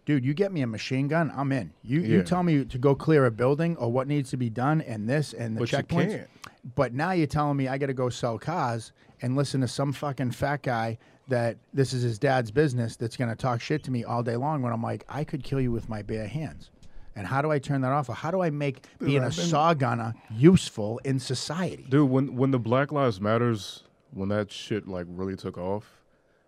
dude, 0.05 0.24
you 0.24 0.34
get 0.34 0.52
me 0.52 0.62
a 0.62 0.66
machine 0.66 1.09
gun, 1.09 1.32
I'm 1.36 1.50
in. 1.52 1.72
You 1.82 2.00
you 2.00 2.22
tell 2.22 2.42
me 2.42 2.64
to 2.64 2.78
go 2.78 2.94
clear 2.94 3.26
a 3.26 3.30
building 3.30 3.76
or 3.76 3.90
what 3.90 4.07
needs 4.09 4.30
to 4.30 4.36
be 4.36 4.50
done 4.50 4.80
and 4.82 5.09
this 5.09 5.32
and 5.32 5.57
the 5.57 5.61
But 5.61 5.68
checkpoints. 5.68 6.26
But 6.74 6.94
now 6.94 7.12
you're 7.12 7.26
telling 7.26 7.57
me 7.57 7.68
I 7.68 7.78
got 7.78 7.86
to 7.86 7.94
go 7.94 8.09
sell 8.09 8.38
cars 8.38 8.92
and 9.22 9.36
listen 9.36 9.61
to 9.62 9.68
some 9.68 9.92
fucking 9.92 10.30
fat 10.32 10.62
guy 10.62 10.98
that 11.28 11.57
this 11.72 11.92
is 11.94 12.02
his 12.02 12.18
dad's 12.18 12.50
business 12.50 12.96
that's 12.96 13.16
going 13.16 13.30
to 13.30 13.36
talk 13.36 13.61
shit 13.61 13.82
to 13.84 13.90
me 13.90 14.05
all 14.05 14.22
day 14.22 14.36
long. 14.36 14.61
When 14.62 14.72
I'm 14.72 14.82
like, 14.82 15.05
I 15.09 15.24
could 15.24 15.42
kill 15.42 15.61
you 15.61 15.72
with 15.72 15.88
my 15.88 16.02
bare 16.02 16.26
hands. 16.26 16.70
And 17.16 17.26
how 17.26 17.40
do 17.42 17.50
I 17.50 17.59
turn 17.59 17.80
that 17.82 17.92
off? 17.92 18.09
Or 18.09 18.14
how 18.14 18.30
do 18.30 18.42
I 18.42 18.50
make 18.50 18.84
being 18.98 19.22
a 19.22 19.26
I've 19.26 19.36
been- 19.36 19.46
saw 19.46 19.72
gunner 19.72 20.14
useful 20.30 21.00
in 21.05 21.18
society? 21.18 21.86
Dude, 21.88 22.11
when 22.11 22.34
when 22.36 22.50
the 22.50 22.59
Black 22.59 22.92
Lives 22.92 23.20
Matters, 23.20 23.84
when 24.11 24.28
that 24.30 24.50
shit 24.50 24.86
like 24.88 25.07
really 25.09 25.36
took 25.36 25.57
off, 25.57 26.02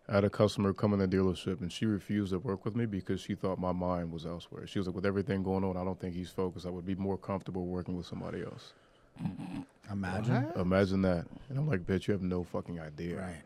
I 0.08 0.14
had 0.14 0.24
a 0.24 0.30
customer 0.30 0.72
come 0.72 0.92
in 0.92 1.00
the 1.00 1.08
dealership 1.08 1.60
and 1.60 1.72
she 1.72 1.84
refused 1.84 2.32
to 2.32 2.38
work 2.38 2.64
with 2.64 2.76
me 2.76 2.86
because 2.86 3.20
she 3.20 3.34
thought 3.34 3.58
my 3.58 3.72
mind 3.72 4.12
was 4.12 4.24
elsewhere. 4.24 4.66
She 4.66 4.78
was 4.78 4.86
like, 4.86 4.94
with 4.94 5.04
everything 5.06 5.42
going 5.42 5.64
on, 5.64 5.76
I 5.76 5.82
don't 5.84 5.98
think 5.98 6.14
he's 6.14 6.30
focused. 6.30 6.64
I 6.66 6.70
would 6.70 6.86
be 6.86 6.94
more 6.94 7.16
comfortable 7.18 7.66
working 7.66 7.96
with 7.96 8.06
somebody 8.06 8.42
else. 8.44 8.72
Imagine. 9.90 10.46
Imagine 10.56 11.02
that. 11.02 11.26
And 11.48 11.58
I'm 11.58 11.68
like, 11.68 11.80
bitch, 11.86 12.06
you 12.06 12.12
have 12.12 12.22
no 12.22 12.44
fucking 12.44 12.80
idea. 12.80 13.16
Right. 13.20 13.42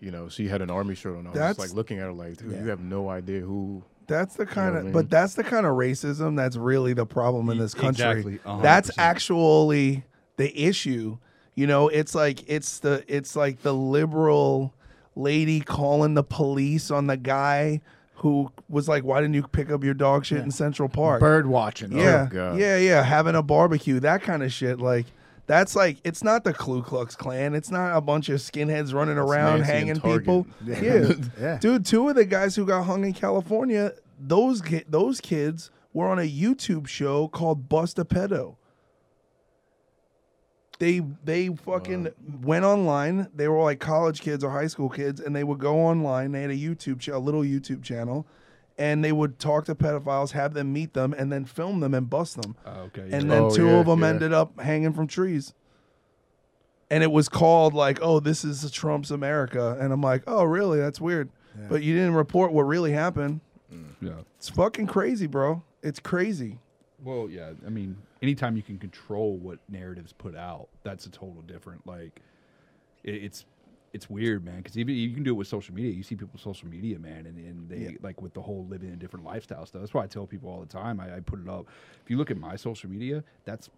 You 0.00 0.10
know, 0.10 0.28
she 0.28 0.48
had 0.48 0.62
an 0.62 0.70
army 0.70 0.94
shirt 0.94 1.16
on. 1.16 1.26
I 1.26 1.30
was 1.30 1.34
That's- 1.38 1.56
just 1.56 1.68
like 1.70 1.76
looking 1.76 1.98
at 1.98 2.04
her 2.04 2.12
like, 2.12 2.36
dude, 2.36 2.52
Yeah. 2.52 2.62
you 2.62 2.68
have 2.68 2.80
no 2.80 3.08
idea 3.08 3.40
who. 3.40 3.82
That's 4.06 4.34
the 4.34 4.46
kind 4.46 4.72
what 4.72 4.78
of, 4.78 4.80
I 4.80 4.84
mean? 4.84 4.92
but 4.92 5.10
that's 5.10 5.34
the 5.34 5.44
kind 5.44 5.64
of 5.64 5.76
racism 5.76 6.36
that's 6.36 6.56
really 6.56 6.92
the 6.92 7.06
problem 7.06 7.48
in 7.50 7.58
this 7.58 7.72
country. 7.72 7.90
exactly, 8.10 8.40
a 8.44 8.48
hundred 8.48 8.62
That's 8.62 8.88
percent. 8.88 9.06
actually 9.06 10.04
the 10.36 10.60
issue. 10.66 11.18
You 11.54 11.66
know, 11.66 11.88
it's 11.88 12.14
like 12.14 12.48
it's 12.50 12.80
the 12.80 13.04
it's 13.06 13.36
like 13.36 13.62
the 13.62 13.72
liberal 13.72 14.74
lady 15.14 15.60
calling 15.60 16.14
the 16.14 16.22
police 16.24 16.90
on 16.90 17.06
the 17.06 17.16
guy 17.16 17.80
who 18.16 18.50
was 18.68 18.88
like, 18.88 19.04
"Why 19.04 19.20
didn't 19.20 19.34
you 19.34 19.42
pick 19.46 19.70
up 19.70 19.82
your 19.82 19.94
dog 19.94 20.24
shit 20.24 20.38
in 20.42 20.50
Central 20.50 20.88
Park?" 20.88 21.20
Bird 21.20 21.46
watching. 21.46 21.92
yeah, 21.92 22.28
oh, 22.30 22.32
God. 22.34 22.58
yeah, 22.58 22.76
yeah, 22.76 23.02
having 23.02 23.34
a 23.34 23.42
barbecue, 23.42 23.98
that 24.00 24.22
kind 24.22 24.42
of 24.42 24.52
shit. 24.52 24.78
Like 24.78 25.06
that's 25.46 25.74
like 25.74 25.98
it's 26.04 26.22
not 26.22 26.44
the 26.44 26.54
Ku 26.54 26.82
Klux 26.82 27.16
Klan. 27.16 27.54
It's 27.54 27.70
not 27.70 27.96
a 27.96 28.00
bunch 28.00 28.28
of 28.28 28.38
skinheads 28.40 28.94
running 28.94 29.18
around 29.18 29.60
Nancy 29.60 29.72
hanging 29.72 30.00
people. 30.00 30.46
Yeah. 30.64 30.80
Yeah. 30.82 31.12
Yeah. 31.40 31.58
dude. 31.58 31.84
Two 31.84 32.08
of 32.08 32.14
the 32.14 32.24
guys 32.24 32.54
who 32.54 32.64
got 32.64 32.84
hung 32.84 33.04
in 33.04 33.12
California, 33.12 33.92
those 34.20 34.62
ki- 34.62 34.84
those 34.88 35.20
kids 35.20 35.70
were 35.92 36.06
on 36.08 36.18
a 36.18 36.22
YouTube 36.30 36.86
show 36.86 37.26
called 37.28 37.68
Bust 37.68 37.98
a 37.98 38.04
Pedo. 38.04 38.54
They 40.82 40.98
they 41.24 41.46
fucking 41.48 42.08
went 42.42 42.64
online. 42.64 43.28
They 43.32 43.46
were 43.46 43.62
like 43.62 43.78
college 43.78 44.20
kids 44.20 44.42
or 44.42 44.50
high 44.50 44.66
school 44.66 44.88
kids, 44.88 45.20
and 45.20 45.36
they 45.36 45.44
would 45.44 45.60
go 45.60 45.76
online. 45.78 46.32
They 46.32 46.42
had 46.42 46.50
a 46.50 46.56
YouTube 46.56 46.98
ch- 46.98 47.06
a 47.06 47.18
little 47.20 47.42
YouTube 47.42 47.84
channel, 47.84 48.26
and 48.76 49.04
they 49.04 49.12
would 49.12 49.38
talk 49.38 49.64
to 49.66 49.76
pedophiles, 49.76 50.32
have 50.32 50.54
them 50.54 50.72
meet 50.72 50.92
them, 50.92 51.12
and 51.16 51.30
then 51.30 51.44
film 51.44 51.78
them 51.78 51.94
and 51.94 52.10
bust 52.10 52.42
them. 52.42 52.56
Oh, 52.66 52.80
okay. 52.88 53.02
And 53.12 53.30
then 53.30 53.42
Oh, 53.44 53.54
two 53.54 53.66
yeah, 53.66 53.78
of 53.78 53.86
them 53.86 54.00
yeah. 54.00 54.08
ended 54.08 54.32
up 54.32 54.58
hanging 54.60 54.92
from 54.92 55.06
trees. 55.06 55.54
And 56.90 57.04
it 57.04 57.12
was 57.12 57.28
called 57.28 57.74
like, 57.74 58.00
"Oh, 58.02 58.18
this 58.18 58.44
is 58.44 58.68
Trump's 58.72 59.12
America," 59.12 59.78
and 59.80 59.92
I'm 59.92 60.00
like, 60.02 60.24
"Oh, 60.26 60.42
really? 60.42 60.80
That's 60.80 61.00
weird." 61.00 61.30
But 61.68 61.84
you 61.84 61.94
didn't 61.94 62.14
report 62.14 62.52
what 62.52 62.64
really 62.64 62.90
happened. 62.90 63.40
Mm. 63.72 63.84
yeah. 64.00 64.10
It's 64.36 64.48
fucking 64.48 64.88
crazy, 64.88 65.28
bro. 65.28 65.62
It's 65.80 66.00
crazy. 66.00 66.58
Well, 67.04 67.28
yeah. 67.30 67.52
I 67.64 67.68
mean, 67.70 67.98
anytime 68.22 68.56
you 68.56 68.62
can 68.62 68.78
control 68.78 69.36
what 69.36 69.58
narratives 69.68 70.12
put 70.12 70.36
out, 70.36 70.68
that's 70.84 71.06
a 71.06 71.10
total 71.10 71.42
different. 71.42 71.86
Like, 71.86 72.22
it, 73.04 73.14
it's 73.14 73.44
it's 73.92 74.08
weird, 74.08 74.44
man. 74.44 74.58
Because 74.58 74.78
even 74.78 74.94
you 74.94 75.12
can 75.12 75.22
do 75.22 75.30
it 75.30 75.34
with 75.34 75.48
social 75.48 75.74
media. 75.74 75.92
You 75.92 76.02
see 76.02 76.14
people 76.14 76.30
with 76.32 76.42
social 76.42 76.68
media, 76.68 76.98
man, 76.98 77.26
and, 77.26 77.36
and 77.36 77.68
they 77.68 77.96
like 78.02 78.22
with 78.22 78.32
the 78.32 78.40
whole 78.40 78.66
living 78.70 78.90
a 78.90 78.96
different 78.96 79.26
lifestyle 79.26 79.66
stuff. 79.66 79.82
That's 79.82 79.92
why 79.92 80.04
I 80.04 80.06
tell 80.06 80.26
people 80.26 80.48
all 80.48 80.60
the 80.60 80.66
time. 80.66 81.00
I, 81.00 81.16
I 81.16 81.20
put 81.20 81.40
it 81.40 81.48
up. 81.48 81.66
If 82.02 82.10
you 82.10 82.16
look 82.16 82.30
at 82.30 82.38
my 82.38 82.56
social 82.56 82.88
media, 82.88 83.22
that's 83.44 83.68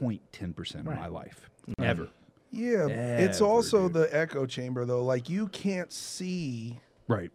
0.10 0.00 0.54
percent 0.54 0.86
of 0.86 0.94
my 0.94 1.06
life 1.06 1.48
ever. 1.78 2.08
Yeah, 2.50 2.86
it's 2.86 3.40
also 3.40 3.88
dude. 3.88 3.94
the 3.94 4.16
echo 4.16 4.46
chamber 4.46 4.84
though. 4.84 5.02
Like 5.04 5.28
you 5.28 5.48
can't 5.48 5.92
see. 5.92 6.78
Right. 7.08 7.30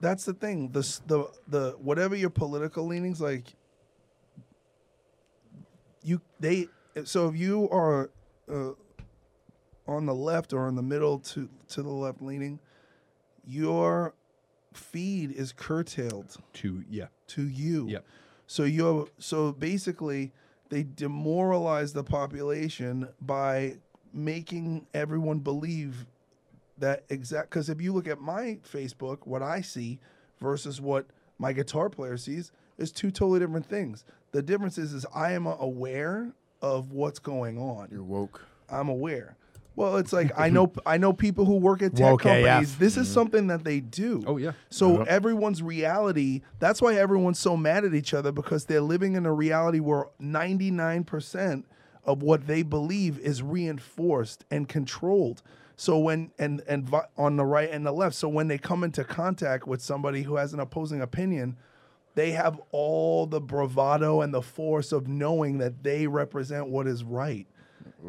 That's 0.00 0.24
the 0.24 0.34
thing. 0.34 0.70
The 0.72 0.80
the 1.06 1.30
the 1.48 1.76
whatever 1.80 2.16
your 2.16 2.30
political 2.30 2.86
leanings 2.86 3.20
like. 3.20 3.54
You 6.06 6.20
they 6.38 6.68
so 7.04 7.28
if 7.28 7.36
you 7.36 7.68
are 7.70 8.10
uh, 8.50 8.72
on 9.88 10.06
the 10.06 10.14
left 10.14 10.52
or 10.52 10.68
in 10.68 10.76
the 10.76 10.82
middle 10.82 11.18
to 11.18 11.48
to 11.70 11.82
the 11.82 11.90
left 11.90 12.22
leaning, 12.22 12.60
your 13.44 14.14
feed 14.72 15.32
is 15.32 15.52
curtailed 15.52 16.36
To 16.54 16.84
yeah. 16.88 17.06
to 17.28 17.42
you. 17.42 17.88
Yep. 17.88 18.04
So 18.46 18.62
you're 18.62 19.08
so 19.18 19.52
basically 19.52 20.32
they 20.68 20.84
demoralize 20.84 21.92
the 21.92 22.04
population 22.04 23.08
by 23.20 23.78
making 24.12 24.86
everyone 24.94 25.40
believe 25.40 26.06
that 26.78 27.04
exact 27.08 27.50
because 27.50 27.68
if 27.68 27.80
you 27.80 27.92
look 27.92 28.06
at 28.06 28.20
my 28.20 28.58
Facebook, 28.70 29.18
what 29.24 29.42
I 29.42 29.60
see 29.60 29.98
versus 30.40 30.80
what 30.80 31.06
my 31.38 31.52
guitar 31.52 31.88
player 31.88 32.16
sees 32.16 32.52
is 32.78 32.92
two 32.92 33.10
totally 33.10 33.40
different 33.40 33.66
things. 33.66 34.04
The 34.36 34.42
difference 34.42 34.76
is 34.76 34.92
is 34.92 35.06
I 35.14 35.32
am 35.32 35.46
aware 35.46 36.30
of 36.60 36.92
what's 36.92 37.18
going 37.18 37.56
on. 37.56 37.88
You're 37.90 38.02
woke. 38.02 38.44
I'm 38.68 38.90
aware. 38.90 39.34
Well, 39.76 39.96
it's 39.96 40.12
like 40.12 40.30
I 40.36 40.50
know 40.50 40.74
I 40.84 40.98
know 40.98 41.14
people 41.14 41.46
who 41.46 41.56
work 41.56 41.80
at 41.80 41.96
tech 41.96 42.10
Woke 42.10 42.26
AF. 42.26 42.44
companies. 42.44 42.76
This 42.76 42.98
is 42.98 43.06
mm-hmm. 43.06 43.14
something 43.14 43.46
that 43.46 43.64
they 43.64 43.80
do. 43.80 44.22
Oh, 44.26 44.36
yeah. 44.36 44.52
So 44.68 44.98
Yep. 44.98 45.06
everyone's 45.06 45.62
reality, 45.62 46.42
that's 46.58 46.82
why 46.82 46.96
everyone's 46.96 47.38
so 47.38 47.56
mad 47.56 47.86
at 47.86 47.94
each 47.94 48.12
other 48.12 48.30
because 48.30 48.66
they're 48.66 48.82
living 48.82 49.14
in 49.14 49.24
a 49.24 49.32
reality 49.32 49.80
where 49.80 50.04
99% 50.20 51.64
of 52.04 52.22
what 52.22 52.46
they 52.46 52.62
believe 52.62 53.18
is 53.18 53.42
reinforced 53.42 54.44
and 54.50 54.68
controlled. 54.68 55.42
So 55.76 55.98
when 55.98 56.30
and 56.38 56.60
and 56.68 56.86
vi- 56.86 57.08
on 57.16 57.36
the 57.36 57.46
right 57.46 57.70
and 57.70 57.86
the 57.86 57.92
left, 57.92 58.16
so 58.16 58.28
when 58.28 58.48
they 58.48 58.58
come 58.58 58.84
into 58.84 59.02
contact 59.02 59.66
with 59.66 59.80
somebody 59.80 60.24
who 60.24 60.36
has 60.36 60.52
an 60.52 60.60
opposing 60.60 61.00
opinion, 61.00 61.56
they 62.16 62.32
have 62.32 62.58
all 62.72 63.26
the 63.26 63.40
bravado 63.40 64.22
and 64.22 64.34
the 64.34 64.42
force 64.42 64.90
of 64.90 65.06
knowing 65.06 65.58
that 65.58 65.84
they 65.84 66.06
represent 66.06 66.66
what 66.66 66.88
is 66.88 67.04
right. 67.04 67.46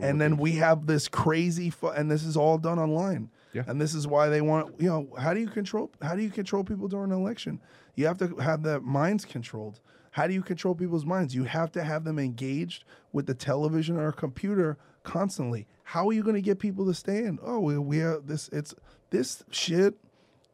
And 0.01 0.21
then 0.21 0.37
we 0.37 0.53
have 0.53 0.85
this 0.85 1.07
crazy, 1.07 1.69
fu- 1.69 1.87
and 1.87 2.09
this 2.09 2.23
is 2.23 2.37
all 2.37 2.57
done 2.57 2.77
online. 2.77 3.29
Yeah. 3.53 3.63
And 3.67 3.81
this 3.81 3.93
is 3.95 4.07
why 4.07 4.29
they 4.29 4.41
want, 4.41 4.79
you 4.79 4.87
know, 4.87 5.07
how 5.17 5.33
do 5.33 5.39
you 5.39 5.47
control? 5.47 5.91
How 6.01 6.15
do 6.15 6.21
you 6.21 6.29
control 6.29 6.63
people 6.63 6.87
during 6.87 7.11
an 7.11 7.17
election? 7.17 7.59
You 7.95 8.05
have 8.05 8.17
to 8.19 8.35
have 8.35 8.63
their 8.63 8.79
minds 8.79 9.25
controlled. 9.25 9.79
How 10.11 10.27
do 10.27 10.33
you 10.33 10.41
control 10.41 10.75
people's 10.75 11.05
minds? 11.05 11.33
You 11.33 11.45
have 11.45 11.71
to 11.73 11.83
have 11.83 12.03
them 12.03 12.19
engaged 12.19 12.83
with 13.11 13.25
the 13.25 13.33
television 13.33 13.97
or 13.97 14.11
computer 14.11 14.77
constantly. 15.03 15.67
How 15.83 16.07
are 16.07 16.13
you 16.13 16.23
going 16.23 16.35
to 16.35 16.41
get 16.41 16.59
people 16.59 16.85
to 16.85 16.93
stand? 16.93 17.39
Oh, 17.43 17.59
we 17.59 17.77
we 17.77 17.97
have 17.97 18.27
this. 18.27 18.49
It's 18.49 18.73
this 19.09 19.43
shit. 19.51 19.95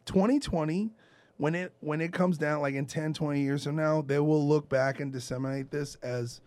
2020 0.06 0.91
when 1.38 1.55
it 1.55 1.73
when 1.79 2.01
it 2.01 2.13
comes 2.13 2.38
down 2.38 2.61
like 2.61 2.75
in 2.75 2.86
10 2.86 3.13
20 3.13 3.41
years 3.41 3.63
from 3.63 3.75
now 3.75 4.01
they 4.01 4.19
will 4.19 4.47
look 4.47 4.69
back 4.69 4.99
and 4.99 5.11
disseminate 5.11 5.71
this 5.71 5.95
as 6.03 6.41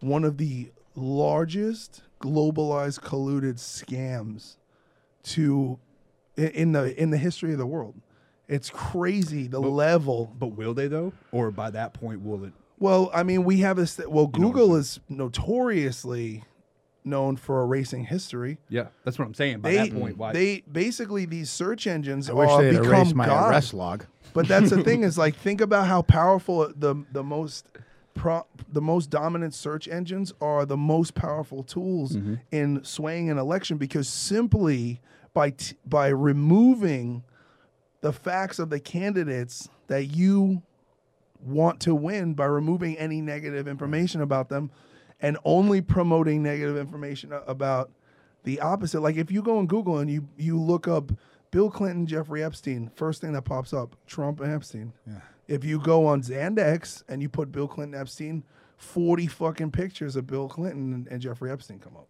one 0.00 0.24
of 0.24 0.36
the 0.36 0.70
largest 0.94 2.02
globalized 2.20 3.00
colluded 3.00 3.54
scams 3.56 4.56
to 5.22 5.78
in 6.36 6.72
the 6.72 7.00
in 7.00 7.10
the 7.10 7.18
history 7.18 7.52
of 7.52 7.58
the 7.58 7.66
world 7.66 7.94
it's 8.48 8.68
crazy 8.70 9.46
the 9.46 9.60
level 9.60 10.34
But 10.36 10.48
will 10.48 10.74
they 10.74 10.88
though? 10.88 11.12
Or 11.30 11.52
by 11.52 11.70
that 11.70 11.94
point, 11.94 12.22
will 12.22 12.44
it? 12.44 12.52
well 12.78 13.10
i 13.14 13.22
mean 13.22 13.44
we 13.44 13.58
have 13.58 13.76
this 13.76 13.98
well 13.98 14.06
know 14.06 14.20
what 14.22 14.34
I'm 14.36 14.42
google 14.42 14.76
is 14.76 15.00
notoriously 15.08 16.44
known 17.04 17.36
for 17.36 17.62
erasing 17.62 18.04
history 18.04 18.58
Yeah, 18.68 18.88
that's 19.04 19.18
what 19.18 19.26
I'm 19.26 19.34
saying. 19.34 19.60
By 19.60 19.70
they, 19.70 19.88
that 19.88 19.98
point, 19.98 20.16
why? 20.16 20.32
they 20.32 20.62
basically 20.70 21.24
these 21.24 21.50
search 21.50 21.86
engines 21.86 22.28
I 22.28 22.34
wish 22.34 22.50
are 22.50 22.62
they'd 22.62 22.70
become 22.70 22.86
erased 22.86 23.14
my 23.14 23.26
God. 23.26 23.50
arrest 23.50 23.74
log. 23.74 24.06
But 24.32 24.48
that's 24.48 24.70
the 24.70 24.82
thing 24.82 25.02
is 25.04 25.18
like 25.18 25.36
think 25.36 25.60
about 25.60 25.86
how 25.86 26.02
powerful 26.02 26.72
the 26.76 27.04
the 27.12 27.22
most 27.22 27.66
pro, 28.14 28.46
the 28.70 28.80
most 28.82 29.10
dominant 29.10 29.54
search 29.54 29.88
engines 29.88 30.32
are 30.40 30.66
the 30.66 30.76
most 30.76 31.14
powerful 31.14 31.62
tools 31.62 32.16
mm-hmm. 32.16 32.34
in 32.50 32.84
swaying 32.84 33.30
an 33.30 33.38
election 33.38 33.78
because 33.78 34.08
simply 34.08 35.00
by 35.32 35.50
t- 35.50 35.76
by 35.86 36.08
removing 36.08 37.24
the 38.00 38.12
facts 38.12 38.58
of 38.58 38.70
the 38.70 38.80
candidates 38.80 39.68
that 39.86 40.04
you 40.06 40.62
want 41.42 41.80
to 41.80 41.94
win 41.94 42.34
by 42.34 42.44
removing 42.44 42.96
any 42.98 43.20
negative 43.20 43.66
information 43.66 44.20
about 44.20 44.48
them 44.48 44.70
and 45.22 45.36
only 45.44 45.80
promoting 45.80 46.42
negative 46.42 46.76
information 46.76 47.32
about 47.46 47.90
the 48.44 48.60
opposite. 48.60 49.00
Like 49.00 49.16
if 49.16 49.30
you 49.30 49.42
go 49.42 49.58
on 49.58 49.66
Google 49.66 49.98
and 49.98 50.10
you 50.10 50.28
you 50.36 50.58
look 50.58 50.88
up 50.88 51.12
Bill 51.50 51.70
Clinton, 51.70 52.06
Jeffrey 52.06 52.42
Epstein, 52.42 52.90
first 52.94 53.20
thing 53.20 53.32
that 53.32 53.42
pops 53.42 53.72
up, 53.72 53.96
Trump 54.06 54.40
and 54.40 54.52
Epstein. 54.52 54.92
If 55.48 55.64
you 55.64 55.80
go 55.80 56.06
on 56.06 56.22
Yandex 56.22 57.02
and 57.08 57.20
you 57.20 57.28
put 57.28 57.50
Bill 57.50 57.66
Clinton 57.66 58.00
Epstein, 58.00 58.44
40 58.76 59.26
fucking 59.26 59.72
pictures 59.72 60.16
of 60.16 60.26
Bill 60.26 60.48
Clinton 60.48 60.94
and, 60.94 61.08
and 61.08 61.20
Jeffrey 61.20 61.50
Epstein 61.50 61.80
come 61.80 61.96
up. 61.96 62.06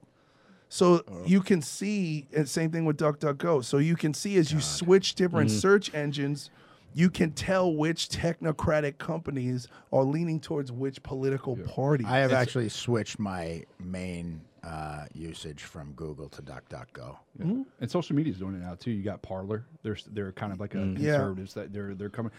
So 0.69 1.03
oh. 1.09 1.23
you 1.27 1.41
can 1.41 1.63
see, 1.63 2.29
and 2.35 2.49
same 2.49 2.71
thing 2.71 2.85
with 2.85 2.97
DuckDuckGo. 2.97 3.65
So 3.65 3.79
you 3.79 3.97
can 3.97 4.15
see 4.15 4.37
as 4.37 4.53
you 4.53 4.61
switch 4.61 5.15
different 5.17 5.51
mm-hmm. 5.51 5.59
search 5.59 5.93
engines, 5.95 6.51
you 6.93 7.09
can 7.11 7.31
tell 7.33 7.75
which 7.75 8.09
technocratic 8.09 8.99
companies 8.99 9.69
are 9.93 10.03
leaning 10.05 10.41
towards 10.41 10.73
which 10.73 11.03
political 11.03 11.57
party. 11.57 12.05
I 12.05 12.19
have 12.19 12.33
actually 12.33 12.69
switched 12.69 13.19
my 13.19 13.65
main 13.79 14.41
uh, 14.65 15.05
usage 15.15 15.63
from 15.63 15.93
Google 15.93 16.29
to 16.29 16.43
DuckDuckGo. 16.43 17.17
And 17.39 17.65
social 17.91 18.15
media 18.17 18.33
is 18.33 18.39
doing 18.39 18.55
it 18.57 18.59
now 18.63 18.75
too. 18.75 18.91
You 18.91 19.03
got 19.03 19.23
Parler. 19.23 19.65
They're 19.83 19.97
they're 20.13 20.33
kind 20.33 20.53
of 20.53 20.61
like 20.61 20.75
a 20.75 20.79
Yeah. 20.79 21.13
conservatives 21.17 21.55
that 21.55 21.73
they're 21.73 21.95
they're 21.95 22.11
coming. 22.11 22.33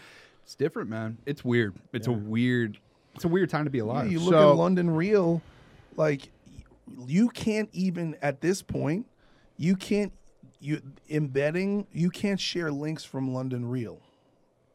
It's 0.44 0.54
different, 0.54 0.90
man. 0.90 1.18
It's 1.26 1.44
weird. 1.44 1.74
It's 1.92 2.06
a 2.08 2.12
weird. 2.12 2.78
It's 3.14 3.24
a 3.24 3.28
weird 3.28 3.50
time 3.50 3.64
to 3.64 3.70
be 3.70 3.78
Yeah, 3.78 3.84
alive. 3.84 4.10
you 4.12 4.18
look 4.20 4.32
So- 4.34 4.50
at 4.52 4.56
London 4.56 4.90
Real, 4.90 5.40
like 5.96 6.30
you 7.06 7.28
can't 7.30 7.68
even 7.72 8.16
at 8.22 8.40
this 8.40 8.60
point, 8.62 9.06
you 9.56 9.76
can't 9.76 10.12
you 10.60 10.80
embedding. 11.10 11.86
You 11.92 12.10
can't 12.10 12.38
share 12.38 12.70
links 12.70 13.02
from 13.02 13.32
London 13.32 13.64
Real. 13.68 13.98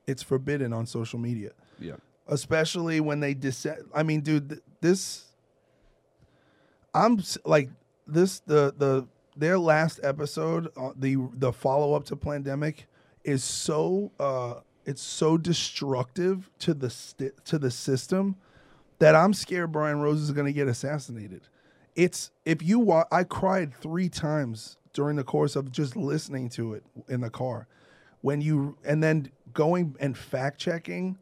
It's 0.08 0.24
forbidden 0.24 0.72
on 0.74 0.86
social 0.86 1.20
media, 1.20 1.52
yeah. 1.80 1.96
especially 2.28 3.02
when 3.02 3.20
they 3.20 3.34
dissent. 3.34 3.80
I 3.94 4.04
mean, 4.04 4.22
dude, 4.22 4.50
th- 4.50 4.62
this. 4.82 5.26
I'm 6.94 7.22
like 7.46 7.70
this 8.08 8.40
the 8.40 8.74
the 8.78 9.08
their 9.36 9.60
last 9.60 10.00
episode, 10.04 10.70
uh, 10.78 10.92
the 10.96 11.18
the 11.34 11.52
follow 11.52 11.94
up 11.94 12.06
to 12.06 12.16
pandemic, 12.16 12.88
is 13.24 13.44
so 13.44 14.12
uh 14.20 14.62
it's 14.86 15.02
so 15.02 15.38
destructive 15.38 16.50
to 16.60 16.74
the 16.74 16.90
sti- 16.90 17.32
to 17.46 17.60
the 17.60 17.70
system 17.70 18.38
that 19.00 19.14
I'm 19.14 19.34
scared 19.34 19.72
Brian 19.74 20.00
Rose 20.00 20.22
is 20.22 20.32
going 20.32 20.48
to 20.48 20.54
get 20.54 20.68
assassinated. 20.68 21.42
It's 21.96 22.32
if 22.46 22.64
you 22.64 22.80
wa- 22.80 23.06
I 23.12 23.26
cried 23.26 23.76
3 23.76 24.08
times 24.10 24.78
during 24.94 25.18
the 25.18 25.24
course 25.24 25.56
of 25.56 25.72
just 25.72 25.96
listening 25.96 26.50
to 26.52 26.74
it 26.74 26.84
in 27.10 27.22
the 27.22 27.30
car. 27.30 27.68
When 28.22 28.42
you 28.42 28.78
and 28.86 29.04
then 29.04 29.30
going 29.58 29.96
and 30.00 30.16
fact 30.16 30.60
checking 30.60 31.18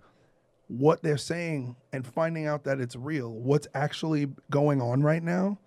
what 0.68 1.02
they're 1.02 1.18
saying 1.18 1.78
and 1.94 2.06
finding 2.06 2.46
out 2.46 2.66
that 2.66 2.82
it's 2.82 2.96
real, 2.96 3.32
what's 3.32 3.68
actually 3.74 4.28
going 4.52 4.82
on 4.82 5.02
right 5.02 5.24
now 5.24 5.58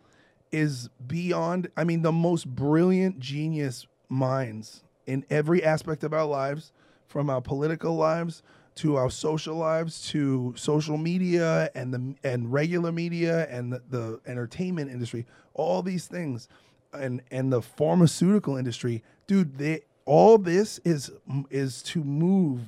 is 0.53 0.89
beyond 1.07 1.69
I 1.77 1.85
mean 1.85 2.03
the 2.03 2.13
most 2.13 2.47
brilliant 2.47 3.19
genius 3.21 3.87
minds 4.09 4.83
in 5.07 5.25
every 5.31 5.65
aspect 5.65 6.05
of 6.05 6.13
our 6.13 6.25
lives 6.27 6.73
from 7.07 7.31
our 7.31 7.41
political 7.41 7.97
lives 7.97 8.43
to 8.77 8.97
our 8.97 9.11
social 9.11 9.57
lives 9.57 10.09
to 10.11 10.55
social 10.57 10.99
media 10.99 11.71
and 11.75 11.93
the 11.93 12.15
and 12.23 12.53
regular 12.53 12.93
media 12.93 13.47
and 13.51 13.73
the, 13.73 13.83
the 13.89 14.21
entertainment 14.27 14.91
industry 14.91 15.27
all 15.55 15.83
these 15.83 16.07
things. 16.07 16.49
And 16.93 17.23
and 17.31 17.53
the 17.53 17.61
pharmaceutical 17.61 18.57
industry 18.57 19.03
dude 19.27 19.59
they 19.59 19.83
all 20.09 20.39
this 20.39 20.79
is 20.85 21.13
is 21.51 21.83
to 21.83 22.03
move 22.03 22.63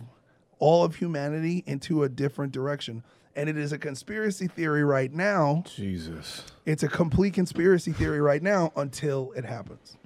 all 0.58 0.84
of 0.84 0.96
humanity 0.96 1.64
into 1.66 2.02
a 2.02 2.08
different 2.08 2.52
direction 2.52 3.02
and 3.34 3.48
it 3.48 3.56
is 3.56 3.72
a 3.72 3.78
conspiracy 3.78 4.46
theory 4.46 4.84
right 4.84 5.10
now 5.10 5.64
Jesus. 5.66 6.44
it's 6.66 6.82
a 6.82 6.88
complete 6.88 7.32
conspiracy 7.32 7.92
theory 7.92 8.20
right 8.20 8.42
now 8.42 8.70
until 8.76 9.32
it 9.32 9.44
happens. 9.46 9.96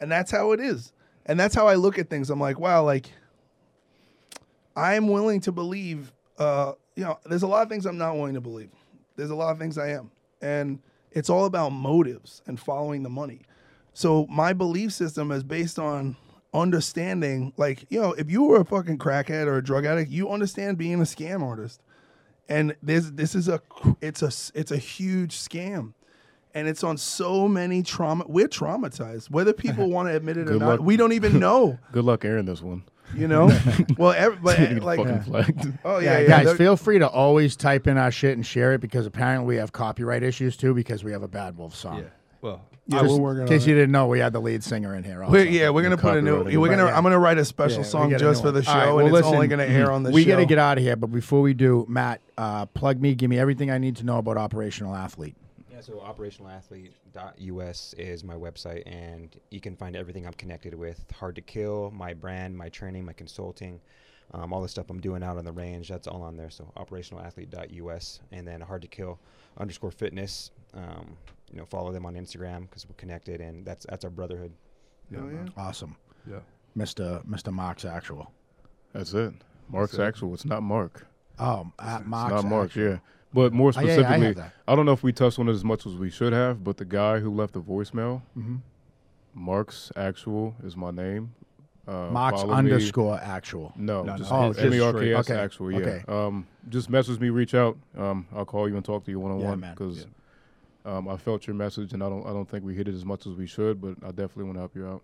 And 0.00 0.10
that's 0.10 0.30
how 0.30 0.52
it 0.52 0.60
is. 0.60 0.92
And 1.26 1.38
that's 1.38 1.54
how 1.54 1.68
I 1.68 1.74
look 1.74 1.98
at 1.98 2.08
things. 2.08 2.30
I'm 2.30 2.40
like, 2.40 2.58
wow, 2.58 2.82
like 2.82 3.12
I'm 4.74 5.08
willing 5.08 5.40
to 5.42 5.52
believe 5.52 6.12
uh, 6.38 6.72
you 6.96 7.04
know, 7.04 7.18
there's 7.26 7.42
a 7.42 7.46
lot 7.46 7.62
of 7.62 7.68
things 7.68 7.84
I'm 7.84 7.98
not 7.98 8.16
willing 8.16 8.34
to 8.34 8.40
believe. 8.40 8.70
There's 9.16 9.28
a 9.28 9.34
lot 9.34 9.50
of 9.50 9.58
things 9.58 9.76
I 9.76 9.90
am. 9.90 10.10
And 10.40 10.78
it's 11.12 11.28
all 11.28 11.44
about 11.44 11.70
motives 11.72 12.40
and 12.46 12.58
following 12.58 13.02
the 13.02 13.10
money. 13.10 13.42
So 13.92 14.26
my 14.30 14.54
belief 14.54 14.92
system 14.92 15.30
is 15.30 15.42
based 15.42 15.78
on 15.78 16.16
understanding 16.52 17.52
like, 17.56 17.84
you 17.90 18.00
know, 18.00 18.12
if 18.12 18.30
you 18.30 18.42
were 18.44 18.60
a 18.60 18.64
fucking 18.64 18.98
crackhead 18.98 19.46
or 19.46 19.56
a 19.58 19.62
drug 19.64 19.84
addict, 19.84 20.10
you 20.10 20.28
understand 20.30 20.78
being 20.78 21.00
a 21.00 21.04
scam 21.04 21.42
artist 21.42 21.80
and 22.48 22.74
this 22.82 23.10
this 23.10 23.34
is 23.34 23.48
a 23.48 23.60
it's 24.00 24.22
a 24.22 24.32
it's 24.58 24.72
a 24.72 24.76
huge 24.76 25.36
scam 25.36 25.92
and 26.52 26.66
it's 26.66 26.82
on 26.82 26.96
so 26.96 27.46
many 27.46 27.80
trauma 27.80 28.24
we're 28.26 28.48
traumatized 28.48 29.30
whether 29.30 29.52
people 29.52 29.88
want 29.96 30.08
to 30.08 30.16
admit 30.16 30.36
it 30.36 30.48
or 30.48 30.52
Good 30.52 30.60
not 30.60 30.80
we 30.80 30.96
don't 30.96 31.12
even 31.12 31.38
know 31.38 31.78
Good 31.92 32.04
luck 32.04 32.24
airing 32.24 32.46
this 32.46 32.60
one. 32.60 32.82
you 33.14 33.28
know 33.28 33.56
well 33.98 34.10
everybody 34.16 34.64
eh, 34.64 34.78
like 34.82 34.98
fucking 34.98 35.20
flagged. 35.22 35.72
oh 35.84 35.98
Yeah, 36.00 36.12
yeah, 36.14 36.18
yeah, 36.22 36.26
guys, 36.28 36.44
they're- 36.46 36.56
feel 36.56 36.76
free 36.76 36.98
to 36.98 37.08
always 37.08 37.54
type 37.54 37.86
in 37.86 37.96
our 37.96 38.10
shit 38.10 38.36
and 38.36 38.44
share 38.44 38.72
it 38.72 38.80
because 38.80 39.06
apparently 39.06 39.46
we 39.46 39.56
have 39.56 39.70
copyright 39.70 40.24
issues 40.24 40.56
too 40.56 40.74
because 40.74 41.04
we 41.04 41.12
have 41.12 41.22
a 41.22 41.28
Bad 41.28 41.56
Wolf 41.56 41.76
song. 41.76 41.98
Yeah. 41.98 42.04
Well, 42.42 42.62
yeah, 42.90 43.02
Just 43.02 43.14
we're 43.14 43.20
working 43.20 43.38
in 43.38 43.42
on 43.44 43.48
case 43.48 43.64
it. 43.64 43.68
you 43.70 43.74
didn't 43.74 43.92
know, 43.92 44.06
we 44.06 44.18
had 44.18 44.32
the 44.32 44.40
lead 44.40 44.62
singer 44.64 44.94
in 44.96 45.04
here. 45.04 45.22
Also. 45.22 45.32
We're, 45.32 45.44
yeah, 45.44 45.70
we're 45.70 45.82
gonna 45.82 45.96
put 45.96 46.16
a 46.16 46.22
new. 46.22 46.44
We're 46.44 46.68
gonna. 46.68 46.84
Right, 46.84 46.90
yeah. 46.90 46.96
I'm 46.96 47.02
gonna 47.02 47.18
write 47.18 47.38
a 47.38 47.44
special 47.44 47.78
Yeah, 47.78 47.82
we 47.82 47.88
song 47.88 48.08
get 48.10 48.20
a 48.20 48.24
just 48.24 48.42
new 48.42 48.48
for 48.48 48.52
the 48.52 48.58
one. 48.58 48.64
show, 48.64 48.70
All 48.72 48.78
right, 48.78 48.92
well, 48.92 49.06
and 49.06 49.16
it's 49.16 49.26
only 49.26 49.46
gonna 49.48 49.64
air 49.64 49.90
on 49.92 50.02
the 50.02 50.10
we 50.10 50.22
show. 50.24 50.28
gotta 50.28 50.46
get 50.46 50.58
out 50.58 50.78
of 50.78 50.84
here, 50.84 50.96
but 50.96 51.08
before 51.08 51.40
we 51.40 51.54
do, 51.54 51.86
Matt, 51.88 52.20
uh, 52.36 52.66
plug 52.66 53.00
me. 53.00 53.14
Give 53.14 53.30
me 53.30 53.38
everything 53.38 53.70
I 53.70 53.78
need 53.78 53.96
to 53.96 54.04
know 54.04 54.18
about 54.18 54.36
Operational 54.36 54.94
Athlete. 54.94 55.36
Yeah, 55.72 55.80
so 55.80 55.94
operationalathlete.us 55.94 57.94
is 57.98 58.24
my 58.24 58.34
website, 58.34 58.82
and 58.86 59.34
you 59.50 59.60
can 59.60 59.76
find 59.76 59.96
everything 59.96 60.26
I'm 60.26 60.32
connected 60.34 60.74
with. 60.74 61.04
Hard 61.18 61.36
to 61.36 61.42
Kill, 61.42 61.90
my 61.94 62.14
brand, 62.14 62.56
my 62.56 62.68
training, 62.68 63.04
my 63.04 63.12
consulting, 63.12 63.80
um, 64.34 64.52
all 64.52 64.62
the 64.62 64.68
stuff 64.68 64.90
I'm 64.90 65.00
doing 65.00 65.22
out 65.22 65.38
on 65.38 65.44
the 65.44 65.52
range. 65.52 65.88
That's 65.88 66.06
all 66.06 66.22
on 66.22 66.36
there. 66.36 66.50
So 66.50 66.70
operationalathlete.us, 66.76 68.20
and 68.32 68.46
then 68.46 68.60
Hard 68.60 68.82
to 68.82 68.88
Kill 68.88 69.18
underscore 69.58 69.90
fitness. 69.90 70.50
Um, 70.74 71.16
you 71.52 71.58
know, 71.58 71.66
follow 71.66 71.92
them 71.92 72.06
on 72.06 72.14
Instagram 72.14 72.62
because 72.62 72.88
we're 72.88 72.94
connected, 72.96 73.40
and 73.40 73.64
that's 73.66 73.86
that's 73.88 74.04
our 74.04 74.10
brotherhood. 74.10 74.52
Oh, 75.16 75.28
yeah. 75.28 75.46
Awesome, 75.56 75.96
yeah. 76.28 76.38
Mister 76.74 77.20
Mister 77.26 77.50
Mark's 77.50 77.84
actual. 77.84 78.30
That's 78.92 79.12
it. 79.14 79.32
Mark's 79.68 79.92
That's 79.92 80.00
it. 80.00 80.06
actual. 80.08 80.34
It's 80.34 80.44
not 80.44 80.62
Mark. 80.62 81.06
Oh, 81.38 81.70
at 81.78 82.00
It's 82.00 82.08
Mark's 82.08 82.32
not 82.34 82.44
Mark, 82.44 82.64
Actual. 82.70 82.82
yeah. 82.90 82.98
But 83.32 83.52
more 83.52 83.72
Oh, 83.76 83.80
yeah, 83.80 83.86
yeah, 83.86 83.92
I 83.92 83.96
specifically. 84.18 84.44
I 84.68 84.74
don't 84.76 84.86
know 84.86 84.92
if 84.92 85.02
we 85.04 85.12
touched 85.12 85.38
on 85.38 85.48
it 85.48 85.52
as 85.52 85.64
much 85.64 85.86
as 85.86 85.94
we 85.94 86.10
should 86.10 86.32
have, 86.32 86.62
but 86.64 86.76
the 86.76 86.84
guy 86.84 87.20
who 87.20 87.30
left 87.32 87.52
the 87.54 87.60
voicemail, 87.62 88.22
Mhm. 88.36 88.60
Mark's 89.34 89.92
actual 89.96 90.56
is 90.64 90.76
my 90.76 90.90
name. 90.90 91.34
Uh, 91.86 92.08
Mark's 92.10 92.40
follow 92.42 92.52
me. 92.54 92.58
underscore 92.58 93.18
actual. 93.20 93.72
No, 93.76 94.02
No, 94.02 94.16
just 94.16 94.30
no, 94.30 94.36
Oh, 94.36 94.46
M 94.48 94.52
just 94.54 94.74
E 94.74 94.80
R 94.80 94.92
K 94.92 95.14
Okay, 95.14 95.34
actual. 95.36 95.70
Yeah. 95.72 95.78
okay. 95.78 96.04
Um, 96.08 96.46
just 96.68 96.90
message 96.90 97.18
me, 97.20 97.30
reach 97.30 97.54
out. 97.54 97.76
Um, 97.96 98.26
I'll 98.34 98.44
call 98.44 98.68
you 98.68 98.76
and 98.76 98.84
talk 98.84 99.04
to 99.04 99.10
you 99.10 99.18
one 99.20 99.32
on 99.32 99.40
Yeah, 99.40 99.48
one 99.50 99.60
man. 99.60 99.74
because 99.74 100.06
um, 100.84 101.08
I 101.08 101.16
felt 101.16 101.46
your 101.46 101.56
message 101.56 101.92
and 101.92 102.02
I 102.02 102.08
don't 102.08 102.26
I 102.26 102.30
don't 102.30 102.48
think 102.48 102.64
we 102.64 102.74
hit 102.74 102.88
it 102.88 102.94
as 102.94 103.04
much 103.04 103.26
as 103.26 103.34
we 103.34 103.46
should, 103.46 103.80
but 103.80 103.94
I 104.02 104.08
definitely 104.08 104.44
want 104.44 104.56
to 104.56 104.60
help 104.60 104.76
you 104.76 104.86
out. 104.86 105.02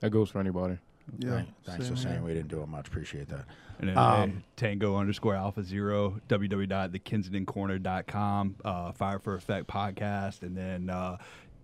That 0.00 0.10
goes 0.10 0.30
for 0.30 0.40
anybody. 0.40 0.78
Yeah. 1.18 1.30
Thank- 1.36 1.48
Thanks 1.64 1.86
same 1.86 1.96
for 1.96 2.00
saying 2.02 2.22
we 2.22 2.34
didn't 2.34 2.48
do 2.48 2.62
it 2.62 2.68
much. 2.68 2.88
Appreciate 2.88 3.28
that. 3.28 3.44
And 3.80 3.88
then 3.88 3.98
Um, 3.98 4.04
uh, 4.04 4.26
Tango 4.56 4.96
underscore 4.96 5.34
Alpha 5.34 5.62
Zero, 5.62 6.20
www.thekensingtoncorner.com, 6.28 8.56
uh, 8.64 8.92
Fire 8.92 9.18
for 9.18 9.34
Effect 9.34 9.66
podcast. 9.66 10.42
And 10.42 10.56
then 10.56 10.90
uh, 10.90 11.16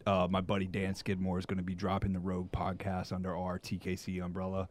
uh, 0.06 0.28
my 0.30 0.40
buddy 0.40 0.66
Dan 0.66 0.94
Skidmore 0.94 1.38
is 1.38 1.46
going 1.46 1.58
to 1.58 1.64
be 1.64 1.74
dropping 1.74 2.12
the 2.12 2.20
Rogue 2.20 2.50
podcast 2.52 3.12
under 3.12 3.36
our 3.36 3.58
TKC 3.58 4.22
umbrella. 4.24 4.68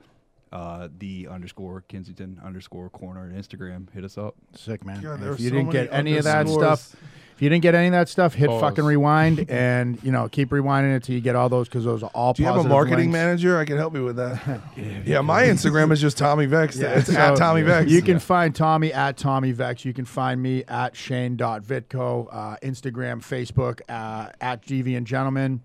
Uh, 0.52 0.88
the 1.00 1.28
underscore 1.30 1.84
Kensington 1.88 2.40
underscore 2.44 2.90
corner 2.92 3.26
and 3.26 3.36
Instagram. 3.36 3.92
Hit 3.92 4.04
us 4.04 4.20
up. 4.20 4.36
Sick 4.56 4.86
man. 4.86 5.02
God, 5.02 5.14
And 5.14 5.24
there 5.24 5.32
are 5.32 5.34
if 5.34 5.40
you 5.40 5.50
so 5.50 5.56
didn't 5.56 5.72
get 5.72 5.90
any 5.92 6.16
of 6.18 6.26
that 6.26 6.48
stuff, 6.48 6.94
if 6.94 7.00
you 7.44 7.50
didn't 7.50 7.62
get 7.62 7.76
any 7.76 7.88
of 7.88 7.92
that 7.92 8.08
stuff, 8.08 8.34
hit 8.34 8.48
Pause. 8.48 8.62
fucking 8.62 8.86
rewind 8.86 9.46
and 9.50 10.02
you 10.02 10.12
know 10.12 10.30
keep 10.30 10.50
rewinding 10.50 10.96
it 10.96 11.04
till 11.04 11.14
you 11.14 11.20
get 11.22 11.36
all 11.36 11.50
those 11.50 11.68
because 11.68 11.84
those 11.84 12.02
are 12.02 12.12
all. 12.14 12.32
Do 12.34 12.42
you 12.42 12.48
have 12.48 12.58
a 12.58 12.64
marketing 12.64 13.12
links. 13.12 13.14
manager? 13.14 13.60
I 13.60 13.66
can 13.66 13.76
help 13.78 13.94
you 13.96 14.06
with 14.06 14.16
that. 14.16 14.62
yeah, 15.06 15.20
my 15.20 15.44
Instagram 15.44 15.92
is 15.92 16.00
just 16.00 16.18
Tommy 16.18 16.46
Vex. 16.46 16.78
it's 16.78 17.12
so 17.12 17.20
at 17.20 17.36
Tommy 17.36 17.62
Vex. 17.62 17.92
You 17.92 18.02
can 18.02 18.20
find 18.20 18.56
Tommy 18.56 18.94
at 18.94 19.18
Tommy 19.18 19.52
Vex. 19.52 19.84
You 19.84 19.94
can 19.94 20.06
find 20.06 20.42
me 20.42 20.64
at 20.70 20.96
Shane.Vitco, 20.96 22.28
uh, 22.32 22.56
Instagram, 22.64 23.22
Facebook, 23.22 23.82
uh, 23.90 24.30
at 24.40 24.66
GV 24.66 24.96
and 24.96 25.06
Gentlemen, 25.06 25.62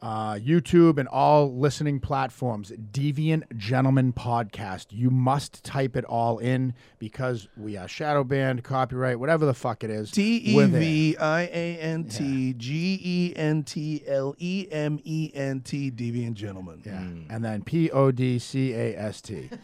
uh, 0.00 0.34
YouTube, 0.34 0.98
and 0.98 1.08
all 1.08 1.52
listening 1.56 2.00
platforms. 2.00 2.72
Deviant 2.92 3.56
Gentleman 3.56 4.12
Podcast. 4.12 4.86
You 4.90 5.10
must 5.10 5.64
type 5.64 5.96
it 5.96 6.04
all 6.04 6.38
in 6.38 6.74
because 6.98 7.48
we 7.56 7.76
are 7.76 7.88
shadow 7.88 8.24
banned, 8.24 8.64
copyright, 8.64 9.18
whatever 9.18 9.46
the 9.46 9.54
fuck 9.54 9.82
it 9.82 9.90
is. 9.90 10.10
D 10.10 10.36
E. 10.36 10.64
V 10.66 11.16
I 11.16 11.42
A 11.42 11.78
N 11.78 12.04
T 12.04 12.54
G 12.54 13.00
E 13.02 13.32
N 13.36 13.62
T 13.64 14.02
L 14.06 14.34
E 14.38 14.68
M 14.70 15.00
E 15.04 15.30
N 15.34 15.60
T 15.60 15.90
Deviant 15.90 16.34
Gentleman. 16.34 16.82
Yeah. 16.84 17.34
And 17.34 17.44
then 17.44 17.62
P 17.62 17.90
O 17.90 18.10
D 18.10 18.38
C 18.38 18.72
A 18.74 18.96
S 18.96 19.20
T. 19.20 19.50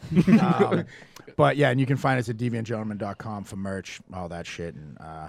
Um, 0.44 0.84
but 1.36 1.56
yeah, 1.56 1.70
and 1.70 1.80
you 1.80 1.86
can 1.86 1.96
find 1.96 2.18
us 2.18 2.28
at 2.28 2.36
deviantgentleman.com 2.36 3.44
for 3.44 3.56
merch, 3.56 4.00
all 4.12 4.28
that 4.28 4.46
shit. 4.46 4.74
And 4.74 4.98
uh, 5.00 5.28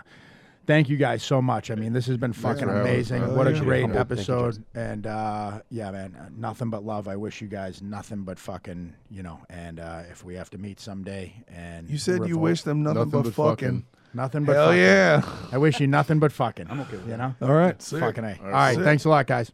thank 0.66 0.90
you 0.90 0.98
guys 0.98 1.24
so 1.24 1.42
much. 1.42 1.72
I 1.72 1.76
mean, 1.76 1.94
this 1.94 2.06
has 2.08 2.18
been 2.18 2.34
fucking 2.34 2.68
for 2.68 2.74
having 2.74 2.82
us, 2.82 2.88
amazing. 3.12 3.22
man. 3.22 3.36
what 3.36 3.48
a 3.48 3.54
Yeah. 3.54 3.60
great 3.60 3.82
Humble. 3.82 3.98
Thank 3.98 4.10
you, 4.10 4.18
episode. 4.18 4.64
And 4.74 5.08
uh, 5.08 5.62
yeah, 5.70 5.92
man, 5.92 6.16
uh, 6.20 6.30
nothing 6.36 6.70
but 6.70 6.84
love. 6.84 7.08
I 7.08 7.16
wish 7.16 7.42
you 7.42 7.48
guys 7.48 7.82
nothing 7.82 8.24
but 8.24 8.40
fucking, 8.40 8.94
you 9.10 9.24
know. 9.24 9.40
And 9.50 9.80
uh, 9.80 10.04
if 10.12 10.24
we 10.24 10.36
have 10.36 10.50
to 10.52 10.58
meet 10.58 10.80
someday, 10.80 11.34
and 11.48 11.90
You 11.90 11.98
said 11.98 12.28
you 12.28 12.38
wish 12.38 12.64
them 12.64 12.84
nothing, 12.84 12.98
Nothing 13.00 13.12
but, 13.12 13.24
but 13.24 13.34
fucking. 13.34 13.68
fucking. 13.68 13.86
nothing 14.14 14.44
but 14.46 14.56
Hell 14.56 14.66
fucking. 14.68 14.82
yeah. 14.82 15.22
I 15.52 15.58
wish 15.58 15.80
you 15.80 15.88
nothing 15.88 16.20
but 16.20 16.32
fucking. 16.32 16.68
I'm 16.70 16.80
okay 16.82 16.98
with 16.98 17.08
You 17.10 17.18
know, 17.18 17.36
All 17.42 17.54
right. 17.54 17.82
fucking 17.82 18.24
a. 18.24 18.28
All 18.40 18.46
All 18.46 18.52
right, 18.52 18.76
right, 18.76 18.84
thanks 18.84 19.06
a 19.06 19.10
lot, 19.10 19.28
guys. 19.28 19.52